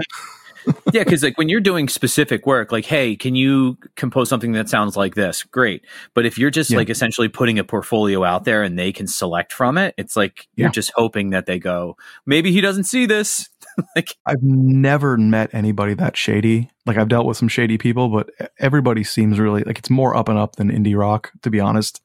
yeah, 0.94 1.04
because 1.04 1.24
like 1.24 1.38
when 1.38 1.50
you're 1.50 1.62
doing 1.62 1.88
specific 1.88 2.46
work, 2.46 2.72
like, 2.72 2.86
hey, 2.86 3.16
can 3.16 3.36
you 3.36 3.78
compose 3.96 4.30
something 4.30 4.54
that 4.54 4.70
sounds 4.70 4.98
like 4.98 5.16
this? 5.16 5.44
Great. 5.44 5.86
But 6.14 6.26
if 6.26 6.38
you're 6.38 6.50
just 6.50 6.72
yeah. 6.72 6.78
like 6.78 6.90
essentially 6.90 7.28
putting 7.28 7.60
a 7.60 7.64
portfolio 7.64 8.24
out 8.24 8.44
there 8.44 8.64
and 8.64 8.78
they 8.78 8.92
can 8.92 9.08
select 9.08 9.54
from 9.54 9.78
it, 9.78 9.94
it's 9.98 10.16
like 10.16 10.48
yeah. 10.56 10.64
you're 10.66 10.72
just 10.72 10.92
hoping 10.96 11.32
that 11.32 11.46
they 11.46 11.60
go, 11.60 11.96
maybe 12.26 12.52
he 12.52 12.62
doesn't 12.62 12.86
see 12.86 13.06
this. 13.06 13.50
like 13.96 14.16
I've 14.26 14.44
never 14.44 15.18
met 15.18 15.54
anybody 15.54 15.94
that 15.96 16.18
shady. 16.18 16.70
Like 16.86 16.98
I've 16.98 17.10
dealt 17.10 17.26
with 17.26 17.38
some 17.38 17.48
shady 17.48 17.78
people, 17.78 18.10
but 18.10 18.30
everybody 18.60 19.04
seems 19.04 19.40
really 19.40 19.64
like 19.64 19.80
it's 19.80 19.90
more 19.90 20.16
up 20.16 20.30
and 20.30 20.38
up 20.38 20.56
than 20.56 20.72
indie 20.72 20.98
rock, 20.98 21.32
to 21.42 21.50
be 21.50 21.60
honest. 21.60 22.02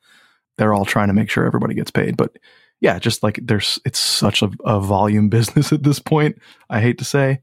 They're 0.59 0.75
all 0.75 0.85
trying 0.85 1.09
to 1.09 1.15
make 1.15 1.31
sure 1.31 1.47
everybody 1.47 1.75
gets 1.75 1.91
paid. 1.91 2.17
But 2.17 2.37
yeah, 2.81 2.99
just 2.99 3.23
like 3.23 3.39
there's 3.43 3.81
it's 3.85 3.99
such 3.99 4.43
a, 4.43 4.51
a 4.65 4.81
volume 4.81 5.29
business 5.31 5.73
at 5.73 5.83
this 5.83 5.99
point. 5.99 6.41
I 6.69 6.81
hate 6.81 6.99
to 6.99 7.05
say 7.05 7.41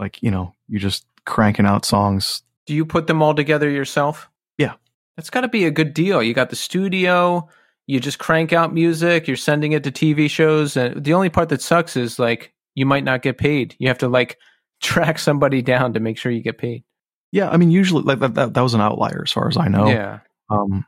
like, 0.00 0.20
you 0.22 0.30
know, 0.30 0.54
you're 0.68 0.80
just 0.80 1.06
cranking 1.26 1.66
out 1.66 1.84
songs. 1.84 2.42
Do 2.66 2.74
you 2.74 2.84
put 2.84 3.06
them 3.06 3.22
all 3.22 3.34
together 3.34 3.68
yourself? 3.68 4.28
Yeah. 4.58 4.74
That's 5.16 5.30
got 5.30 5.42
to 5.42 5.48
be 5.48 5.66
a 5.66 5.70
good 5.70 5.94
deal. 5.94 6.22
You 6.22 6.32
got 6.32 6.50
the 6.50 6.56
studio, 6.56 7.48
you 7.86 8.00
just 8.00 8.18
crank 8.18 8.52
out 8.52 8.72
music, 8.72 9.28
you're 9.28 9.36
sending 9.36 9.72
it 9.72 9.84
to 9.84 9.92
TV 9.92 10.28
shows. 10.30 10.76
And 10.76 11.04
the 11.04 11.12
only 11.12 11.28
part 11.28 11.50
that 11.50 11.60
sucks 11.60 11.96
is 11.96 12.18
like 12.18 12.52
you 12.74 12.86
might 12.86 13.04
not 13.04 13.22
get 13.22 13.38
paid. 13.38 13.74
You 13.78 13.88
have 13.88 13.98
to 13.98 14.08
like 14.08 14.38
track 14.82 15.18
somebody 15.18 15.62
down 15.62 15.94
to 15.94 16.00
make 16.00 16.18
sure 16.18 16.32
you 16.32 16.42
get 16.42 16.58
paid. 16.58 16.84
Yeah. 17.32 17.50
I 17.50 17.56
mean, 17.56 17.70
usually 17.70 18.02
like 18.02 18.18
that, 18.20 18.34
that, 18.34 18.54
that 18.54 18.60
was 18.60 18.74
an 18.74 18.80
outlier 18.80 19.22
as 19.24 19.30
far 19.30 19.48
as 19.48 19.56
I 19.56 19.68
know. 19.68 19.88
Yeah. 19.88 20.20
Um, 20.50 20.84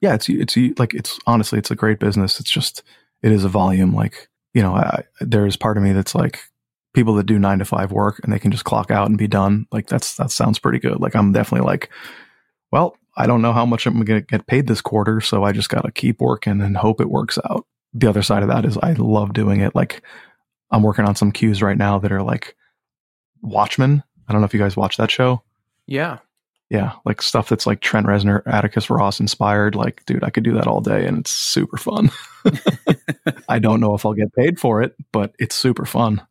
yeah, 0.00 0.14
it's, 0.14 0.28
it's 0.28 0.56
like, 0.78 0.94
it's 0.94 1.18
honestly, 1.26 1.58
it's 1.58 1.70
a 1.70 1.76
great 1.76 2.00
business. 2.00 2.40
It's 2.40 2.50
just, 2.50 2.82
it 3.22 3.30
is 3.30 3.44
a 3.44 3.48
volume. 3.48 3.94
Like, 3.94 4.28
you 4.54 4.62
know, 4.62 4.74
I, 4.74 5.04
there's 5.20 5.56
part 5.56 5.76
of 5.76 5.82
me 5.82 5.92
that's 5.92 6.14
like, 6.14 6.40
people 6.92 7.14
that 7.14 7.26
do 7.26 7.38
nine 7.38 7.58
to 7.58 7.64
five 7.64 7.92
work 7.92 8.20
and 8.22 8.32
they 8.32 8.38
can 8.38 8.50
just 8.50 8.64
clock 8.64 8.90
out 8.90 9.08
and 9.08 9.18
be 9.18 9.28
done. 9.28 9.66
Like 9.70 9.86
that's 9.86 10.16
that 10.16 10.30
sounds 10.30 10.58
pretty 10.58 10.78
good. 10.78 11.00
Like 11.00 11.14
I'm 11.14 11.32
definitely 11.32 11.66
like, 11.66 11.90
well, 12.72 12.96
I 13.16 13.26
don't 13.26 13.42
know 13.42 13.52
how 13.52 13.66
much 13.66 13.86
I'm 13.86 14.02
going 14.02 14.20
to 14.20 14.26
get 14.26 14.46
paid 14.46 14.66
this 14.66 14.80
quarter, 14.80 15.20
so 15.20 15.44
I 15.44 15.52
just 15.52 15.68
got 15.68 15.82
to 15.82 15.92
keep 15.92 16.20
working 16.20 16.60
and 16.60 16.76
hope 16.76 17.00
it 17.00 17.10
works 17.10 17.38
out. 17.48 17.66
The 17.92 18.08
other 18.08 18.22
side 18.22 18.42
of 18.42 18.48
that 18.48 18.64
is 18.64 18.78
I 18.78 18.92
love 18.92 19.32
doing 19.32 19.60
it. 19.60 19.74
Like 19.74 20.02
I'm 20.70 20.82
working 20.82 21.04
on 21.04 21.16
some 21.16 21.32
cues 21.32 21.62
right 21.62 21.76
now 21.76 21.98
that 21.98 22.12
are 22.12 22.22
like 22.22 22.56
Watchmen. 23.42 24.02
I 24.28 24.32
don't 24.32 24.40
know 24.40 24.46
if 24.46 24.54
you 24.54 24.60
guys 24.60 24.76
watch 24.76 24.96
that 24.98 25.10
show. 25.10 25.42
Yeah. 25.86 26.18
Yeah, 26.68 26.92
like 27.04 27.20
stuff 27.20 27.48
that's 27.48 27.66
like 27.66 27.80
Trent 27.80 28.06
Reznor, 28.06 28.46
Atticus 28.46 28.90
Ross 28.90 29.18
inspired. 29.18 29.74
Like, 29.74 30.04
dude, 30.06 30.22
I 30.22 30.30
could 30.30 30.44
do 30.44 30.54
that 30.54 30.68
all 30.68 30.80
day 30.80 31.04
and 31.04 31.18
it's 31.18 31.32
super 31.32 31.76
fun. 31.76 32.12
I 33.48 33.58
don't 33.58 33.80
know 33.80 33.94
if 33.96 34.06
I'll 34.06 34.14
get 34.14 34.32
paid 34.34 34.60
for 34.60 34.80
it, 34.80 34.94
but 35.10 35.34
it's 35.40 35.56
super 35.56 35.84
fun 35.84 36.22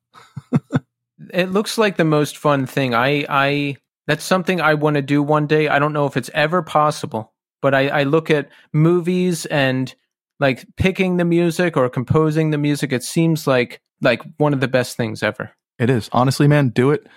it 1.32 1.52
looks 1.52 1.78
like 1.78 1.98
the 1.98 2.06
most 2.06 2.38
fun 2.38 2.66
thing. 2.66 2.94
I, 2.94 3.26
I, 3.30 3.78
that's 4.08 4.24
something 4.24 4.62
I 4.62 4.74
want 4.74 4.96
to 4.96 5.02
do 5.02 5.22
one 5.22 5.48
day. 5.48 5.68
I 5.68 5.80
don't 5.80 5.94
know 5.94 6.06
if 6.06 6.18
it's 6.18 6.30
ever 6.34 6.62
possible, 6.62 7.34
but 7.62 7.74
I, 7.74 7.88
I 7.90 8.04
look 8.04 8.32
at 8.32 8.50
movies 8.74 9.46
and 9.48 9.94
like 10.40 10.66
picking 10.78 11.18
the 11.18 11.26
music 11.26 11.78
or 11.78 11.90
composing 11.90 12.52
the 12.52 12.58
music. 12.58 12.92
It 12.92 13.04
seems 13.04 13.48
like 13.48 13.82
like 14.02 14.22
one 14.38 14.54
of 14.54 14.60
the 14.62 14.68
best 14.68 14.98
things 14.98 15.24
ever. 15.24 15.52
It 15.78 15.90
is 15.90 16.10
honestly, 16.12 16.48
man. 16.48 16.70
Do 16.70 16.92
it 16.92 17.08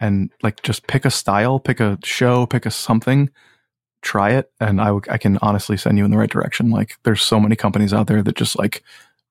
and 0.00 0.30
like 0.42 0.62
just 0.62 0.86
pick 0.86 1.04
a 1.04 1.10
style, 1.10 1.60
pick 1.60 1.78
a 1.78 1.98
show, 2.02 2.46
pick 2.46 2.66
a 2.66 2.70
something. 2.70 3.30
Try 4.02 4.30
it, 4.30 4.50
and 4.58 4.80
I, 4.80 4.86
w- 4.86 5.02
I 5.10 5.18
can 5.18 5.38
honestly 5.42 5.76
send 5.76 5.98
you 5.98 6.06
in 6.06 6.10
the 6.10 6.16
right 6.16 6.30
direction. 6.30 6.70
Like, 6.70 6.96
there's 7.02 7.20
so 7.20 7.38
many 7.38 7.54
companies 7.54 7.92
out 7.92 8.06
there 8.06 8.22
that 8.22 8.34
just 8.34 8.58
like 8.58 8.82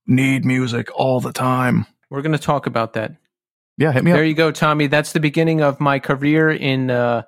need 0.05 0.45
music 0.45 0.89
all 0.93 1.19
the 1.19 1.33
time. 1.33 1.87
We're 2.11 2.21
going 2.21 2.33
to 2.33 2.37
talk 2.37 2.67
about 2.67 2.93
that. 2.93 3.15
Yeah, 3.79 3.91
hit 3.91 4.03
me 4.03 4.11
there 4.11 4.21
up. 4.21 4.27
you 4.27 4.35
go, 4.35 4.51
Tommy. 4.51 4.85
That's 4.85 5.13
the 5.13 5.19
beginning 5.19 5.61
of 5.61 5.79
my 5.79 5.97
career 5.97 6.51
in 6.51 6.91
uh, 6.91 7.23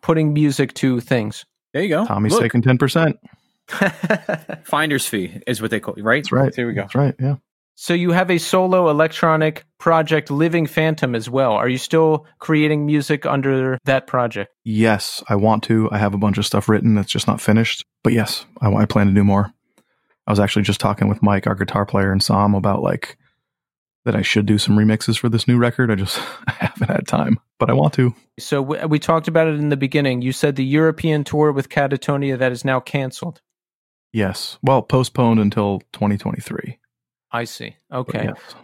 putting 0.00 0.32
music 0.32 0.72
to 0.74 1.00
things. 1.00 1.44
There 1.74 1.82
you 1.82 1.90
go. 1.90 2.06
Tommy's 2.06 2.32
Look. 2.32 2.40
taking 2.40 2.62
10%. 2.62 3.12
Finder's 4.64 5.06
fee 5.06 5.40
is 5.46 5.60
what 5.60 5.70
they 5.70 5.80
call 5.80 5.94
it, 5.94 6.02
right? 6.02 6.22
That's 6.22 6.32
right. 6.32 6.54
Here 6.54 6.66
we 6.66 6.74
go. 6.74 6.82
That's 6.82 6.94
right. 6.94 7.14
Yeah. 7.18 7.36
So 7.78 7.92
you 7.92 8.12
have 8.12 8.30
a 8.30 8.38
solo 8.38 8.88
electronic 8.88 9.66
project, 9.78 10.30
Living 10.30 10.66
Phantom, 10.66 11.14
as 11.14 11.28
well. 11.28 11.52
Are 11.52 11.68
you 11.68 11.76
still 11.76 12.26
creating 12.38 12.86
music 12.86 13.26
under 13.26 13.78
that 13.84 14.06
project? 14.06 14.54
Yes, 14.64 15.22
I 15.28 15.36
want 15.36 15.62
to. 15.64 15.90
I 15.92 15.98
have 15.98 16.14
a 16.14 16.18
bunch 16.18 16.38
of 16.38 16.46
stuff 16.46 16.70
written 16.70 16.94
that's 16.94 17.10
just 17.10 17.26
not 17.26 17.38
finished. 17.38 17.84
But 18.02 18.14
yes, 18.14 18.46
I, 18.62 18.72
I 18.72 18.86
plan 18.86 19.08
to 19.08 19.12
do 19.12 19.22
more. 19.22 19.52
I 20.26 20.32
was 20.32 20.40
actually 20.40 20.62
just 20.62 20.80
talking 20.80 21.08
with 21.08 21.22
Mike, 21.22 21.46
our 21.46 21.54
guitar 21.54 21.84
player, 21.84 22.10
and 22.10 22.22
Sam 22.22 22.54
about 22.54 22.82
like 22.82 23.18
that 24.06 24.16
I 24.16 24.22
should 24.22 24.46
do 24.46 24.56
some 24.56 24.76
remixes 24.76 25.18
for 25.18 25.28
this 25.28 25.46
new 25.46 25.58
record. 25.58 25.90
I 25.90 25.96
just 25.96 26.18
I 26.46 26.52
haven't 26.52 26.88
had 26.88 27.06
time, 27.06 27.38
but 27.58 27.68
I 27.68 27.74
want 27.74 27.92
to. 27.94 28.14
So 28.38 28.62
we, 28.62 28.78
we 28.86 28.98
talked 28.98 29.28
about 29.28 29.48
it 29.48 29.56
in 29.56 29.68
the 29.68 29.76
beginning. 29.76 30.22
You 30.22 30.32
said 30.32 30.56
the 30.56 30.64
European 30.64 31.24
tour 31.24 31.52
with 31.52 31.68
Katatonia 31.68 32.38
that 32.38 32.52
is 32.52 32.64
now 32.64 32.80
canceled. 32.80 33.42
Yes, 34.16 34.56
well, 34.62 34.80
postponed 34.80 35.40
until 35.40 35.80
2023. 35.92 36.78
I 37.32 37.44
see. 37.44 37.76
Okay. 37.92 38.24
Yes. 38.24 38.54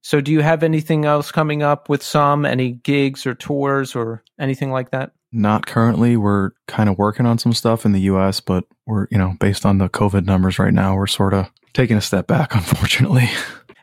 So 0.00 0.22
do 0.22 0.32
you 0.32 0.40
have 0.40 0.62
anything 0.62 1.04
else 1.04 1.30
coming 1.30 1.62
up 1.62 1.90
with 1.90 2.02
some 2.02 2.46
any 2.46 2.70
gigs 2.70 3.26
or 3.26 3.34
tours 3.34 3.94
or 3.94 4.24
anything 4.40 4.70
like 4.70 4.90
that? 4.92 5.12
Not 5.30 5.66
currently. 5.66 6.16
We're 6.16 6.52
kind 6.66 6.88
of 6.88 6.96
working 6.96 7.26
on 7.26 7.36
some 7.36 7.52
stuff 7.52 7.84
in 7.84 7.92
the 7.92 8.00
US, 8.00 8.40
but 8.40 8.64
we're, 8.86 9.06
you 9.10 9.18
know, 9.18 9.36
based 9.38 9.66
on 9.66 9.76
the 9.76 9.90
COVID 9.90 10.24
numbers 10.24 10.58
right 10.58 10.72
now, 10.72 10.96
we're 10.96 11.06
sort 11.06 11.34
of 11.34 11.50
taking 11.74 11.98
a 11.98 12.00
step 12.00 12.26
back, 12.26 12.54
unfortunately. 12.54 13.28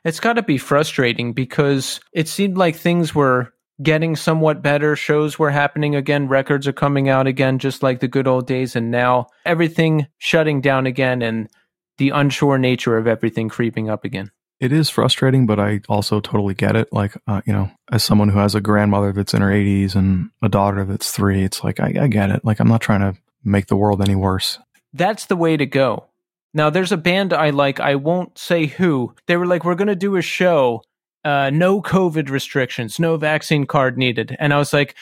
It's 0.03 0.19
got 0.19 0.33
to 0.33 0.41
be 0.41 0.57
frustrating 0.57 1.33
because 1.33 1.99
it 2.11 2.27
seemed 2.27 2.57
like 2.57 2.75
things 2.75 3.13
were 3.13 3.53
getting 3.81 4.15
somewhat 4.15 4.61
better. 4.61 4.95
Shows 4.95 5.39
were 5.39 5.51
happening 5.51 5.95
again. 5.95 6.27
Records 6.27 6.67
are 6.67 6.73
coming 6.73 7.09
out 7.09 7.27
again, 7.27 7.59
just 7.59 7.83
like 7.83 7.99
the 7.99 8.07
good 8.07 8.27
old 8.27 8.47
days. 8.47 8.75
And 8.75 8.91
now 8.91 9.27
everything 9.45 10.07
shutting 10.17 10.61
down 10.61 10.85
again 10.85 11.21
and 11.21 11.49
the 11.97 12.09
unsure 12.09 12.57
nature 12.57 12.97
of 12.97 13.07
everything 13.07 13.49
creeping 13.49 13.89
up 13.89 14.03
again. 14.03 14.31
It 14.59 14.73
is 14.73 14.89
frustrating, 14.89 15.45
but 15.45 15.59
I 15.59 15.79
also 15.87 16.19
totally 16.19 16.53
get 16.53 16.75
it. 16.75 16.91
Like, 16.91 17.15
uh, 17.27 17.41
you 17.45 17.53
know, 17.53 17.71
as 17.91 18.03
someone 18.03 18.27
who 18.27 18.39
has 18.39 18.55
a 18.55 18.61
grandmother 18.61 19.13
that's 19.13 19.33
in 19.33 19.41
her 19.41 19.49
80s 19.49 19.95
and 19.95 20.31
a 20.41 20.49
daughter 20.49 20.83
that's 20.83 21.11
three, 21.11 21.43
it's 21.43 21.63
like, 21.63 21.79
I, 21.79 21.93
I 22.01 22.07
get 22.07 22.29
it. 22.29 22.43
Like, 22.43 22.59
I'm 22.59 22.67
not 22.67 22.81
trying 22.81 22.99
to 22.99 23.17
make 23.43 23.67
the 23.67 23.77
world 23.77 24.01
any 24.01 24.15
worse. 24.15 24.59
That's 24.91 25.27
the 25.27 25.37
way 25.37 25.55
to 25.55 25.65
go. 25.65 26.07
Now, 26.53 26.69
there's 26.69 26.91
a 26.91 26.97
band 26.97 27.31
I 27.31 27.51
like. 27.51 27.79
I 27.79 27.95
won't 27.95 28.37
say 28.37 28.65
who. 28.65 29.13
They 29.27 29.37
were 29.37 29.45
like, 29.45 29.63
we're 29.63 29.75
going 29.75 29.87
to 29.87 29.95
do 29.95 30.17
a 30.17 30.21
show, 30.21 30.81
uh, 31.23 31.49
no 31.51 31.81
COVID 31.81 32.29
restrictions, 32.29 32.99
no 32.99 33.17
vaccine 33.17 33.65
card 33.65 33.97
needed. 33.97 34.35
And 34.39 34.53
I 34.53 34.57
was 34.57 34.73
like, 34.73 34.95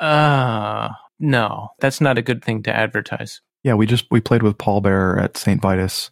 uh, 0.00 0.90
no, 1.18 1.68
that's 1.80 2.00
not 2.00 2.18
a 2.18 2.22
good 2.22 2.44
thing 2.44 2.62
to 2.64 2.74
advertise. 2.74 3.40
Yeah, 3.62 3.74
we 3.74 3.86
just, 3.86 4.06
we 4.10 4.20
played 4.20 4.42
with 4.42 4.58
Paul 4.58 4.80
Bearer 4.80 5.18
at 5.20 5.36
St. 5.36 5.60
Vitus. 5.60 6.10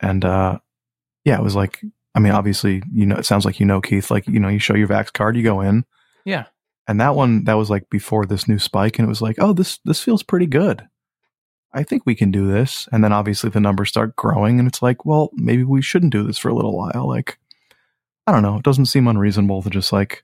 And, 0.00 0.24
uh, 0.24 0.58
yeah, 1.24 1.38
it 1.38 1.42
was 1.42 1.56
like, 1.56 1.80
I 2.14 2.18
mean, 2.18 2.32
obviously, 2.32 2.82
you 2.92 3.06
know, 3.06 3.16
it 3.16 3.26
sounds 3.26 3.44
like 3.44 3.60
you 3.60 3.66
know, 3.66 3.80
Keith. 3.80 4.10
Like, 4.10 4.26
you 4.26 4.40
know, 4.40 4.48
you 4.48 4.58
show 4.58 4.74
your 4.74 4.88
Vax 4.88 5.12
card, 5.12 5.36
you 5.36 5.42
go 5.42 5.60
in. 5.60 5.84
Yeah. 6.24 6.46
And 6.88 7.00
that 7.00 7.14
one, 7.14 7.44
that 7.44 7.54
was 7.54 7.70
like 7.70 7.88
before 7.88 8.26
this 8.26 8.48
new 8.48 8.58
spike, 8.58 8.98
and 8.98 9.06
it 9.06 9.08
was 9.08 9.22
like, 9.22 9.36
oh, 9.38 9.52
this 9.52 9.78
this 9.84 10.02
feels 10.02 10.24
pretty 10.24 10.46
good. 10.46 10.88
I 11.72 11.84
think 11.84 12.04
we 12.04 12.16
can 12.16 12.32
do 12.32 12.50
this. 12.50 12.88
And 12.90 13.04
then 13.04 13.12
obviously 13.12 13.48
the 13.48 13.60
numbers 13.60 13.90
start 13.90 14.16
growing, 14.16 14.58
and 14.58 14.66
it's 14.66 14.82
like, 14.82 15.04
well, 15.04 15.30
maybe 15.34 15.62
we 15.62 15.82
shouldn't 15.82 16.12
do 16.12 16.24
this 16.24 16.38
for 16.38 16.48
a 16.48 16.54
little 16.54 16.76
while. 16.76 17.06
Like, 17.06 17.38
I 18.30 18.32
don't 18.32 18.42
know. 18.42 18.58
It 18.58 18.62
doesn't 18.62 18.86
seem 18.86 19.08
unreasonable 19.08 19.60
to 19.62 19.70
just 19.70 19.92
like 19.92 20.22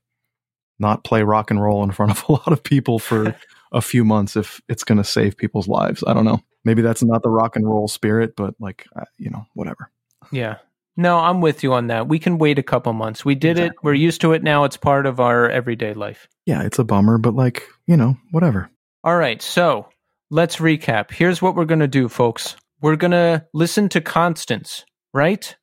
not 0.79 1.03
play 1.03 1.25
rock 1.25 1.51
and 1.51 1.61
roll 1.61 1.83
in 1.83 1.91
front 1.91 2.13
of 2.13 2.25
a 2.29 2.33
lot 2.35 2.53
of 2.53 2.63
people 2.63 3.01
for 3.01 3.35
a 3.73 3.83
few 3.83 4.05
months 4.05 4.37
if 4.37 4.61
it's 4.69 4.85
going 4.85 4.99
to 4.99 5.03
save 5.05 5.37
people's 5.37 5.67
lives. 5.67 6.05
I 6.07 6.15
don't 6.15 6.25
know. 6.25 6.41
Maybe 6.65 6.83
that's 6.83 7.03
not 7.03 7.25
the 7.25 7.31
rock 7.31 7.57
and 7.57 7.67
roll 7.67 7.89
spirit, 7.89 8.35
but 8.37 8.55
like, 8.61 8.87
uh, 8.95 9.07
you 9.19 9.31
know, 9.31 9.45
whatever. 9.55 9.91
Yeah. 10.31 10.59
No, 10.97 11.19
I'm 11.19 11.41
with 11.41 11.65
you 11.65 11.73
on 11.73 11.89
that. 11.89 12.07
We 12.07 12.21
can 12.21 12.39
wait 12.39 12.61
a 12.61 12.63
couple 12.63 12.93
months. 12.93 13.25
We 13.25 13.35
did 13.35 13.59
Exactly. 13.59 13.67
it. 13.67 13.83
We're 13.83 13.95
used 13.95 14.21
to 14.21 14.35
it 14.35 14.45
now. 14.45 14.63
It's 14.63 14.77
part 14.77 15.05
of 15.07 15.19
our 15.19 15.51
everyday 15.51 15.93
life. 15.93 16.29
Yeah, 16.47 16.63
it's 16.63 16.79
a 16.79 16.85
bummer, 16.85 17.19
but 17.19 17.35
like, 17.35 17.65
you 17.89 17.97
know, 17.97 18.17
whatever. 18.31 18.71
All 19.03 19.17
right. 19.17 19.43
So 19.43 19.89
let's 20.31 20.57
recap. 20.59 21.11
Here's 21.11 21.43
what 21.43 21.57
we're 21.57 21.65
going 21.65 21.81
to 21.81 21.89
do, 21.89 22.09
folks. 22.09 22.55
We're 22.81 22.95
going 22.95 23.11
to 23.11 23.45
listen 23.53 23.89
to 23.89 24.01
Constants, 24.01 24.85
right? 25.13 25.57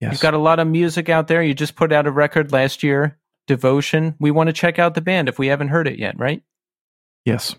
Yes. 0.00 0.12
You've 0.12 0.20
got 0.20 0.34
a 0.34 0.38
lot 0.38 0.58
of 0.58 0.66
music 0.66 1.08
out 1.08 1.28
there. 1.28 1.42
You 1.42 1.54
just 1.54 1.76
put 1.76 1.92
out 1.92 2.06
a 2.06 2.10
record 2.10 2.52
last 2.52 2.82
year, 2.82 3.18
Devotion. 3.46 4.14
We 4.18 4.30
want 4.30 4.48
to 4.48 4.52
check 4.52 4.78
out 4.78 4.94
the 4.94 5.00
band 5.00 5.28
if 5.28 5.38
we 5.38 5.48
haven't 5.48 5.68
heard 5.68 5.86
it 5.88 5.98
yet, 5.98 6.18
right? 6.18 6.42
yes. 7.24 7.54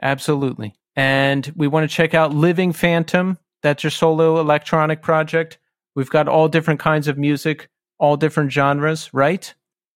Absolutely. 0.00 0.74
And 0.94 1.52
we 1.56 1.66
want 1.66 1.88
to 1.88 1.94
check 1.94 2.14
out 2.14 2.32
Living 2.34 2.72
Phantom. 2.72 3.38
That's 3.62 3.82
your 3.82 3.90
solo 3.90 4.38
electronic 4.38 5.02
project. 5.02 5.58
We've 5.96 6.10
got 6.10 6.28
all 6.28 6.48
different 6.48 6.78
kinds 6.78 7.08
of 7.08 7.18
music, 7.18 7.68
all 7.98 8.16
different 8.16 8.52
genres, 8.52 9.12
right? 9.12 9.52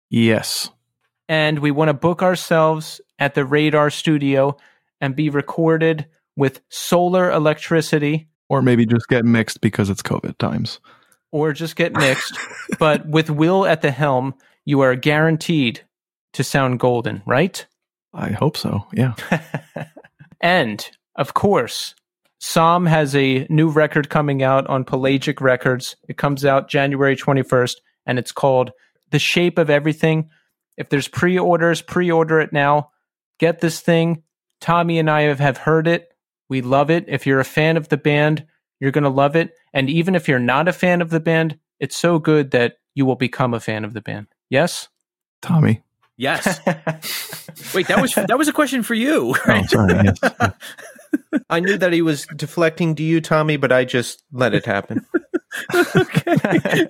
Yes. 0.09 0.71
And 1.29 1.59
we 1.59 1.69
want 1.71 1.89
to 1.89 1.93
book 1.93 2.23
ourselves 2.23 2.99
at 3.19 3.35
the 3.35 3.45
Radar 3.45 3.89
Studio 3.91 4.57
and 4.99 5.15
be 5.15 5.29
recorded 5.29 6.07
with 6.35 6.61
solar 6.69 7.31
electricity 7.31 8.27
Or 8.49 8.61
maybe 8.61 8.85
just 8.85 9.07
get 9.07 9.23
mixed 9.25 9.61
because 9.61 9.89
it's 9.89 10.01
COVID 10.01 10.37
times. 10.39 10.79
Or 11.31 11.53
just 11.53 11.75
get 11.75 11.93
mixed. 11.93 12.37
but 12.79 13.07
with 13.07 13.29
Will 13.29 13.65
at 13.65 13.81
the 13.81 13.91
helm, 13.91 14.35
you 14.65 14.81
are 14.81 14.95
guaranteed 14.95 15.81
to 16.33 16.43
sound 16.43 16.79
golden, 16.79 17.21
right? 17.25 17.65
I 18.13 18.31
hope 18.31 18.57
so. 18.57 18.85
Yeah. 18.93 19.15
and 20.41 20.89
of 21.15 21.33
course, 21.33 21.95
SOM 22.39 22.85
has 22.85 23.15
a 23.15 23.45
new 23.49 23.69
record 23.69 24.09
coming 24.09 24.43
out 24.43 24.67
on 24.67 24.83
Pelagic 24.83 25.41
Records. 25.41 25.95
It 26.07 26.17
comes 26.17 26.43
out 26.43 26.69
January 26.69 27.15
21st 27.15 27.75
and 28.05 28.17
it's 28.17 28.31
called 28.31 28.71
The 29.11 29.19
Shape 29.19 29.57
of 29.57 29.69
Everything. 29.69 30.29
If 30.77 30.89
there's 30.89 31.07
pre 31.07 31.37
orders, 31.37 31.81
pre 31.81 32.11
order 32.11 32.39
it 32.39 32.51
now. 32.51 32.89
Get 33.39 33.59
this 33.59 33.79
thing. 33.79 34.23
Tommy 34.59 34.99
and 34.99 35.09
I 35.09 35.23
have, 35.23 35.39
have 35.39 35.57
heard 35.57 35.87
it. 35.87 36.11
We 36.49 36.61
love 36.61 36.89
it. 36.89 37.05
If 37.07 37.25
you're 37.25 37.39
a 37.39 37.45
fan 37.45 37.77
of 37.77 37.89
the 37.89 37.97
band, 37.97 38.45
you're 38.81 38.91
going 38.91 39.05
to 39.05 39.09
love 39.09 39.37
it. 39.37 39.53
And 39.73 39.89
even 39.89 40.15
if 40.15 40.27
you're 40.27 40.39
not 40.39 40.67
a 40.67 40.73
fan 40.73 41.01
of 41.01 41.09
the 41.09 41.21
band, 41.21 41.57
it's 41.79 41.95
so 41.95 42.19
good 42.19 42.51
that 42.51 42.79
you 42.95 43.05
will 43.05 43.15
become 43.15 43.53
a 43.53 43.61
fan 43.61 43.85
of 43.85 43.93
the 43.93 44.01
band. 44.01 44.27
Yes? 44.49 44.89
Tommy. 45.41 45.83
Yes. 46.17 46.59
Wait, 47.73 47.87
that 47.87 47.99
was 48.01 48.13
that 48.13 48.37
was 48.37 48.47
a 48.47 48.53
question 48.53 48.83
for 48.83 48.93
you. 48.93 49.33
Oh, 49.47 49.63
sorry. 49.67 50.03
Yes. 50.03 50.19
I 51.49 51.59
knew 51.59 51.77
that 51.77 51.93
he 51.93 52.01
was 52.01 52.27
deflecting 52.35 52.95
to 52.95 53.03
you, 53.03 53.21
Tommy, 53.21 53.57
but 53.57 53.71
I 53.71 53.85
just 53.85 54.23
let 54.31 54.53
it 54.53 54.65
happen. 54.65 55.05
okay. 55.75 56.87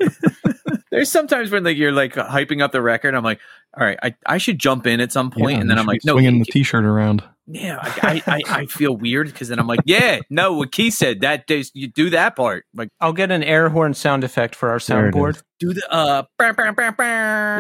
There's 0.91 1.09
sometimes 1.09 1.49
when 1.49 1.63
like 1.63 1.77
you're 1.77 1.93
like 1.93 2.13
hyping 2.15 2.61
up 2.61 2.71
the 2.71 2.81
record, 2.81 3.15
I'm 3.15 3.23
like, 3.23 3.39
all 3.77 3.85
right, 3.85 3.97
I, 4.03 4.15
I 4.25 4.37
should 4.37 4.59
jump 4.59 4.85
in 4.85 4.99
at 4.99 5.11
some 5.11 5.31
point, 5.31 5.55
Yeah, 5.55 5.61
and 5.61 5.69
then 5.69 5.79
I'm 5.79 5.85
like, 5.85 6.01
be 6.01 6.07
no, 6.07 6.15
swinging 6.15 6.39
the 6.39 6.45
t-shirt 6.45 6.83
around. 6.83 7.23
Yeah, 7.47 7.79
I, 7.81 8.21
I, 8.25 8.33
I, 8.35 8.41
I 8.61 8.65
feel 8.67 8.95
weird 8.95 9.27
because 9.27 9.49
then 9.49 9.59
I'm 9.59 9.67
like, 9.67 9.81
yeah, 9.85 10.19
no, 10.29 10.53
what 10.53 10.71
Keith 10.71 10.93
said 10.93 11.21
that 11.21 11.49
is, 11.49 11.71
you 11.73 11.87
do 11.87 12.09
that 12.11 12.35
part, 12.35 12.65
like 12.73 12.89
I'll 12.99 13.13
get 13.13 13.31
an 13.31 13.43
air 13.43 13.69
horn 13.69 13.93
sound 13.93 14.23
effect 14.23 14.55
for 14.55 14.69
our 14.69 14.79
There 14.79 15.07
it 15.09 15.13
soundboard. 15.13 15.41
do 15.59 15.73
the 15.73 15.91
uh, 15.93 16.23
brr, 16.37 16.53
brr, 16.53 16.71
brr, 16.71 16.91
brr, 16.91 17.03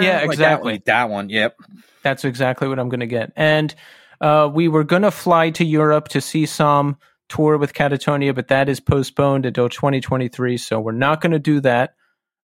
Yeah, 0.01 0.19
like 0.19 0.21
that 0.21 0.31
exactly. 0.33 0.73
one, 0.73 0.81
that 0.85 1.09
one, 1.09 1.29
yep. 1.29 1.55
That's 2.03 2.23
exactly 2.25 2.67
what 2.67 2.79
I'm 2.79 2.89
going 2.89 2.99
to 3.01 3.07
get. 3.07 3.33
And 3.35 3.73
uh, 4.21 4.49
we 4.53 4.67
were 4.67 4.83
going 4.83 5.01
to 5.01 5.11
fly 5.11 5.49
to 5.51 5.65
Europe 5.65 6.07
to 6.09 6.21
see 6.21 6.45
some 6.45 6.97
tour 7.27 7.57
with 7.57 7.73
Katatonia, 7.73 8.35
but 8.35 8.49
that 8.49 8.69
is 8.69 8.79
postponed 8.79 9.45
until 9.45 9.67
2023. 9.69 10.57
So 10.57 10.79
we're 10.79 10.91
not 10.91 11.21
going 11.21 11.31
to 11.31 11.39
do 11.39 11.59
that. 11.61 11.95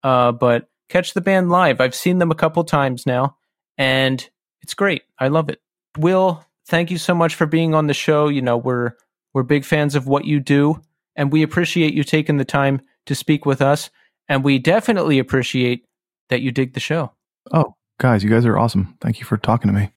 Uh, 0.02 0.32
but 0.32 0.68
catch 0.88 1.12
the 1.14 1.20
band 1.20 1.50
live. 1.50 1.80
I've 1.80 1.94
seen 1.94 2.18
them 2.18 2.30
a 2.30 2.34
couple 2.36 2.62
times 2.64 3.04
now, 3.06 3.36
and 3.76 4.26
it's 4.62 4.74
great. 4.74 5.02
I 5.18 5.28
love 5.28 5.48
it. 5.50 5.60
Will, 5.98 6.44
thank 6.68 6.90
you 6.90 6.98
so 6.98 7.14
much 7.14 7.34
for 7.34 7.46
being 7.46 7.74
on 7.74 7.86
the 7.86 7.94
show. 7.94 8.28
You 8.28 8.42
know, 8.42 8.56
we're 8.56 8.92
we're 9.34 9.42
big 9.42 9.64
fans 9.64 9.94
of 9.94 10.06
what 10.06 10.24
you 10.24 10.38
do, 10.38 10.80
and 11.16 11.32
we 11.32 11.42
appreciate 11.42 11.94
you 11.94 12.04
taking 12.04 12.36
the 12.36 12.44
time 12.44 12.80
to 13.06 13.14
speak 13.14 13.44
with 13.44 13.60
us. 13.60 13.90
And 14.28 14.44
we 14.44 14.58
definitely 14.58 15.18
appreciate 15.18 15.84
that 16.28 16.42
you 16.42 16.52
dig 16.52 16.74
the 16.74 16.80
show. 16.80 17.12
Oh, 17.52 17.74
guys, 17.98 18.22
you 18.22 18.30
guys 18.30 18.44
are 18.44 18.58
awesome. 18.58 18.96
Thank 19.00 19.18
you 19.18 19.24
for 19.24 19.38
talking 19.38 19.72
to 19.72 19.74
me. 19.74 19.90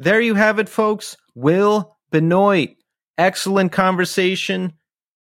There 0.00 0.20
you 0.20 0.36
have 0.36 0.58
it, 0.58 0.68
folks. 0.68 1.16
Will 1.34 1.97
Benoit. 2.10 2.70
Excellent 3.16 3.72
conversation, 3.72 4.74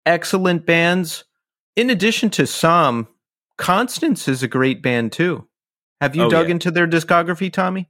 excellent 0.05 0.67
bands. 0.67 1.25
In 1.77 1.91
addition 1.91 2.31
to 2.31 2.47
SOM, 2.47 3.09
Constants 3.59 4.29
is 4.29 4.43
a 4.43 4.49
great 4.49 4.83
band 4.83 5.13
too. 5.13 5.49
Have 6.01 6.15
you 6.15 6.25
Oh, 6.25 6.31
dug 6.31 6.47
yeah. 6.49 6.53
into 6.53 6.71
their 6.71 6.87
discography, 6.87 7.51
Tommy? 7.51 7.89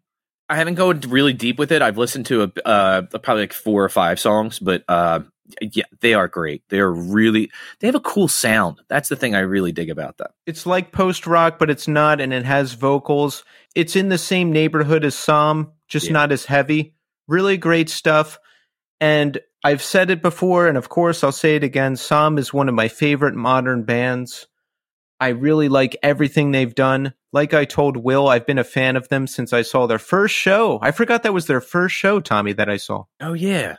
I 0.48 0.54
haven't 0.56 0.76
gone 0.76 1.00
really 1.08 1.32
deep 1.32 1.58
with 1.58 1.72
it. 1.72 1.82
I've 1.82 1.98
listened 1.98 2.26
to 2.26 2.44
a, 2.44 2.52
uh, 2.68 3.02
probably 3.18 3.42
like 3.42 3.52
four 3.52 3.82
or 3.82 3.88
five 3.88 4.20
songs, 4.20 4.60
but 4.60 4.84
uh, 4.86 5.20
yeah, 5.60 5.84
they 6.00 6.14
are 6.14 6.28
great. 6.28 6.62
They're 6.68 6.90
really 6.92 7.50
they 7.80 7.88
have 7.88 7.96
a 7.96 8.00
cool 8.00 8.28
sound. 8.28 8.80
That's 8.88 9.08
the 9.08 9.16
thing 9.16 9.34
I 9.34 9.40
really 9.40 9.72
dig 9.72 9.90
about 9.90 10.18
them. 10.18 10.28
It's 10.46 10.64
like 10.66 10.92
post 10.92 11.26
rock, 11.26 11.58
but 11.58 11.68
it's 11.68 11.88
not, 11.88 12.20
and 12.20 12.32
it 12.32 12.44
has 12.44 12.74
vocals. 12.74 13.42
It's 13.74 13.96
in 13.96 14.08
the 14.08 14.18
same 14.18 14.52
neighborhood 14.52 15.04
as 15.04 15.16
SOM, 15.16 15.72
just 15.88 16.06
Yeah. 16.06 16.12
not 16.12 16.30
as 16.30 16.44
heavy. 16.44 16.94
Really 17.26 17.56
great 17.56 17.88
stuff. 17.90 18.38
And 19.00 19.38
I've 19.64 19.82
said 19.82 20.10
it 20.10 20.22
before, 20.22 20.66
and 20.68 20.78
of 20.78 20.88
course 20.88 21.22
I'll 21.24 21.32
say 21.32 21.56
it 21.56 21.64
again. 21.64 21.96
SOM 21.96 22.38
is 22.38 22.52
one 22.54 22.68
of 22.68 22.74
my 22.74 22.88
favorite 22.88 23.34
modern 23.34 23.82
bands. 23.84 24.46
I 25.18 25.28
really 25.28 25.68
like 25.68 25.96
everything 26.02 26.50
they've 26.52 26.74
done. 26.74 27.14
Like 27.32 27.52
I 27.54 27.64
told 27.64 27.96
Will, 27.96 28.28
I've 28.28 28.46
been 28.46 28.58
a 28.58 28.64
fan 28.64 28.96
of 28.96 29.08
them 29.08 29.26
since 29.26 29.52
I 29.52 29.62
saw 29.62 29.86
their 29.86 29.98
first 29.98 30.34
show. 30.34 30.78
I 30.82 30.90
forgot 30.90 31.22
that 31.22 31.34
was 31.34 31.46
their 31.46 31.60
first 31.60 31.94
show, 31.94 32.20
Tommy, 32.20 32.52
that 32.54 32.68
I 32.70 32.76
saw. 32.76 33.04
Oh 33.20 33.32
yeah. 33.32 33.76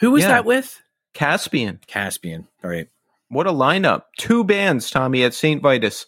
Who 0.00 0.10
was 0.10 0.22
Yeah. 0.22 0.28
that 0.28 0.44
with? 0.44 0.80
Caspian. 1.14 1.80
Caspian. 1.86 2.48
All 2.62 2.70
right. 2.70 2.88
What 3.28 3.46
a 3.46 3.52
lineup. 3.52 4.02
Two 4.18 4.44
bands, 4.44 4.90
Tommy, 4.90 5.24
at 5.24 5.34
St. 5.34 5.62
Vitus. 5.62 6.06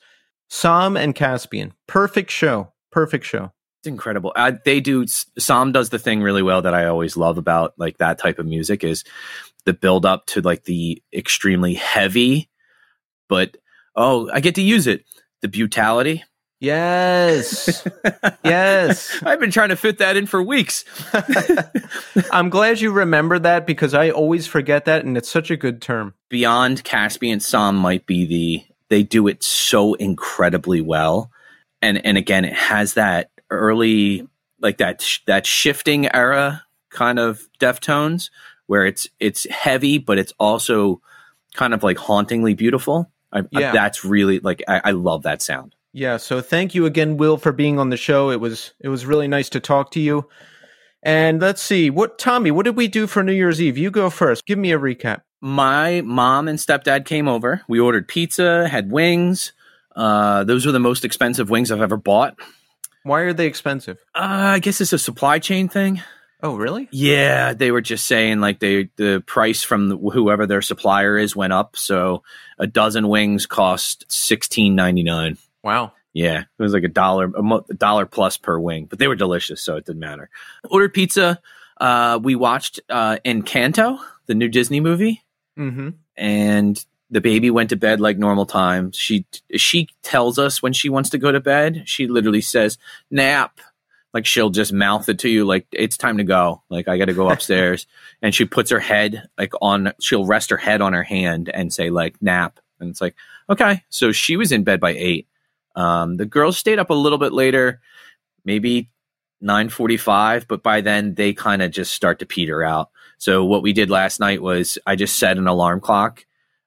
SOM 0.51 0.97
and 0.97 1.14
Caspian. 1.14 1.72
Perfect 1.86 2.31
show. 2.31 2.72
Perfect 2.93 3.24
show. 3.24 3.52
It's 3.85 3.89
incredible. 3.90 4.32
Uh, 4.35 4.52
they 4.65 4.81
do. 4.81 5.05
SOM 5.06 5.70
does 5.70 5.90
the 5.90 5.98
thing 5.98 6.23
really 6.23 6.43
well 6.43 6.62
that 6.62 6.73
I 6.73 6.86
always 6.86 7.19
love 7.19 7.36
about 7.36 7.74
like 7.77 7.98
that 7.98 8.19
type 8.19 8.39
of 8.39 8.47
music 8.47 8.82
is 8.82 9.05
the 9.66 9.74
build 9.74 10.06
up 10.06 10.24
to 10.28 10.40
like 10.40 10.65
the 10.65 11.02
extremely 11.12 11.74
heavy, 11.74 12.48
but 13.28 13.59
oh, 13.94 14.31
I 14.32 14.40
get 14.40 14.55
to 14.55 14.62
use 14.62 14.86
it. 14.86 15.05
The 15.43 15.48
brutality. 15.48 16.24
Yes. 16.61 17.86
yes. 18.43 19.23
I've 19.23 19.39
been 19.39 19.51
trying 19.51 19.69
to 19.69 19.77
fit 19.77 19.98
that 19.98 20.16
in 20.16 20.24
for 20.24 20.43
weeks. 20.43 20.86
I'm 22.32 22.48
glad 22.48 22.81
you 22.81 22.90
remember 22.90 23.39
that 23.39 23.66
because 23.66 23.93
I 23.93 24.09
always 24.09 24.47
forget 24.47 24.86
that 24.86 25.05
and 25.05 25.15
it's 25.19 25.31
such 25.31 25.51
a 25.51 25.59
good 25.59 25.82
term. 25.82 26.15
Beyond 26.31 26.85
Caspian, 26.85 27.40
SOM 27.40 27.77
might 27.77 28.06
be 28.06 28.24
the. 28.24 28.65
They 28.89 29.02
do 29.02 29.28
it 29.28 29.43
so 29.43 29.93
incredibly 29.93 30.81
well, 30.81 31.31
and 31.82 32.02
and 32.06 32.16
again, 32.16 32.47
it 32.47 32.55
has 32.55 32.94
that 32.94 33.28
early 33.51 34.27
like 34.61 34.79
that 34.79 35.01
sh- 35.03 35.21
that 35.27 35.47
shifting 35.47 36.12
era 36.15 36.65
kind 36.91 37.19
of 37.19 37.49
Deftones 37.61 38.31
where 38.66 38.87
it's 38.87 39.09
it's 39.21 39.49
heavy, 39.51 39.99
but 39.99 40.19
it's 40.19 40.33
also 40.39 41.01
kind 41.55 41.75
of 41.75 41.83
like 41.83 41.99
hauntingly 41.99 42.55
beautiful. 42.55 43.11
I, 43.33 43.41
I- 43.41 43.45
Yeah. 43.51 43.73
that's 43.73 44.05
really 44.05 44.41
like 44.41 44.62
I, 44.69 44.81
I 44.87 44.91
love 44.93 45.23
that 45.25 45.43
sound. 45.43 45.75
Yeah, 45.93 46.16
so 46.16 46.41
thank 46.41 46.75
you 46.75 46.87
again, 46.87 47.16
Will, 47.19 47.37
for 47.37 47.53
being 47.53 47.79
on 47.79 47.91
the 47.91 47.97
show. 47.97 48.31
It 48.31 48.41
was 48.41 48.73
it 48.81 48.89
was 48.89 49.07
really 49.07 49.29
nice 49.29 49.49
to 49.51 49.61
talk 49.61 49.91
to 49.93 50.01
you. 50.01 50.29
And 51.03 51.41
let's 51.41 51.62
see, 51.62 51.91
what 51.91 52.19
Tommy, 52.19 52.51
what 52.51 52.65
did 52.65 52.77
we 52.77 52.89
do 52.89 53.07
for 53.07 53.23
New 53.23 53.33
Year's 53.33 53.61
Eve? 53.61 53.77
You 53.77 53.91
go 53.91 54.09
first. 54.11 54.47
Give 54.47 54.59
me 54.59 54.73
a 54.73 54.79
recap. 54.79 55.21
My 55.41 56.01
mom 56.01 56.49
and 56.49 56.59
stepdad 56.59 57.05
came 57.05 57.29
over. 57.29 57.61
We 57.69 57.79
ordered 57.79 58.09
pizza, 58.09 58.66
had 58.66 58.91
wings. 58.91 59.53
Uh, 59.95 60.43
those 60.45 60.65
were 60.65 60.73
the 60.73 60.81
most 60.81 61.05
expensive 61.05 61.51
wings 61.51 61.71
I've 61.71 61.83
ever 61.83 61.99
bought. 61.99 62.39
Why 63.05 63.20
are 63.20 63.32
they 63.32 63.47
expensive? 63.47 63.98
Uh, 64.14 64.18
I 64.56 64.59
guess 64.59 64.81
it's 64.81 64.93
a 64.93 64.98
supply 64.98 65.39
chain 65.39 65.68
thing. 65.68 66.02
Oh, 66.43 66.56
really? 66.56 66.89
Yeah, 66.90 67.55
they 67.55 67.70
were 67.70 67.81
just 67.81 68.05
saying 68.06 68.40
like 68.40 68.59
they 68.59 68.90
the 68.97 69.22
price 69.26 69.62
from 69.62 69.89
the, 69.89 69.97
whoever 69.97 70.47
their 70.47 70.60
supplier 70.62 71.16
is 71.16 71.35
went 71.36 71.52
up, 71.55 71.76
so 71.76 72.22
a 72.59 72.66
dozen 72.66 73.09
wings 73.09 73.47
cost 73.47 74.05
sixteen 74.12 74.74
ninety 74.74 75.02
nine. 75.02 75.39
Wow. 75.62 75.93
Yeah, 76.12 76.40
it 76.40 76.62
was 76.62 76.72
like 76.74 76.85
a 76.85 76.89
dollar 76.89 77.26
a 77.35 77.43
mo- 77.43 77.64
a 77.70 77.74
dollar 77.74 78.05
plus 78.06 78.36
per 78.36 78.59
wing, 78.59 78.86
but 78.86 78.98
they 78.98 79.09
were 79.09 79.16
delicious, 79.16 79.62
so 79.62 79.76
it 79.76 79.86
didn't 79.86 80.01
matter. 80.01 80.28
Ordered 80.70 80.93
pizza. 80.94 81.40
Uh, 81.81 82.20
we 82.22 82.35
watched 82.36 82.81
uh, 82.90 83.16
Encanto, 83.24 83.98
the 84.26 84.35
new 84.35 84.48
Disney 84.48 84.81
movie, 84.81 85.22
Mm-hmm. 85.59 85.90
and 86.16 86.85
the 87.10 87.20
baby 87.20 87.51
went 87.51 87.70
to 87.70 87.76
bed 87.76 88.01
like 88.01 88.18
normal 88.18 88.47
time. 88.47 88.93
She 88.93 89.26
she 89.56 89.89
tells 90.02 90.39
us 90.39 90.62
when 90.62 90.72
she 90.72 90.89
wants 90.89 91.10
to 91.10 91.18
go 91.18 91.31
to 91.32 91.40
bed. 91.40 91.82
She 91.86 92.06
literally 92.06 92.40
says 92.40 92.78
nap. 93.10 93.60
Like 94.12 94.26
she'll 94.26 94.51
just 94.51 94.72
mouth 94.72 95.09
it 95.09 95.18
to 95.20 95.28
you 95.28 95.44
like 95.44 95.66
it's 95.72 95.97
time 95.97 96.18
to 96.18 96.24
go. 96.24 96.62
Like 96.70 96.89
I 96.89 96.98
got 96.98 97.06
to 97.06 97.14
go 97.14 97.28
upstairs. 97.31 97.86
and 98.22 98.35
she 98.35 98.44
puts 98.44 98.70
her 98.70 98.81
head 98.81 99.28
like 99.36 99.52
on 99.60 99.93
she'll 100.01 100.24
rest 100.26 100.51
her 100.51 100.56
head 100.56 100.81
on 100.81 100.93
her 100.93 101.02
hand 101.02 101.48
and 101.48 101.72
say 101.72 101.90
like 101.90 102.20
nap. 102.22 102.60
And 102.81 102.90
it's 102.90 103.01
like, 103.01 103.14
okay. 103.48 103.82
So 103.89 104.12
she 104.12 104.36
was 104.36 104.52
in 104.52 104.64
bed 104.64 104.81
by 104.81 104.90
8. 104.90 105.28
Um 105.76 106.16
the 106.16 106.26
girls 106.26 106.56
stayed 106.56 106.78
up 106.78 106.90
a 106.90 106.94
little 106.94 107.18
bit 107.18 107.32
later, 107.32 107.81
maybe 108.44 108.89
9:45, 109.43 110.47
but 110.48 110.62
by 110.62 110.81
then 110.81 111.14
they 111.14 111.32
kind 111.35 111.60
of 111.60 111.70
just 111.70 111.93
start 111.93 112.18
to 112.20 112.26
peter 112.26 112.62
out. 112.62 112.90
So 113.18 113.44
what 113.44 113.62
we 113.62 113.72
did 113.72 113.90
last 113.90 114.20
night 114.20 114.43
was 114.43 114.78
I 114.86 114.97
just 114.97 115.16
set 115.16 115.39
an 115.39 115.47
alarm 115.47 115.81
clock 115.81 116.24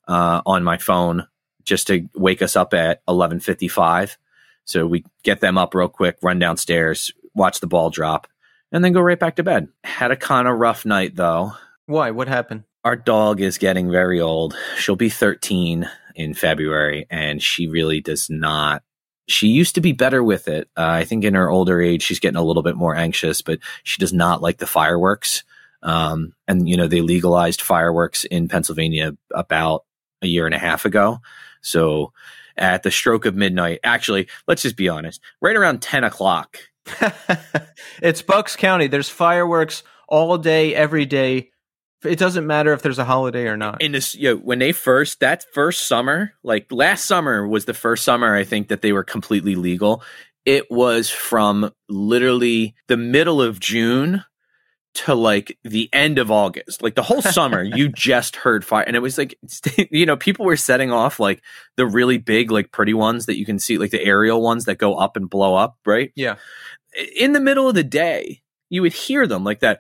uh, 0.08 0.42
on 0.46 0.64
my 0.64 0.78
phone 0.78 1.28
just 1.64 1.88
to 1.88 2.08
wake 2.16 2.42
us 2.42 2.56
up 2.56 2.74
at 2.74 3.06
11:55. 3.08 4.18
So 4.66 4.86
we 4.88 5.06
get 5.24 5.40
them 5.40 5.58
up 5.58 5.74
real 5.74 5.88
quick, 5.88 6.18
run 6.22 6.40
downstairs, 6.40 7.12
watch 7.34 7.60
the 7.60 7.68
ball 7.68 7.90
drop, 7.90 8.28
and 8.72 8.84
then 8.84 8.94
go 8.94 9.02
right 9.02 9.20
back 9.20 9.36
to 9.38 9.44
bed. 9.44 9.70
Had 9.84 10.12
a 10.12 10.16
kind 10.16 10.48
of 10.48 10.58
rough 10.58 10.86
night 10.86 11.16
though. 11.16 11.54
Why? 11.86 12.12
What 12.12 12.28
happened? 12.28 12.64
Our 12.84 12.96
dog 12.96 13.42
is 13.42 13.58
getting 13.58 13.92
very 13.92 14.20
old. 14.22 14.56
She'll 14.78 14.96
be 14.96 15.10
13 15.10 15.90
in 16.16 16.34
February, 16.34 17.06
and 17.10 17.42
she 17.42 17.68
really 17.68 18.02
does 18.02 18.30
not. 18.30 18.84
She 19.28 19.48
used 19.48 19.76
to 19.76 19.82
be 19.82 19.92
better 19.92 20.24
with 20.24 20.48
it. 20.48 20.70
Uh, 20.78 20.88
I 20.88 21.04
think 21.04 21.26
in 21.26 21.34
her 21.34 21.50
older 21.50 21.82
age, 21.82 22.02
she's 22.02 22.20
getting 22.20 22.38
a 22.38 22.44
little 22.44 22.64
bit 22.64 22.78
more 22.78 22.96
anxious, 22.96 23.42
but 23.42 23.60
she 23.84 24.00
does 24.00 24.14
not 24.14 24.42
like 24.42 24.58
the 24.58 24.68
fireworks. 24.68 25.44
Um, 25.84 26.34
and 26.48 26.68
you 26.68 26.78
know, 26.78 26.88
they 26.88 27.02
legalized 27.02 27.62
fireworks 27.62 28.26
in 28.26 28.48
Pennsylvania 28.48 29.18
about 29.34 29.84
a 30.22 30.28
year 30.28 30.46
and 30.46 30.56
a 30.56 30.60
half 30.60 30.86
ago. 30.86 31.20
So 31.62 32.14
at 32.58 32.84
the 32.84 32.92
stroke 32.92 33.26
of 33.26 33.36
midnight, 33.36 33.80
actually, 33.84 34.28
let's 34.48 34.64
just 34.64 34.78
be 34.78 34.90
honest, 34.90 35.22
right 35.42 35.56
around 35.56 35.82
10 35.82 36.04
o'clock, 36.04 36.58
it's 38.02 38.22
Bucks 38.22 38.56
County. 38.56 38.88
There's 38.88 39.10
fireworks 39.10 39.84
all 40.08 40.38
day, 40.38 40.74
every 40.74 41.06
day. 41.06 41.52
It 42.04 42.20
doesn't 42.20 42.46
matter 42.46 42.74
if 42.74 42.82
there's 42.82 43.00
a 43.00 43.06
holiday 43.06 43.48
or 43.48 43.58
not. 43.58 43.82
in 43.82 43.92
this 43.92 44.14
you 44.16 44.30
know, 44.30 44.38
when 44.38 44.60
they 44.60 44.72
first 44.72 45.20
that 45.20 45.44
first 45.52 45.88
summer 45.88 46.34
like 46.44 46.72
last 46.72 47.06
summer 47.06 47.48
was 47.48 47.66
the 47.66 47.74
first 47.74 48.04
summer 48.04 48.36
i 48.36 48.44
think 48.44 48.68
that 48.68 48.84
they 48.84 48.94
were 48.94 49.04
completely 49.04 49.56
legal 49.56 50.04
it 50.46 50.70
was 50.70 51.10
from 51.10 51.72
literally 51.90 52.76
the 52.88 52.98
middle 52.98 53.42
of 53.42 53.60
june 53.60 54.24
to 54.94 55.14
like 55.14 55.58
the 55.64 55.90
end 55.94 56.18
of 56.18 56.32
august 56.32 56.82
like 56.82 56.96
the 56.96 57.04
whole 57.04 57.22
summer 57.38 57.62
you 57.62 57.88
just 57.90 58.36
heard 58.36 58.66
fire 58.66 58.84
and 58.88 58.96
it 58.96 59.00
was 59.02 59.18
like 59.18 59.38
you 59.92 60.06
know 60.06 60.18
people 60.18 60.46
were 60.46 60.58
setting 60.58 60.92
off 60.92 61.20
like 61.20 61.42
the 61.76 61.86
really 61.86 62.18
big 62.18 62.50
like 62.52 62.72
pretty 62.72 62.94
ones 62.94 63.28
that 63.28 63.38
you 63.38 63.46
can 63.46 63.60
see 63.60 63.78
like 63.78 63.92
the 63.92 64.04
aerial 64.04 64.42
ones 64.42 64.66
that 64.66 64.78
go 64.78 64.96
up 64.96 65.16
and 65.16 65.30
blow 65.30 65.54
up 65.56 65.78
right 65.86 66.12
Yeah. 66.16 66.36
in 67.20 67.34
the 67.34 67.40
middle 67.40 67.70
of 67.70 67.76
the 67.76 67.84
day, 67.84 68.42
you 68.70 68.82
would 68.82 68.94
hear 68.94 69.28
them 69.28 69.44
like 69.44 69.60
that, 69.60 69.80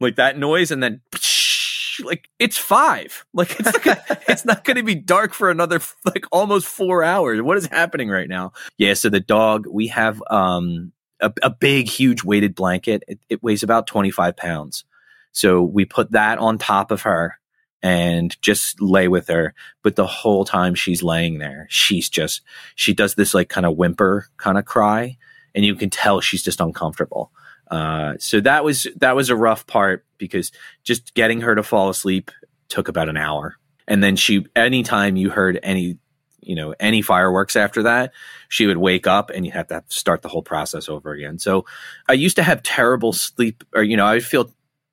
like 0.00 0.16
that 0.16 0.38
noise, 0.38 0.70
and 0.70 0.82
then 0.82 1.00
like 2.04 2.28
it's 2.38 2.56
five. 2.58 3.24
Like 3.32 3.58
it's 3.58 3.72
not 3.72 3.82
gonna, 3.82 4.04
it's 4.28 4.44
not 4.44 4.64
going 4.64 4.76
to 4.76 4.82
be 4.82 4.94
dark 4.94 5.32
for 5.32 5.50
another 5.50 5.80
like 6.04 6.24
almost 6.30 6.66
four 6.66 7.02
hours. 7.02 7.40
What 7.42 7.56
is 7.56 7.66
happening 7.66 8.08
right 8.10 8.28
now? 8.28 8.52
Yeah. 8.78 8.94
So 8.94 9.08
the 9.08 9.20
dog, 9.20 9.66
we 9.70 9.88
have 9.88 10.22
um 10.30 10.92
a, 11.20 11.32
a 11.42 11.50
big, 11.50 11.88
huge 11.88 12.24
weighted 12.24 12.54
blanket. 12.54 13.02
It, 13.08 13.20
it 13.28 13.42
weighs 13.42 13.62
about 13.62 13.86
twenty 13.86 14.10
five 14.10 14.36
pounds. 14.36 14.84
So 15.32 15.62
we 15.62 15.84
put 15.84 16.12
that 16.12 16.38
on 16.38 16.58
top 16.58 16.90
of 16.90 17.02
her 17.02 17.38
and 17.82 18.36
just 18.42 18.80
lay 18.80 19.08
with 19.08 19.28
her. 19.28 19.54
But 19.82 19.96
the 19.96 20.06
whole 20.06 20.44
time 20.44 20.74
she's 20.74 21.02
laying 21.02 21.38
there, 21.38 21.66
she's 21.70 22.08
just 22.08 22.42
she 22.74 22.92
does 22.94 23.14
this 23.14 23.34
like 23.34 23.48
kind 23.48 23.66
of 23.66 23.76
whimper 23.76 24.26
kind 24.36 24.58
of 24.58 24.64
cry 24.64 25.16
and 25.54 25.64
you 25.64 25.74
can 25.74 25.90
tell 25.90 26.20
she's 26.20 26.42
just 26.42 26.60
uncomfortable. 26.60 27.32
Uh, 27.70 28.14
so 28.18 28.40
that 28.40 28.64
was 28.64 28.86
that 28.96 29.14
was 29.14 29.30
a 29.30 29.36
rough 29.36 29.66
part 29.66 30.04
because 30.18 30.50
just 30.82 31.14
getting 31.14 31.40
her 31.40 31.54
to 31.54 31.62
fall 31.62 31.88
asleep 31.88 32.30
took 32.68 32.88
about 32.88 33.08
an 33.08 33.16
hour, 33.16 33.56
and 33.86 34.02
then 34.02 34.16
she 34.16 34.44
anytime 34.56 35.16
you 35.16 35.30
heard 35.30 35.58
any 35.62 35.96
you 36.42 36.54
know 36.54 36.74
any 36.80 37.02
fireworks 37.02 37.56
after 37.56 37.82
that, 37.84 38.12
she 38.48 38.66
would 38.66 38.78
wake 38.78 39.06
up 39.06 39.30
and 39.30 39.44
you 39.44 39.52
have 39.52 39.68
to 39.68 39.74
have 39.74 39.88
to 39.88 39.96
start 39.96 40.22
the 40.22 40.28
whole 40.28 40.42
process 40.42 40.88
over 40.88 41.12
again. 41.12 41.38
So 41.38 41.64
I 42.08 42.14
used 42.14 42.36
to 42.36 42.42
have 42.42 42.62
terrible 42.62 43.12
sleep, 43.12 43.64
or 43.74 43.82
you 43.82 43.96
know 43.96 44.06
I 44.06 44.14
would 44.14 44.24
feel 44.24 44.50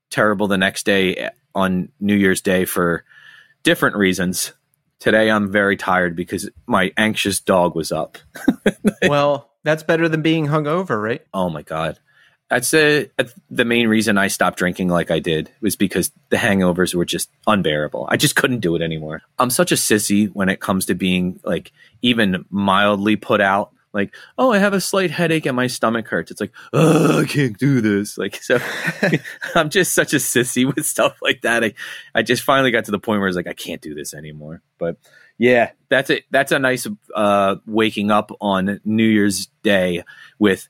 terrible 0.09 0.47
the 0.47 0.57
next 0.57 0.85
day 0.85 1.15
eh, 1.15 1.29
on 1.55 1.89
New 1.99 2.15
Year's 2.15 2.41
Day 2.41 2.65
for 2.65 3.03
different 3.63 3.95
reasons. 3.95 4.53
Today 4.99 5.29
I'm 5.29 5.51
very 5.51 5.77
tired 5.77 6.15
because 6.15 6.49
my 6.65 6.91
anxious 6.97 7.39
dog 7.39 7.75
was 7.75 7.91
up. 7.91 8.17
well, 9.03 9.51
that's 9.63 9.83
better 9.83 10.09
than 10.09 10.21
being 10.21 10.47
hungover, 10.47 11.01
right? 11.01 11.25
Oh 11.33 11.49
my 11.49 11.61
god. 11.61 11.99
That's 12.49 12.71
the 12.71 13.09
the 13.49 13.65
main 13.65 13.87
reason 13.87 14.17
I 14.17 14.27
stopped 14.27 14.57
drinking 14.57 14.87
like 14.87 15.11
I 15.11 15.19
did 15.19 15.51
was 15.59 15.75
because 15.75 16.11
the 16.29 16.37
hangovers 16.37 16.95
were 16.95 17.05
just 17.05 17.29
unbearable. 17.45 18.07
I 18.09 18.15
just 18.15 18.37
couldn't 18.37 18.61
do 18.61 18.75
it 18.75 18.81
anymore. 18.81 19.21
I'm 19.37 19.49
such 19.49 19.71
a 19.73 19.75
sissy 19.75 20.29
when 20.33 20.47
it 20.47 20.61
comes 20.61 20.85
to 20.85 20.95
being 20.95 21.41
like 21.43 21.73
even 22.01 22.45
mildly 22.49 23.17
put 23.17 23.41
out. 23.41 23.71
Like, 23.93 24.15
oh, 24.37 24.51
I 24.51 24.59
have 24.59 24.73
a 24.73 24.81
slight 24.81 25.11
headache 25.11 25.45
and 25.45 25.55
my 25.55 25.67
stomach 25.67 26.07
hurts. 26.07 26.29
It's 26.29 26.39
like, 26.39 26.51
oh, 26.71 27.21
I 27.21 27.25
can't 27.25 27.57
do 27.57 27.81
this. 27.81 28.17
Like, 28.17 28.41
so 28.41 28.59
I'm 29.55 29.69
just 29.69 29.93
such 29.93 30.13
a 30.13 30.17
sissy 30.17 30.65
with 30.65 30.85
stuff 30.85 31.17
like 31.21 31.41
that. 31.41 31.63
I, 31.63 31.73
I 32.13 32.21
just 32.21 32.43
finally 32.43 32.71
got 32.71 32.85
to 32.85 32.91
the 32.91 32.99
point 32.99 33.19
where 33.19 33.27
it's 33.27 33.35
like, 33.35 33.47
I 33.47 33.53
can't 33.53 33.81
do 33.81 33.95
this 33.95 34.13
anymore. 34.13 34.61
But 34.77 34.97
yeah, 35.37 35.71
that's 35.89 36.09
it. 36.09 36.25
That's 36.31 36.51
a 36.51 36.59
nice 36.59 36.87
uh, 37.15 37.55
waking 37.65 38.11
up 38.11 38.31
on 38.39 38.79
New 38.85 39.07
Year's 39.07 39.47
Day 39.63 40.03
with 40.37 40.67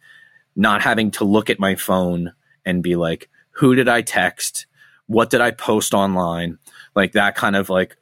not 0.57 0.81
having 0.81 1.11
to 1.11 1.23
look 1.23 1.49
at 1.49 1.59
my 1.59 1.75
phone 1.75 2.33
and 2.65 2.83
be 2.83 2.95
like, 2.97 3.29
who 3.51 3.75
did 3.75 3.87
I 3.87 4.01
text? 4.01 4.65
What 5.05 5.29
did 5.29 5.39
I 5.39 5.51
post 5.51 5.93
online? 5.93 6.57
Like 6.95 7.13
that 7.13 7.35
kind 7.35 7.55
of 7.55 7.69
like, 7.69 7.95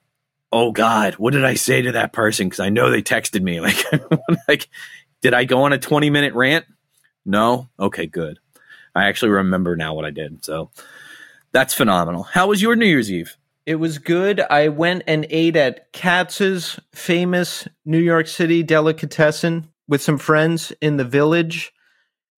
oh 0.51 0.71
God, 0.71 1.15
what 1.15 1.33
did 1.33 1.45
I 1.45 1.55
say 1.55 1.81
to 1.83 1.91
that 1.91 2.13
person? 2.13 2.47
Because 2.47 2.61
I 2.61 2.69
know 2.69 2.89
they 2.89 3.03
texted 3.03 3.43
me. 3.43 3.59
Like, 3.61 4.39
like, 4.47 4.69
did 5.21 5.33
I 5.33 5.43
go 5.43 5.63
on 5.63 5.73
a 5.73 5.77
20 5.77 6.09
minute 6.09 6.33
rant? 6.33 6.65
No. 7.25 7.69
Okay, 7.79 8.07
good. 8.07 8.39
I 8.95 9.05
actually 9.05 9.31
remember 9.31 9.75
now 9.75 9.93
what 9.93 10.05
I 10.05 10.11
did. 10.11 10.45
So 10.45 10.71
that's 11.51 11.73
phenomenal. 11.73 12.23
How 12.23 12.47
was 12.47 12.61
your 12.61 12.75
New 12.75 12.85
Year's 12.85 13.11
Eve? 13.11 13.35
It 13.65 13.75
was 13.75 13.97
good. 13.97 14.39
I 14.39 14.69
went 14.69 15.03
and 15.07 15.25
ate 15.29 15.55
at 15.55 15.91
Katz's 15.91 16.79
famous 16.93 17.67
New 17.83 17.99
York 17.99 18.27
City 18.27 18.63
delicatessen 18.63 19.67
with 19.87 20.01
some 20.01 20.17
friends 20.17 20.71
in 20.81 20.97
the 20.97 21.03
village. 21.03 21.73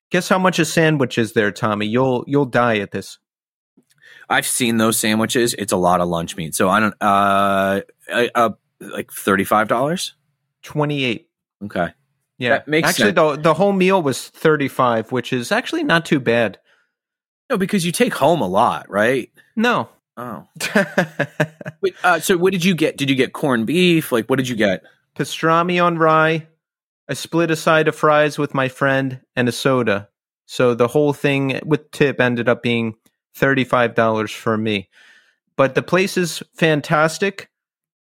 Guess 0.09 0.29
how 0.29 0.39
much 0.39 0.59
a 0.59 0.65
sandwich 0.65 1.17
is 1.17 1.33
there, 1.33 1.51
Tommy? 1.51 1.85
You'll 1.85 2.23
you'll 2.27 2.45
die 2.45 2.77
at 2.79 2.91
this. 2.91 3.19
I've 4.29 4.47
seen 4.47 4.77
those 4.77 4.97
sandwiches. 4.97 5.53
It's 5.53 5.71
a 5.71 5.77
lot 5.77 6.01
of 6.01 6.07
lunch 6.07 6.35
meat. 6.37 6.55
So 6.55 6.69
I 6.69 6.79
don't 6.79 6.95
uh, 7.01 7.81
uh 8.35 8.49
like 8.79 9.11
thirty 9.11 9.43
five 9.43 9.67
dollars. 9.67 10.13
Twenty 10.63 11.03
eight. 11.03 11.29
Okay. 11.63 11.89
Yeah, 12.39 12.49
That 12.49 12.67
makes 12.67 12.89
actually 12.89 13.13
sense. 13.13 13.15
the 13.15 13.35
the 13.41 13.53
whole 13.53 13.73
meal 13.73 14.01
was 14.01 14.29
thirty 14.29 14.67
five, 14.67 15.11
which 15.11 15.33
is 15.33 15.51
actually 15.51 15.83
not 15.83 16.05
too 16.05 16.19
bad. 16.19 16.59
No, 17.49 17.57
because 17.57 17.85
you 17.85 17.91
take 17.91 18.13
home 18.13 18.41
a 18.41 18.47
lot, 18.47 18.89
right? 18.89 19.31
No. 19.55 19.89
Oh. 20.17 20.45
Wait, 21.81 21.95
uh, 22.03 22.19
so 22.19 22.37
what 22.37 22.51
did 22.51 22.63
you 22.65 22.75
get? 22.75 22.97
Did 22.97 23.09
you 23.09 23.15
get 23.15 23.33
corned 23.33 23.65
beef? 23.67 24.11
Like 24.11 24.27
what 24.29 24.37
did 24.37 24.47
you 24.49 24.55
get? 24.55 24.83
Pastrami 25.15 25.83
on 25.83 25.97
rye. 25.97 26.47
I 27.09 27.13
split 27.13 27.51
a 27.51 27.55
side 27.55 27.87
of 27.87 27.95
fries 27.95 28.37
with 28.37 28.53
my 28.53 28.67
friend 28.67 29.21
and 29.35 29.47
a 29.47 29.51
soda. 29.51 30.09
So 30.45 30.73
the 30.73 30.87
whole 30.87 31.13
thing 31.13 31.59
with 31.65 31.91
tip 31.91 32.19
ended 32.19 32.49
up 32.49 32.61
being 32.61 32.95
$35 33.37 34.33
for 34.33 34.57
me. 34.57 34.89
But 35.55 35.75
the 35.75 35.81
place 35.81 36.17
is 36.17 36.43
fantastic. 36.53 37.49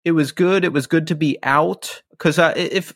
It 0.04 0.12
was 0.12 0.32
good. 0.32 0.64
It 0.64 0.72
was 0.72 0.86
good 0.86 1.06
to 1.08 1.14
be 1.14 1.38
out 1.42 2.02
cuz 2.18 2.38
if 2.38 2.94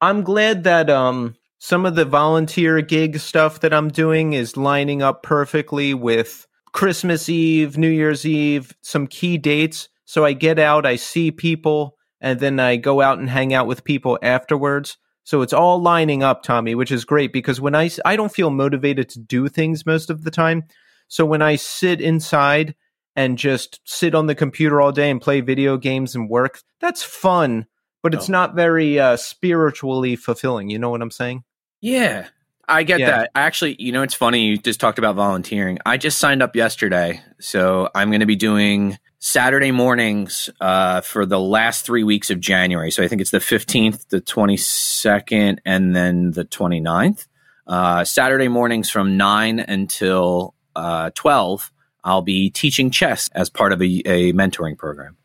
I'm 0.00 0.22
glad 0.22 0.64
that 0.64 0.88
um 0.90 1.36
some 1.58 1.86
of 1.86 1.94
the 1.94 2.04
volunteer 2.04 2.80
gig 2.82 3.18
stuff 3.18 3.60
that 3.60 3.72
I'm 3.72 3.88
doing 3.88 4.34
is 4.34 4.56
lining 4.56 5.00
up 5.00 5.22
perfectly 5.22 5.94
with 5.94 6.46
Christmas 6.72 7.28
Eve, 7.28 7.78
New 7.78 7.88
Year's 7.88 8.26
Eve, 8.26 8.74
some 8.82 9.06
key 9.06 9.38
dates. 9.38 9.88
So 10.04 10.24
I 10.24 10.34
get 10.34 10.58
out, 10.58 10.84
I 10.84 10.96
see 10.96 11.30
people, 11.30 11.96
and 12.20 12.38
then 12.38 12.60
I 12.60 12.76
go 12.76 13.00
out 13.00 13.18
and 13.18 13.30
hang 13.30 13.54
out 13.54 13.66
with 13.66 13.84
people 13.84 14.18
afterwards. 14.22 14.98
So 15.24 15.42
it's 15.42 15.52
all 15.52 15.80
lining 15.80 16.22
up, 16.22 16.42
Tommy, 16.42 16.74
which 16.74 16.92
is 16.92 17.04
great 17.04 17.32
because 17.32 17.60
when 17.60 17.74
I 17.74 17.90
I 18.04 18.14
don't 18.16 18.32
feel 18.32 18.50
motivated 18.50 19.08
to 19.10 19.18
do 19.18 19.48
things 19.48 19.84
most 19.86 20.10
of 20.10 20.22
the 20.22 20.30
time. 20.30 20.64
So 21.08 21.24
when 21.26 21.42
I 21.42 21.56
sit 21.56 22.00
inside 22.00 22.74
and 23.16 23.38
just 23.38 23.80
sit 23.84 24.14
on 24.14 24.26
the 24.26 24.34
computer 24.34 24.80
all 24.80 24.92
day 24.92 25.10
and 25.10 25.20
play 25.20 25.40
video 25.40 25.76
games 25.76 26.14
and 26.14 26.28
work, 26.28 26.60
that's 26.80 27.02
fun, 27.02 27.66
but 28.02 28.12
it's 28.14 28.28
Oh. 28.28 28.32
not 28.32 28.54
very 28.54 28.98
uh, 28.98 29.16
spiritually 29.16 30.16
fulfilling. 30.16 30.68
You 30.70 30.78
know 30.78 30.90
what 30.90 31.02
I'm 31.02 31.10
saying? 31.10 31.44
Yeah. 31.80 32.28
I 32.68 32.82
get 32.82 33.00
Yeah. 33.00 33.10
that. 33.10 33.30
Actually, 33.34 33.76
you 33.78 33.92
know, 33.92 34.02
it's 34.02 34.14
funny. 34.14 34.46
You 34.46 34.56
just 34.58 34.80
talked 34.80 34.98
about 34.98 35.14
volunteering. 35.16 35.78
I 35.84 35.96
just 35.96 36.18
signed 36.18 36.42
up 36.42 36.56
yesterday. 36.56 37.20
So 37.40 37.88
I'm 37.94 38.08
going 38.10 38.20
to 38.20 38.26
be 38.26 38.36
doing 38.36 38.98
Saturday 39.18 39.70
mornings 39.70 40.50
uh, 40.60 41.00
for 41.00 41.26
the 41.26 41.38
last 41.40 41.84
three 41.86 42.04
weeks 42.04 42.30
of 42.30 42.40
January. 42.40 42.90
So 42.90 43.02
I 43.02 43.08
think 43.08 43.20
it's 43.20 43.30
the 43.30 43.38
15th, 43.38 44.08
the 44.08 44.20
22nd, 44.20 45.58
and 45.64 45.94
then 45.94 46.30
the 46.32 46.44
29th. 46.44 47.26
Uh, 47.66 48.04
Saturday 48.04 48.48
mornings 48.48 48.90
from 48.90 49.16
9 49.16 49.58
until 49.60 50.54
uh, 50.76 51.10
12, 51.14 51.70
I'll 52.02 52.20
be 52.22 52.50
teaching 52.50 52.90
chess 52.90 53.30
as 53.34 53.48
part 53.48 53.72
of 53.72 53.80
a, 53.80 53.84
a 53.84 54.32
mentoring 54.34 54.76
program. 54.76 55.16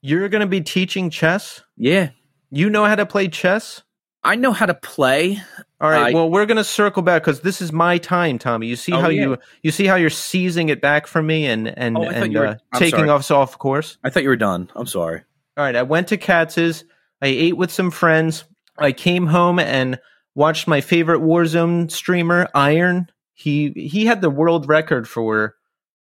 You're 0.00 0.28
going 0.28 0.40
to 0.40 0.46
be 0.48 0.60
teaching 0.60 1.10
chess. 1.10 1.62
Yeah. 1.76 2.10
You 2.50 2.70
know 2.70 2.84
how 2.84 2.96
to 2.96 3.06
play 3.06 3.28
chess. 3.28 3.82
I 4.22 4.36
know 4.36 4.52
how 4.52 4.66
to 4.66 4.74
play. 4.74 5.40
All 5.84 5.90
right. 5.90 6.14
Well, 6.14 6.30
we're 6.30 6.46
going 6.46 6.56
to 6.56 6.64
circle 6.64 7.02
back 7.02 7.22
because 7.22 7.40
this 7.40 7.60
is 7.60 7.70
my 7.72 7.98
time, 7.98 8.38
Tommy. 8.38 8.68
You 8.68 8.76
see 8.76 8.92
Oh, 8.92 9.00
how 9.00 9.08
yeah. 9.10 9.22
you 9.22 9.38
you 9.62 9.70
see 9.70 9.84
how 9.86 9.96
you're 9.96 10.08
seizing 10.08 10.70
it 10.70 10.80
back 10.80 11.06
from 11.06 11.26
me 11.26 11.46
and 11.46 11.68
and 11.78 11.98
Oh, 11.98 12.04
and 12.04 12.32
were- 12.34 12.46
uh, 12.46 12.56
taking 12.78 13.00
sorry. 13.00 13.10
us 13.10 13.30
off 13.30 13.58
course. 13.58 13.98
I 14.02 14.08
thought 14.08 14.22
you 14.22 14.30
were 14.30 14.36
done. 14.36 14.70
I'm 14.74 14.86
sorry. 14.86 15.20
All 15.58 15.64
right. 15.64 15.76
I 15.76 15.82
went 15.82 16.08
to 16.08 16.16
Katz's. 16.16 16.84
I 17.20 17.26
ate 17.26 17.56
with 17.58 17.70
some 17.70 17.90
friends. 17.90 18.44
I 18.78 18.92
came 18.92 19.26
home 19.26 19.58
and 19.58 20.00
watched 20.34 20.66
my 20.66 20.80
favorite 20.80 21.20
Warzone 21.20 21.90
streamer, 21.90 22.48
Iron. 22.54 23.08
He 23.34 23.70
he 23.76 24.06
had 24.06 24.20
the 24.22 24.30
world 24.30 24.66
record 24.68 25.06
for 25.08 25.54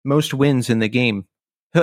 most 0.04 0.32
wins 0.32 0.70
in 0.70 0.78
the 0.78 0.88
game. 0.88 1.26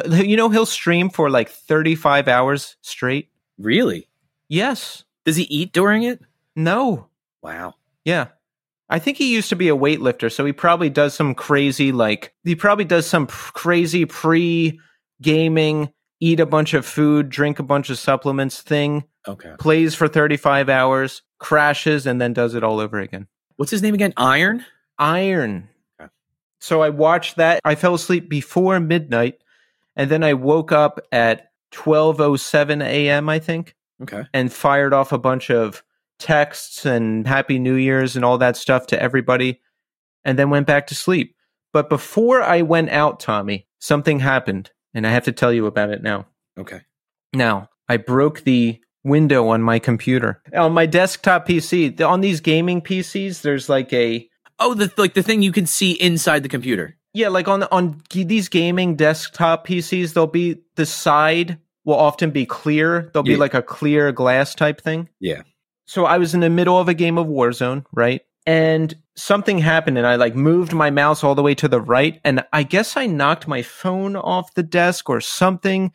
You 0.10 0.36
know 0.36 0.50
he'll 0.50 0.66
stream 0.66 1.12
for 1.12 1.30
like 1.30 1.50
35 1.50 2.28
hours 2.28 2.76
straight. 2.82 3.30
Really? 3.60 4.10
Yes. 4.50 5.04
Does 5.26 5.36
he 5.36 5.44
eat 5.44 5.72
during 5.74 6.02
it? 6.04 6.22
No. 6.56 7.08
Wow. 7.46 7.76
Yeah. 8.04 8.28
I 8.90 9.00
think 9.00 9.18
he 9.18 9.34
used 9.34 9.50
to 9.50 9.56
be 9.56 9.70
a 9.70 9.76
weightlifter, 9.76 10.32
so 10.32 10.46
he 10.46 10.52
probably 10.54 10.90
does 10.90 11.14
some 11.14 11.34
crazy, 11.36 11.92
like, 11.92 12.34
he 12.44 12.56
probably 12.56 12.86
does 12.86 13.08
some 13.08 13.28
pr- 13.28 13.52
crazy 13.54 14.06
pre 14.06 14.80
gaming, 15.22 15.92
eat 16.20 16.40
a 16.40 16.46
bunch 16.46 16.74
of 16.74 16.86
food, 16.86 17.30
drink 17.30 17.58
a 17.60 17.64
bunch 17.64 17.90
of 17.90 17.98
supplements 18.00 18.62
thing, 18.62 19.04
Okay. 19.28 19.54
plays 19.60 19.96
for 19.96 20.08
35 20.08 20.70
hours, 20.70 21.22
crashes, 21.40 22.06
and 22.06 22.20
then 22.22 22.34
does 22.34 22.54
it 22.54 22.64
all 22.64 22.80
over 22.80 23.00
again. 23.00 23.28
What's 23.58 23.72
his 23.72 23.82
name 23.82 23.94
again? 23.96 24.14
Iron? 24.18 24.66
Iron. 25.00 25.70
Okay. 26.00 26.10
So 26.60 26.82
I 26.84 26.90
watched 26.90 27.38
that. 27.38 27.60
I 27.66 27.76
fell 27.76 27.96
asleep 27.96 28.30
before 28.30 28.80
midnight, 28.80 29.40
and 29.96 30.10
then 30.12 30.24
I 30.24 30.34
woke 30.34 30.72
up 30.72 31.00
at 31.12 31.52
12.07 31.72 32.84
a.m., 32.84 33.30
I 33.30 33.40
think. 33.40 33.76
Okay. 34.02 34.24
and 34.34 34.52
fired 34.52 34.92
off 34.94 35.14
a 35.14 35.18
bunch 35.18 35.50
of 35.50 35.82
texts 36.20 36.86
and 36.86 37.28
happy 37.28 37.60
new 37.60 37.76
year's 37.76 38.16
and 38.16 38.24
all 38.26 38.38
that 38.38 38.56
stuff 38.58 38.88
to 38.88 39.02
everybody 39.02 39.60
and 40.24 40.40
then 40.40 40.50
went 40.50 40.66
back 40.68 40.88
to 40.88 40.96
sleep 40.96 41.36
but 41.74 41.90
before 41.90 42.42
i 42.42 42.62
went 42.62 42.90
out 42.90 43.20
tommy 43.20 43.68
something 43.80 44.20
happened 44.20 44.72
and 44.94 45.06
i 45.06 45.10
have 45.12 45.26
to 45.26 45.32
tell 45.32 45.52
you 45.54 45.66
about 45.66 45.90
it 45.90 46.02
now 46.02 46.26
Okay. 46.58 46.82
now 47.34 47.70
i 47.90 47.98
broke 47.98 48.42
the 48.46 48.80
window 49.04 49.50
on 49.50 49.62
my 49.62 49.78
computer 49.78 50.42
on 50.56 50.72
my 50.74 50.86
desktop 50.86 51.48
pc 51.48 52.00
on 52.02 52.22
these 52.22 52.40
gaming 52.40 52.82
pcs 52.82 53.42
there's 53.42 53.70
like 53.70 53.92
a 53.94 54.28
Oh, 54.58 54.74
the 54.74 54.90
like 54.98 55.16
the 55.16 55.22
thing 55.22 55.42
you 55.42 55.52
can 55.52 55.66
see 55.66 55.92
inside 55.92 56.42
the 56.44 56.48
computer. 56.50 56.96
yeah 57.14 57.28
like 57.28 57.50
on 57.50 57.64
on 57.64 58.02
these 58.10 58.48
gaming 58.48 58.96
desktop 58.96 59.68
pcs 59.68 60.14
there'll 60.14 60.28
be 60.28 60.62
the 60.76 60.86
side 60.86 61.60
will 61.84 61.96
often 61.96 62.32
be 62.32 62.46
clear 62.46 63.10
there'll 63.14 63.24
be 63.26 63.36
like 63.36 63.54
a 63.54 63.62
clear 63.62 64.12
glass 64.14 64.56
type 64.56 64.80
thing 64.82 65.10
Yeah. 65.20 65.42
So 65.86 66.06
I 66.06 66.18
was 66.18 66.34
in 66.34 66.40
the 66.40 66.50
middle 66.50 66.80
of 66.80 66.90
a 66.90 66.94
game 66.94 67.18
of 67.18 67.28
Warzone, 67.28 67.86
right? 67.94 68.22
And 68.46 68.94
something 69.16 69.60
happened 69.60 69.98
and 69.98 70.06
I 70.06 70.16
like 70.16 70.36
moved 70.36 70.74
my 70.74 70.90
mouse 70.92 71.24
all 71.24 71.36
the 71.36 71.42
way 71.42 71.56
to 71.56 71.68
the 71.68 71.82
right 71.82 72.20
and 72.24 72.44
I 72.52 72.64
guess 72.64 72.98
I 72.98 73.06
knocked 73.06 73.48
my 73.48 73.62
phone 73.62 74.16
off 74.16 74.54
the 74.54 74.64
desk 74.64 75.10
or 75.10 75.22
something. 75.22 75.92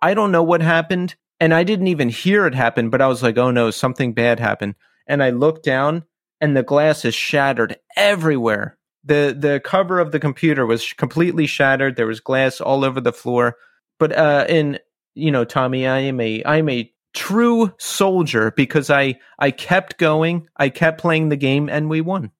I 0.00 0.14
don't 0.14 0.32
know 0.32 0.42
what 0.42 0.62
happened 0.62 1.16
and 1.40 1.52
I 1.52 1.64
didn't 1.64 1.88
even 1.88 2.08
hear 2.08 2.46
it 2.46 2.54
happen, 2.54 2.90
but 2.90 3.00
I 3.00 3.08
was 3.08 3.22
like, 3.22 3.38
"Oh 3.38 3.50
no, 3.50 3.70
something 3.70 4.12
bad 4.12 4.38
happened." 4.40 4.74
And 5.06 5.22
I 5.22 5.30
looked 5.30 5.64
down 5.64 6.04
and 6.40 6.56
the 6.56 6.62
glass 6.62 7.04
is 7.04 7.14
shattered 7.14 7.76
everywhere. 7.96 8.78
The 9.04 9.34
the 9.38 9.60
cover 9.64 9.98
of 9.98 10.12
the 10.12 10.20
computer 10.20 10.66
was 10.66 10.92
completely 10.92 11.46
shattered. 11.46 11.96
There 11.96 12.06
was 12.06 12.20
glass 12.20 12.60
all 12.60 12.84
over 12.84 13.00
the 13.00 13.12
floor. 13.12 13.56
But 13.98 14.16
uh 14.16 14.46
in 14.48 14.78
you 15.14 15.30
know, 15.30 15.44
Tommy, 15.44 15.86
I 15.86 16.00
am 16.00 16.20
a 16.20 16.42
I 16.44 16.58
am 16.58 16.68
a 16.68 16.92
true 17.14 17.72
soldier 17.78 18.52
because 18.52 18.90
I 18.90 19.18
I 19.38 19.50
kept 19.50 19.98
going, 19.98 20.48
I 20.56 20.68
kept 20.68 21.00
playing 21.00 21.28
the 21.28 21.36
game, 21.36 21.68
and 21.68 21.88
we 21.88 22.00
won. 22.00 22.30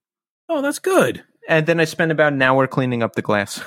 Oh, 0.48 0.62
that's 0.62 0.78
good. 0.78 1.24
And 1.48 1.66
then 1.66 1.80
I 1.80 1.84
spent 1.84 2.12
about 2.12 2.32
an 2.32 2.42
hour 2.42 2.66
cleaning 2.66 3.02
up 3.02 3.14
the 3.14 3.22
glass. 3.22 3.60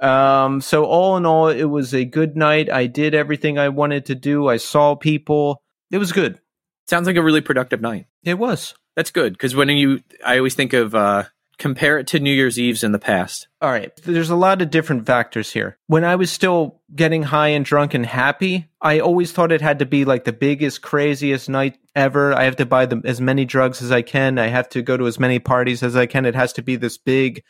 um, 0.00 0.60
so 0.60 0.84
all 0.84 1.16
in 1.16 1.26
all, 1.26 1.48
it 1.48 1.64
was 1.64 1.94
a 1.94 2.04
good 2.04 2.36
night. 2.36 2.70
I 2.70 2.86
did 2.86 3.14
everything 3.14 3.58
I 3.58 3.70
wanted 3.70 4.06
to 4.06 4.14
do. 4.14 4.48
I 4.48 4.58
saw 4.58 4.94
people. 4.94 5.62
It 5.90 5.98
was 5.98 6.12
good. 6.12 6.40
Sounds 6.86 7.06
like 7.06 7.16
a 7.16 7.22
really 7.22 7.40
productive 7.40 7.80
night. 7.80 8.06
It 8.24 8.38
was. 8.38 8.74
That's 8.94 9.10
good 9.10 9.32
because 9.32 9.54
when 9.54 9.68
you, 9.70 10.00
I 10.24 10.38
always 10.38 10.54
think 10.54 10.72
of 10.72 10.94
uh, 10.94 11.24
Compare 11.58 11.98
it 11.98 12.06
to 12.08 12.20
New 12.20 12.32
Year's 12.32 12.58
Eves 12.58 12.84
in 12.84 12.92
the 12.92 12.98
past. 12.98 13.48
All 13.62 13.70
right. 13.70 13.94
There's 14.02 14.28
a 14.28 14.36
lot 14.36 14.60
of 14.60 14.70
different 14.70 15.06
factors 15.06 15.52
here. 15.52 15.78
When 15.86 16.04
I 16.04 16.16
was 16.16 16.30
still 16.30 16.82
getting 16.94 17.22
high 17.22 17.48
and 17.48 17.64
drunk 17.64 17.94
and 17.94 18.04
happy, 18.04 18.68
I 18.82 19.00
always 19.00 19.32
thought 19.32 19.52
it 19.52 19.62
had 19.62 19.78
to 19.78 19.86
be 19.86 20.04
like 20.04 20.24
the 20.24 20.34
biggest, 20.34 20.82
craziest 20.82 21.48
night 21.48 21.78
ever. 21.94 22.34
I 22.34 22.44
have 22.44 22.56
to 22.56 22.66
buy 22.66 22.84
the, 22.84 23.00
as 23.06 23.22
many 23.22 23.46
drugs 23.46 23.80
as 23.80 23.90
I 23.90 24.02
can. 24.02 24.38
I 24.38 24.48
have 24.48 24.68
to 24.70 24.82
go 24.82 24.98
to 24.98 25.06
as 25.06 25.18
many 25.18 25.38
parties 25.38 25.82
as 25.82 25.96
I 25.96 26.04
can. 26.04 26.26
It 26.26 26.34
has 26.34 26.52
to 26.54 26.62
be 26.62 26.76
this 26.76 26.98
big, 26.98 27.42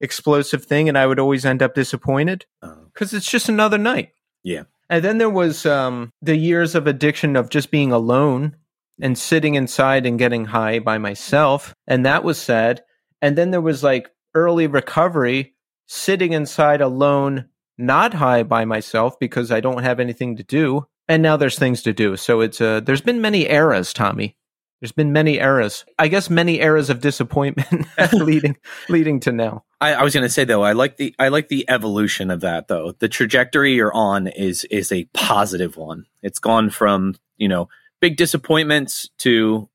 explosive 0.00 0.64
thing. 0.64 0.88
And 0.88 0.96
I 0.96 1.06
would 1.06 1.18
always 1.18 1.44
end 1.44 1.62
up 1.62 1.74
disappointed 1.74 2.46
because 2.92 3.12
it's 3.12 3.28
just 3.28 3.48
another 3.48 3.78
night. 3.78 4.10
Yeah. 4.44 4.64
And 4.88 5.04
then 5.04 5.18
there 5.18 5.30
was 5.30 5.66
um, 5.66 6.12
the 6.22 6.36
years 6.36 6.74
of 6.74 6.86
addiction 6.86 7.34
of 7.34 7.48
just 7.48 7.72
being 7.72 7.90
alone 7.90 8.56
and 9.00 9.18
sitting 9.18 9.56
inside 9.56 10.06
and 10.06 10.18
getting 10.18 10.44
high 10.44 10.78
by 10.78 10.98
myself. 10.98 11.74
And 11.88 12.06
that 12.06 12.22
was 12.22 12.38
sad. 12.38 12.82
And 13.22 13.38
then 13.38 13.52
there 13.52 13.60
was 13.60 13.82
like 13.82 14.10
early 14.34 14.66
recovery, 14.66 15.54
sitting 15.86 16.32
inside 16.32 16.80
alone, 16.80 17.48
not 17.78 18.14
high 18.14 18.42
by 18.42 18.64
myself 18.64 19.18
because 19.18 19.50
I 19.50 19.60
don't 19.60 19.84
have 19.84 20.00
anything 20.00 20.36
to 20.36 20.42
do. 20.42 20.86
And 21.08 21.22
now 21.22 21.36
there's 21.36 21.58
things 21.58 21.82
to 21.82 21.92
do. 21.92 22.16
So 22.16 22.40
it's 22.40 22.60
uh, 22.60 22.80
there's 22.80 23.00
been 23.00 23.20
many 23.20 23.48
eras, 23.48 23.92
Tommy. 23.92 24.36
There's 24.80 24.92
been 24.92 25.12
many 25.12 25.38
eras. 25.38 25.84
I 25.96 26.08
guess 26.08 26.28
many 26.28 26.60
eras 26.60 26.90
of 26.90 27.00
disappointment 27.00 27.86
leading 28.12 28.56
leading 28.88 29.20
to 29.20 29.32
now. 29.32 29.64
I, 29.80 29.94
I 29.94 30.02
was 30.02 30.12
going 30.12 30.24
to 30.24 30.28
say 30.28 30.44
though, 30.44 30.62
I 30.62 30.72
like 30.72 30.96
the 30.96 31.14
I 31.18 31.28
like 31.28 31.48
the 31.48 31.64
evolution 31.68 32.30
of 32.30 32.40
that 32.40 32.66
though. 32.66 32.92
The 32.98 33.08
trajectory 33.08 33.74
you're 33.74 33.94
on 33.94 34.26
is 34.26 34.64
is 34.64 34.90
a 34.90 35.04
positive 35.14 35.76
one. 35.76 36.06
It's 36.22 36.40
gone 36.40 36.70
from 36.70 37.14
you 37.36 37.48
know 37.48 37.68
big 38.00 38.16
disappointments 38.16 39.08
to 39.18 39.68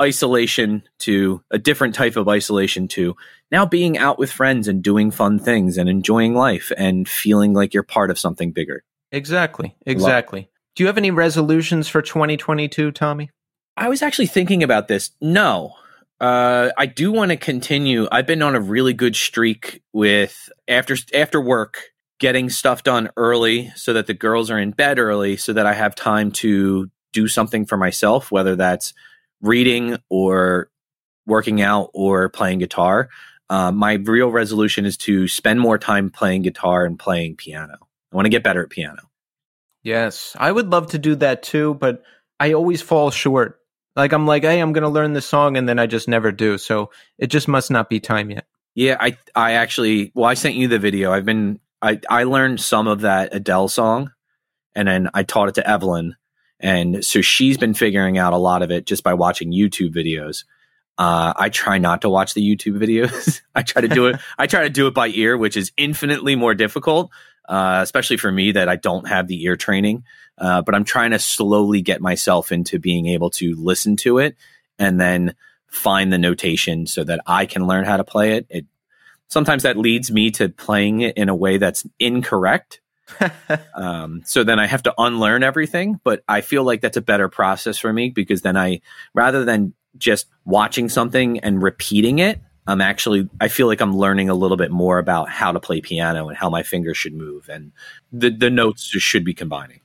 isolation 0.00 0.82
to 1.00 1.42
a 1.50 1.58
different 1.58 1.94
type 1.94 2.16
of 2.16 2.28
isolation 2.28 2.88
to 2.88 3.14
now 3.50 3.66
being 3.66 3.98
out 3.98 4.18
with 4.18 4.32
friends 4.32 4.68
and 4.68 4.82
doing 4.82 5.10
fun 5.10 5.38
things 5.38 5.76
and 5.76 5.88
enjoying 5.88 6.34
life 6.34 6.72
and 6.76 7.08
feeling 7.08 7.52
like 7.52 7.74
you're 7.74 7.82
part 7.82 8.10
of 8.10 8.18
something 8.18 8.52
bigger. 8.52 8.84
Exactly. 9.10 9.76
Exactly. 9.86 10.48
Do 10.74 10.82
you 10.82 10.86
have 10.86 10.96
any 10.96 11.10
resolutions 11.10 11.86
for 11.88 12.00
2022, 12.00 12.92
Tommy? 12.92 13.30
I 13.76 13.88
was 13.88 14.02
actually 14.02 14.26
thinking 14.26 14.62
about 14.62 14.88
this. 14.88 15.10
No. 15.20 15.74
Uh, 16.20 16.70
I 16.78 16.86
do 16.86 17.12
want 17.12 17.30
to 17.30 17.36
continue. 17.36 18.08
I've 18.10 18.26
been 18.26 18.42
on 18.42 18.54
a 18.54 18.60
really 18.60 18.94
good 18.94 19.16
streak 19.16 19.82
with 19.92 20.48
after 20.68 20.96
after 21.14 21.40
work 21.40 21.90
getting 22.20 22.48
stuff 22.48 22.84
done 22.84 23.10
early 23.16 23.72
so 23.74 23.92
that 23.92 24.06
the 24.06 24.14
girls 24.14 24.48
are 24.48 24.58
in 24.58 24.70
bed 24.70 25.00
early 25.00 25.36
so 25.36 25.52
that 25.52 25.66
I 25.66 25.74
have 25.74 25.94
time 25.96 26.30
to 26.32 26.88
do 27.12 27.26
something 27.26 27.66
for 27.66 27.76
myself, 27.76 28.30
whether 28.30 28.54
that's 28.54 28.94
reading 29.42 29.98
or 30.08 30.70
working 31.26 31.60
out 31.60 31.90
or 31.92 32.28
playing 32.28 32.60
guitar. 32.60 33.08
Uh, 33.50 33.70
my 33.70 33.94
real 33.94 34.30
resolution 34.30 34.86
is 34.86 34.96
to 34.96 35.28
spend 35.28 35.60
more 35.60 35.78
time 35.78 36.10
playing 36.10 36.42
guitar 36.42 36.86
and 36.86 36.98
playing 36.98 37.36
piano. 37.36 37.76
I 38.12 38.16
want 38.16 38.26
to 38.26 38.30
get 38.30 38.42
better 38.42 38.62
at 38.62 38.70
piano. 38.70 39.02
Yes, 39.82 40.36
I 40.38 40.50
would 40.50 40.70
love 40.70 40.88
to 40.92 40.98
do 40.98 41.16
that 41.16 41.42
too, 41.42 41.74
but 41.74 42.02
I 42.38 42.52
always 42.52 42.80
fall 42.80 43.10
short. 43.10 43.58
Like 43.96 44.12
I'm 44.12 44.26
like, 44.26 44.42
hey, 44.42 44.60
I'm 44.60 44.72
going 44.72 44.82
to 44.82 44.88
learn 44.88 45.12
this 45.12 45.26
song, 45.26 45.56
and 45.56 45.68
then 45.68 45.78
I 45.78 45.86
just 45.86 46.08
never 46.08 46.32
do. 46.32 46.56
So 46.56 46.90
it 47.18 47.26
just 47.26 47.48
must 47.48 47.70
not 47.70 47.90
be 47.90 48.00
time 48.00 48.30
yet. 48.30 48.46
Yeah, 48.74 48.96
I 48.98 49.18
I 49.34 49.52
actually 49.52 50.12
well, 50.14 50.24
I 50.24 50.34
sent 50.34 50.54
you 50.54 50.68
the 50.68 50.78
video. 50.78 51.12
I've 51.12 51.26
been 51.26 51.60
I 51.82 52.00
I 52.08 52.24
learned 52.24 52.60
some 52.60 52.86
of 52.86 53.02
that 53.02 53.34
Adele 53.34 53.68
song, 53.68 54.12
and 54.74 54.88
then 54.88 55.10
I 55.12 55.24
taught 55.24 55.48
it 55.48 55.56
to 55.56 55.68
Evelyn, 55.68 56.16
and 56.62 57.04
so 57.04 57.20
she's 57.20 57.58
been 57.58 57.74
figuring 57.74 58.16
out 58.16 58.32
a 58.32 58.38
lot 58.38 58.62
of 58.62 58.70
it 58.70 58.86
just 58.86 59.02
by 59.02 59.14
watching 59.14 59.52
YouTube 59.52 59.92
videos. 59.92 60.44
Uh, 60.96 61.32
I 61.36 61.48
try 61.48 61.78
not 61.78 62.02
to 62.02 62.08
watch 62.08 62.34
the 62.34 62.42
YouTube 62.42 62.78
videos. 62.78 63.40
I 63.54 63.62
try 63.62 63.82
to 63.82 63.88
do 63.88 64.06
it. 64.06 64.20
I 64.38 64.46
try 64.46 64.62
to 64.62 64.70
do 64.70 64.86
it 64.86 64.94
by 64.94 65.08
ear, 65.08 65.36
which 65.36 65.56
is 65.56 65.72
infinitely 65.76 66.36
more 66.36 66.54
difficult, 66.54 67.10
uh, 67.48 67.80
especially 67.82 68.18
for 68.18 68.30
me 68.30 68.52
that 68.52 68.68
I 68.68 68.76
don't 68.76 69.08
have 69.08 69.26
the 69.26 69.42
ear 69.42 69.56
training. 69.56 70.04
Uh, 70.38 70.62
but 70.62 70.74
I'm 70.74 70.84
trying 70.84 71.10
to 71.10 71.18
slowly 71.18 71.82
get 71.82 72.00
myself 72.00 72.52
into 72.52 72.78
being 72.78 73.06
able 73.06 73.30
to 73.30 73.54
listen 73.56 73.96
to 73.96 74.18
it 74.18 74.36
and 74.78 75.00
then 75.00 75.34
find 75.66 76.12
the 76.12 76.18
notation 76.18 76.86
so 76.86 77.02
that 77.04 77.20
I 77.26 77.46
can 77.46 77.66
learn 77.66 77.84
how 77.84 77.96
to 77.96 78.04
play 78.04 78.36
it. 78.36 78.46
It 78.48 78.66
sometimes 79.28 79.64
that 79.64 79.76
leads 79.76 80.10
me 80.10 80.30
to 80.32 80.48
playing 80.48 81.00
it 81.00 81.16
in 81.16 81.28
a 81.28 81.34
way 81.34 81.58
that's 81.58 81.86
incorrect. 81.98 82.80
um, 83.74 84.22
so 84.24 84.44
then 84.44 84.58
I 84.58 84.66
have 84.66 84.82
to 84.84 84.94
unlearn 84.98 85.42
everything. 85.42 86.00
But 86.02 86.22
I 86.28 86.40
feel 86.40 86.64
like 86.64 86.80
that's 86.80 86.96
a 86.96 87.02
better 87.02 87.28
process 87.28 87.78
for 87.78 87.92
me 87.92 88.10
because 88.10 88.42
then 88.42 88.56
I, 88.56 88.80
rather 89.14 89.44
than 89.44 89.74
just 89.96 90.26
watching 90.44 90.88
something 90.88 91.40
and 91.40 91.62
repeating 91.62 92.18
it, 92.18 92.40
I'm 92.66 92.80
actually, 92.80 93.28
I 93.40 93.48
feel 93.48 93.66
like 93.66 93.80
I'm 93.80 93.96
learning 93.96 94.28
a 94.28 94.34
little 94.34 94.56
bit 94.56 94.70
more 94.70 94.98
about 94.98 95.28
how 95.28 95.52
to 95.52 95.60
play 95.60 95.80
piano 95.80 96.28
and 96.28 96.36
how 96.36 96.48
my 96.48 96.62
fingers 96.62 96.96
should 96.96 97.14
move 97.14 97.48
and 97.48 97.72
the, 98.12 98.30
the 98.30 98.50
notes 98.50 98.88
just 98.88 99.04
should 99.04 99.24
be 99.24 99.34
combining. 99.34 99.80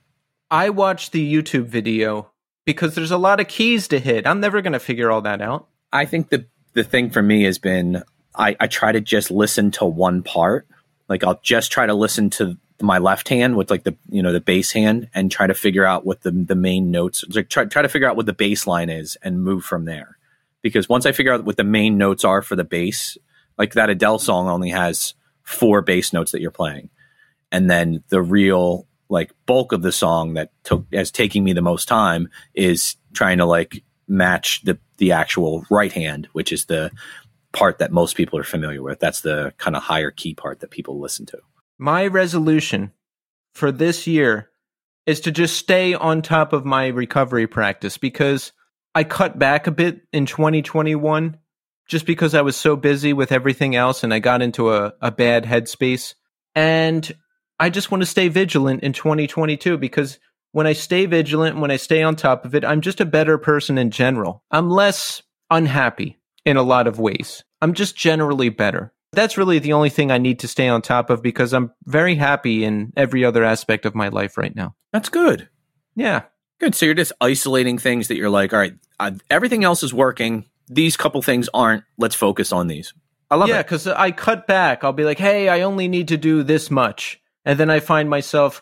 I 0.51 0.69
watched 0.69 1.11
the 1.11 1.33
YouTube 1.33 1.65
video 1.65 2.31
because 2.65 2.93
there's 2.95 3.11
a 3.11 3.17
lot 3.17 3.39
of 3.39 3.47
keys 3.47 3.87
to 3.89 3.99
hit. 3.99 4.27
I'm 4.27 4.39
never 4.39 4.61
going 4.61 4.73
to 4.73 4.79
figure 4.79 5.11
all 5.11 5.21
that 5.21 5.41
out. 5.41 5.67
I 5.91 6.05
think 6.05 6.29
the, 6.29 6.45
the 6.73 6.83
thing 6.83 7.09
for 7.09 7.21
me 7.21 7.43
has 7.43 7.57
been 7.57 8.03
I, 8.37 8.55
I 8.59 8.67
try 8.67 8.91
to 8.91 9.01
just 9.01 9.31
listen 9.31 9.71
to 9.71 9.85
one 9.85 10.21
part. 10.21 10.67
Like 11.09 11.23
I'll 11.23 11.39
just 11.41 11.71
try 11.71 11.85
to 11.85 11.93
listen 11.93 12.29
to 12.31 12.57
my 12.81 12.99
left 12.99 13.29
hand 13.29 13.55
with 13.55 13.71
like 13.71 13.83
the 13.83 13.95
you 14.09 14.21
know 14.21 14.31
the 14.31 14.41
bass 14.41 14.71
hand 14.71 15.09
and 15.13 15.31
try 15.31 15.47
to 15.47 15.53
figure 15.53 15.85
out 15.85 16.05
what 16.05 16.21
the 16.21 16.31
the 16.31 16.55
main 16.55 16.91
notes 16.91 17.23
like 17.29 17.49
try 17.49 17.65
try 17.65 17.81
to 17.81 17.89
figure 17.89 18.07
out 18.07 18.15
what 18.15 18.25
the 18.25 18.33
bass 18.33 18.67
line 18.67 18.89
is 18.89 19.17
and 19.21 19.43
move 19.43 19.63
from 19.63 19.85
there. 19.85 20.17
Because 20.61 20.89
once 20.89 21.05
I 21.05 21.11
figure 21.11 21.33
out 21.33 21.45
what 21.45 21.57
the 21.57 21.63
main 21.63 21.97
notes 21.97 22.23
are 22.23 22.41
for 22.41 22.55
the 22.55 22.63
bass, 22.63 23.17
like 23.57 23.73
that 23.73 23.89
Adele 23.89 24.19
song 24.19 24.47
only 24.47 24.69
has 24.69 25.13
four 25.43 25.81
bass 25.81 26.13
notes 26.13 26.31
that 26.31 26.41
you're 26.41 26.51
playing. 26.51 26.89
And 27.51 27.69
then 27.69 28.03
the 28.09 28.21
real 28.21 28.87
like 29.09 29.31
bulk 29.45 29.71
of 29.71 29.81
the 29.81 29.91
song 29.91 30.33
that 30.33 30.51
took 30.63 30.85
as 30.93 31.11
taking 31.11 31.43
me 31.43 31.53
the 31.53 31.61
most 31.61 31.87
time 31.87 32.29
is 32.53 32.97
trying 33.13 33.37
to 33.37 33.45
like 33.45 33.83
match 34.07 34.61
the 34.63 34.77
the 34.97 35.11
actual 35.13 35.65
right 35.69 35.91
hand, 35.91 36.27
which 36.33 36.51
is 36.51 36.65
the 36.65 36.91
part 37.53 37.79
that 37.79 37.91
most 37.91 38.15
people 38.15 38.37
are 38.37 38.43
familiar 38.43 38.81
with. 38.81 38.99
That's 38.99 39.21
the 39.21 39.53
kind 39.57 39.75
of 39.75 39.83
higher 39.83 40.11
key 40.11 40.33
part 40.33 40.59
that 40.59 40.71
people 40.71 40.99
listen 40.99 41.25
to. 41.27 41.39
My 41.77 42.07
resolution 42.07 42.91
for 43.53 43.71
this 43.71 44.07
year 44.07 44.49
is 45.05 45.21
to 45.21 45.31
just 45.31 45.57
stay 45.57 45.93
on 45.93 46.21
top 46.21 46.53
of 46.53 46.65
my 46.65 46.87
recovery 46.87 47.47
practice 47.47 47.97
because 47.97 48.51
I 48.95 49.03
cut 49.03 49.37
back 49.37 49.67
a 49.67 49.71
bit 49.71 50.01
in 50.11 50.25
2021 50.25 51.37
just 51.87 52.05
because 52.05 52.33
I 52.33 52.41
was 52.41 52.55
so 52.55 52.75
busy 52.75 53.13
with 53.13 53.31
everything 53.31 53.75
else 53.75 54.03
and 54.03 54.13
I 54.13 54.19
got 54.19 54.41
into 54.41 54.73
a, 54.73 54.93
a 55.01 55.11
bad 55.11 55.45
headspace. 55.45 56.15
And 56.55 57.09
I 57.59 57.69
just 57.69 57.91
want 57.91 58.01
to 58.01 58.07
stay 58.07 58.27
vigilant 58.27 58.83
in 58.83 58.91
2022 58.93 59.77
because 59.77 60.19
when 60.51 60.67
I 60.67 60.73
stay 60.73 61.05
vigilant, 61.05 61.59
when 61.59 61.71
I 61.71 61.77
stay 61.77 62.03
on 62.03 62.15
top 62.15 62.43
of 62.43 62.55
it, 62.55 62.65
I'm 62.65 62.81
just 62.81 62.99
a 62.99 63.05
better 63.05 63.37
person 63.37 63.77
in 63.77 63.91
general. 63.91 64.43
I'm 64.51 64.69
less 64.69 65.21
unhappy 65.49 66.17
in 66.45 66.57
a 66.57 66.63
lot 66.63 66.87
of 66.87 66.99
ways. 66.99 67.43
I'm 67.61 67.73
just 67.73 67.95
generally 67.95 68.49
better 68.49 68.93
that's 69.11 69.37
really 69.37 69.59
the 69.59 69.73
only 69.73 69.89
thing 69.89 70.11
I 70.11 70.17
need 70.17 70.39
to 70.39 70.47
stay 70.47 70.67
on 70.67 70.81
top 70.81 71.09
of 71.09 71.21
because 71.21 71.53
I'm 71.53 71.71
very 71.85 72.15
happy 72.15 72.63
in 72.63 72.93
every 72.95 73.23
other 73.23 73.43
aspect 73.43 73.85
of 73.85 73.95
my 73.95 74.09
life 74.09 74.37
right 74.37 74.55
now. 74.55 74.75
That's 74.91 75.09
good. 75.09 75.49
Yeah. 75.95 76.23
Good. 76.59 76.75
So 76.75 76.85
you're 76.85 76.95
just 76.95 77.13
isolating 77.21 77.77
things 77.77 78.07
that 78.07 78.17
you're 78.17 78.29
like, 78.29 78.53
all 78.53 78.59
right, 78.59 78.73
uh, 78.99 79.11
everything 79.29 79.63
else 79.63 79.83
is 79.83 79.93
working. 79.93 80.45
These 80.67 80.97
couple 80.97 81.21
things 81.21 81.49
aren't. 81.53 81.83
Let's 81.97 82.15
focus 82.15 82.51
on 82.51 82.67
these. 82.67 82.93
I 83.29 83.35
love 83.35 83.49
yeah, 83.49 83.55
it. 83.55 83.57
Yeah, 83.57 83.63
because 83.63 83.87
I 83.87 84.11
cut 84.11 84.47
back. 84.47 84.83
I'll 84.83 84.93
be 84.93 85.03
like, 85.03 85.19
hey, 85.19 85.49
I 85.49 85.61
only 85.61 85.87
need 85.87 86.07
to 86.09 86.17
do 86.17 86.43
this 86.43 86.71
much. 86.71 87.21
And 87.45 87.59
then 87.59 87.69
I 87.69 87.79
find 87.79 88.09
myself 88.09 88.61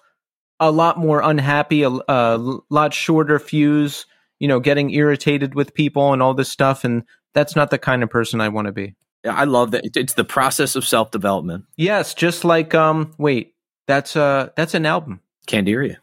a 0.59 0.71
lot 0.71 0.97
more 0.97 1.21
unhappy, 1.21 1.83
a, 1.83 1.89
a 1.89 2.59
lot 2.69 2.93
shorter 2.93 3.39
fuse, 3.39 4.05
you 4.39 4.47
know, 4.47 4.59
getting 4.59 4.91
irritated 4.91 5.55
with 5.55 5.73
people 5.73 6.13
and 6.13 6.21
all 6.21 6.33
this 6.33 6.49
stuff. 6.49 6.83
And 6.83 7.03
that's 7.33 7.55
not 7.55 7.69
the 7.69 7.77
kind 7.77 8.03
of 8.03 8.09
person 8.09 8.41
I 8.41 8.49
want 8.49 8.67
to 8.67 8.71
be. 8.71 8.95
I 9.25 9.45
love 9.45 9.71
that. 9.71 9.83
It's 9.95 10.13
the 10.13 10.23
process 10.23 10.75
of 10.75 10.85
self 10.85 11.11
development. 11.11 11.65
Yes, 11.75 12.13
just 12.13 12.45
like 12.45 12.75
um. 12.75 13.13
Wait, 13.17 13.55
that's 13.87 14.15
uh 14.15 14.49
that's 14.55 14.73
an 14.73 14.85
album. 14.85 15.21
Candiria. 15.47 15.97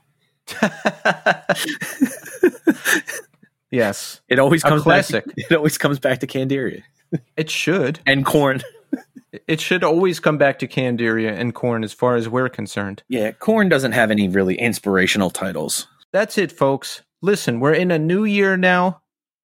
yes, 3.71 4.21
it 4.29 4.39
always 4.39 4.63
comes 4.63 4.83
classic. 4.83 5.27
Back 5.27 5.35
to, 5.35 5.43
it 5.51 5.57
always 5.57 5.79
comes 5.79 5.99
back 5.99 6.21
to 6.21 6.27
Candiria. 6.27 6.83
It 7.37 7.51
should 7.51 8.01
and 8.07 8.25
Korn. 8.25 8.63
it 9.47 9.61
should 9.61 9.85
always 9.85 10.21
come 10.21 10.39
back 10.39 10.59
to 10.61 10.69
Candiria 10.69 11.33
and 11.33 11.55
Korn, 11.55 11.85
as 11.85 11.93
far 11.93 12.17
as 12.17 12.29
we're 12.29 12.49
concerned. 12.49 13.03
Yeah, 13.09 13.33
Korn 13.33 13.69
doesn't 13.69 13.93
have 13.93 14.11
any 14.11 14.29
really 14.29 14.59
inspirational 14.59 15.31
titles. 15.31 15.89
That's 16.13 16.39
it, 16.39 16.53
folks. 16.53 17.03
Listen, 17.21 17.61
we're 17.61 17.75
in 17.75 17.91
a 17.91 17.99
new 17.99 18.25
year 18.25 18.57
now. 18.57 19.03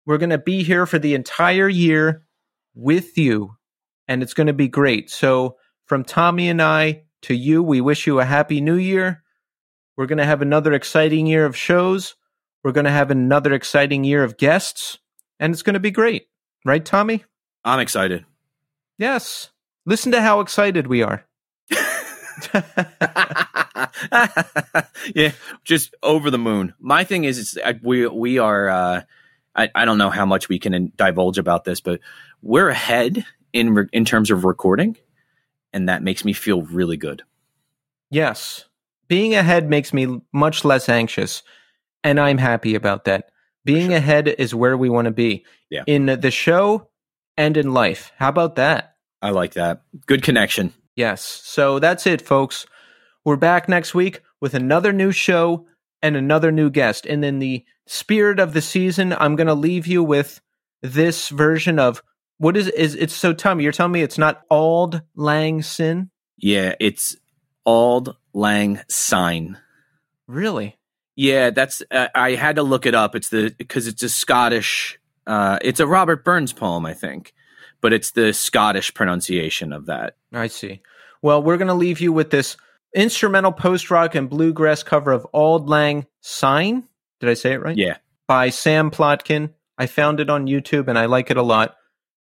We're 0.05 0.17
going 0.17 0.31
to 0.31 0.37
be 0.37 0.63
here 0.63 0.85
for 0.85 0.99
the 0.99 1.13
entire 1.13 1.69
year 1.69 2.23
with 2.73 3.17
you 3.17 3.55
and 4.11 4.21
it's 4.21 4.33
going 4.33 4.47
to 4.47 4.53
be 4.53 4.67
great. 4.67 5.09
So, 5.09 5.55
from 5.85 6.03
Tommy 6.03 6.49
and 6.49 6.61
I 6.61 7.03
to 7.21 7.33
you, 7.33 7.63
we 7.63 7.79
wish 7.79 8.05
you 8.05 8.19
a 8.19 8.25
happy 8.25 8.59
new 8.59 8.75
year. 8.75 9.23
We're 9.95 10.05
going 10.05 10.17
to 10.17 10.25
have 10.25 10.41
another 10.41 10.73
exciting 10.73 11.27
year 11.27 11.45
of 11.45 11.55
shows. 11.55 12.15
We're 12.61 12.73
going 12.73 12.85
to 12.85 12.91
have 12.91 13.09
another 13.09 13.53
exciting 13.53 14.03
year 14.03 14.25
of 14.25 14.35
guests, 14.35 14.99
and 15.39 15.53
it's 15.53 15.61
going 15.61 15.75
to 15.75 15.79
be 15.79 15.91
great. 15.91 16.27
Right, 16.65 16.83
Tommy? 16.83 17.23
I'm 17.63 17.79
excited. 17.79 18.25
Yes. 18.97 19.51
Listen 19.85 20.11
to 20.11 20.21
how 20.21 20.41
excited 20.41 20.87
we 20.87 21.03
are. 21.03 21.25
yeah, 25.15 25.31
just 25.63 25.95
over 26.03 26.29
the 26.29 26.37
moon. 26.37 26.73
My 26.79 27.05
thing 27.05 27.23
is, 27.23 27.39
it's, 27.39 27.57
I, 27.63 27.79
we 27.81 28.07
we 28.07 28.39
are. 28.39 28.69
Uh, 28.69 29.01
I 29.55 29.69
I 29.73 29.85
don't 29.85 29.97
know 29.97 30.09
how 30.09 30.25
much 30.25 30.49
we 30.49 30.59
can 30.59 30.91
divulge 30.97 31.37
about 31.37 31.63
this, 31.63 31.79
but 31.79 32.01
we're 32.41 32.69
ahead 32.69 33.25
in 33.53 33.73
re- 33.73 33.89
in 33.91 34.05
terms 34.05 34.31
of 34.31 34.45
recording, 34.45 34.97
and 35.73 35.89
that 35.89 36.03
makes 36.03 36.25
me 36.25 36.33
feel 36.33 36.61
really 36.63 36.97
good. 36.97 37.23
Yes. 38.09 38.65
Being 39.07 39.35
ahead 39.35 39.69
makes 39.69 39.93
me 39.93 40.21
much 40.31 40.63
less 40.63 40.87
anxious, 40.87 41.43
and 42.03 42.19
I'm 42.19 42.37
happy 42.37 42.75
about 42.75 43.05
that. 43.05 43.31
Being 43.63 43.93
ahead 43.93 44.27
is 44.27 44.55
where 44.55 44.75
we 44.75 44.89
want 44.89 45.05
to 45.05 45.11
be. 45.11 45.45
Yeah. 45.69 45.83
In 45.85 46.05
the 46.05 46.31
show 46.31 46.87
and 47.37 47.57
in 47.57 47.73
life. 47.73 48.11
How 48.17 48.29
about 48.29 48.55
that? 48.55 48.95
I 49.21 49.29
like 49.29 49.53
that. 49.53 49.83
Good 50.07 50.23
connection. 50.23 50.73
Yes. 50.95 51.23
So 51.23 51.79
that's 51.79 52.07
it, 52.07 52.21
folks. 52.21 52.65
We're 53.23 53.35
back 53.35 53.69
next 53.69 53.93
week 53.93 54.21
with 54.39 54.53
another 54.53 54.91
new 54.91 55.11
show 55.11 55.67
and 56.01 56.15
another 56.15 56.51
new 56.51 56.69
guest. 56.69 57.05
And 57.05 57.23
in 57.23 57.39
the 57.39 57.63
spirit 57.85 58.39
of 58.39 58.53
the 58.53 58.61
season, 58.61 59.13
I'm 59.13 59.35
going 59.35 59.47
to 59.47 59.53
leave 59.53 59.85
you 59.85 60.03
with 60.03 60.41
this 60.81 61.29
version 61.29 61.77
of 61.77 62.01
what 62.41 62.57
is 62.57 62.67
is 62.69 62.95
it's 62.95 63.13
so 63.13 63.33
Tommy, 63.33 63.63
you're 63.63 63.71
telling 63.71 63.91
me 63.91 64.01
it's 64.01 64.17
not 64.17 64.41
Auld 64.49 65.03
Lang 65.15 65.61
Syne? 65.61 66.09
Yeah, 66.37 66.73
it's 66.79 67.15
Auld 67.67 68.15
Lang 68.33 68.81
Syne. 68.89 69.59
Really? 70.27 70.75
Yeah, 71.15 71.51
that's. 71.51 71.83
Uh, 71.91 72.07
I 72.15 72.31
had 72.31 72.55
to 72.55 72.63
look 72.63 72.87
it 72.87 72.95
up. 72.95 73.15
It's 73.15 73.29
the 73.29 73.53
because 73.55 73.85
it's 73.85 74.01
a 74.01 74.09
Scottish. 74.09 74.99
Uh, 75.27 75.59
it's 75.61 75.79
a 75.79 75.85
Robert 75.85 76.25
Burns 76.25 76.51
poem, 76.51 76.83
I 76.83 76.95
think, 76.95 77.31
but 77.79 77.93
it's 77.93 78.11
the 78.11 78.33
Scottish 78.33 78.91
pronunciation 78.95 79.71
of 79.71 79.85
that. 79.85 80.15
I 80.33 80.47
see. 80.47 80.81
Well, 81.21 81.43
we're 81.43 81.57
going 81.57 81.67
to 81.67 81.75
leave 81.75 81.99
you 81.99 82.11
with 82.11 82.31
this 82.31 82.57
instrumental 82.95 83.51
post 83.51 83.91
rock 83.91 84.15
and 84.15 84.27
bluegrass 84.27 84.81
cover 84.81 85.11
of 85.11 85.27
Auld 85.31 85.69
Lang 85.69 86.07
Syne. 86.21 86.87
Did 87.19 87.29
I 87.29 87.35
say 87.35 87.53
it 87.53 87.61
right? 87.61 87.77
Yeah, 87.77 87.97
By 88.27 88.49
Sam 88.49 88.89
Plotkin. 88.89 89.53
I 89.77 89.85
found 89.85 90.19
it 90.19 90.31
on 90.31 90.47
YouTube 90.47 90.87
and 90.87 90.97
I 90.97 91.05
like 91.05 91.29
it 91.29 91.37
a 91.37 91.43
lot. 91.43 91.75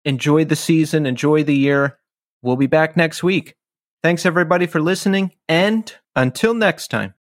Enjoy 0.04 0.44
the 0.44 0.56
season, 0.56 1.06
enjoy 1.06 1.44
the 1.44 1.56
year. 1.56 1.98
We'll 2.42 2.56
be 2.56 2.66
back 2.66 2.96
next 2.96 3.22
week. 3.22 3.54
Thanks 4.02 4.26
everybody 4.26 4.66
for 4.66 4.80
listening, 4.80 5.32
and 5.48 5.92
until 6.14 6.52
next 6.52 6.88
time. 6.88 7.14